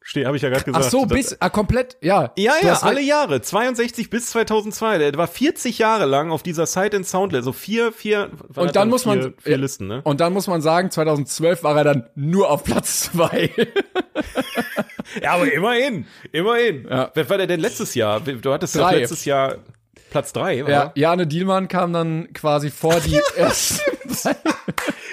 Stehe, 0.00 0.24
habe 0.24 0.36
ich 0.38 0.42
ja 0.42 0.48
gerade 0.48 0.64
gesagt. 0.64 0.84
Ach 0.86 0.90
so, 0.90 1.04
bis, 1.04 1.36
ah, 1.38 1.50
komplett, 1.50 1.98
ja. 2.00 2.32
Ja, 2.38 2.54
ja, 2.62 2.78
alle. 2.80 3.02
Jahre. 3.02 3.42
62 3.42 4.08
bis 4.08 4.30
2002. 4.30 4.96
Der 4.96 5.14
war 5.16 5.26
40 5.26 5.78
Jahre 5.78 6.06
lang 6.06 6.30
auf 6.30 6.42
dieser 6.42 6.64
Sight 6.64 6.94
and 6.94 7.06
Sound. 7.06 7.36
So 7.42 7.52
vier, 7.52 7.92
vier. 7.92 8.30
wann 8.48 8.68
Und 8.68 8.76
dann 8.76 8.88
muss 8.88 9.04
man, 9.04 9.20
vier, 9.20 9.34
vier 9.36 9.52
ja, 9.52 9.58
Listen, 9.58 9.86
ne? 9.86 10.00
und 10.04 10.20
dann 10.20 10.32
muss 10.32 10.46
man 10.46 10.62
sagen, 10.62 10.90
2012 10.90 11.62
war 11.62 11.76
er 11.76 11.84
dann 11.84 12.08
nur 12.14 12.50
auf 12.50 12.64
Platz 12.64 13.00
zwei. 13.00 13.50
Ja, 15.22 15.32
aber 15.32 15.50
immerhin, 15.50 16.06
immerhin. 16.32 16.86
Ja. 16.88 17.10
Wer 17.14 17.30
war 17.30 17.38
der 17.38 17.46
denn 17.46 17.60
letztes 17.60 17.94
Jahr? 17.94 18.20
Du 18.20 18.52
hattest 18.52 18.76
Drei. 18.76 18.98
letztes 18.98 19.24
Jahr 19.24 19.56
Platz 20.10 20.32
drei, 20.32 20.56
ja, 20.56 20.64
oder? 20.64 20.92
Jane 20.94 21.26
Dielmann 21.26 21.68
kam 21.68 21.92
dann 21.92 22.32
quasi 22.32 22.70
vor 22.70 22.98
die 23.00 23.18
ersten. 23.36 23.80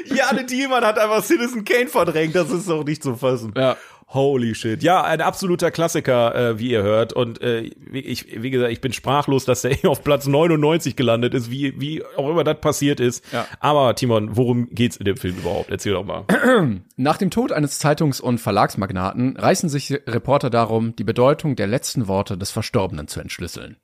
Jane 0.06 0.46
Dielmann 0.46 0.84
hat 0.86 0.98
einfach 1.00 1.24
Citizen 1.24 1.66
Kane 1.66 1.88
verdrängt. 1.88 2.36
Das 2.36 2.52
ist 2.52 2.70
doch 2.70 2.84
nicht 2.84 3.04
zu 3.04 3.16
fassen. 3.16 3.54
ja. 3.58 3.76
Holy 4.10 4.54
shit. 4.54 4.84
Ja, 4.84 5.04
ein 5.04 5.20
absoluter 5.20 5.72
Klassiker, 5.72 6.36
äh, 6.36 6.60
wie 6.60 6.70
ihr 6.70 6.84
hört. 6.84 7.12
Und 7.12 7.41
äh, 7.41 7.72
wie, 7.80 8.00
ich, 8.02 8.39
wie 8.41 8.52
gesagt, 8.52 8.72
ich 8.72 8.80
bin 8.80 8.93
sprachlos, 8.93 9.46
dass 9.46 9.64
der 9.64 9.76
auf 9.86 10.04
Platz 10.04 10.28
99 10.28 10.96
gelandet 10.96 11.34
ist, 11.34 11.50
wie, 11.50 11.82
wie 11.82 12.04
auch 12.16 12.30
immer 12.30 12.43
das 12.43 12.62
passiert 12.62 13.00
ist. 13.00 13.26
Ja. 13.34 13.48
Aber 13.60 13.96
Timon, 13.96 14.38
worum 14.38 14.70
geht's 14.70 14.96
in 14.96 15.06
dem 15.06 15.18
Film 15.18 15.38
überhaupt? 15.38 15.72
Erzähl 15.72 15.93
doch 15.93 16.06
mal. 16.06 16.24
Nach 16.96 17.18
dem 17.18 17.32
Tod 17.32 17.52
eines 17.52 17.80
Zeitungs- 17.80 18.22
und 18.22 18.38
Verlagsmagnaten 18.38 19.38
reißen 19.38 19.70
sich 19.70 19.91
Reporter 19.91 20.52
darum, 20.52 20.96
die 20.96 21.04
Bedeutung 21.04 21.56
der 21.56 21.68
letzten 21.68 22.08
Worte 22.08 22.38
des 22.38 22.52
Verstorbenen 22.52 23.08
zu 23.08 23.20
entschlüsseln. 23.20 23.78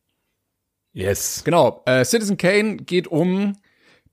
Yes. 0.93 1.43
Genau, 1.43 1.81
äh, 1.85 2.03
Citizen 2.03 2.37
Kane 2.37 2.77
geht 2.77 3.07
um 3.07 3.55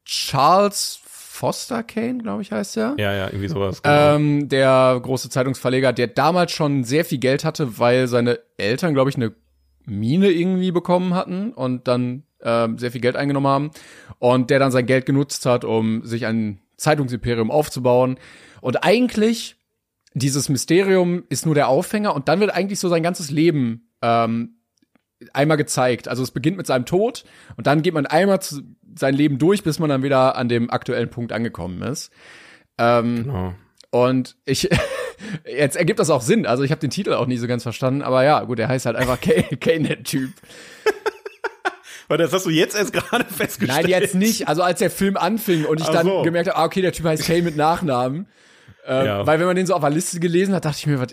Charles 0.04 1.00
Foster 1.04 1.84
Kane, 1.84 2.18
glaube 2.18 2.42
ich, 2.42 2.50
heißt 2.50 2.76
er. 2.76 2.96
Ja, 2.98 3.12
ja, 3.14 3.26
irgendwie 3.26 3.48
sowas. 3.48 3.82
Genau. 3.82 4.16
Ähm, 4.16 4.48
der 4.48 4.98
große 5.00 5.30
Zeitungsverleger, 5.30 5.92
der 5.92 6.08
damals 6.08 6.50
schon 6.50 6.82
sehr 6.82 7.04
viel 7.04 7.18
Geld 7.18 7.44
hatte, 7.44 7.78
weil 7.78 8.08
seine 8.08 8.40
Eltern, 8.56 8.92
glaube 8.92 9.10
ich, 9.10 9.16
eine 9.16 9.32
Mine 9.86 10.30
irgendwie 10.30 10.72
bekommen 10.72 11.14
hatten 11.14 11.52
und 11.52 11.86
dann 11.86 12.24
ähm, 12.42 12.76
sehr 12.78 12.90
viel 12.90 13.00
Geld 13.00 13.14
eingenommen 13.14 13.46
haben. 13.46 13.70
Und 14.18 14.50
der 14.50 14.58
dann 14.58 14.72
sein 14.72 14.86
Geld 14.86 15.06
genutzt 15.06 15.46
hat, 15.46 15.64
um 15.64 16.04
sich 16.04 16.26
ein 16.26 16.60
Zeitungsimperium 16.76 17.52
aufzubauen. 17.52 18.18
Und 18.60 18.82
eigentlich, 18.82 19.56
dieses 20.14 20.48
Mysterium 20.48 21.22
ist 21.28 21.46
nur 21.46 21.54
der 21.54 21.68
Aufhänger 21.68 22.16
und 22.16 22.28
dann 22.28 22.40
wird 22.40 22.50
eigentlich 22.50 22.80
so 22.80 22.88
sein 22.88 23.04
ganzes 23.04 23.30
Leben 23.30 23.90
ähm, 24.02 24.57
einmal 25.32 25.56
gezeigt. 25.56 26.08
Also 26.08 26.22
es 26.22 26.30
beginnt 26.30 26.56
mit 26.56 26.66
seinem 26.66 26.86
Tod 26.86 27.24
und 27.56 27.66
dann 27.66 27.82
geht 27.82 27.94
man 27.94 28.06
einmal 28.06 28.40
zu, 28.40 28.62
sein 28.96 29.14
Leben 29.14 29.38
durch, 29.38 29.62
bis 29.62 29.78
man 29.78 29.88
dann 29.88 30.02
wieder 30.02 30.36
an 30.36 30.48
dem 30.48 30.70
aktuellen 30.70 31.10
Punkt 31.10 31.32
angekommen 31.32 31.82
ist. 31.82 32.10
Ähm, 32.78 33.24
genau. 33.24 33.54
Und 33.90 34.36
ich, 34.44 34.68
jetzt 35.44 35.76
ergibt 35.76 35.98
das 35.98 36.10
auch 36.10 36.22
Sinn. 36.22 36.46
Also 36.46 36.62
ich 36.62 36.70
habe 36.70 36.80
den 36.80 36.90
Titel 36.90 37.14
auch 37.14 37.26
nie 37.26 37.36
so 37.38 37.46
ganz 37.46 37.62
verstanden, 37.62 38.02
aber 38.02 38.24
ja, 38.24 38.42
gut, 38.44 38.58
der 38.58 38.68
heißt 38.68 38.86
halt 38.86 38.96
einfach 38.96 39.20
Kane, 39.20 39.56
Kane 39.60 39.88
der 39.88 40.02
Typ. 40.02 40.30
Weil 42.08 42.16
das 42.18 42.32
hast 42.32 42.46
du 42.46 42.50
jetzt 42.50 42.74
erst 42.74 42.92
gerade 42.94 43.26
festgestellt. 43.26 43.82
Nein, 43.82 43.90
jetzt 43.90 44.14
nicht. 44.14 44.48
Also 44.48 44.62
als 44.62 44.78
der 44.78 44.90
Film 44.90 45.16
anfing 45.18 45.66
und 45.66 45.78
ich 45.80 45.86
Ach 45.88 45.92
dann 45.92 46.06
so. 46.06 46.22
gemerkt 46.22 46.48
habe, 46.48 46.58
ah, 46.58 46.64
okay, 46.64 46.80
der 46.80 46.92
Typ 46.92 47.04
heißt 47.04 47.26
Kane 47.26 47.42
mit 47.42 47.56
Nachnamen. 47.56 48.26
Ähm, 48.86 49.06
Ja. 49.06 49.26
Weil 49.26 49.38
wenn 49.40 49.46
man 49.46 49.56
den 49.56 49.66
so 49.66 49.74
auf 49.74 49.82
der 49.82 49.90
Liste 49.90 50.18
gelesen 50.18 50.54
hat, 50.54 50.64
dachte 50.64 50.78
ich 50.78 50.86
mir, 50.86 51.00
was, 51.00 51.10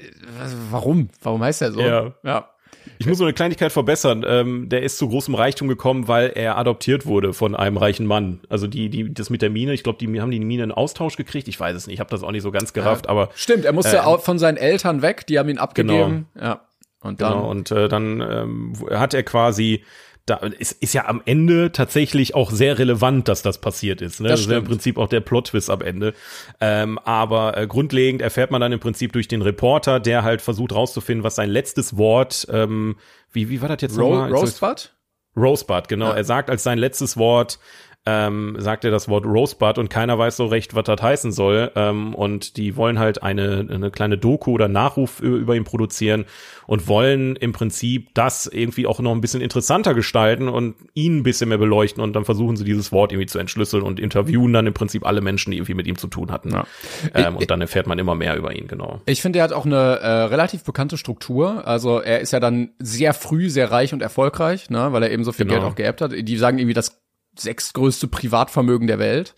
warum? 0.71 1.09
Warum 1.21 1.43
heißt 1.43 1.59
der 1.61 1.73
so? 1.73 1.81
Ja. 1.81 2.13
ja. 2.23 2.49
Ich 2.97 3.07
muss 3.07 3.19
nur 3.19 3.27
eine 3.27 3.33
Kleinigkeit 3.33 3.71
verbessern. 3.71 4.25
Ähm, 4.27 4.69
der 4.69 4.83
ist 4.83 4.97
zu 4.97 5.09
großem 5.09 5.35
Reichtum 5.35 5.67
gekommen, 5.67 6.07
weil 6.07 6.31
er 6.35 6.57
adoptiert 6.57 7.05
wurde 7.05 7.33
von 7.33 7.55
einem 7.55 7.77
reichen 7.77 8.05
Mann. 8.05 8.41
Also 8.49 8.67
die, 8.67 8.89
die, 8.89 9.13
das 9.13 9.29
mit 9.29 9.41
der 9.41 9.49
Mine, 9.49 9.73
ich 9.73 9.83
glaube, 9.83 9.99
die 9.99 10.21
haben 10.21 10.31
die 10.31 10.39
Mine 10.39 10.63
in 10.63 10.71
Austausch 10.71 11.17
gekriegt. 11.17 11.47
Ich 11.47 11.59
weiß 11.59 11.75
es 11.75 11.87
nicht. 11.87 11.95
Ich 11.95 11.99
habe 11.99 12.09
das 12.09 12.23
auch 12.23 12.31
nicht 12.31 12.43
so 12.43 12.51
ganz 12.51 12.73
gerafft, 12.73 13.07
aber 13.07 13.29
Stimmt, 13.35 13.65
er 13.65 13.73
musste 13.73 13.97
Äh, 13.97 13.99
auch 13.99 14.21
von 14.21 14.39
seinen 14.39 14.57
Eltern 14.57 15.01
weg, 15.01 15.27
die 15.27 15.39
haben 15.39 15.49
ihn 15.49 15.57
abgegeben. 15.57 16.27
Ja. 16.39 16.61
Und 17.01 17.21
dann. 17.21 17.33
Genau, 17.33 17.49
und 17.49 17.71
äh, 17.71 17.87
dann 17.87 18.21
ähm, 18.21 18.73
hat 18.91 19.13
er 19.13 19.23
quasi, 19.23 19.83
da 20.25 20.37
ist, 20.37 20.71
ist 20.81 20.93
ja 20.93 21.05
am 21.05 21.21
Ende 21.25 21.71
tatsächlich 21.71 22.33
auch 22.33 22.49
sehr 22.49 22.79
relevant, 22.79 23.27
dass 23.27 23.43
das 23.43 23.59
passiert 23.59 24.01
ist. 24.01 24.19
Ne? 24.19 24.29
Das 24.29 24.39
Das, 24.39 24.47
ist 24.47 24.51
ja 24.51 24.57
im. 24.57 24.63
Prinzip 24.63 24.97
auch 24.97 25.07
der 25.07 25.19
Plot-Twist 25.19 25.69
am 25.69 25.81
Ende. 25.81 26.13
Ähm, 26.59 26.97
aber 26.99 27.55
äh, 27.57 27.67
grundlegend 27.67 28.21
erfährt 28.21 28.49
man 28.49 28.59
dann 28.59 28.71
im 28.71 28.79
Prinzip 28.79 29.13
durch 29.13 29.27
den 29.27 29.43
Reporter, 29.43 29.99
der 29.99 30.23
halt 30.23 30.41
versucht 30.41 30.73
rauszufinden, 30.73 31.23
was 31.23 31.35
sein 31.35 31.49
letztes 31.49 31.97
Wort, 31.97 32.47
ähm, 32.51 32.97
wie, 33.31 33.49
wie 33.49 33.61
war 33.61 33.69
das 33.69 33.81
jetzt 33.81 33.97
Ro 33.99 34.09
nochmal? 34.09 34.31
Rosebud? 34.31 34.95
Rosebud, 35.37 35.87
genau. 35.87 36.09
Ja. 36.09 36.15
Er 36.15 36.23
sagt 36.23 36.49
als 36.49 36.63
sein 36.63 36.79
letztes 36.79 37.17
Wort, 37.17 37.59
ähm, 38.05 38.55
sagt 38.59 38.85
er 38.85 38.91
das 38.91 39.09
Wort 39.09 39.25
Rosebud 39.25 39.77
und 39.77 39.89
keiner 39.89 40.17
weiß 40.19 40.37
so 40.37 40.45
recht, 40.45 40.75
was 40.75 40.83
das 40.83 41.01
heißen 41.01 41.31
soll. 41.31 41.71
Ähm, 41.75 42.13
und 42.13 42.57
die 42.57 42.75
wollen 42.75 42.99
halt 42.99 43.23
eine, 43.23 43.67
eine 43.69 43.89
kleine 43.89 44.17
Doku 44.17 44.51
oder 44.51 44.67
Nachruf 44.67 45.19
über, 45.21 45.37
über 45.37 45.55
ihn 45.55 45.63
produzieren 45.63 46.25
und 46.67 46.87
wollen 46.87 47.35
im 47.35 47.51
Prinzip 47.51 48.13
das 48.13 48.47
irgendwie 48.47 48.85
auch 48.87 48.99
noch 48.99 49.11
ein 49.11 49.21
bisschen 49.21 49.41
interessanter 49.41 49.93
gestalten 49.93 50.49
und 50.49 50.75
ihn 50.93 51.17
ein 51.17 51.23
bisschen 51.23 51.49
mehr 51.49 51.57
beleuchten 51.57 52.01
und 52.03 52.13
dann 52.13 52.25
versuchen 52.25 52.55
sie 52.57 52.63
dieses 52.63 52.91
Wort 52.91 53.11
irgendwie 53.11 53.27
zu 53.27 53.39
entschlüsseln 53.39 53.83
und 53.83 53.99
interviewen 53.99 54.53
dann 54.53 54.67
im 54.67 54.73
Prinzip 54.73 55.05
alle 55.05 55.21
Menschen, 55.21 55.51
die 55.51 55.57
irgendwie 55.57 55.73
mit 55.73 55.87
ihm 55.87 55.97
zu 55.97 56.07
tun 56.07 56.31
hatten. 56.31 56.51
Ja. 56.51 56.65
Ähm, 57.13 57.37
und 57.37 57.49
dann 57.49 57.61
erfährt 57.61 57.87
man 57.87 57.97
immer 57.97 58.15
mehr 58.15 58.35
über 58.37 58.55
ihn, 58.55 58.67
genau. 58.67 59.01
Ich 59.05 59.21
finde, 59.21 59.39
er 59.39 59.43
hat 59.43 59.53
auch 59.53 59.65
eine 59.65 59.75
äh, 59.75 60.07
relativ 60.25 60.63
bekannte 60.63 60.97
Struktur. 60.97 61.67
Also 61.67 61.99
er 61.99 62.19
ist 62.19 62.31
ja 62.33 62.39
dann 62.39 62.69
sehr 62.79 63.13
früh 63.13 63.49
sehr 63.49 63.71
reich 63.71 63.93
und 63.93 64.01
erfolgreich, 64.01 64.69
ne, 64.69 64.91
weil 64.91 65.03
er 65.03 65.11
eben 65.11 65.23
so 65.23 65.31
viel 65.31 65.45
Genau. 65.45 65.59
Geld 65.59 65.71
auch 65.71 65.75
geerbt 65.75 66.01
hat. 66.01 66.11
Die 66.13 66.37
sagen 66.37 66.57
irgendwie 66.57 66.73
das 66.73 67.04
sechstgrößte 67.37 68.07
Privatvermögen 68.07 68.87
der 68.87 68.99
Welt. 68.99 69.35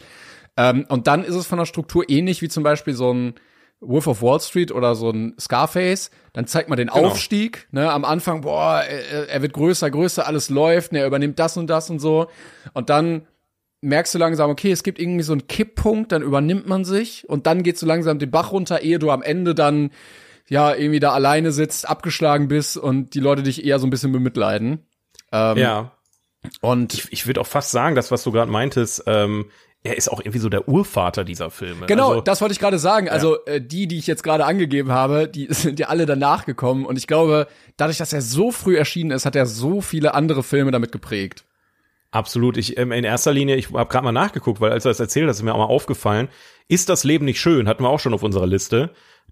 Ähm, 0.58 0.86
und 0.90 1.08
dann 1.08 1.24
ist 1.24 1.36
es 1.36 1.46
von 1.48 1.60
der 1.60 1.66
Struktur 1.66 2.04
ähnlich 2.10 2.42
wie 2.42 2.50
zum 2.50 2.64
Beispiel 2.64 2.94
so 2.94 3.14
ein 3.14 3.36
Wolf 3.80 4.08
of 4.08 4.24
Wall 4.24 4.40
Street 4.40 4.72
oder 4.72 4.96
so 4.96 5.12
ein 5.12 5.36
Scarface. 5.40 6.10
Dann 6.34 6.48
zeigt 6.48 6.68
man 6.70 6.78
den 6.78 6.88
Genau. 6.88 7.08
Aufstieg. 7.10 7.68
Ne, 7.72 7.92
am 7.92 8.06
Anfang, 8.06 8.42
boah, 8.42 8.82
er, 8.82 9.30
er 9.30 9.42
wird 9.44 9.54
größer, 9.54 9.90
größer, 9.92 10.26
alles 10.26 10.50
läuft, 10.50 10.92
ne, 10.94 11.00
er 11.00 11.08
übernimmt 11.08 11.38
das 11.38 11.58
und 11.58 11.68
das 11.68 11.90
und 11.90 12.00
so. 12.00 12.28
Und 12.74 12.90
dann 12.90 13.28
merkst 13.82 14.16
du 14.16 14.18
langsam, 14.18 14.50
okay, 14.50 14.72
es 14.72 14.82
gibt 14.82 14.98
irgendwie 15.00 15.22
so 15.22 15.34
einen 15.34 15.46
Kipppunkt, 15.48 16.12
dann 16.12 16.24
übernimmt 16.24 16.68
man 16.68 16.86
sich 16.86 17.30
und 17.30 17.46
dann 17.46 17.62
geht 17.62 17.78
so 17.78 17.86
langsam 17.86 18.18
den 18.18 18.32
Bach 18.32 18.52
runter, 18.52 18.82
ehe 18.82 18.98
du 18.98 19.12
am 19.12 19.22
Ende 19.22 19.54
dann 19.54 19.92
ja 20.50 20.74
irgendwie 20.74 21.00
da 21.00 21.12
alleine 21.12 21.52
sitzt, 21.52 21.88
abgeschlagen 21.88 22.48
bist 22.48 22.78
und 22.78 23.14
die 23.14 23.20
Leute 23.20 23.44
dich 23.44 23.64
eher 23.64 23.78
so 23.78 23.86
ein 23.86 23.92
bisschen 23.92 24.12
bemitleiden. 24.12 24.80
Ähm, 25.32 25.58
Ja. 25.58 25.92
Und 26.62 26.94
Ich, 26.94 27.12
ich 27.12 27.28
würde 27.28 27.42
auch 27.42 27.48
fast 27.48 27.72
sagen, 27.72 27.96
das, 27.96 28.12
was 28.12 28.24
du 28.24 28.32
gerade 28.32 28.52
meintest, 28.52 29.04
ähm, 29.08 29.46
er 29.84 29.98
ist 29.98 30.10
auch 30.12 30.20
irgendwie 30.20 30.40
so 30.40 30.50
der 30.50 30.68
Urvater 30.68 31.24
dieser 31.24 31.50
Filme. 31.50 31.86
Genau, 31.86 32.10
Also, 32.10 32.22
das 32.22 32.42
wollte 32.42 32.54
ich 32.54 32.60
gerade 32.60 32.80
sagen. 32.80 33.10
Also 33.10 33.44
äh, 33.46 33.62
die, 33.62 33.88
die 33.88 33.98
ich 33.98 34.08
jetzt 34.08 34.24
gerade 34.24 34.46
angegeben 34.46 34.92
habe, 34.92 35.28
die 35.28 35.48
sind 35.50 35.80
ja 35.80 35.88
alle 35.88 36.06
danach 36.06 36.46
gekommen. 36.46 36.86
Und 36.86 36.98
ich 36.98 37.08
glaube, 37.08 37.48
dadurch, 37.78 37.98
dass 37.98 38.14
er 38.14 38.22
so 38.22 38.52
früh 38.52 38.78
erschienen 38.78 39.12
ist, 39.12 39.26
hat 39.26 39.36
er 39.36 39.46
so 39.46 39.82
viele 39.82 40.14
andere 40.14 40.44
Filme 40.44 40.72
damit 40.72 40.92
geprägt. 40.92 41.46
Absolut. 42.12 42.58
Ich 42.58 42.78
ähm, 42.78 42.92
in 42.92 43.04
erster 43.04 43.34
Linie, 43.34 43.56
ich 43.56 43.72
habe 43.72 43.90
gerade 43.90 44.06
mal 44.06 44.12
nachgeguckt, 44.12 44.62
weil 44.62 44.72
als 44.72 44.86
er 44.86 44.92
das 44.92 45.00
erzählt, 45.00 45.30
das 45.30 45.38
ist 45.38 45.44
mir 45.44 45.54
auch 45.54 45.60
mal 45.60 45.66
aufgefallen. 45.66 46.30
Ist 46.68 46.90
das 46.90 47.04
Leben 47.04 47.26
nicht 47.26 47.40
schön? 47.40 47.68
Hatten 47.68 47.84
wir 47.84 47.90
auch 47.90 48.00
schon 48.00 48.14
auf 48.14 48.24
unserer 48.24 48.48
Liste. 48.48 48.92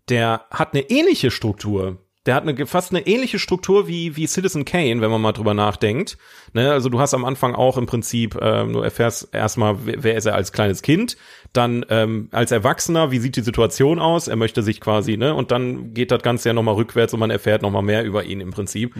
Der 0.09 0.45
hat 0.51 0.73
eine 0.73 0.89
ähnliche 0.89 1.31
Struktur. 1.31 1.97
Der 2.25 2.33
hat 2.35 2.47
eine 2.47 2.65
fast 2.65 2.91
eine 2.91 3.05
ähnliche 3.05 3.37
Struktur 3.39 3.87
wie 3.87 4.15
wie 4.15 4.25
Citizen 4.27 4.65
Kane, 4.65 5.01
wenn 5.01 5.11
man 5.11 5.21
mal 5.21 5.31
drüber 5.31 5.53
nachdenkt. 5.53 6.17
Ne, 6.53 6.71
also 6.71 6.89
du 6.89 6.99
hast 6.99 7.13
am 7.13 7.23
Anfang 7.25 7.53
auch 7.53 7.77
im 7.77 7.85
Prinzip, 7.85 8.37
ähm, 8.41 8.73
du 8.73 8.79
erfährst 8.79 9.29
erstmal, 9.33 9.77
wer, 9.85 10.03
wer 10.03 10.15
ist 10.15 10.25
er 10.25 10.35
als 10.35 10.51
kleines 10.51 10.81
Kind, 10.81 11.17
dann 11.53 11.85
ähm, 11.89 12.29
als 12.31 12.51
Erwachsener, 12.51 13.11
wie 13.11 13.19
sieht 13.19 13.35
die 13.35 13.41
Situation 13.41 13.99
aus? 13.99 14.27
Er 14.27 14.35
möchte 14.37 14.63
sich 14.63 14.81
quasi, 14.81 15.17
ne, 15.17 15.33
und 15.35 15.51
dann 15.51 15.93
geht 15.93 16.11
das 16.11 16.23
Ganze 16.23 16.49
ja 16.49 16.53
noch 16.53 16.63
mal 16.63 16.73
rückwärts 16.73 17.13
und 17.13 17.19
man 17.19 17.29
erfährt 17.31 17.61
noch 17.61 17.71
mal 17.71 17.81
mehr 17.81 18.03
über 18.03 18.23
ihn 18.23 18.41
im 18.41 18.51
Prinzip. 18.51 18.95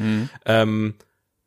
Ähm, 0.46 0.94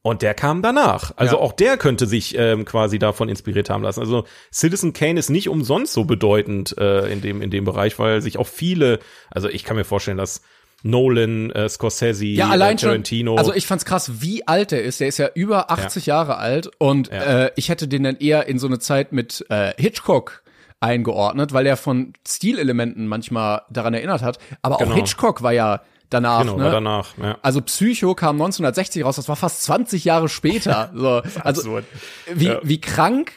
und 0.03 0.22
der 0.22 0.33
kam 0.35 0.62
danach. 0.62 1.12
Also 1.16 1.37
Ja. 1.37 1.43
auch 1.43 1.53
der 1.53 1.76
könnte 1.76 2.07
sich 2.07 2.37
ähm, 2.39 2.64
quasi 2.64 2.99
davon 2.99 3.29
inspiriert 3.29 3.68
haben 3.68 3.83
lassen. 3.83 4.01
Also 4.01 4.24
Citizen 4.53 4.93
Kane 4.93 5.18
ist 5.18 5.29
nicht 5.29 5.49
umsonst 5.49 5.93
so 5.93 6.05
bedeutend 6.05 6.76
äh, 6.79 7.07
in 7.12 7.20
dem 7.20 7.43
in 7.43 7.51
dem 7.51 7.64
Bereich, 7.64 7.99
weil 7.99 8.22
sich 8.22 8.39
auch 8.39 8.47
viele, 8.47 9.01
also 9.31 9.49
ich 9.49 9.64
kann 9.64 9.76
mir 9.76 9.85
vorstellen, 9.85 10.16
dass 10.16 10.41
Nolan, 10.83 11.51
äh, 11.51 11.68
Scorsese, 11.68 12.24
Ja, 12.24 12.49
allein 12.51 12.76
äh, 12.76 12.81
Tarantino, 12.81 13.33
schon. 13.33 13.39
Also 13.39 13.53
ich 13.55 13.66
fand's 13.66 13.85
krass, 13.85 14.20
wie 14.22 14.47
alt 14.47 14.72
er 14.72 14.83
ist. 14.83 15.01
Der 15.01 15.09
ist 15.09 15.18
ja 15.18 15.29
über 15.35 15.70
80 15.70 16.07
Jahre 16.07 16.37
alt 16.39 16.70
und 16.79 17.09
Ja. 17.09 17.45
äh, 17.47 17.51
ich 17.57 17.68
hätte 17.68 17.89
den 17.89 18.05
dann 18.05 18.16
eher 18.16 18.47
in 18.47 18.59
so 18.59 18.66
eine 18.66 18.79
Zeit 18.79 19.12
mit 19.12 19.45
äh, 19.51 19.72
Hitchcock 19.76 20.43
eingeordnet, 20.81 21.53
weil 21.53 21.66
er 21.66 21.76
von 21.76 22.12
Stilelementen 22.26 23.09
manchmal 23.09 23.62
daran 23.70 23.95
erinnert 23.95 24.22
hat. 24.22 24.39
Aber 24.62 24.76
auch 24.76 24.81
Genau. 24.81 24.95
Hitchcock 24.95 25.43
war 25.43 25.53
ja 25.53 25.83
danach. 26.11 26.43
genau, 26.43 26.57
ne? 26.57 26.70
danach. 26.70 27.18
Ja. 27.20 27.39
Also 27.43 27.61
Psycho 27.61 28.14
kam 28.14 28.37
1960 28.37 29.05
raus, 29.05 29.16
das 29.16 29.29
war 29.29 29.37
fast 29.37 29.64
20 29.64 30.05
Jahre 30.05 30.29
später. 30.29 30.93
So, 30.95 31.09
also 31.43 31.61
absurd. 31.61 31.85
wie, 32.33 32.47
Ja. 32.47 32.61
wie 32.62 32.81
krank, 32.81 33.33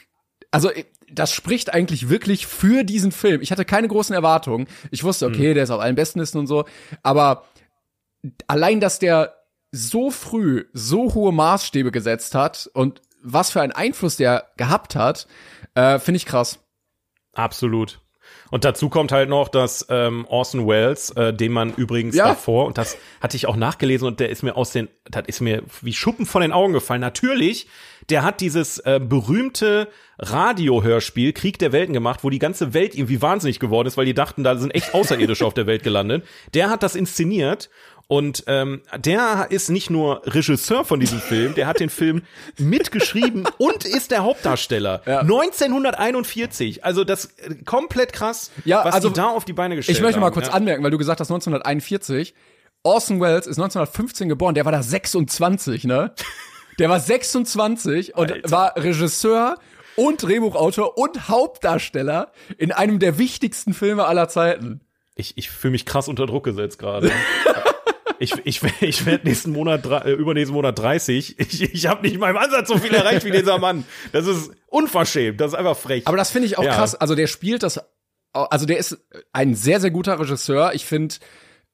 also 0.52 0.70
das 1.12 1.32
spricht 1.32 1.72
eigentlich 1.72 2.08
wirklich 2.08 2.46
für 2.46 2.84
diesen 2.84 3.12
Film. 3.12 3.40
Ich 3.42 3.50
hatte 3.52 3.64
keine 3.64 3.88
großen 3.88 4.14
Erwartungen. 4.14 4.66
Ich 4.90 5.04
wusste, 5.04 5.28
Mhm. 5.28 5.34
okay, 5.34 5.54
der 5.54 5.64
ist 5.64 5.70
auf 5.70 5.80
allen 5.80 5.94
Bestenlisten 5.96 6.40
und 6.40 6.46
so, 6.46 6.64
aber 7.02 7.44
allein, 8.46 8.80
dass 8.80 8.98
der 8.98 9.34
so 9.70 10.10
früh 10.10 10.64
so 10.72 11.14
hohe 11.14 11.32
Maßstäbe 11.32 11.90
gesetzt 11.92 12.34
hat 12.34 12.70
und 12.74 13.00
was 13.22 13.50
für 13.50 13.60
einen 13.62 13.72
Einfluss 13.72 14.16
der 14.16 14.48
gehabt 14.56 14.96
hat, 14.96 15.26
äh, 15.74 15.98
finde 15.98 16.16
ich 16.16 16.26
krass. 16.26 16.58
Absolut. 17.34 18.00
Und 18.50 18.64
dazu 18.64 18.88
kommt 18.90 19.12
halt 19.12 19.28
noch, 19.30 19.48
dass 19.48 19.86
ähm, 19.88 20.26
Orson 20.28 20.66
Welles, 20.68 21.10
äh, 21.10 21.32
den 21.32 21.52
man 21.52 21.72
übrigens 21.74 22.14
Ja. 22.14 22.28
davor, 22.28 22.66
und 22.66 22.76
das 22.78 22.96
hatte 23.20 23.36
ich 23.36 23.46
auch 23.46 23.56
nachgelesen 23.56 24.06
und 24.06 24.20
der 24.20 24.28
ist 24.28 24.42
mir 24.42 24.56
aus 24.56 24.72
den, 24.72 24.88
das 25.10 25.24
ist 25.26 25.40
mir 25.40 25.62
wie 25.80 25.94
Schuppen 25.94 26.26
von 26.26 26.42
den 26.42 26.52
Augen 26.52 26.72
gefallen. 26.74 27.00
Natürlich, 27.00 27.66
der 28.12 28.22
hat 28.22 28.40
dieses 28.42 28.78
äh, 28.80 29.00
berühmte 29.02 29.88
Radiohörspiel 30.18 31.32
Krieg 31.32 31.58
der 31.58 31.72
Welten 31.72 31.94
gemacht, 31.94 32.20
wo 32.22 32.30
die 32.30 32.38
ganze 32.38 32.74
Welt 32.74 32.94
irgendwie 32.94 33.22
wahnsinnig 33.22 33.58
geworden 33.58 33.88
ist, 33.88 33.96
weil 33.96 34.04
die 34.04 34.12
dachten, 34.12 34.44
da 34.44 34.56
sind 34.56 34.74
echt 34.74 34.92
Außerirdische 34.92 35.46
auf 35.46 35.54
der 35.54 35.66
Welt 35.66 35.82
gelandet. 35.82 36.24
Der 36.52 36.68
hat 36.68 36.82
das 36.82 36.94
inszeniert 36.94 37.70
und 38.08 38.44
ähm, 38.48 38.82
der 38.98 39.46
ist 39.48 39.70
nicht 39.70 39.88
nur 39.88 40.20
Regisseur 40.26 40.84
von 40.84 41.00
diesem 41.00 41.20
Film, 41.20 41.54
der 41.54 41.66
hat 41.66 41.80
den 41.80 41.88
Film 41.88 42.22
mitgeschrieben 42.58 43.48
und 43.58 43.86
ist 43.86 44.10
der 44.10 44.24
Hauptdarsteller. 44.24 45.00
1941. 45.06 46.84
Also 46.84 47.04
das 47.04 47.26
äh, 47.38 47.54
komplett 47.64 48.12
krass, 48.12 48.50
Ja, 48.66 48.84
was 48.84 48.94
also, 48.94 49.08
die 49.08 49.14
da 49.14 49.28
auf 49.28 49.46
die 49.46 49.54
Beine 49.54 49.74
gestellt 49.76 49.96
Ich 49.96 50.02
möchte 50.02 50.20
mal 50.20 50.26
haben. 50.26 50.34
kurz 50.34 50.48
ja. 50.48 50.52
anmerken, 50.52 50.84
weil 50.84 50.90
du 50.90 50.98
gesagt 50.98 51.20
hast 51.20 51.30
1941. 51.30 52.34
Orson 52.84 53.20
Welles 53.20 53.46
ist 53.46 53.58
1915 53.58 54.28
geboren, 54.28 54.54
der 54.54 54.66
war 54.66 54.72
da 54.72 54.82
26, 54.82 55.84
ne? 55.84 56.12
Der 56.78 56.88
war 56.88 57.00
26 57.00 58.16
und 58.16 58.32
Alter. 58.32 58.50
war 58.50 58.76
Regisseur 58.76 59.56
und 59.96 60.22
Drehbuchautor 60.22 60.96
und 60.96 61.28
Hauptdarsteller 61.28 62.32
in 62.58 62.72
einem 62.72 62.98
der 62.98 63.18
wichtigsten 63.18 63.74
Filme 63.74 64.06
aller 64.06 64.28
Zeiten. 64.28 64.80
Ich, 65.14 65.36
ich 65.36 65.50
fühle 65.50 65.72
mich 65.72 65.84
krass 65.86 66.08
unter 66.08 66.26
Druck 66.26 66.44
gesetzt 66.44 66.78
gerade. 66.78 67.10
ich, 68.18 68.34
ich, 68.44 68.62
ich 68.80 69.04
werde 69.04 69.28
nächsten 69.28 69.52
Monat, 69.52 69.84
äh, 69.84 70.12
übernächsten 70.12 70.54
Monat 70.54 70.78
30. 70.78 71.38
Ich, 71.38 71.62
ich 71.74 71.86
habe 71.86 72.02
nicht 72.02 72.18
mal 72.18 72.30
im 72.30 72.36
Ansatz 72.38 72.68
so 72.68 72.78
viel 72.78 72.94
erreicht 72.94 73.24
wie 73.26 73.30
dieser 73.30 73.58
Mann. 73.58 73.84
Das 74.12 74.26
ist 74.26 74.50
unverschämt. 74.68 75.40
Das 75.40 75.52
ist 75.52 75.58
einfach 75.58 75.76
frech. 75.76 76.06
Aber 76.06 76.16
das 76.16 76.30
finde 76.30 76.46
ich 76.46 76.56
auch 76.56 76.64
Ja. 76.64 76.74
krass. 76.74 76.94
Also 76.94 77.14
der 77.14 77.26
spielt 77.26 77.62
das, 77.62 77.78
also 78.32 78.64
der 78.64 78.78
ist 78.78 78.96
ein 79.34 79.54
sehr, 79.54 79.78
sehr 79.80 79.90
guter 79.90 80.18
Regisseur. 80.18 80.72
Ich 80.72 80.86
finde 80.86 81.16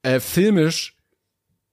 äh, 0.03 0.19
filmisch 0.19 0.97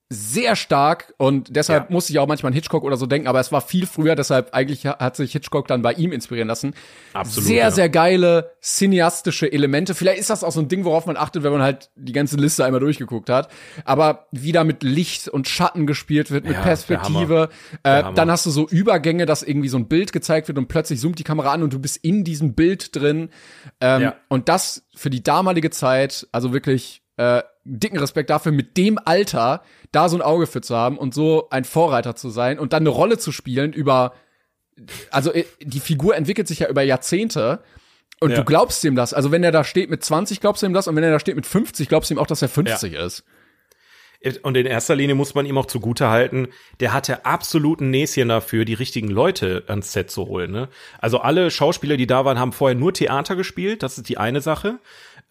sehr 0.08 0.54
stark 0.54 1.12
und 1.18 1.56
deshalb 1.56 1.88
Ja. 1.88 1.92
musste 1.92 2.12
ich 2.12 2.20
auch 2.20 2.28
manchmal 2.28 2.50
an 2.50 2.54
Hitchcock 2.54 2.84
oder 2.84 2.96
so 2.96 3.06
denken, 3.06 3.26
aber 3.26 3.40
es 3.40 3.50
war 3.50 3.60
viel 3.60 3.86
früher, 3.86 4.14
deshalb 4.14 4.54
eigentlich 4.54 4.86
ha- 4.86 4.98
hat 5.00 5.16
sich 5.16 5.32
Hitchcock 5.32 5.66
dann 5.66 5.82
bei 5.82 5.94
ihm 5.94 6.12
inspirieren 6.12 6.46
lassen. 6.46 6.74
Absolut, 7.12 7.48
Sehr, 7.48 7.56
ja. 7.64 7.70
sehr 7.72 7.88
geile 7.88 8.52
cineastische 8.62 9.50
Elemente. 9.52 9.96
Vielleicht 9.96 10.20
ist 10.20 10.30
das 10.30 10.44
auch 10.44 10.52
so 10.52 10.60
ein 10.60 10.68
Ding, 10.68 10.84
worauf 10.84 11.06
man 11.06 11.16
achtet, 11.16 11.42
wenn 11.42 11.50
man 11.50 11.62
halt 11.62 11.90
die 11.96 12.12
ganze 12.12 12.36
Liste 12.36 12.64
einmal 12.64 12.78
durchgeguckt 12.80 13.28
hat. 13.30 13.50
Aber 13.84 14.26
wie 14.30 14.52
da 14.52 14.62
mit 14.62 14.84
Licht 14.84 15.28
und 15.28 15.48
Schatten 15.48 15.86
gespielt 15.88 16.30
wird, 16.30 16.44
mit 16.44 16.54
Ja, 16.54 16.62
Perspektive. 16.62 17.48
Äh, 17.82 18.04
dann 18.14 18.30
hast 18.30 18.46
du 18.46 18.50
so 18.50 18.68
Übergänge, 18.68 19.26
dass 19.26 19.42
irgendwie 19.42 19.68
so 19.68 19.76
ein 19.76 19.88
Bild 19.88 20.12
gezeigt 20.12 20.46
wird 20.46 20.56
und 20.58 20.68
plötzlich 20.68 21.00
zoomt 21.00 21.18
die 21.18 21.24
Kamera 21.24 21.50
an 21.52 21.64
und 21.64 21.72
du 21.72 21.80
bist 21.80 21.96
in 21.96 22.22
diesem 22.22 22.54
Bild 22.54 22.94
drin. 22.94 23.30
Ähm, 23.80 24.02
Ja. 24.02 24.14
Und 24.28 24.48
das 24.48 24.84
für 24.94 25.10
die 25.10 25.22
damalige 25.24 25.70
Zeit, 25.70 26.28
also 26.30 26.52
wirklich 26.52 27.02
äh, 27.16 27.42
dicken 27.64 27.98
Respekt 27.98 28.30
dafür, 28.30 28.52
mit 28.52 28.76
dem 28.76 28.98
Alter 29.04 29.62
da 29.92 30.08
so 30.08 30.16
ein 30.16 30.22
Auge 30.22 30.46
für 30.46 30.60
zu 30.60 30.76
haben 30.76 30.98
und 30.98 31.14
so 31.14 31.48
ein 31.50 31.64
Vorreiter 31.64 32.14
zu 32.14 32.30
sein 32.30 32.58
und 32.58 32.72
dann 32.72 32.82
eine 32.82 32.90
Rolle 32.90 33.18
zu 33.18 33.32
spielen 33.32 33.72
über, 33.72 34.12
also 35.10 35.32
äh, 35.32 35.44
die 35.60 35.80
Figur 35.80 36.16
entwickelt 36.16 36.46
sich 36.48 36.60
ja 36.60 36.68
über 36.68 36.82
Jahrzehnte. 36.82 37.62
Und 38.20 38.30
Ja. 38.30 38.36
du 38.36 38.44
glaubst 38.44 38.82
ihm 38.84 38.96
das. 38.96 39.12
Also 39.12 39.30
wenn 39.30 39.44
er 39.44 39.52
da 39.52 39.62
steht 39.64 39.90
mit 39.90 40.02
20, 40.02 40.40
glaubst 40.40 40.62
du 40.62 40.66
ihm 40.66 40.72
das. 40.72 40.88
Und 40.88 40.96
wenn 40.96 41.04
er 41.04 41.10
da 41.10 41.20
steht 41.20 41.36
mit 41.36 41.44
50, 41.46 41.88
glaubst 41.88 42.10
du 42.10 42.14
ihm 42.14 42.18
auch, 42.18 42.26
dass 42.26 42.40
er 42.40 42.48
50 42.48 42.94
ist. 42.94 43.24
Und 44.42 44.56
in 44.56 44.66
erster 44.66 44.96
Linie 44.96 45.14
muss 45.14 45.34
man 45.34 45.44
ihm 45.46 45.58
auch 45.58 45.66
zugute 45.66 46.08
halten, 46.08 46.48
der 46.80 46.92
hatte 46.92 47.26
absoluten 47.26 47.90
Näschen 47.90 48.28
dafür, 48.28 48.64
die 48.64 48.74
richtigen 48.74 49.08
Leute 49.08 49.64
ans 49.68 49.92
Set 49.92 50.10
zu 50.10 50.26
holen. 50.26 50.50
Ne? 50.50 50.68
Also 50.98 51.18
alle 51.18 51.50
Schauspieler, 51.50 51.96
die 51.96 52.06
da 52.06 52.24
waren, 52.24 52.38
haben 52.38 52.52
vorher 52.52 52.74
nur 52.74 52.92
Theater 52.92 53.36
gespielt, 53.36 53.82
das 53.82 53.98
ist 53.98 54.08
die 54.08 54.18
eine 54.18 54.40
Sache. 54.40 54.78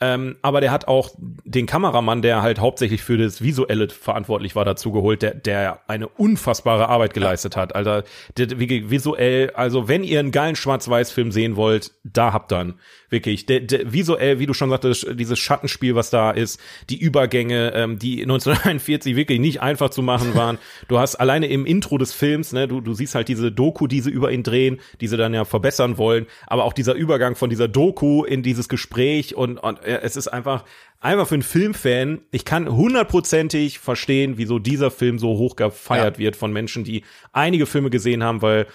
Ähm, 0.02 0.36
aber 0.42 0.60
der 0.60 0.72
hat 0.72 0.90
auch 0.90 1.12
den 1.18 1.68
Kameramann, 1.68 2.22
der 2.22 2.42
halt 2.42 2.60
hauptsächlich 2.60 3.02
für 3.02 3.18
das 3.18 3.42
Visuelle 3.42 3.88
verantwortlich 3.88 4.54
war, 4.54 4.66
dazu 4.66 4.92
geholt, 4.92 5.22
der, 5.22 5.34
der 5.34 5.80
eine 5.88 6.10
unfassbare 6.10 6.90
Arbeit 6.90 7.14
geleistet 7.14 7.56
hat. 7.56 7.76
Also 7.76 8.02
der, 8.36 8.60
visuell, 8.60 9.52
also 9.52 9.88
wenn 9.88 10.04
ihr 10.04 10.20
einen 10.20 10.32
geilen 10.32 10.58
Schwarz-Weiß-Film 10.58 11.32
sehen 11.32 11.56
wollt, 11.56 11.92
da 12.04 12.34
habt 12.34 12.52
ihn. 12.52 12.74
Wirklich. 13.10 13.46
Der, 13.46 13.62
der, 13.62 13.94
visuell, 13.94 14.40
wie 14.40 14.46
du 14.46 14.54
schon 14.54 14.70
sagtest, 14.70 15.08
dieses 15.14 15.40
Schattenspiel, 15.40 15.96
was 15.96 16.10
da 16.10 16.32
ist, 16.32 16.60
die 16.90 17.00
Übergänge, 17.00 17.72
ähm, 17.74 17.98
die 17.98 18.22
1941 18.22 19.16
wirklich 19.16 19.40
nicht 19.40 19.62
einfach 19.62 19.92
zu 19.92 20.02
machen 20.02 20.36
waren. 20.36 20.58
Du 20.90 21.00
hast 21.00 21.16
alleine 21.16 21.48
im 21.48 21.66
Intro 21.66 21.98
des 21.98 22.12
Films, 22.12 22.52
ne, 22.52 22.68
du, 22.68 22.82
du 22.82 22.94
siehst 22.94 23.16
halt 23.16 23.30
diese 23.30 23.52
Doku, 23.52 23.88
die 23.88 24.02
sie 24.02 24.10
über 24.10 24.32
ihn 24.32 24.44
drehen, 24.44 24.82
die 25.00 25.08
sie 25.08 25.16
dann 25.16 25.34
ja 25.34 25.46
verbessern 25.46 25.98
wollen, 25.98 26.26
aber 26.48 26.66
auch 26.66 26.74
dieser 26.74 26.96
Übergang 26.96 27.36
von 27.36 27.50
dieser 27.50 27.70
Doku 27.70 28.26
in 28.26 28.44
dieses 28.44 28.68
Gespräch 28.68 29.36
und, 29.36 29.60
und 29.60 29.85
es 29.86 30.16
ist 30.16 30.28
einfach, 30.28 30.66
einfach 31.00 31.28
für 31.28 31.36
einen 31.36 31.44
Filmfan, 31.44 32.22
ich 32.32 32.46
kann 32.46 32.68
hundertprozentig 32.68 33.80
verstehen, 33.80 34.38
wieso 34.38 34.60
dieser 34.60 34.92
Film 34.92 35.20
so 35.20 35.38
hoch 35.38 35.56
gefeiert 35.56 36.18
wird 36.18 36.36
von 36.36 36.52
Menschen, 36.52 36.84
die 36.84 37.04
einige 37.32 37.66
Filme 37.66 37.90
gesehen 37.90 38.24
haben, 38.24 38.42
weil 38.42 38.68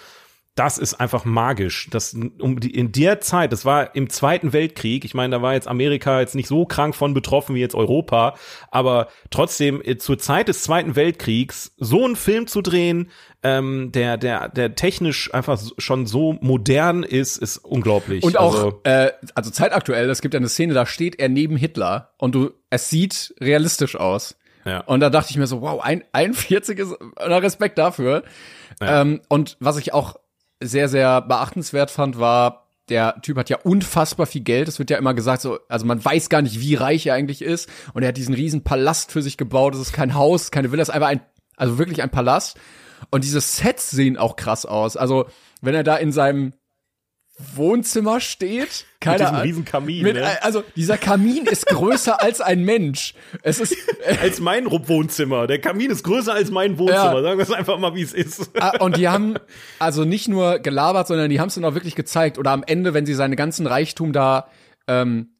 das 0.55 0.77
ist 0.77 0.95
einfach 0.95 1.23
magisch. 1.23 1.87
Das 1.91 2.13
um 2.13 2.59
die, 2.59 2.71
in 2.71 2.91
der 2.91 3.21
Zeit, 3.21 3.53
das 3.53 3.63
war 3.63 3.95
im 3.95 4.09
Zweiten 4.09 4.51
Weltkrieg. 4.51 5.05
Ich 5.05 5.13
meine, 5.13 5.37
da 5.37 5.41
war 5.41 5.53
jetzt 5.53 5.67
Amerika 5.67 6.19
jetzt 6.19 6.35
nicht 6.35 6.47
so 6.47 6.65
krank 6.65 6.93
von 6.93 7.13
betroffen 7.13 7.55
wie 7.55 7.61
jetzt 7.61 7.75
Europa, 7.75 8.35
aber 8.69 9.07
trotzdem 9.29 9.81
äh, 9.83 9.97
zur 9.97 10.17
Zeit 10.17 10.49
des 10.49 10.63
Zweiten 10.63 10.95
Weltkriegs 10.97 11.73
so 11.77 12.03
einen 12.03 12.17
Film 12.17 12.47
zu 12.47 12.61
drehen, 12.61 13.09
ähm, 13.43 13.91
der 13.93 14.17
der 14.17 14.49
der 14.49 14.75
technisch 14.75 15.33
einfach 15.33 15.59
schon 15.77 16.05
so 16.05 16.37
modern 16.41 17.03
ist, 17.03 17.37
ist 17.37 17.57
unglaublich. 17.57 18.23
Und 18.23 18.37
auch, 18.37 18.55
also, 18.55 18.81
äh, 18.83 19.11
also 19.33 19.51
zeitaktuell, 19.51 20.09
es 20.09 20.21
gibt 20.21 20.33
ja 20.33 20.39
eine 20.39 20.49
Szene, 20.49 20.73
da 20.73 20.85
steht 20.85 21.17
er 21.19 21.29
neben 21.29 21.55
Hitler 21.55 22.13
und 22.17 22.35
du, 22.35 22.51
es 22.69 22.89
sieht 22.89 23.33
realistisch 23.39 23.95
aus. 23.95 24.35
Ja. 24.65 24.81
Und 24.81 24.99
da 24.99 25.09
dachte 25.09 25.31
ich 25.31 25.37
mir 25.37 25.47
so, 25.47 25.61
wow, 25.61 25.81
ein, 25.81 26.03
41 26.11 26.77
ist, 26.77 26.95
na, 27.17 27.37
Respekt 27.37 27.77
dafür. 27.77 28.23
Ähm, 28.79 29.21
und 29.27 29.57
was 29.59 29.77
ich 29.77 29.93
auch 29.93 30.15
sehr, 30.61 30.87
sehr 30.87 31.21
beachtenswert 31.21 31.91
fand, 31.91 32.19
war, 32.19 32.67
der 32.89 33.21
Typ 33.21 33.37
hat 33.37 33.49
ja 33.49 33.57
unfassbar 33.63 34.25
viel 34.25 34.41
Geld. 34.41 34.67
Es 34.67 34.79
wird 34.79 34.89
ja 34.89 34.97
immer 34.97 35.13
gesagt, 35.13 35.41
so, 35.41 35.59
also 35.69 35.85
man 35.85 36.03
weiß 36.03 36.29
gar 36.29 36.41
nicht, 36.41 36.59
wie 36.59 36.75
reich 36.75 37.05
er 37.07 37.13
eigentlich 37.13 37.41
ist. 37.41 37.69
Und 37.93 38.03
er 38.03 38.09
hat 38.09 38.17
diesen 38.17 38.35
riesen 38.35 38.63
Palast 38.63 39.11
für 39.11 39.21
sich 39.21 39.37
gebaut. 39.37 39.75
Es 39.75 39.81
ist 39.81 39.93
kein 39.93 40.13
Haus, 40.13 40.51
keine 40.51 40.71
Villa, 40.71 40.81
es 40.81 40.89
ist 40.89 40.95
einfach 40.95 41.07
ein, 41.07 41.21
also 41.55 41.77
wirklich 41.77 42.03
ein 42.03 42.11
Palast. 42.11 42.59
Und 43.09 43.23
diese 43.23 43.41
Sets 43.41 43.91
sehen 43.91 44.17
auch 44.17 44.35
krass 44.35 44.65
aus. 44.65 44.97
Also, 44.97 45.25
wenn 45.61 45.73
er 45.73 45.83
da 45.83 45.95
in 45.95 46.11
seinem 46.11 46.53
Wohnzimmer 47.55 48.19
steht, 48.19 48.85
keine 48.99 49.17
diesem 49.17 49.29
Ahnung. 49.29 49.41
riesen 49.41 49.65
Kamin, 49.65 50.03
Mit, 50.03 50.15
ne? 50.15 50.43
Also, 50.43 50.63
dieser 50.75 50.97
Kamin 50.97 51.45
ist 51.45 51.65
größer 51.65 52.21
als 52.21 52.41
ein 52.41 52.63
Mensch. 52.63 53.13
Es 53.41 53.59
ist, 53.59 53.75
als 54.21 54.39
mein 54.39 54.69
Wohnzimmer. 54.69 55.47
Der 55.47 55.59
Kamin 55.59 55.91
ist 55.91 56.03
größer 56.03 56.33
als 56.33 56.51
mein 56.51 56.77
Wohnzimmer. 56.77 57.15
Ja. 57.17 57.21
Sagen 57.21 57.37
wir 57.37 57.43
es 57.43 57.51
einfach 57.51 57.77
mal, 57.79 57.95
wie 57.95 58.01
es 58.01 58.13
ist. 58.13 58.51
Ah, 58.59 58.77
und 58.79 58.97
die 58.97 59.07
haben 59.07 59.35
also 59.79 60.05
nicht 60.05 60.27
nur 60.27 60.59
gelabert, 60.59 61.07
sondern 61.07 61.29
die 61.29 61.39
haben 61.39 61.47
es 61.47 61.55
dann 61.55 61.65
auch 61.65 61.73
wirklich 61.73 61.95
gezeigt. 61.95 62.37
Oder 62.37 62.51
am 62.51 62.63
Ende, 62.65 62.93
wenn 62.93 63.05
sie 63.05 63.13
seine 63.13 63.35
ganzen 63.35 63.67
Reichtum 63.67 64.13
da 64.13 64.47
ähm, 64.87 65.35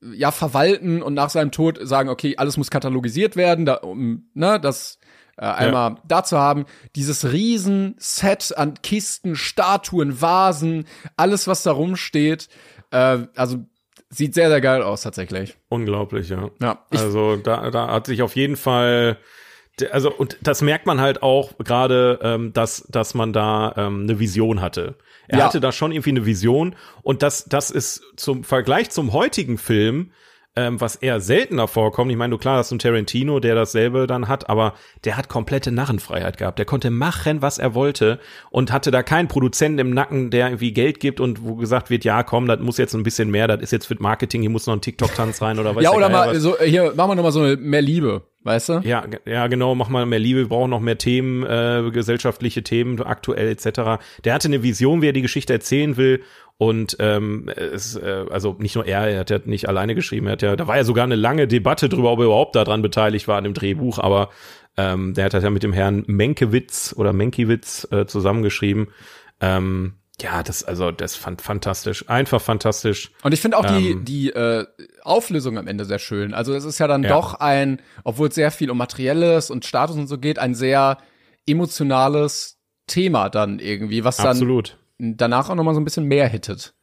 ja 0.00 0.30
verwalten 0.30 1.02
und 1.02 1.14
nach 1.14 1.30
seinem 1.30 1.50
Tod 1.50 1.78
sagen, 1.82 2.08
okay, 2.08 2.36
alles 2.36 2.56
muss 2.56 2.70
katalogisiert 2.70 3.36
werden, 3.36 3.66
da, 3.66 3.74
um 3.74 4.30
ne, 4.34 4.60
das 4.60 4.97
äh, 5.38 5.44
einmal 5.46 5.96
da 6.06 6.24
zu 6.24 6.38
haben. 6.38 6.66
Dieses 6.96 7.32
riesen 7.32 7.94
Set 7.98 8.52
an 8.56 8.74
Kisten, 8.82 9.36
Statuen, 9.36 10.20
Vasen, 10.20 10.86
alles 11.16 11.46
was 11.46 11.62
da 11.62 11.72
rumsteht. 11.72 12.48
Äh, 12.90 13.18
also 13.36 13.58
sieht 14.10 14.34
sehr 14.34 14.48
sehr 14.48 14.60
geil 14.60 14.82
aus 14.82 15.02
tatsächlich. 15.02 15.56
Unglaublich, 15.68 16.28
ja. 16.30 16.50
Ja, 16.60 16.84
also 16.90 17.36
da, 17.36 17.70
da 17.70 17.88
hat 17.88 18.06
sich 18.06 18.22
auf 18.22 18.36
jeden 18.36 18.56
Fall, 18.56 19.18
also 19.92 20.10
und 20.12 20.38
das 20.40 20.62
merkt 20.62 20.86
man 20.86 21.00
halt 21.00 21.22
auch 21.22 21.52
gerade, 21.58 22.18
ähm, 22.22 22.52
dass 22.52 22.84
dass 22.88 23.14
man 23.14 23.32
da 23.32 23.74
ähm, 23.76 24.02
eine 24.04 24.18
Vision 24.18 24.60
hatte. 24.60 24.96
Er 25.28 25.40
Ja. 25.40 25.44
hatte 25.44 25.60
da 25.60 25.72
schon 25.72 25.92
irgendwie 25.92 26.10
eine 26.10 26.24
Vision 26.24 26.74
und 27.02 27.22
das 27.22 27.44
das 27.44 27.70
ist 27.70 28.02
zum 28.16 28.44
Vergleich 28.44 28.90
zum 28.90 29.12
heutigen 29.12 29.58
Film 29.58 30.10
ähm, 30.56 30.80
was 30.80 30.96
eher 30.96 31.20
seltener 31.20 31.68
vorkommt. 31.68 32.10
Ich 32.10 32.16
meine, 32.16 32.32
du 32.32 32.38
klar, 32.38 32.56
das 32.56 32.66
ist 32.66 32.72
ein 32.72 32.78
Tarantino, 32.80 33.38
der 33.38 33.54
dasselbe 33.54 34.06
dann 34.06 34.28
hat, 34.28 34.50
aber 34.50 34.74
der 35.04 35.16
hat 35.16 35.28
komplette 35.28 35.70
Narrenfreiheit 35.70 36.36
gehabt. 36.36 36.58
Der 36.58 36.66
konnte 36.66 36.90
machen, 36.90 37.42
was 37.42 37.58
er 37.58 37.74
wollte 37.74 38.18
und 38.50 38.72
hatte 38.72 38.90
da 38.90 39.02
keinen 39.02 39.28
Produzenten 39.28 39.78
im 39.78 39.90
Nacken, 39.90 40.30
der 40.30 40.48
irgendwie 40.48 40.72
Geld 40.72 40.98
gibt 40.98 41.20
und 41.20 41.44
wo 41.44 41.54
gesagt 41.54 41.90
wird, 41.90 42.04
ja, 42.04 42.22
komm, 42.24 42.48
das 42.48 42.58
muss 42.60 42.76
jetzt 42.76 42.94
ein 42.94 43.04
bisschen 43.04 43.30
mehr, 43.30 43.46
das 43.46 43.60
ist 43.60 43.70
jetzt 43.70 43.86
für 43.86 43.96
Marketing, 44.00 44.40
hier 44.40 44.50
muss 44.50 44.66
noch 44.66 44.74
ein 44.74 44.80
TikTok-Tanz 44.80 45.40
rein 45.42 45.58
oder 45.58 45.76
was. 45.76 45.84
ja, 45.84 45.92
oder 45.92 46.08
mal 46.08 46.34
so 46.40 46.58
hier 46.58 46.92
machen 46.94 47.10
wir 47.10 47.14
noch 47.14 47.22
mal 47.22 47.32
so 47.32 47.42
eine 47.42 47.56
mehr 47.56 47.82
Liebe, 47.82 48.22
weißt 48.42 48.68
du? 48.70 48.80
Ja, 48.84 49.04
ja, 49.26 49.46
genau, 49.46 49.76
mach 49.76 49.88
mal 49.88 50.06
mehr 50.06 50.18
Liebe, 50.18 50.40
wir 50.40 50.48
brauchen 50.48 50.70
noch 50.70 50.80
mehr 50.80 50.98
Themen, 50.98 51.44
äh, 51.44 51.88
gesellschaftliche 51.92 52.64
Themen, 52.64 53.00
aktuell 53.00 53.48
etc. 53.48 54.02
Der 54.24 54.34
hatte 54.34 54.48
eine 54.48 54.62
Vision, 54.64 55.02
wie 55.02 55.08
er 55.08 55.12
die 55.12 55.22
Geschichte 55.22 55.52
erzählen 55.52 55.96
will. 55.96 56.22
Und 56.60 56.96
ähm, 56.98 57.48
es, 57.48 57.94
äh, 57.94 58.26
also 58.30 58.56
nicht 58.58 58.74
nur 58.74 58.84
er, 58.84 59.06
er 59.08 59.20
hat 59.20 59.30
ja 59.30 59.38
nicht 59.44 59.68
alleine 59.68 59.94
geschrieben, 59.94 60.26
er 60.26 60.32
hat 60.32 60.42
ja, 60.42 60.56
da 60.56 60.66
war 60.66 60.76
ja 60.76 60.82
sogar 60.82 61.04
eine 61.04 61.14
lange 61.14 61.46
Debatte 61.46 61.88
drüber, 61.88 62.10
ob 62.10 62.18
er 62.18 62.24
überhaupt 62.26 62.56
daran 62.56 62.82
beteiligt 62.82 63.28
war 63.28 63.38
an 63.38 63.44
dem 63.44 63.54
Drehbuch, 63.54 64.00
aber 64.00 64.30
ähm, 64.76 65.14
der 65.14 65.26
hat 65.26 65.34
das 65.34 65.44
ja 65.44 65.50
mit 65.50 65.62
dem 65.62 65.72
Herrn 65.72 66.02
Menkewitz 66.08 66.94
oder 66.96 67.12
Menkiewicz 67.12 67.86
äh, 67.92 68.06
zusammengeschrieben. 68.06 68.88
Ähm, 69.40 69.94
ja, 70.20 70.42
das, 70.42 70.64
also 70.64 70.90
das 70.90 71.14
fand 71.14 71.42
fantastisch, 71.42 72.08
einfach 72.08 72.40
fantastisch. 72.40 73.12
Und 73.22 73.32
ich 73.32 73.40
finde 73.40 73.56
auch 73.56 73.64
die, 73.64 73.90
Ähm. 73.92 74.04
die 74.04 74.30
äh, 74.30 74.66
Auflösung 75.02 75.58
am 75.58 75.68
Ende 75.68 75.84
sehr 75.84 76.00
schön. 76.00 76.34
Also 76.34 76.54
es 76.54 76.64
ist 76.64 76.80
ja 76.80 76.88
dann 76.88 77.04
Ja. 77.04 77.10
doch 77.10 77.34
ein, 77.34 77.80
obwohl 78.02 78.28
es 78.28 78.34
sehr 78.34 78.50
viel 78.50 78.70
um 78.72 78.78
Materielles 78.78 79.52
und 79.52 79.64
Status 79.64 79.96
und 79.96 80.08
so 80.08 80.18
geht, 80.18 80.40
ein 80.40 80.56
sehr 80.56 80.98
emotionales 81.46 82.58
Thema 82.88 83.28
dann 83.28 83.58
irgendwie, 83.58 84.02
was 84.02 84.16
dann 84.16 84.28
Absolut. 84.28 84.77
Danach 84.98 85.50
auch 85.50 85.54
noch 85.54 85.64
mal 85.64 85.74
so 85.74 85.80
ein 85.80 85.84
bisschen 85.84 86.04
mehr 86.04 86.28
hittet. 86.28 86.74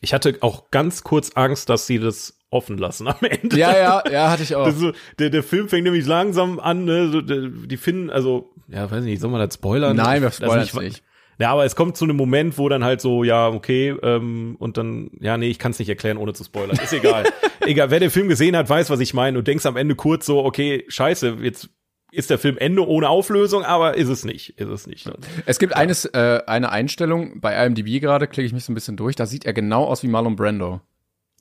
Ich 0.00 0.14
hatte 0.14 0.38
auch 0.40 0.70
ganz 0.70 1.02
kurz 1.02 1.32
Angst, 1.34 1.68
dass 1.68 1.86
sie 1.86 1.98
das 1.98 2.38
offen 2.50 2.78
lassen 2.78 3.06
am 3.06 3.18
Ende. 3.20 3.56
Ja, 3.56 3.76
ja, 3.76 4.02
ja, 4.10 4.30
hatte 4.30 4.42
ich 4.42 4.54
auch. 4.56 4.70
So, 4.70 4.92
der, 5.18 5.30
der 5.30 5.42
Film 5.42 5.68
fängt 5.68 5.84
nämlich 5.84 6.06
langsam 6.06 6.58
an, 6.58 6.84
ne, 6.84 7.08
so, 7.10 7.20
der, 7.20 7.48
die 7.48 7.76
finden, 7.76 8.10
also, 8.10 8.50
ja, 8.68 8.90
weiß 8.90 9.04
nicht, 9.04 9.20
soll 9.20 9.30
man 9.30 9.40
das 9.40 9.54
spoilern? 9.54 9.96
Nein, 9.96 10.22
wir 10.22 10.28
Also 10.28 10.44
spoilern 10.44 10.64
es 10.64 10.74
nicht. 10.74 11.02
Ja, 11.38 11.52
aber 11.52 11.64
es 11.64 11.74
kommt 11.74 11.96
zu 11.96 12.04
einem 12.04 12.16
Moment, 12.16 12.58
wo 12.58 12.68
dann 12.68 12.84
halt 12.84 13.00
so, 13.00 13.24
ja, 13.24 13.48
okay, 13.48 13.96
ähm, 14.02 14.56
und 14.58 14.76
dann, 14.76 15.10
ja, 15.20 15.38
nee, 15.38 15.48
ich 15.48 15.58
kann 15.58 15.70
es 15.70 15.78
nicht 15.78 15.88
erklären, 15.88 16.18
ohne 16.18 16.34
zu 16.34 16.44
spoilern. 16.44 16.76
Ist 16.76 16.92
egal. 16.92 17.24
egal, 17.60 17.90
wer 17.90 17.98
den 17.98 18.10
Film 18.10 18.28
gesehen 18.28 18.54
hat, 18.54 18.68
weiß, 18.68 18.90
was 18.90 19.00
ich 19.00 19.14
meine. 19.14 19.38
Du 19.38 19.42
denkst 19.42 19.64
am 19.64 19.76
Ende 19.76 19.94
kurz 19.94 20.26
so, 20.26 20.44
okay, 20.44 20.84
scheiße, 20.88 21.38
jetzt 21.40 21.70
ist 22.12 22.30
der 22.30 22.38
Film 22.38 22.58
Ende 22.58 22.86
ohne 22.86 23.08
Auflösung, 23.08 23.64
aber 23.64 23.96
ist 23.96 24.08
es 24.08 24.24
nicht, 24.24 24.58
ist 24.58 24.68
es 24.68 24.86
nicht. 24.86 25.10
Es 25.46 25.58
gibt 25.58 25.74
eines, 25.76 26.04
äh, 26.06 26.40
eine 26.46 26.70
Einstellung 26.72 27.40
bei 27.40 27.54
IMDb 27.64 28.00
gerade, 28.00 28.26
klicke 28.26 28.46
ich 28.46 28.52
mich 28.52 28.64
so 28.64 28.72
ein 28.72 28.74
bisschen 28.74 28.96
durch, 28.96 29.16
da 29.16 29.26
sieht 29.26 29.44
er 29.44 29.52
genau 29.52 29.84
aus 29.84 30.02
wie 30.02 30.08
Marlon 30.08 30.36
Brando. 30.36 30.80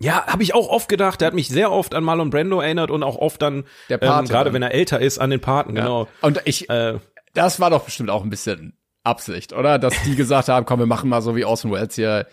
Ja, 0.02 0.26
habe 0.28 0.44
ich 0.44 0.54
auch 0.54 0.70
oft 0.70 0.88
gedacht. 0.88 1.20
Der 1.20 1.28
hat 1.28 1.34
mich 1.34 1.50
sehr 1.50 1.72
oft 1.74 1.94
an 1.94 2.06
Marlon 2.06 2.30
Brando 2.30 2.62
erinnert 2.62 2.90
und 2.90 3.04
auch 3.04 3.18
oft 3.18 3.40
Pate 3.40 3.66
ähm, 3.90 4.26
gerade 4.28 4.46
dann. 4.46 4.54
wenn 4.54 4.62
er 4.62 4.74
älter 4.74 5.02
ist, 5.02 5.18
an 5.18 5.30
den 5.30 5.42
Paten, 5.42 5.76
genau. 5.76 6.08
Und 6.22 6.42
ich, 6.46 6.70
Äh, 6.70 7.00
das 7.34 7.60
war 7.60 7.70
doch 7.70 7.84
bestimmt 7.84 8.10
auch 8.10 8.24
ein 8.24 8.30
bisschen 8.30 8.78
Absicht, 9.04 9.52
oder? 9.54 9.78
Dass 9.78 9.94
die 10.04 10.16
gesagt 10.16 10.48
haben, 10.48 10.66
komm, 10.66 10.80
wir 10.80 10.86
machen 10.86 11.10
mal 11.10 11.22
so 11.22 11.36
wie 11.36 11.44
Orson 11.46 11.72
Welles 11.72 11.96
hier. 11.96 12.28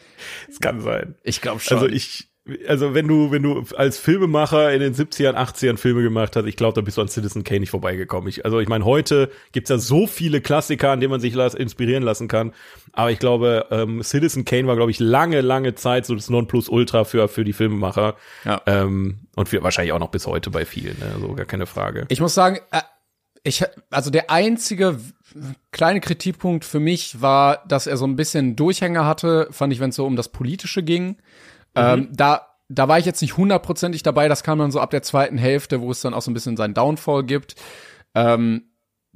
es 0.49 0.61
kann 0.61 0.81
sein. 0.81 1.17
Ich 1.25 1.41
glaube 1.41 1.61
schon. 1.61 1.77
Also 1.77 1.89
ich, 1.89 2.29
also 2.69 2.95
wenn 2.95 3.09
du, 3.09 3.31
wenn 3.33 3.43
du 3.43 3.65
als 3.77 3.99
Filmemacher 3.99 4.73
in 4.73 4.81
den 4.81 4.95
70ern, 4.95 5.35
80ern 5.35 5.77
Filme 5.77 6.03
gemacht 6.03 6.37
hast, 6.37 6.47
ich 6.47 6.57
glaube, 6.57 6.75
da 6.75 6.81
bist 6.81 6.97
du 6.97 7.01
an 7.01 7.09
Citizen 7.09 7.43
Kane 7.43 7.61
nicht 7.61 7.71
vorbeigekommen. 7.71 8.29
Ich, 8.29 8.45
also 8.45 8.61
ich 8.61 8.69
meine, 8.69 8.85
heute 8.85 9.31
gibt's 9.53 9.71
ja 9.71 9.79
so 9.79 10.07
viele 10.07 10.41
Klassiker, 10.41 10.93
an 10.93 11.01
denen 11.01 11.11
man 11.11 11.21
sich 11.21 11.35
las, 11.35 11.55
inspirieren 11.55 12.03
lassen 12.03 12.29
kann. 12.29 12.53
Aber 12.93 13.11
ich 13.11 13.19
glaube, 13.19 13.67
ähm, 13.71 14.03
Citizen 14.03 14.45
Kane 14.45 14.67
war, 14.69 14.77
glaube 14.77 14.91
ich, 14.91 15.01
lange, 15.01 15.41
lange 15.41 15.75
Zeit 15.75 16.07
so 16.07 16.15
das 16.15 16.31
Nonplusultra 16.31 17.05
für, 17.05 17.29
für 17.29 17.45
die 17.45 17.53
Filmemacher. 17.53 18.15
Ja. 18.45 18.63
Ähm, 18.67 19.27
und 19.35 19.49
für, 19.49 19.63
wahrscheinlich 19.63 19.93
auch 19.93 19.99
noch 19.99 20.11
bis 20.11 20.27
heute 20.27 20.51
bei 20.51 20.65
vielen, 20.65 20.99
ne? 20.99 21.17
so 21.21 21.35
gar 21.35 21.47
keine 21.47 21.67
Frage. 21.67 22.07
Ich 22.09 22.21
muss 22.21 22.35
sagen, 22.35 22.59
äh, 22.71 22.81
ich, 23.43 23.65
also 23.91 24.11
der 24.11 24.31
einzige 24.31 24.99
kleine 25.71 26.01
Kritikpunkt 26.01 26.65
für 26.65 26.81
mich 26.81 27.21
war, 27.21 27.65
dass 27.69 27.87
er 27.87 27.97
so 27.97 28.07
ein 28.07 28.17
bisschen 28.17 28.57
Durchhänger 28.57 29.05
hatte, 29.05 29.49
fand 29.51 29.73
ich, 29.73 29.81
wenn 29.81 29.91
es 29.91 29.97
so 29.97 30.07
um 30.07 30.17
das 30.17 30.31
Politische 30.31 30.83
ging. 30.83 31.17
Ähm, 31.77 32.09
da, 32.13 32.47
da 32.69 32.89
war 32.89 32.99
ich 32.99 33.05
jetzt 33.05 33.23
nicht 33.23 33.37
hundertprozentig 33.37 34.03
dabei, 34.03 34.29
das 34.29 34.43
kam 34.43 34.59
dann 34.59 34.71
so 34.71 34.81
ab 34.81 34.91
der 34.91 35.03
zweiten 35.03 35.39
Hälfte, 35.39 35.81
wo 35.81 35.91
es 35.91 36.01
dann 36.01 36.15
auch 36.15 36.23
so 36.23 36.31
ein 36.31 36.35
bisschen 36.35 36.57
seinen 36.57 36.75
Downfall 36.75 37.25
gibt. 37.25 37.55
Ähm, 38.15 38.71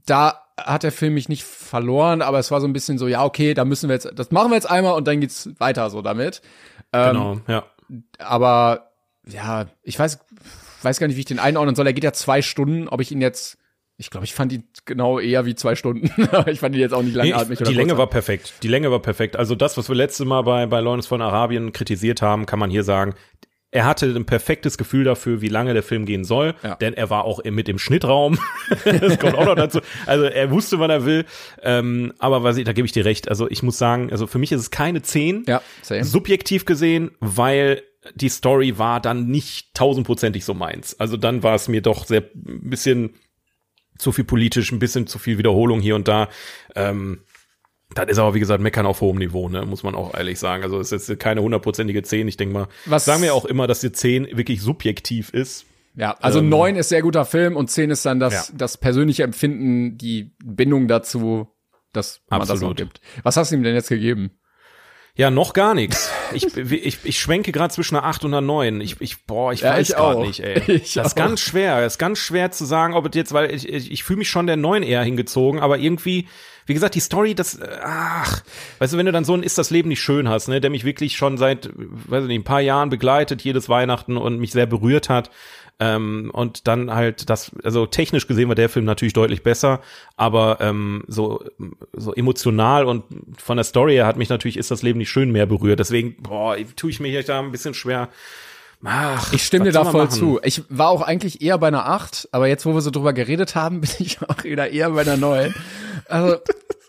da 0.06 0.42
hat 0.56 0.82
der 0.82 0.92
Film 0.92 1.14
mich 1.14 1.28
nicht 1.28 1.44
verloren, 1.44 2.22
aber 2.22 2.38
es 2.38 2.50
war 2.50 2.60
so 2.60 2.66
ein 2.66 2.72
bisschen 2.72 2.98
so, 2.98 3.08
ja, 3.08 3.24
okay, 3.24 3.54
da 3.54 3.64
müssen 3.64 3.88
wir 3.88 3.94
jetzt, 3.94 4.10
das 4.14 4.30
machen 4.30 4.50
wir 4.50 4.56
jetzt 4.56 4.70
einmal 4.70 4.94
und 4.94 5.06
dann 5.06 5.20
geht's 5.20 5.48
weiter 5.58 5.90
so 5.90 6.02
damit. 6.02 6.42
Ähm, 6.92 7.12
genau, 7.12 7.40
ja. 7.46 7.64
aber 8.18 8.92
ja, 9.26 9.66
ich 9.82 9.98
weiß, 9.98 10.18
weiß 10.82 10.98
gar 10.98 11.06
nicht, 11.06 11.16
wie 11.16 11.20
ich 11.20 11.26
den 11.26 11.38
einordnen 11.38 11.74
soll. 11.74 11.86
Er 11.86 11.92
geht 11.92 12.04
ja 12.04 12.12
zwei 12.12 12.42
Stunden, 12.42 12.88
ob 12.88 13.00
ich 13.00 13.12
ihn 13.12 13.20
jetzt, 13.20 13.58
ich 14.00 14.10
glaube, 14.10 14.24
ich 14.24 14.34
fand 14.34 14.52
ihn 14.52 14.64
genau 14.86 15.18
eher 15.20 15.44
wie 15.46 15.54
zwei 15.54 15.74
Stunden. 15.76 16.10
Aber 16.32 16.48
ich 16.50 16.58
fand 16.60 16.74
ihn 16.74 16.80
jetzt 16.80 16.92
auch 16.94 17.02
nicht 17.02 17.14
Nee, 17.16 17.30
langatmig. 17.30 17.60
ich, 17.60 17.68
die 17.68 17.74
Länge 17.74 17.98
war 17.98 18.08
perfekt. 18.08 18.54
Die 18.62 18.68
Länge 18.68 18.90
war 18.90 19.00
perfekt. 19.00 19.36
Also 19.36 19.54
das, 19.54 19.76
was 19.76 19.88
wir 19.88 19.94
letztes 19.96 20.26
Mal 20.26 20.42
bei, 20.42 20.66
bei 20.66 20.80
Lawrence 20.80 21.06
von 21.06 21.20
Arabien 21.22 21.72
kritisiert 21.72 22.22
haben, 22.22 22.46
kann 22.46 22.58
man 22.58 22.70
hier 22.70 22.82
sagen. 22.82 23.14
Er 23.72 23.84
hatte 23.84 24.06
ein 24.06 24.24
perfektes 24.26 24.78
Gefühl 24.78 25.04
dafür, 25.04 25.42
wie 25.42 25.48
lange 25.48 25.74
der 25.74 25.84
Film 25.84 26.04
gehen 26.04 26.24
soll, 26.24 26.54
Ja. 26.64 26.74
denn 26.74 26.92
er 26.94 27.08
war 27.08 27.24
auch 27.24 27.44
mit 27.44 27.68
dem 27.68 27.78
Schnittraum. 27.78 28.36
das 28.84 29.18
kommt 29.20 29.36
auch 29.36 29.44
noch 29.44 29.54
dazu. 29.54 29.80
Also 30.06 30.24
er 30.24 30.50
wusste, 30.50 30.80
wann 30.80 30.90
er 30.90 31.04
will. 31.04 31.24
Ähm, 31.62 32.12
aber 32.18 32.42
was 32.42 32.56
ich, 32.56 32.64
da 32.64 32.72
gebe 32.72 32.86
ich 32.86 32.92
dir 32.92 33.04
recht. 33.04 33.28
Also 33.28 33.48
ich 33.48 33.62
muss 33.62 33.78
sagen, 33.78 34.10
also 34.10 34.26
für 34.26 34.38
mich 34.38 34.50
ist 34.50 34.60
es 34.60 34.70
keine 34.72 35.02
10. 35.02 35.44
Ja, 35.46 35.62
same. 35.82 36.02
Subjektiv 36.04 36.64
gesehen, 36.64 37.12
weil 37.20 37.82
die 38.14 38.30
Story 38.30 38.78
war 38.78 38.98
dann 38.98 39.26
nicht 39.26 39.74
tausendprozentig 39.74 40.44
so 40.44 40.54
meins. 40.54 40.98
Also 40.98 41.16
dann 41.16 41.42
war 41.42 41.54
es 41.54 41.68
mir 41.68 41.82
doch 41.82 42.06
sehr 42.06 42.22
ein 42.34 42.70
bisschen 42.70 43.10
zu 44.00 44.12
viel 44.12 44.24
politisch, 44.24 44.72
ein 44.72 44.78
bisschen 44.78 45.06
zu 45.06 45.18
viel 45.18 45.38
Wiederholung 45.38 45.80
hier 45.80 45.94
und 45.96 46.08
da. 46.08 46.28
Ähm, 46.74 47.20
das 47.94 48.08
ist 48.08 48.18
aber, 48.18 48.34
wie 48.34 48.40
gesagt, 48.40 48.62
Meckern 48.62 48.86
auf 48.86 49.00
hohem 49.00 49.18
Niveau, 49.18 49.48
ne? 49.48 49.66
muss 49.66 49.82
man 49.82 49.94
auch 49.96 50.14
ehrlich 50.14 50.38
sagen. 50.38 50.62
Also 50.62 50.78
es 50.78 50.92
ist 50.92 51.08
jetzt 51.08 51.20
keine 51.20 51.42
hundertprozentige 51.42 52.02
10. 52.02 52.28
Ich 52.28 52.36
denke 52.36 52.52
mal, 52.54 52.68
Was- 52.86 53.04
sagen 53.04 53.22
wir 53.22 53.34
auch 53.34 53.44
immer, 53.44 53.66
dass 53.66 53.80
die 53.80 53.90
10 53.90 54.36
wirklich 54.36 54.60
subjektiv 54.62 55.30
ist. 55.30 55.66
Ja, 55.96 56.16
also 56.20 56.38
Ähm, 56.38 56.48
neun 56.48 56.76
ist 56.76 56.88
sehr 56.90 57.02
guter 57.02 57.24
Film 57.24 57.56
und 57.56 57.68
zehn 57.68 57.90
ist 57.90 58.06
dann 58.06 58.20
das, 58.20 58.48
Ja. 58.48 58.54
das 58.56 58.78
persönliche 58.78 59.24
Empfinden, 59.24 59.98
die 59.98 60.36
Bindung 60.44 60.86
dazu, 60.86 61.48
dass 61.92 62.22
man 62.30 62.38
das 62.38 62.50
Absolut. 62.50 62.74
auch 62.74 62.76
gibt. 62.76 63.00
Was 63.24 63.36
hast 63.36 63.50
du 63.50 63.56
ihm 63.56 63.64
denn 63.64 63.74
jetzt 63.74 63.88
gegeben? 63.88 64.30
Ja, 65.16 65.30
noch 65.30 65.52
gar 65.52 65.74
nichts. 65.74 66.10
Ich, 66.32 66.56
ich, 66.56 66.98
ich 67.04 67.20
schwenke 67.20 67.52
gerade 67.52 67.72
zwischen 67.74 67.96
einer 67.96 68.06
8 68.06 68.24
und 68.24 68.32
einer 68.34 68.40
9. 68.40 68.80
Ich, 68.80 69.00
ich, 69.00 69.24
boah, 69.26 69.52
ich 69.52 69.60
Ja, 69.60 69.72
weiß 69.74 69.88
gerade 69.88 70.18
auch. 70.18 70.26
nicht, 70.26 70.40
ey. 70.40 70.60
Ich 70.68 70.94
das 70.94 71.08
ist 71.08 71.12
auch. 71.12 71.16
ganz 71.16 71.40
schwer. 71.40 71.80
Das 71.80 71.94
ist 71.94 71.98
ganz 71.98 72.18
schwer 72.18 72.50
zu 72.50 72.64
sagen, 72.64 72.94
ob 72.94 73.06
es 73.06 73.14
jetzt, 73.14 73.32
weil 73.32 73.52
ich, 73.54 73.68
ich, 73.68 73.90
ich 73.90 74.04
fühle 74.04 74.18
mich 74.20 74.30
schon 74.30 74.46
der 74.46 74.56
9 74.56 74.82
eher 74.82 75.02
hingezogen, 75.02 75.60
aber 75.60 75.78
irgendwie, 75.78 76.28
wie 76.66 76.74
gesagt, 76.74 76.94
die 76.94 77.00
Story, 77.00 77.34
das, 77.34 77.58
ach, 77.82 78.42
weißt 78.78 78.92
du, 78.92 78.96
wenn 78.98 79.06
du 79.06 79.12
dann 79.12 79.24
so 79.24 79.34
ein 79.34 79.42
Ist 79.42 79.58
das 79.58 79.70
Leben 79.70 79.88
nicht 79.88 80.00
schön 80.00 80.28
hast, 80.28 80.48
ne, 80.48 80.60
der 80.60 80.70
mich 80.70 80.84
wirklich 80.84 81.16
schon 81.16 81.36
seit, 81.36 81.68
weiß 81.74 82.22
ich 82.22 82.28
nicht, 82.28 82.40
ein 82.40 82.44
paar 82.44 82.60
Jahren 82.60 82.90
begleitet, 82.90 83.42
jedes 83.42 83.68
Weihnachten 83.68 84.16
und 84.16 84.38
mich 84.38 84.52
sehr 84.52 84.66
berührt 84.66 85.08
hat, 85.08 85.30
ähm, 85.80 86.30
und 86.32 86.68
dann 86.68 86.94
halt 86.94 87.28
das, 87.30 87.50
also 87.64 87.86
technisch 87.86 88.26
gesehen 88.26 88.48
war 88.48 88.54
der 88.54 88.68
Film 88.68 88.84
natürlich 88.84 89.14
deutlich 89.14 89.42
besser, 89.42 89.80
aber 90.16 90.58
ähm, 90.60 91.04
so, 91.08 91.42
so 91.92 92.14
emotional 92.14 92.84
und 92.84 93.04
von 93.38 93.56
der 93.56 93.64
Story 93.64 93.94
her 93.94 94.06
hat 94.06 94.16
mich 94.16 94.28
natürlich 94.28 94.58
ist 94.58 94.70
das 94.70 94.82
Leben 94.82 94.98
nicht 94.98 95.10
schön 95.10 95.32
mehr 95.32 95.46
berührt. 95.46 95.80
Deswegen, 95.80 96.16
boah, 96.22 96.56
tue 96.76 96.90
ich 96.90 97.00
mir 97.00 97.08
hier 97.08 97.22
da 97.22 97.40
ein 97.40 97.50
bisschen 97.50 97.74
schwer. 97.74 98.08
Ach, 98.84 99.32
Ich 99.32 99.44
stimme 99.44 99.66
dir 99.66 99.72
da 99.72 99.84
voll 99.84 100.04
machen? 100.04 100.18
zu. 100.18 100.40
Ich 100.42 100.62
war 100.68 100.88
auch 100.88 101.02
eigentlich 101.02 101.42
eher 101.42 101.58
bei 101.58 101.68
einer 101.68 101.86
8, 101.86 102.28
aber 102.32 102.46
jetzt, 102.48 102.64
wo 102.64 102.72
wir 102.74 102.80
so 102.80 102.90
drüber 102.90 103.12
geredet 103.12 103.54
haben, 103.54 103.80
bin 103.80 103.90
ich 103.98 104.18
auch 104.22 104.44
wieder 104.44 104.70
eher 104.70 104.90
bei 104.90 105.02
einer 105.02 105.16
9. 105.16 105.54
Also, 106.08 106.36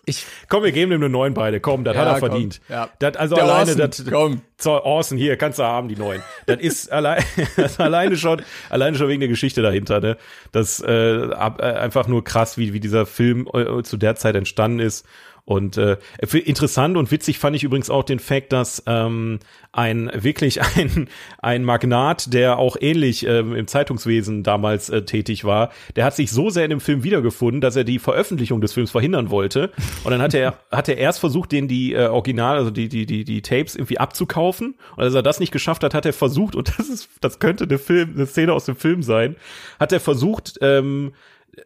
ich, 0.04 0.26
Komm, 0.48 0.64
wir 0.64 0.72
geben 0.72 0.90
ihm 0.92 1.00
eine 1.00 1.08
9 1.08 1.32
beide. 1.32 1.60
Komm, 1.60 1.84
das 1.84 1.94
Ja, 1.94 2.00
hat 2.02 2.08
er 2.08 2.20
komm, 2.20 2.28
verdient. 2.30 2.60
ja. 2.68 2.88
Das, 2.98 3.16
also 3.16 3.36
Der 3.36 3.44
alleine, 3.44 3.76
das, 3.76 4.04
komm. 4.10 4.42
So, 4.58 4.82
Orson, 4.82 5.16
hier, 5.16 5.36
kannst 5.36 5.58
du 5.58 5.62
haben, 5.62 5.88
die 5.88 5.96
9. 5.96 6.20
Das 6.46 6.58
ist 6.60 6.90
allein, 6.92 7.22
das 7.56 7.78
alleine 7.78 8.16
schon, 8.16 8.42
alleine 8.68 8.96
schon 8.96 9.08
wegen 9.08 9.20
der 9.20 9.28
Geschichte 9.28 9.62
dahinter, 9.62 10.00
ne? 10.00 10.16
Das, 10.50 10.80
äh, 10.80 11.28
ab, 11.32 11.60
äh, 11.60 11.66
einfach 11.66 12.08
nur 12.08 12.24
krass, 12.24 12.58
wie, 12.58 12.72
wie 12.72 12.80
dieser 12.80 13.06
Film 13.06 13.48
äh, 13.54 13.82
zu 13.82 13.96
der 13.96 14.16
Zeit 14.16 14.34
entstanden 14.34 14.80
ist. 14.80 15.06
Und 15.44 15.76
äh, 15.76 15.96
interessant 16.44 16.96
und 16.96 17.10
witzig 17.10 17.40
fand 17.40 17.56
ich 17.56 17.64
übrigens 17.64 17.90
auch 17.90 18.04
den 18.04 18.20
Fakt, 18.20 18.52
dass 18.52 18.84
ähm, 18.86 19.40
ein 19.72 20.08
wirklich 20.14 20.62
ein 20.76 21.08
ein 21.38 21.64
Magnat, 21.64 22.32
der 22.32 22.58
auch 22.58 22.76
ähnlich 22.80 23.26
ähm, 23.26 23.52
im 23.56 23.66
Zeitungswesen 23.66 24.44
damals 24.44 24.88
äh, 24.88 25.02
tätig 25.02 25.44
war, 25.44 25.70
der 25.96 26.04
hat 26.04 26.14
sich 26.14 26.30
so 26.30 26.48
sehr 26.48 26.64
in 26.64 26.70
dem 26.70 26.80
Film 26.80 27.02
wiedergefunden, 27.02 27.60
dass 27.60 27.74
er 27.74 27.82
die 27.82 27.98
Veröffentlichung 27.98 28.60
des 28.60 28.72
Films 28.72 28.92
verhindern 28.92 29.30
wollte. 29.30 29.72
Und 30.04 30.12
dann 30.12 30.22
hat 30.22 30.32
er 30.32 30.58
hat 30.70 30.88
er 30.88 30.96
erst 30.96 31.18
versucht, 31.18 31.50
den 31.50 31.66
die 31.66 31.92
äh, 31.92 32.06
Original, 32.06 32.56
also 32.56 32.70
die 32.70 32.88
die 32.88 33.04
die 33.04 33.24
die 33.24 33.42
Tapes 33.42 33.74
irgendwie 33.74 33.98
abzukaufen. 33.98 34.76
Und 34.96 35.02
als 35.02 35.14
er 35.14 35.24
das 35.24 35.40
nicht 35.40 35.50
geschafft 35.50 35.82
hat, 35.82 35.92
hat 35.92 36.06
er 36.06 36.12
versucht 36.12 36.54
und 36.54 36.68
das 36.78 36.88
ist 36.88 37.08
das 37.20 37.40
könnte 37.40 37.64
eine 37.64 37.78
Film 37.78 38.12
eine 38.14 38.26
Szene 38.26 38.52
aus 38.52 38.66
dem 38.66 38.76
Film 38.76 39.02
sein, 39.02 39.34
hat 39.80 39.90
er 39.90 39.98
versucht 39.98 40.58
ähm, 40.60 41.14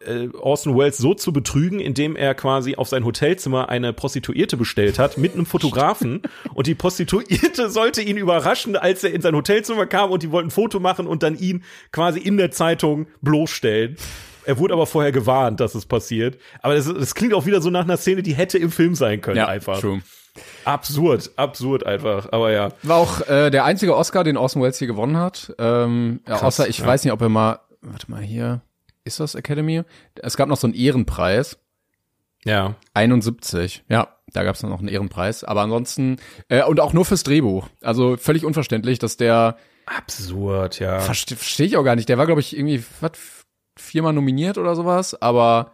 äh, 0.05 0.27
Orson 0.39 0.77
Welles 0.77 0.97
so 0.97 1.13
zu 1.13 1.31
betrügen, 1.31 1.79
indem 1.79 2.15
er 2.15 2.35
quasi 2.35 2.75
auf 2.75 2.89
sein 2.89 3.05
Hotelzimmer 3.05 3.69
eine 3.69 3.93
Prostituierte 3.93 4.57
bestellt 4.57 4.99
hat 4.99 5.17
mit 5.17 5.33
einem 5.33 5.45
Fotografen 5.45 6.21
und 6.53 6.67
die 6.67 6.75
Prostituierte 6.75 7.69
sollte 7.69 8.01
ihn 8.01 8.17
überraschen, 8.17 8.75
als 8.75 9.03
er 9.03 9.13
in 9.13 9.21
sein 9.21 9.35
Hotelzimmer 9.35 9.85
kam 9.85 10.11
und 10.11 10.23
die 10.23 10.31
wollten 10.31 10.47
ein 10.47 10.51
Foto 10.51 10.79
machen 10.79 11.07
und 11.07 11.23
dann 11.23 11.37
ihn 11.37 11.63
quasi 11.91 12.19
in 12.19 12.37
der 12.37 12.51
Zeitung 12.51 13.07
bloßstellen. 13.21 13.97
Er 14.45 14.57
wurde 14.57 14.73
aber 14.73 14.87
vorher 14.87 15.11
gewarnt, 15.11 15.59
dass 15.59 15.75
es 15.75 15.85
passiert. 15.85 16.37
Aber 16.61 16.75
das, 16.75 16.85
das 16.85 17.15
klingt 17.15 17.33
auch 17.33 17.45
wieder 17.45 17.61
so 17.61 17.69
nach 17.69 17.83
einer 17.83 17.97
Szene, 17.97 18.23
die 18.23 18.33
hätte 18.33 18.57
im 18.57 18.71
Film 18.71 18.95
sein 18.95 19.19
können, 19.19 19.39
einfach. 19.39 19.79
true. 19.79 20.01
Absurd, 20.65 21.31
absurd 21.35 21.85
einfach. 21.85 22.31
Aber 22.31 22.51
ja. 22.51 22.69
War 22.83 22.97
auch 22.97 23.27
äh, 23.27 23.49
der 23.49 23.65
einzige 23.65 23.95
Oscar, 23.95 24.23
den 24.23 24.37
Orson 24.37 24.61
Welles 24.61 24.77
hier 24.77 24.87
gewonnen 24.87 25.17
hat. 25.17 25.53
Ähm, 25.57 26.21
ja, 26.27 26.35
Krass, 26.35 26.43
außer 26.59 26.69
ich 26.69 26.79
ja. 26.79 26.85
weiß 26.85 27.03
nicht, 27.03 27.13
ob 27.13 27.21
er 27.21 27.29
mal, 27.29 27.59
warte 27.81 28.09
mal 28.11 28.21
hier, 28.21 28.61
ist 29.07 29.19
das 29.19 29.35
Academy? 29.35 29.83
Es 30.15 30.37
gab 30.37 30.49
noch 30.49 30.57
so 30.57 30.67
einen 30.67 30.75
Ehrenpreis. 30.75 31.57
Ja. 32.45 32.75
71, 32.93 33.83
ja, 33.89 34.15
da 34.31 34.43
gab 34.43 34.55
es 34.55 34.63
noch 34.63 34.79
einen 34.79 34.87
Ehrenpreis. 34.87 35.43
Aber 35.43 35.61
ansonsten, 35.61 36.17
äh, 36.49 36.63
und 36.63 36.79
auch 36.79 36.93
nur 36.93 37.05
fürs 37.05 37.23
Drehbuch. 37.23 37.67
Also 37.81 38.17
völlig 38.17 38.45
unverständlich, 38.45 38.99
dass 38.99 39.17
der, 39.17 39.57
Absurd, 39.85 40.79
ja. 40.79 40.99
verstehe 40.99 41.37
versteh 41.37 41.63
ich 41.63 41.77
auch 41.77 41.83
gar 41.83 41.95
nicht, 41.95 42.09
der 42.09 42.17
war, 42.17 42.25
glaube 42.25 42.41
ich, 42.41 42.55
irgendwie, 42.55 42.83
was, 42.99 43.11
viermal 43.77 44.13
nominiert 44.13 44.57
oder 44.57 44.75
sowas, 44.75 45.19
aber 45.21 45.71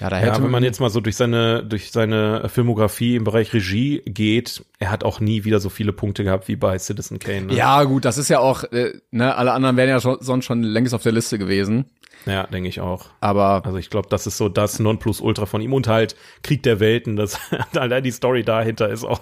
ja, 0.00 0.10
da 0.10 0.16
hätte 0.16 0.38
Ja, 0.38 0.42
wenn 0.42 0.50
man 0.50 0.62
jetzt 0.62 0.80
mal 0.80 0.90
so 0.90 1.00
durch 1.00 1.16
seine, 1.16 1.64
durch 1.64 1.90
seine 1.92 2.48
Filmografie 2.48 3.16
im 3.16 3.24
Bereich 3.24 3.52
Regie 3.52 4.02
geht, 4.04 4.64
er 4.78 4.90
hat 4.90 5.04
auch 5.04 5.20
nie 5.20 5.44
wieder 5.44 5.60
so 5.60 5.68
viele 5.68 5.92
Punkte 5.92 6.24
gehabt 6.24 6.48
wie 6.48 6.56
bei 6.56 6.78
Citizen 6.78 7.18
Kane. 7.18 7.46
Ne? 7.46 7.54
Ja, 7.54 7.84
gut, 7.84 8.04
das 8.04 8.18
ist 8.18 8.28
ja 8.28 8.40
auch, 8.40 8.64
äh, 8.64 8.92
ne, 9.10 9.34
alle 9.34 9.52
anderen 9.52 9.76
wären 9.76 9.88
ja 9.88 10.00
schon, 10.00 10.18
sonst 10.20 10.44
schon 10.44 10.62
längst 10.62 10.94
auf 10.94 11.02
der 11.02 11.12
Liste 11.12 11.38
gewesen. 11.38 11.86
Ja, 12.26 12.46
denke 12.46 12.68
ich 12.68 12.80
auch. 12.80 13.06
Aber 13.20 13.62
Also 13.64 13.78
ich 13.78 13.90
glaube, 13.90 14.08
das 14.10 14.26
ist 14.26 14.36
so 14.36 14.48
das 14.48 14.78
Nonplusultra 14.78 15.46
von 15.46 15.60
ihm 15.60 15.72
und 15.72 15.88
halt 15.88 16.16
Krieg 16.42 16.62
der 16.62 16.80
Welten, 16.80 17.16
das 17.16 17.38
allein 17.74 18.02
die 18.02 18.10
Story 18.10 18.42
dahinter 18.42 18.88
ist 18.88 19.04
auch. 19.04 19.20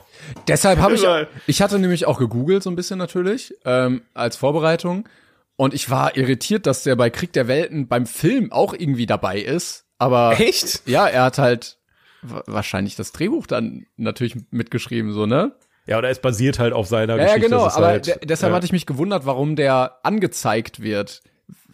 deshalb 0.49 0.81
habe 0.81 0.95
ich, 0.95 1.07
ich 1.47 1.63
hatte 1.63 1.79
nämlich 1.79 2.07
auch 2.07 2.19
gegoogelt 2.19 2.63
so 2.63 2.71
ein 2.71 2.77
bisschen 2.77 2.99
natürlich, 2.99 3.55
ähm, 3.65 4.03
als 4.15 4.37
Vorbereitung. 4.37 5.09
Und 5.57 5.73
ich 5.73 5.89
war 5.89 6.17
irritiert, 6.17 6.67
dass 6.67 6.83
der 6.83 6.97
bei 6.97 7.09
Krieg 7.09 7.33
der 7.33 7.49
Welten 7.49 7.89
beim 7.89 8.07
Film 8.07 8.53
auch 8.53 8.75
irgendwie 8.75 9.07
dabei 9.07 9.41
ist. 9.41 9.86
Aber 9.99 10.39
Echt? 10.39 10.87
ja, 10.87 11.07
er 11.07 11.25
hat 11.25 11.39
halt 11.39 11.79
wa- 12.23 12.43
wahrscheinlich 12.47 12.97
das 12.97 13.13
Drehbuch 13.13 13.47
dann 13.47 13.87
natürlich 13.97 14.37
mitgeschrieben, 14.51 15.13
so, 15.13 15.27
ne? 15.27 15.53
Ja, 15.87 15.99
oder 15.99 16.11
es 16.11 16.21
basiert 16.21 16.59
halt 16.59 16.73
auf 16.73 16.87
seiner 16.89 17.15
Ja, 17.17 17.21
ja 17.23 17.27
Geschichte. 17.35 17.49
genau, 17.51 17.65
das 17.65 17.75
ist 17.75 17.77
aber 17.79 17.87
halt, 17.87 18.07
de 18.07 18.19
deshalb 18.27 18.51
ja. 18.51 18.57
hatte 18.57 18.67
ich 18.67 18.73
mich 18.73 18.87
gewundert, 18.87 19.25
warum 19.25 19.55
der 19.57 19.99
angezeigt 20.03 20.81
wird. 20.83 21.23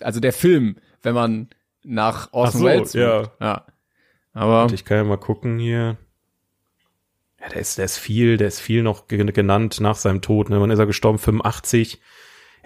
Also 0.01 0.21
der 0.21 0.33
Film, 0.35 0.77
wenn 1.03 1.15
man 1.15 1.49
nach 1.83 2.29
Orson 2.33 2.61
so, 2.61 2.67
Welles 2.67 2.93
ja. 2.93 3.31
ja. 3.41 3.65
Aber 4.35 4.73
Ich 4.73 4.85
kann 4.85 4.99
ja 4.99 5.05
mal 5.05 5.17
gucken 5.17 5.59
hier. 5.59 5.97
Ja, 7.41 7.49
der 7.49 7.61
ist, 7.61 7.79
der 7.79 7.87
ist 7.87 7.99
viel, 7.99 8.37
der 8.37 8.49
ist 8.49 8.61
viel 8.61 8.83
noch 8.83 9.09
genannt 9.09 9.81
nach 9.81 9.97
seinem 9.97 10.21
Tod. 10.23 10.49
Ne? 10.51 10.61
Wann 10.61 10.71
ist 10.71 10.79
er 10.79 10.87
gestorben? 10.87 11.19
85. 11.19 12.01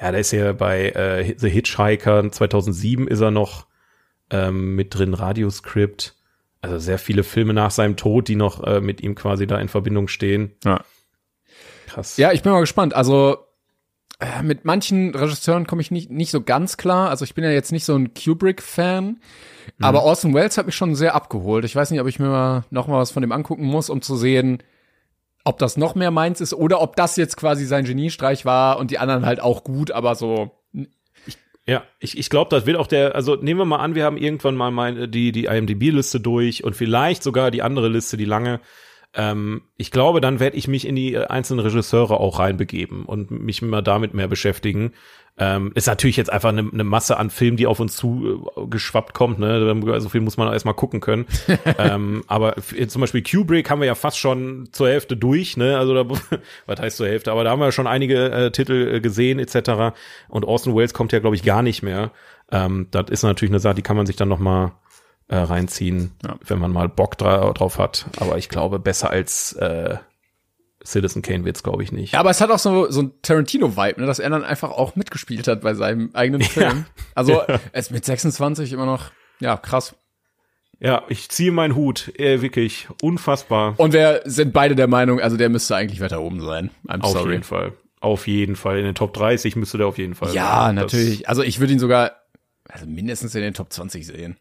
Ja, 0.00 0.10
der 0.10 0.20
ist 0.20 0.32
ja 0.32 0.52
bei 0.52 0.90
äh, 0.90 1.34
The 1.38 1.48
Hitchhiker 1.48 2.30
2007 2.30 3.08
ist 3.08 3.20
er 3.20 3.30
noch 3.30 3.66
ähm, 4.30 4.74
mit 4.74 4.94
drin, 4.94 5.14
Radioscript. 5.14 6.14
Also 6.60 6.78
sehr 6.78 6.98
viele 6.98 7.22
Filme 7.22 7.52
nach 7.52 7.70
seinem 7.70 7.96
Tod, 7.96 8.28
die 8.28 8.36
noch 8.36 8.62
äh, 8.64 8.80
mit 8.80 9.00
ihm 9.00 9.14
quasi 9.14 9.46
da 9.46 9.58
in 9.58 9.68
Verbindung 9.68 10.08
stehen. 10.08 10.52
Ja. 10.64 10.82
Krass. 11.86 12.16
Ja, 12.16 12.32
ich 12.32 12.42
bin 12.42 12.52
mal 12.52 12.60
gespannt. 12.60 12.94
Also 12.94 13.38
äh, 14.18 14.42
mit 14.42 14.64
manchen 14.64 15.14
Regisseuren 15.14 15.66
komme 15.66 15.82
ich 15.82 15.90
nicht, 15.90 16.10
nicht 16.10 16.30
so 16.30 16.40
ganz 16.42 16.76
klar. 16.76 17.10
Also 17.10 17.24
ich 17.24 17.34
bin 17.34 17.44
ja 17.44 17.50
jetzt 17.50 17.72
nicht 17.72 17.84
so 17.84 17.94
ein 17.94 18.14
Kubrick-Fan, 18.14 19.20
aber 19.80 20.02
Orson 20.02 20.34
Welles 20.34 20.56
hat 20.56 20.66
mich 20.66 20.74
schon 20.74 20.94
sehr 20.94 21.14
abgeholt. 21.14 21.64
Ich 21.64 21.76
weiß 21.76 21.90
nicht, 21.90 22.00
ob 22.00 22.06
ich 22.06 22.18
mir 22.18 22.28
mal 22.28 22.64
noch 22.70 22.88
mal 22.88 22.98
was 22.98 23.10
von 23.10 23.22
dem 23.22 23.32
angucken 23.32 23.66
muss, 23.66 23.90
um 23.90 24.00
zu 24.00 24.16
sehen, 24.16 24.62
ob 25.44 25.58
das 25.58 25.76
noch 25.76 25.94
mehr 25.94 26.10
meins 26.10 26.40
ist 26.40 26.54
oder 26.54 26.80
ob 26.80 26.96
das 26.96 27.16
jetzt 27.16 27.36
quasi 27.36 27.66
sein 27.66 27.84
Geniestreich 27.84 28.44
war 28.44 28.78
und 28.78 28.90
die 28.90 28.98
anderen 28.98 29.26
halt 29.26 29.40
auch 29.40 29.62
gut, 29.64 29.90
aber 29.90 30.14
so 30.14 30.50
Ja, 31.68 31.82
ich, 31.98 32.16
ich 32.16 32.30
glaube, 32.30 32.48
das 32.50 32.64
wird 32.64 32.76
auch 32.76 32.86
der, 32.86 33.16
also 33.16 33.34
nehmen 33.34 33.58
wir 33.58 33.64
mal 33.64 33.78
an, 33.78 33.96
wir 33.96 34.04
haben 34.04 34.16
irgendwann 34.16 34.54
mal 34.54 34.70
meine, 34.70 35.08
die, 35.08 35.32
die 35.32 35.46
IMDB-Liste 35.46 36.20
durch 36.20 36.62
und 36.62 36.76
vielleicht 36.76 37.24
sogar 37.24 37.50
die 37.50 37.62
andere 37.62 37.88
Liste, 37.88 38.16
die 38.16 38.24
lange. 38.24 38.60
Ähm, 39.16 39.62
ich 39.78 39.90
glaube, 39.90 40.20
dann 40.20 40.40
werde 40.40 40.56
ich 40.56 40.68
mich 40.68 40.86
in 40.86 40.94
die 40.94 41.14
äh, 41.14 41.26
einzelnen 41.26 41.60
Regisseure 41.60 42.20
auch 42.20 42.38
reinbegeben 42.38 43.06
und 43.06 43.30
mich 43.30 43.62
mal 43.62 43.82
damit 43.82 44.12
mehr 44.12 44.28
beschäftigen. 44.28 44.92
Ähm, 45.38 45.72
ist 45.74 45.86
natürlich 45.86 46.16
jetzt 46.16 46.32
einfach 46.32 46.50
eine, 46.50 46.68
eine 46.70 46.84
Masse 46.84 47.18
an 47.18 47.28
Filmen, 47.28 47.56
die 47.56 47.66
auf 47.66 47.80
uns 47.80 47.96
zu 47.96 48.46
äh, 48.56 49.02
kommt, 49.12 49.38
ne? 49.38 50.00
So 50.00 50.08
viel 50.08 50.22
muss 50.22 50.36
man 50.36 50.50
erstmal 50.52 50.74
gucken 50.74 51.00
können. 51.00 51.26
ähm, 51.78 52.24
aber 52.26 52.56
zum 52.88 53.00
Beispiel 53.00 53.22
Kubrick 53.22 53.68
haben 53.70 53.80
wir 53.80 53.86
ja 53.86 53.94
fast 53.94 54.18
schon 54.18 54.68
zur 54.72 54.88
Hälfte 54.88 55.16
durch, 55.16 55.56
ne? 55.56 55.78
Also 55.78 55.94
da, 55.94 56.08
was 56.66 56.80
heißt 56.80 56.96
zur 56.98 57.08
Hälfte? 57.08 57.32
Aber 57.32 57.44
da 57.44 57.50
haben 57.50 57.60
wir 57.60 57.72
schon 57.72 57.86
einige 57.86 58.30
äh, 58.30 58.50
Titel 58.50 58.96
äh, 58.96 59.00
gesehen, 59.00 59.38
etc. 59.38 59.96
Und 60.28 60.44
Orson 60.44 60.74
Welles 60.74 60.94
kommt 60.94 61.12
ja, 61.12 61.18
glaube 61.18 61.36
ich, 61.36 61.42
gar 61.42 61.62
nicht 61.62 61.82
mehr. 61.82 62.12
Ähm, 62.50 62.88
das 62.90 63.10
ist 63.10 63.22
natürlich 63.22 63.52
eine 63.52 63.60
Sache, 63.60 63.74
die 63.74 63.82
kann 63.82 63.96
man 63.96 64.06
sich 64.06 64.16
dann 64.16 64.28
noch 64.28 64.38
mal 64.38 64.72
äh, 65.28 65.36
reinziehen, 65.36 66.12
Ja. 66.24 66.36
wenn 66.46 66.58
man 66.58 66.72
mal 66.72 66.88
Bock 66.88 67.18
dra 67.18 67.52
drauf 67.52 67.78
hat. 67.78 68.06
Aber 68.18 68.38
ich 68.38 68.48
glaube, 68.48 68.78
besser 68.78 69.10
als 69.10 69.52
äh, 69.54 69.96
Citizen 70.84 71.22
Kane 71.22 71.44
wird's, 71.44 71.62
glaube 71.64 71.82
ich, 71.82 71.90
nicht. 71.90 72.12
Ja, 72.12 72.20
aber 72.20 72.30
es 72.30 72.40
hat 72.40 72.50
auch 72.50 72.60
so, 72.60 72.88
so 72.90 73.02
ein 73.02 73.12
Tarantino-Vibe, 73.22 74.00
ne, 74.00 74.06
dass 74.06 74.20
er 74.20 74.30
dann 74.30 74.44
einfach 74.44 74.70
auch 74.70 74.94
mitgespielt 74.94 75.48
hat 75.48 75.62
bei 75.62 75.74
seinem 75.74 76.10
eigenen 76.14 76.42
Film. 76.42 76.86
Also, 77.14 77.40
er 77.40 77.60
ist 77.72 77.90
mit 77.90 78.04
26 78.04 78.72
immer 78.72 78.86
noch, 78.86 79.10
ja, 79.40 79.56
krass. 79.56 79.96
Ja, 80.78 81.02
ich 81.08 81.28
ziehe 81.30 81.50
meinen 81.52 81.74
Hut, 81.74 82.12
äh, 82.20 82.42
wirklich 82.42 82.86
unfassbar. 83.02 83.74
Und 83.78 83.94
wir 83.94 84.20
sind 84.26 84.52
beide 84.52 84.76
der 84.76 84.86
Meinung, 84.86 85.20
also 85.20 85.36
der 85.36 85.48
müsste 85.48 85.74
eigentlich 85.74 86.00
weiter 86.00 86.20
oben 86.20 86.40
sein. 86.42 86.70
I'm 86.86 87.00
Auf 87.00 87.12
sorry. 87.12 87.32
jeden 87.32 87.42
Fall. 87.44 87.72
Auf 88.00 88.26
jeden 88.28 88.54
Fall. 88.56 88.78
In 88.78 88.84
den 88.84 88.94
Top 88.94 89.14
30 89.14 89.56
müsste 89.56 89.78
der 89.78 89.86
auf 89.86 89.96
jeden 89.98 90.14
Fall 90.14 90.34
Ja, 90.34 90.66
sein. 90.66 90.76
Das- 90.76 90.92
natürlich. 90.92 91.28
Also 91.28 91.42
ich 91.42 91.58
würde 91.60 91.72
ihn 91.72 91.78
sogar 91.78 92.12
also 92.68 92.84
mindestens 92.86 93.34
in 93.34 93.40
den 93.40 93.54
Top 93.54 93.72
20 93.72 94.06
sehen. 94.06 94.36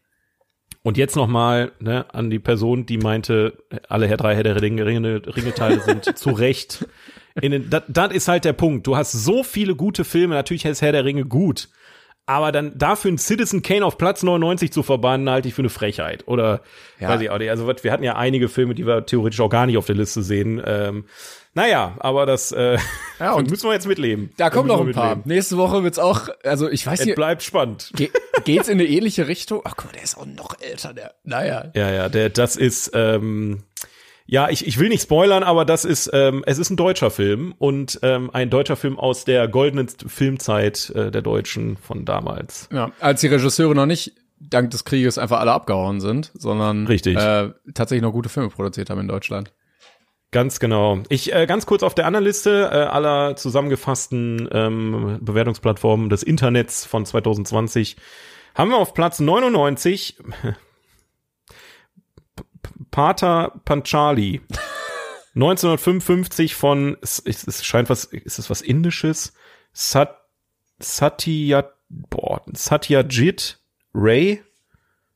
Und 0.86 0.96
jetzt 0.96 1.16
noch 1.16 1.26
mal 1.26 1.72
ne, 1.80 2.04
an 2.14 2.30
die 2.30 2.38
Person, 2.38 2.86
die 2.86 2.98
meinte, 2.98 3.58
alle 3.88 4.06
Herr 4.06 4.16
drei 4.16 4.36
Herr 4.36 4.44
der 4.44 4.62
Ringe, 4.62 4.86
Ringe, 4.86 5.20
Ringeteile 5.26 5.80
sind 5.80 6.04
zu 6.16 6.30
Recht. 6.30 6.86
In 7.42 7.50
den, 7.50 7.68
das, 7.70 7.82
das 7.88 8.12
ist 8.12 8.28
halt 8.28 8.44
der 8.44 8.52
Punkt. 8.52 8.86
Du 8.86 8.96
hast 8.96 9.10
so 9.10 9.42
viele 9.42 9.74
gute 9.74 10.04
Filme, 10.04 10.36
natürlich 10.36 10.64
ist 10.64 10.82
Herr 10.82 10.92
der 10.92 11.04
Ringe 11.04 11.24
gut. 11.24 11.70
Aber 12.24 12.52
dann 12.52 12.78
dafür 12.78 13.08
einen 13.08 13.18
Citizen 13.18 13.62
Kane 13.62 13.84
auf 13.84 13.98
Platz 13.98 14.22
99 14.22 14.70
zu 14.70 14.84
verbannen, 14.84 15.28
halte 15.28 15.48
ich 15.48 15.54
für 15.54 15.62
eine 15.62 15.70
Frechheit. 15.70 16.22
Oder 16.28 16.60
Ja. 17.00 17.08
weiß 17.08 17.20
ich 17.20 17.30
auch 17.30 17.38
nicht. 17.38 17.50
Also 17.50 17.66
was- 17.66 17.82
wir 17.82 17.90
hatten 17.90 18.04
ja 18.04 18.14
einige 18.14 18.48
Filme, 18.48 18.76
die 18.76 18.86
wir 18.86 19.06
theoretisch 19.06 19.40
auch 19.40 19.50
gar 19.50 19.66
nicht 19.66 19.78
auf 19.78 19.86
der 19.86 19.96
Liste 19.96 20.22
sehen. 20.22 20.62
Ähm, 20.64 21.06
naja, 21.56 21.96
aber 21.98 22.26
das 22.26 22.52
äh, 22.52 22.78
Ja, 23.18 23.32
und- 23.34 23.50
müssen 23.50 23.66
wir 23.68 23.72
jetzt 23.72 23.88
mitleben. 23.88 24.30
Da 24.36 24.50
kommen 24.50 24.68
noch 24.68 24.80
ein 24.80 24.92
paar. 24.92 25.16
mitleben. 25.16 25.34
Nächste 25.34 25.56
Woche 25.56 25.82
wird's 25.82 25.98
auch, 25.98 26.28
also 26.44 26.68
ich 26.70 26.86
weiß 26.86 27.00
Es 27.00 27.06
nicht, 27.06 27.16
bleibt 27.16 27.42
spannend. 27.42 27.90
ge 27.96 28.10
geht's 28.44 28.68
in 28.68 28.74
eine 28.78 28.86
ähnliche 28.88 29.26
Richtung? 29.26 29.62
Ach 29.64 29.74
guck 29.76 29.86
mal, 29.86 29.92
der 29.94 30.02
ist 30.04 30.16
auch 30.16 30.26
noch 30.26 30.60
älter, 30.60 30.94
der. 30.94 31.14
Naja. 31.24 31.72
Ja, 31.74 31.90
ja, 31.90 32.08
der, 32.08 32.28
das 32.30 32.54
ist, 32.56 32.92
ähm, 32.94 33.64
ja, 34.26 34.48
ich, 34.50 34.66
ich 34.66 34.78
will 34.78 34.88
nicht 34.88 35.02
spoilern, 35.02 35.42
aber 35.42 35.64
das 35.64 35.84
ist, 35.84 36.10
ähm, 36.12 36.42
es 36.46 36.58
ist 36.58 36.70
ein 36.70 36.76
deutscher 36.76 37.10
Film 37.10 37.54
und 37.58 37.98
ähm, 38.02 38.30
ein 38.32 38.50
deutscher 38.50 38.76
Film 38.76 38.98
aus 38.98 39.24
der 39.24 39.48
goldenen 39.48 39.88
Filmzeit 39.88 40.90
äh, 40.90 41.10
der 41.10 41.22
Deutschen 41.22 41.76
von 41.76 42.04
damals. 42.04 42.68
Ja, 42.72 42.90
als 43.00 43.20
die 43.20 43.28
Regisseure 43.28 43.74
noch 43.74 43.86
nicht 43.86 44.12
dank 44.38 44.70
des 44.70 44.84
Krieges 44.84 45.16
einfach 45.16 45.40
alle 45.40 45.52
abgehauen 45.52 46.00
sind, 46.00 46.30
sondern 46.34 46.86
Richtig. 46.86 47.16
Äh, 47.16 47.50
tatsächlich 47.74 48.02
noch 48.02 48.12
gute 48.12 48.28
Filme 48.28 48.48
produziert 48.50 48.90
haben 48.90 49.00
in 49.00 49.08
Deutschland. 49.08 49.52
Ganz 50.36 50.60
genau. 50.60 51.02
Ich 51.08 51.32
äh, 51.32 51.46
ganz 51.46 51.64
kurz 51.64 51.82
auf 51.82 51.94
der 51.94 52.04
anderen 52.04 52.26
Liste 52.26 52.68
äh, 52.70 52.76
aller 52.76 53.36
zusammengefassten 53.36 54.46
ähm, 54.52 55.16
Bewertungsplattformen 55.22 56.10
des 56.10 56.22
Internets 56.22 56.84
von 56.84 57.06
2020 57.06 57.96
haben 58.54 58.68
wir 58.68 58.76
auf 58.76 58.92
Platz 58.92 59.18
99 59.18 60.18
P- 62.36 62.44
Pater 62.90 63.58
Panchali. 63.64 64.42
1955 65.36 66.54
von 66.54 66.98
es, 67.00 67.18
es 67.24 67.64
scheint 67.64 67.88
was 67.88 68.04
ist 68.04 68.38
es 68.38 68.50
was 68.50 68.60
indisches? 68.60 69.32
Sat 69.72 70.18
Satyajit 70.80 71.70
boah 71.88 72.42
Satyajit 72.52 73.58
Ray? 73.94 74.42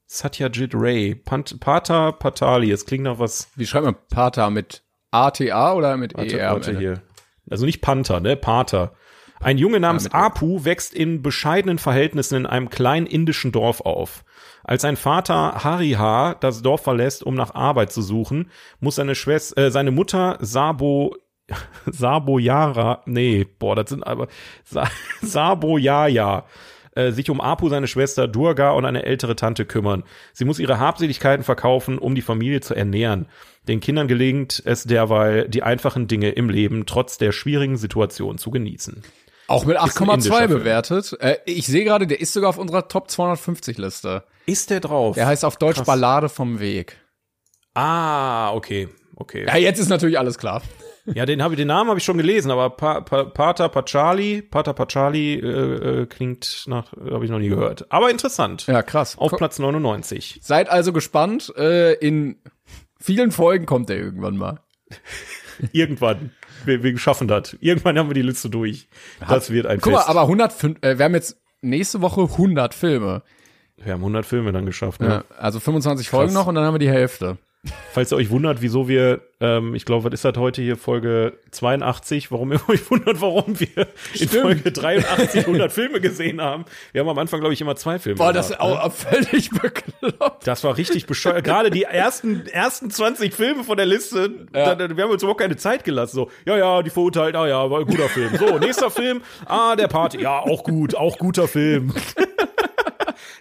Satyajit 0.07 0.71
Ray. 0.75 1.15
Pant, 1.15 1.61
Pater 1.61 2.13
Patali 2.13 2.71
es 2.71 2.87
klingt 2.87 3.05
nach 3.05 3.19
was 3.19 3.51
Wie 3.55 3.67
schreibt 3.67 3.85
man 3.85 3.97
Pater 4.09 4.49
mit 4.49 4.83
ATA 5.11 5.73
oder 5.75 5.97
mit 5.97 6.17
Warte, 6.17 6.39
ER? 6.39 6.53
warte 6.53 6.79
hier. 6.79 7.03
Also 7.51 7.67
nicht 7.67 7.81
Panther, 7.81 8.21
ne? 8.21 8.37
Pater. 8.37 8.93
Ein 9.41 9.57
Junge 9.59 9.81
namens 9.81 10.05
mit- 10.05 10.15
Apu 10.15 10.65
wächst 10.65 10.93
in 10.95 11.23
bescheidenen 11.23 11.79
Verhältnissen 11.79 12.37
in 12.37 12.47
einem 12.47 12.69
kleinen 12.69 13.07
indischen 13.07 13.53
Dorf 13.53 13.81
auf. 13.81 14.25
Als 14.65 14.83
sein 14.83 14.97
Vater 14.97 15.65
Hariha 15.65 16.35
das 16.35 16.61
Dorf 16.63 16.83
verlässt, 16.83 17.23
um 17.25 17.35
nach 17.35 17.55
Arbeit 17.55 17.91
zu 17.91 18.03
suchen, 18.03 18.51
muss 18.81 18.97
seine 18.97 19.15
Schwester, 19.15 19.59
äh, 19.67 19.71
seine 19.71 19.91
Mutter 19.91 20.37
Sabo 20.41 21.17
Sabo 21.87 22.39
Yara, 22.39 23.03
nee, 23.07 23.45
boah, 23.59 23.75
das 23.75 23.91
sind 23.91 24.07
aber 24.07 24.29
Sa 24.65 24.85
Sabo 25.23 25.79
Yaya, 25.79 26.45
äh, 26.95 27.13
sich 27.13 27.31
um 27.31 27.41
Apu, 27.41 27.69
seine 27.69 27.87
Schwester 27.87 28.29
Durga 28.29 28.73
und 28.73 28.85
eine 28.85 29.05
ältere 29.05 29.37
Tante 29.37 29.65
kümmern. 29.65 30.05
Sie 30.33 30.45
muss 30.45 30.59
ihre 30.59 30.79
Habseligkeiten 30.79 31.45
verkaufen, 31.45 31.99
um 31.99 32.15
die 32.15 32.23
Familie 32.23 32.61
zu 32.61 32.75
ernähren. 32.75 33.27
Den 33.69 33.81
Kindern 33.81 34.09
gelingt 34.09 34.63
es 34.65 34.85
derweil, 34.85 35.49
die 35.49 35.63
einfachen 35.63 36.09
Dinge 36.09 36.31
im 36.31 36.49
Leben 36.51 36.87
trotz 36.87 37.19
der 37.19 37.33
schwierigen 37.33 37.77
Situation 37.77 38.39
zu 38.39 38.51
genießen. 38.51 39.03
Auch 39.47 39.65
mit 39.65 39.77
ein 39.77 39.89
8,2 39.89 40.15
indischer 40.15 40.37
Film. 40.37 40.51
bewertet. 40.51 41.17
Äh, 41.21 41.37
ich 41.45 41.67
sehe 41.67 41.85
gerade, 41.85 42.07
der 42.07 42.21
ist 42.21 42.33
sogar 42.33 42.51
auf 42.51 42.59
unserer 42.59 42.89
Top 42.89 43.11
250 43.11 43.79
Liste. 43.79 44.23
Ist 44.47 44.71
der 44.71 44.81
drauf? 44.81 45.17
Der 45.17 45.27
heißt 45.27 45.45
auf 45.45 45.57
Deutsch 45.57 45.77
Krass. 45.77 45.87
Ballade 45.87 46.29
vom 46.29 46.61
Weg. 46.61 46.97
ah, 47.75 48.53
okay, 48.53 48.89
okay. 49.17 49.47
Ja, 49.47 49.57
jetzt 49.57 49.79
ist 49.79 49.89
natürlich 49.89 50.19
alles 50.19 50.39
klar. 50.39 50.63
Ja, 51.07 51.25
den 51.27 51.43
habe 51.43 51.55
ich, 51.55 51.59
den 51.59 51.69
Namen 51.69 51.89
habe 51.91 51.99
ich 51.99 52.05
schon 52.05 52.19
gelesen, 52.19 52.51
aber 52.51 52.71
pa, 52.71 53.01
pa, 53.01 53.25
Pater 53.25 53.69
Pachali, 53.69 54.43
Pater 54.43 54.75
Pachali 54.75 55.35
äh, 55.35 56.03
äh, 56.03 56.07
klingt 56.07 56.65
nach, 56.67 56.93
habe 56.93 57.25
ich 57.25 57.31
noch 57.31 57.39
nie 57.39 57.49
gehört. 57.49 57.91
Aber 57.91 58.11
interessant. 58.11 58.67
Ja, 58.67 58.83
krass. 58.83 59.17
Auf 59.19 59.31
Ko- 59.31 59.37
Platz 59.37 59.59
99. 59.59 60.41
Seid 60.43 60.69
also 60.71 60.93
gespannt. 60.93 61.53
Äh, 61.57 61.95
in 61.95 62.37
vielen 63.01 63.33
Folgen 63.33 63.67
kommt 63.67 63.89
der 63.89 63.97
irgendwann 63.99 64.37
mal. 64.37 64.61
Irgendwann. 65.73 66.33
Wir, 66.65 66.83
wir 66.83 66.99
schaffen 66.99 67.29
das. 67.29 67.57
Irgendwann 67.61 67.99
haben 67.99 68.09
wir 68.11 68.15
die 68.15 68.23
Liste 68.23 68.51
durch. 68.51 68.89
Das 69.29 69.51
wird 69.51 69.67
ein 69.67 69.81
Guck 69.81 69.93
Fest. 69.95 70.07
mal, 70.07 70.11
aber 70.11 70.23
105, 70.23 70.79
äh, 70.83 70.99
wir 70.99 71.05
haben 71.05 71.15
jetzt 71.15 71.41
nächste 71.63 72.01
Woche 72.01 72.23
100 72.23 72.75
Filme. 72.75 73.23
wir 73.77 73.93
haben 73.93 74.01
100 74.01 74.25
Filme 74.27 74.53
dann 74.53 74.67
geschafft. 74.67 75.01
Ne? 75.01 75.09
Ja, 75.09 75.37
also 75.39 75.61
25 75.61 76.09
Folgen 76.09 76.33
noch 76.35 76.47
und 76.47 76.55
dann 76.55 76.65
haben 76.65 76.75
wir 76.75 76.79
die 76.79 76.91
Hälfte. 76.91 77.39
Falls 77.93 78.11
ihr 78.11 78.17
euch 78.17 78.31
wundert, 78.31 78.63
wieso 78.63 78.89
wir, 78.89 79.21
ähm, 79.41 79.75
ich 79.75 79.85
glaube, 79.85 80.05
was 80.05 80.15
ist 80.15 80.25
das 80.25 80.39
heute 80.39 80.63
hier, 80.63 80.79
Folge 80.79 81.35
82, 81.51 82.33
warum 82.33 82.53
ihr 82.53 82.61
euch 82.69 82.91
wundert, 82.91 83.21
warum 83.21 83.61
wir 83.61 83.89
in 84.19 84.29
Folge 84.29 84.73
83 84.73 85.47
100 85.47 85.71
Filme 85.71 86.01
gesehen 86.01 86.41
haben. 86.41 86.65
Wir 86.93 87.03
haben 87.03 87.09
am 87.11 87.19
Anfang, 87.19 87.41
glaube 87.41 87.53
ich, 87.53 87.61
immer 87.61 87.77
zwei 87.77 87.99
Filme 87.99 88.17
Boah, 88.17 88.33
das 88.33 88.51
ist 88.51 88.59
gehabt, 88.59 88.73
ne? 88.73 88.83
auch 88.83 88.93
völlig 89.29 89.51
bekloppt. 89.51 90.47
Das 90.47 90.65
war 90.65 90.79
richtig 90.79 91.07
bescheuert. 91.07 91.45
Gerade 91.45 91.71
die 91.71 91.83
ersten, 91.83 92.47
ersten 92.47 92.91
20 92.91 93.35
Filme 93.35 93.63
von 93.63 93.77
der 93.77 93.87
Liste, 93.87 94.47
da, 94.53 94.75
da, 94.75 94.97
wir 94.97 95.05
haben 95.05 95.11
uns 95.11 95.23
überhaupt 95.23 95.41
keine 95.41 95.57
Zeit 95.57 95.85
gelassen. 95.85 96.15
So, 96.15 96.31
ja, 96.47 96.57
ja, 96.57 96.83
die 96.83 96.91
verurteilt, 96.91 97.37
ah 97.37 97.47
ja, 97.47 97.71
war 97.71 97.81
ein 97.81 97.87
guter 97.87 98.09
Film. 98.09 98.37
So, 98.39 98.59
nächster 98.59 98.91
Film, 98.91 99.21
ah, 99.45 99.77
der 99.77 99.89
Party, 99.89 100.23
ja, 100.23 100.39
auch 100.39 100.65
gut, 100.65 100.95
auch 100.95 101.19
guter 101.19 101.47
Film. 101.47 101.93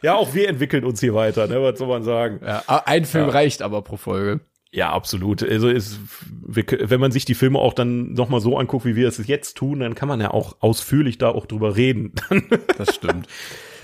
ja, 0.01 0.15
auch 0.15 0.33
wir 0.33 0.47
entwickeln 0.49 0.83
uns 0.85 0.99
hier 0.99 1.13
weiter, 1.13 1.47
ne, 1.47 1.61
was 1.61 1.77
soll 1.79 1.87
man 1.87 2.03
sagen? 2.03 2.39
Ja, 2.45 2.63
ein 2.85 3.05
Film 3.05 3.29
reicht 3.29 3.61
aber 3.61 3.81
pro 3.81 3.97
Folge. 3.97 4.39
Ja, 4.71 4.91
absolut. 4.91 5.41
Also 5.41 5.67
ist, 5.67 5.99
wenn 6.45 6.99
man 6.99 7.11
sich 7.11 7.25
die 7.25 7.33
Filme 7.33 7.57
auch 7.57 7.73
dann 7.73 8.13
noch 8.13 8.29
mal 8.29 8.39
so 8.39 8.55
anguckt, 8.57 8.85
wie 8.85 8.95
wir 8.95 9.07
es 9.07 9.25
jetzt 9.27 9.57
tun, 9.57 9.79
dann 9.79 9.95
kann 9.95 10.07
man 10.07 10.21
ja 10.21 10.29
auch 10.31 10.57
ausführlich 10.59 11.17
da 11.17 11.29
auch 11.29 11.45
drüber 11.47 11.75
reden. 11.75 12.13
Das 12.77 12.93
stimmt. 12.95 13.27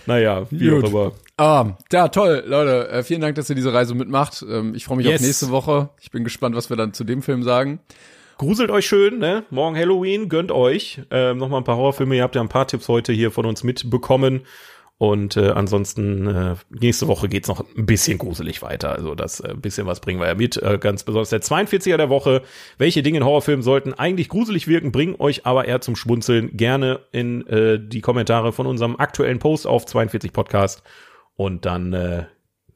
Naja, 0.06 0.46
wie 0.52 0.70
Gut. 0.70 0.84
auch 0.86 0.90
immer. 0.90 1.12
Ah, 1.38 1.76
ja, 1.92 2.08
toll, 2.10 2.44
Leute. 2.46 2.88
Äh, 2.90 3.04
vielen 3.04 3.22
Dank, 3.22 3.36
dass 3.36 3.50
ihr 3.50 3.56
diese 3.56 3.74
Reise 3.74 3.96
mitmacht. 3.96 4.46
Ähm, 4.48 4.76
ich 4.76 4.86
freue 4.86 4.98
mich 4.98 5.08
Yes. 5.08 5.22
auf 5.22 5.26
nächste 5.26 5.50
Woche. 5.50 5.90
Ich 6.00 6.12
bin 6.12 6.24
gespannt, 6.24 6.56
was 6.56 6.70
wir 6.70 6.78
dann 6.78 6.94
zu 6.94 7.04
dem 7.04 7.24
Film 7.24 7.42
sagen. 7.42 7.80
Gruselt 8.38 8.70
euch 8.70 8.86
schön, 8.86 9.18
ne? 9.18 9.44
Morgen 9.50 9.76
Halloween, 9.76 10.30
gönnt 10.30 10.52
euch. 10.52 11.02
Ähm, 11.10 11.38
Nochmal 11.40 11.62
ein 11.62 11.64
paar 11.64 11.78
Horrorfilme. 11.78 12.16
Ihr 12.16 12.24
habt 12.24 12.36
ja 12.36 12.42
ein 12.42 12.50
paar 12.50 12.68
Tipps 12.68 12.88
heute 12.88 13.12
hier 13.12 13.32
von 13.32 13.46
uns 13.48 13.64
mitbekommen. 13.64 14.42
Und 14.98 15.36
äh, 15.36 15.50
ansonsten, 15.50 16.28
äh, 16.28 16.56
nächste 16.70 17.08
Woche 17.08 17.28
geht's 17.28 17.50
noch 17.50 17.66
ein 17.76 17.86
bisschen 17.86 18.18
gruselig 18.18 18.62
weiter. 18.62 18.94
Also 18.94 19.14
das 19.14 19.42
äh, 19.42 19.54
bisschen 19.54 19.88
was 19.88 20.00
bringen 20.00 20.22
wir 20.22 20.28
ja 20.28 20.36
mit. 20.36 20.56
Äh, 20.56 20.78
ganz 20.80 21.04
besonders 21.04 21.30
der 21.30 21.42
42er 21.42 21.98
der 21.98 22.10
Woche. 22.10 22.44
Welche 22.78 23.04
Dinge 23.04 23.18
in 23.18 23.26
Horrorfilmen 23.26 23.62
sollten 23.62 23.94
eigentlich 23.94 24.30
gruselig 24.30 24.68
wirken, 24.68 24.94
bringen 24.94 25.16
euch 25.20 25.46
aber 25.46 25.66
eher 25.66 25.82
zum 25.82 25.98
Schmunzeln. 25.98 26.56
Gerne 26.56 27.02
in 27.12 27.46
äh, 27.48 27.78
die 27.78 28.00
Kommentare 28.02 28.54
von 28.54 28.68
unserem 28.68 28.96
aktuellen 28.96 29.40
Post 29.40 29.68
auf 29.68 29.86
42 29.86 30.32
Podcast. 30.32 30.82
Und 31.36 31.66
dann, 31.66 31.92
äh, 31.92 32.26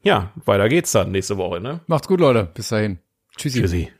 ja, 0.02 0.32
weiter 0.44 0.68
geht's 0.68 0.92
dann 0.92 1.12
nächste 1.12 1.38
Woche, 1.38 1.60
ne? 1.60 1.80
Macht's 1.86 2.06
gut, 2.06 2.20
Leute. 2.20 2.50
Bis 2.52 2.68
dahin. 2.68 2.98
Tschüssi. 3.38 3.60
Tschüssi. 3.62 3.90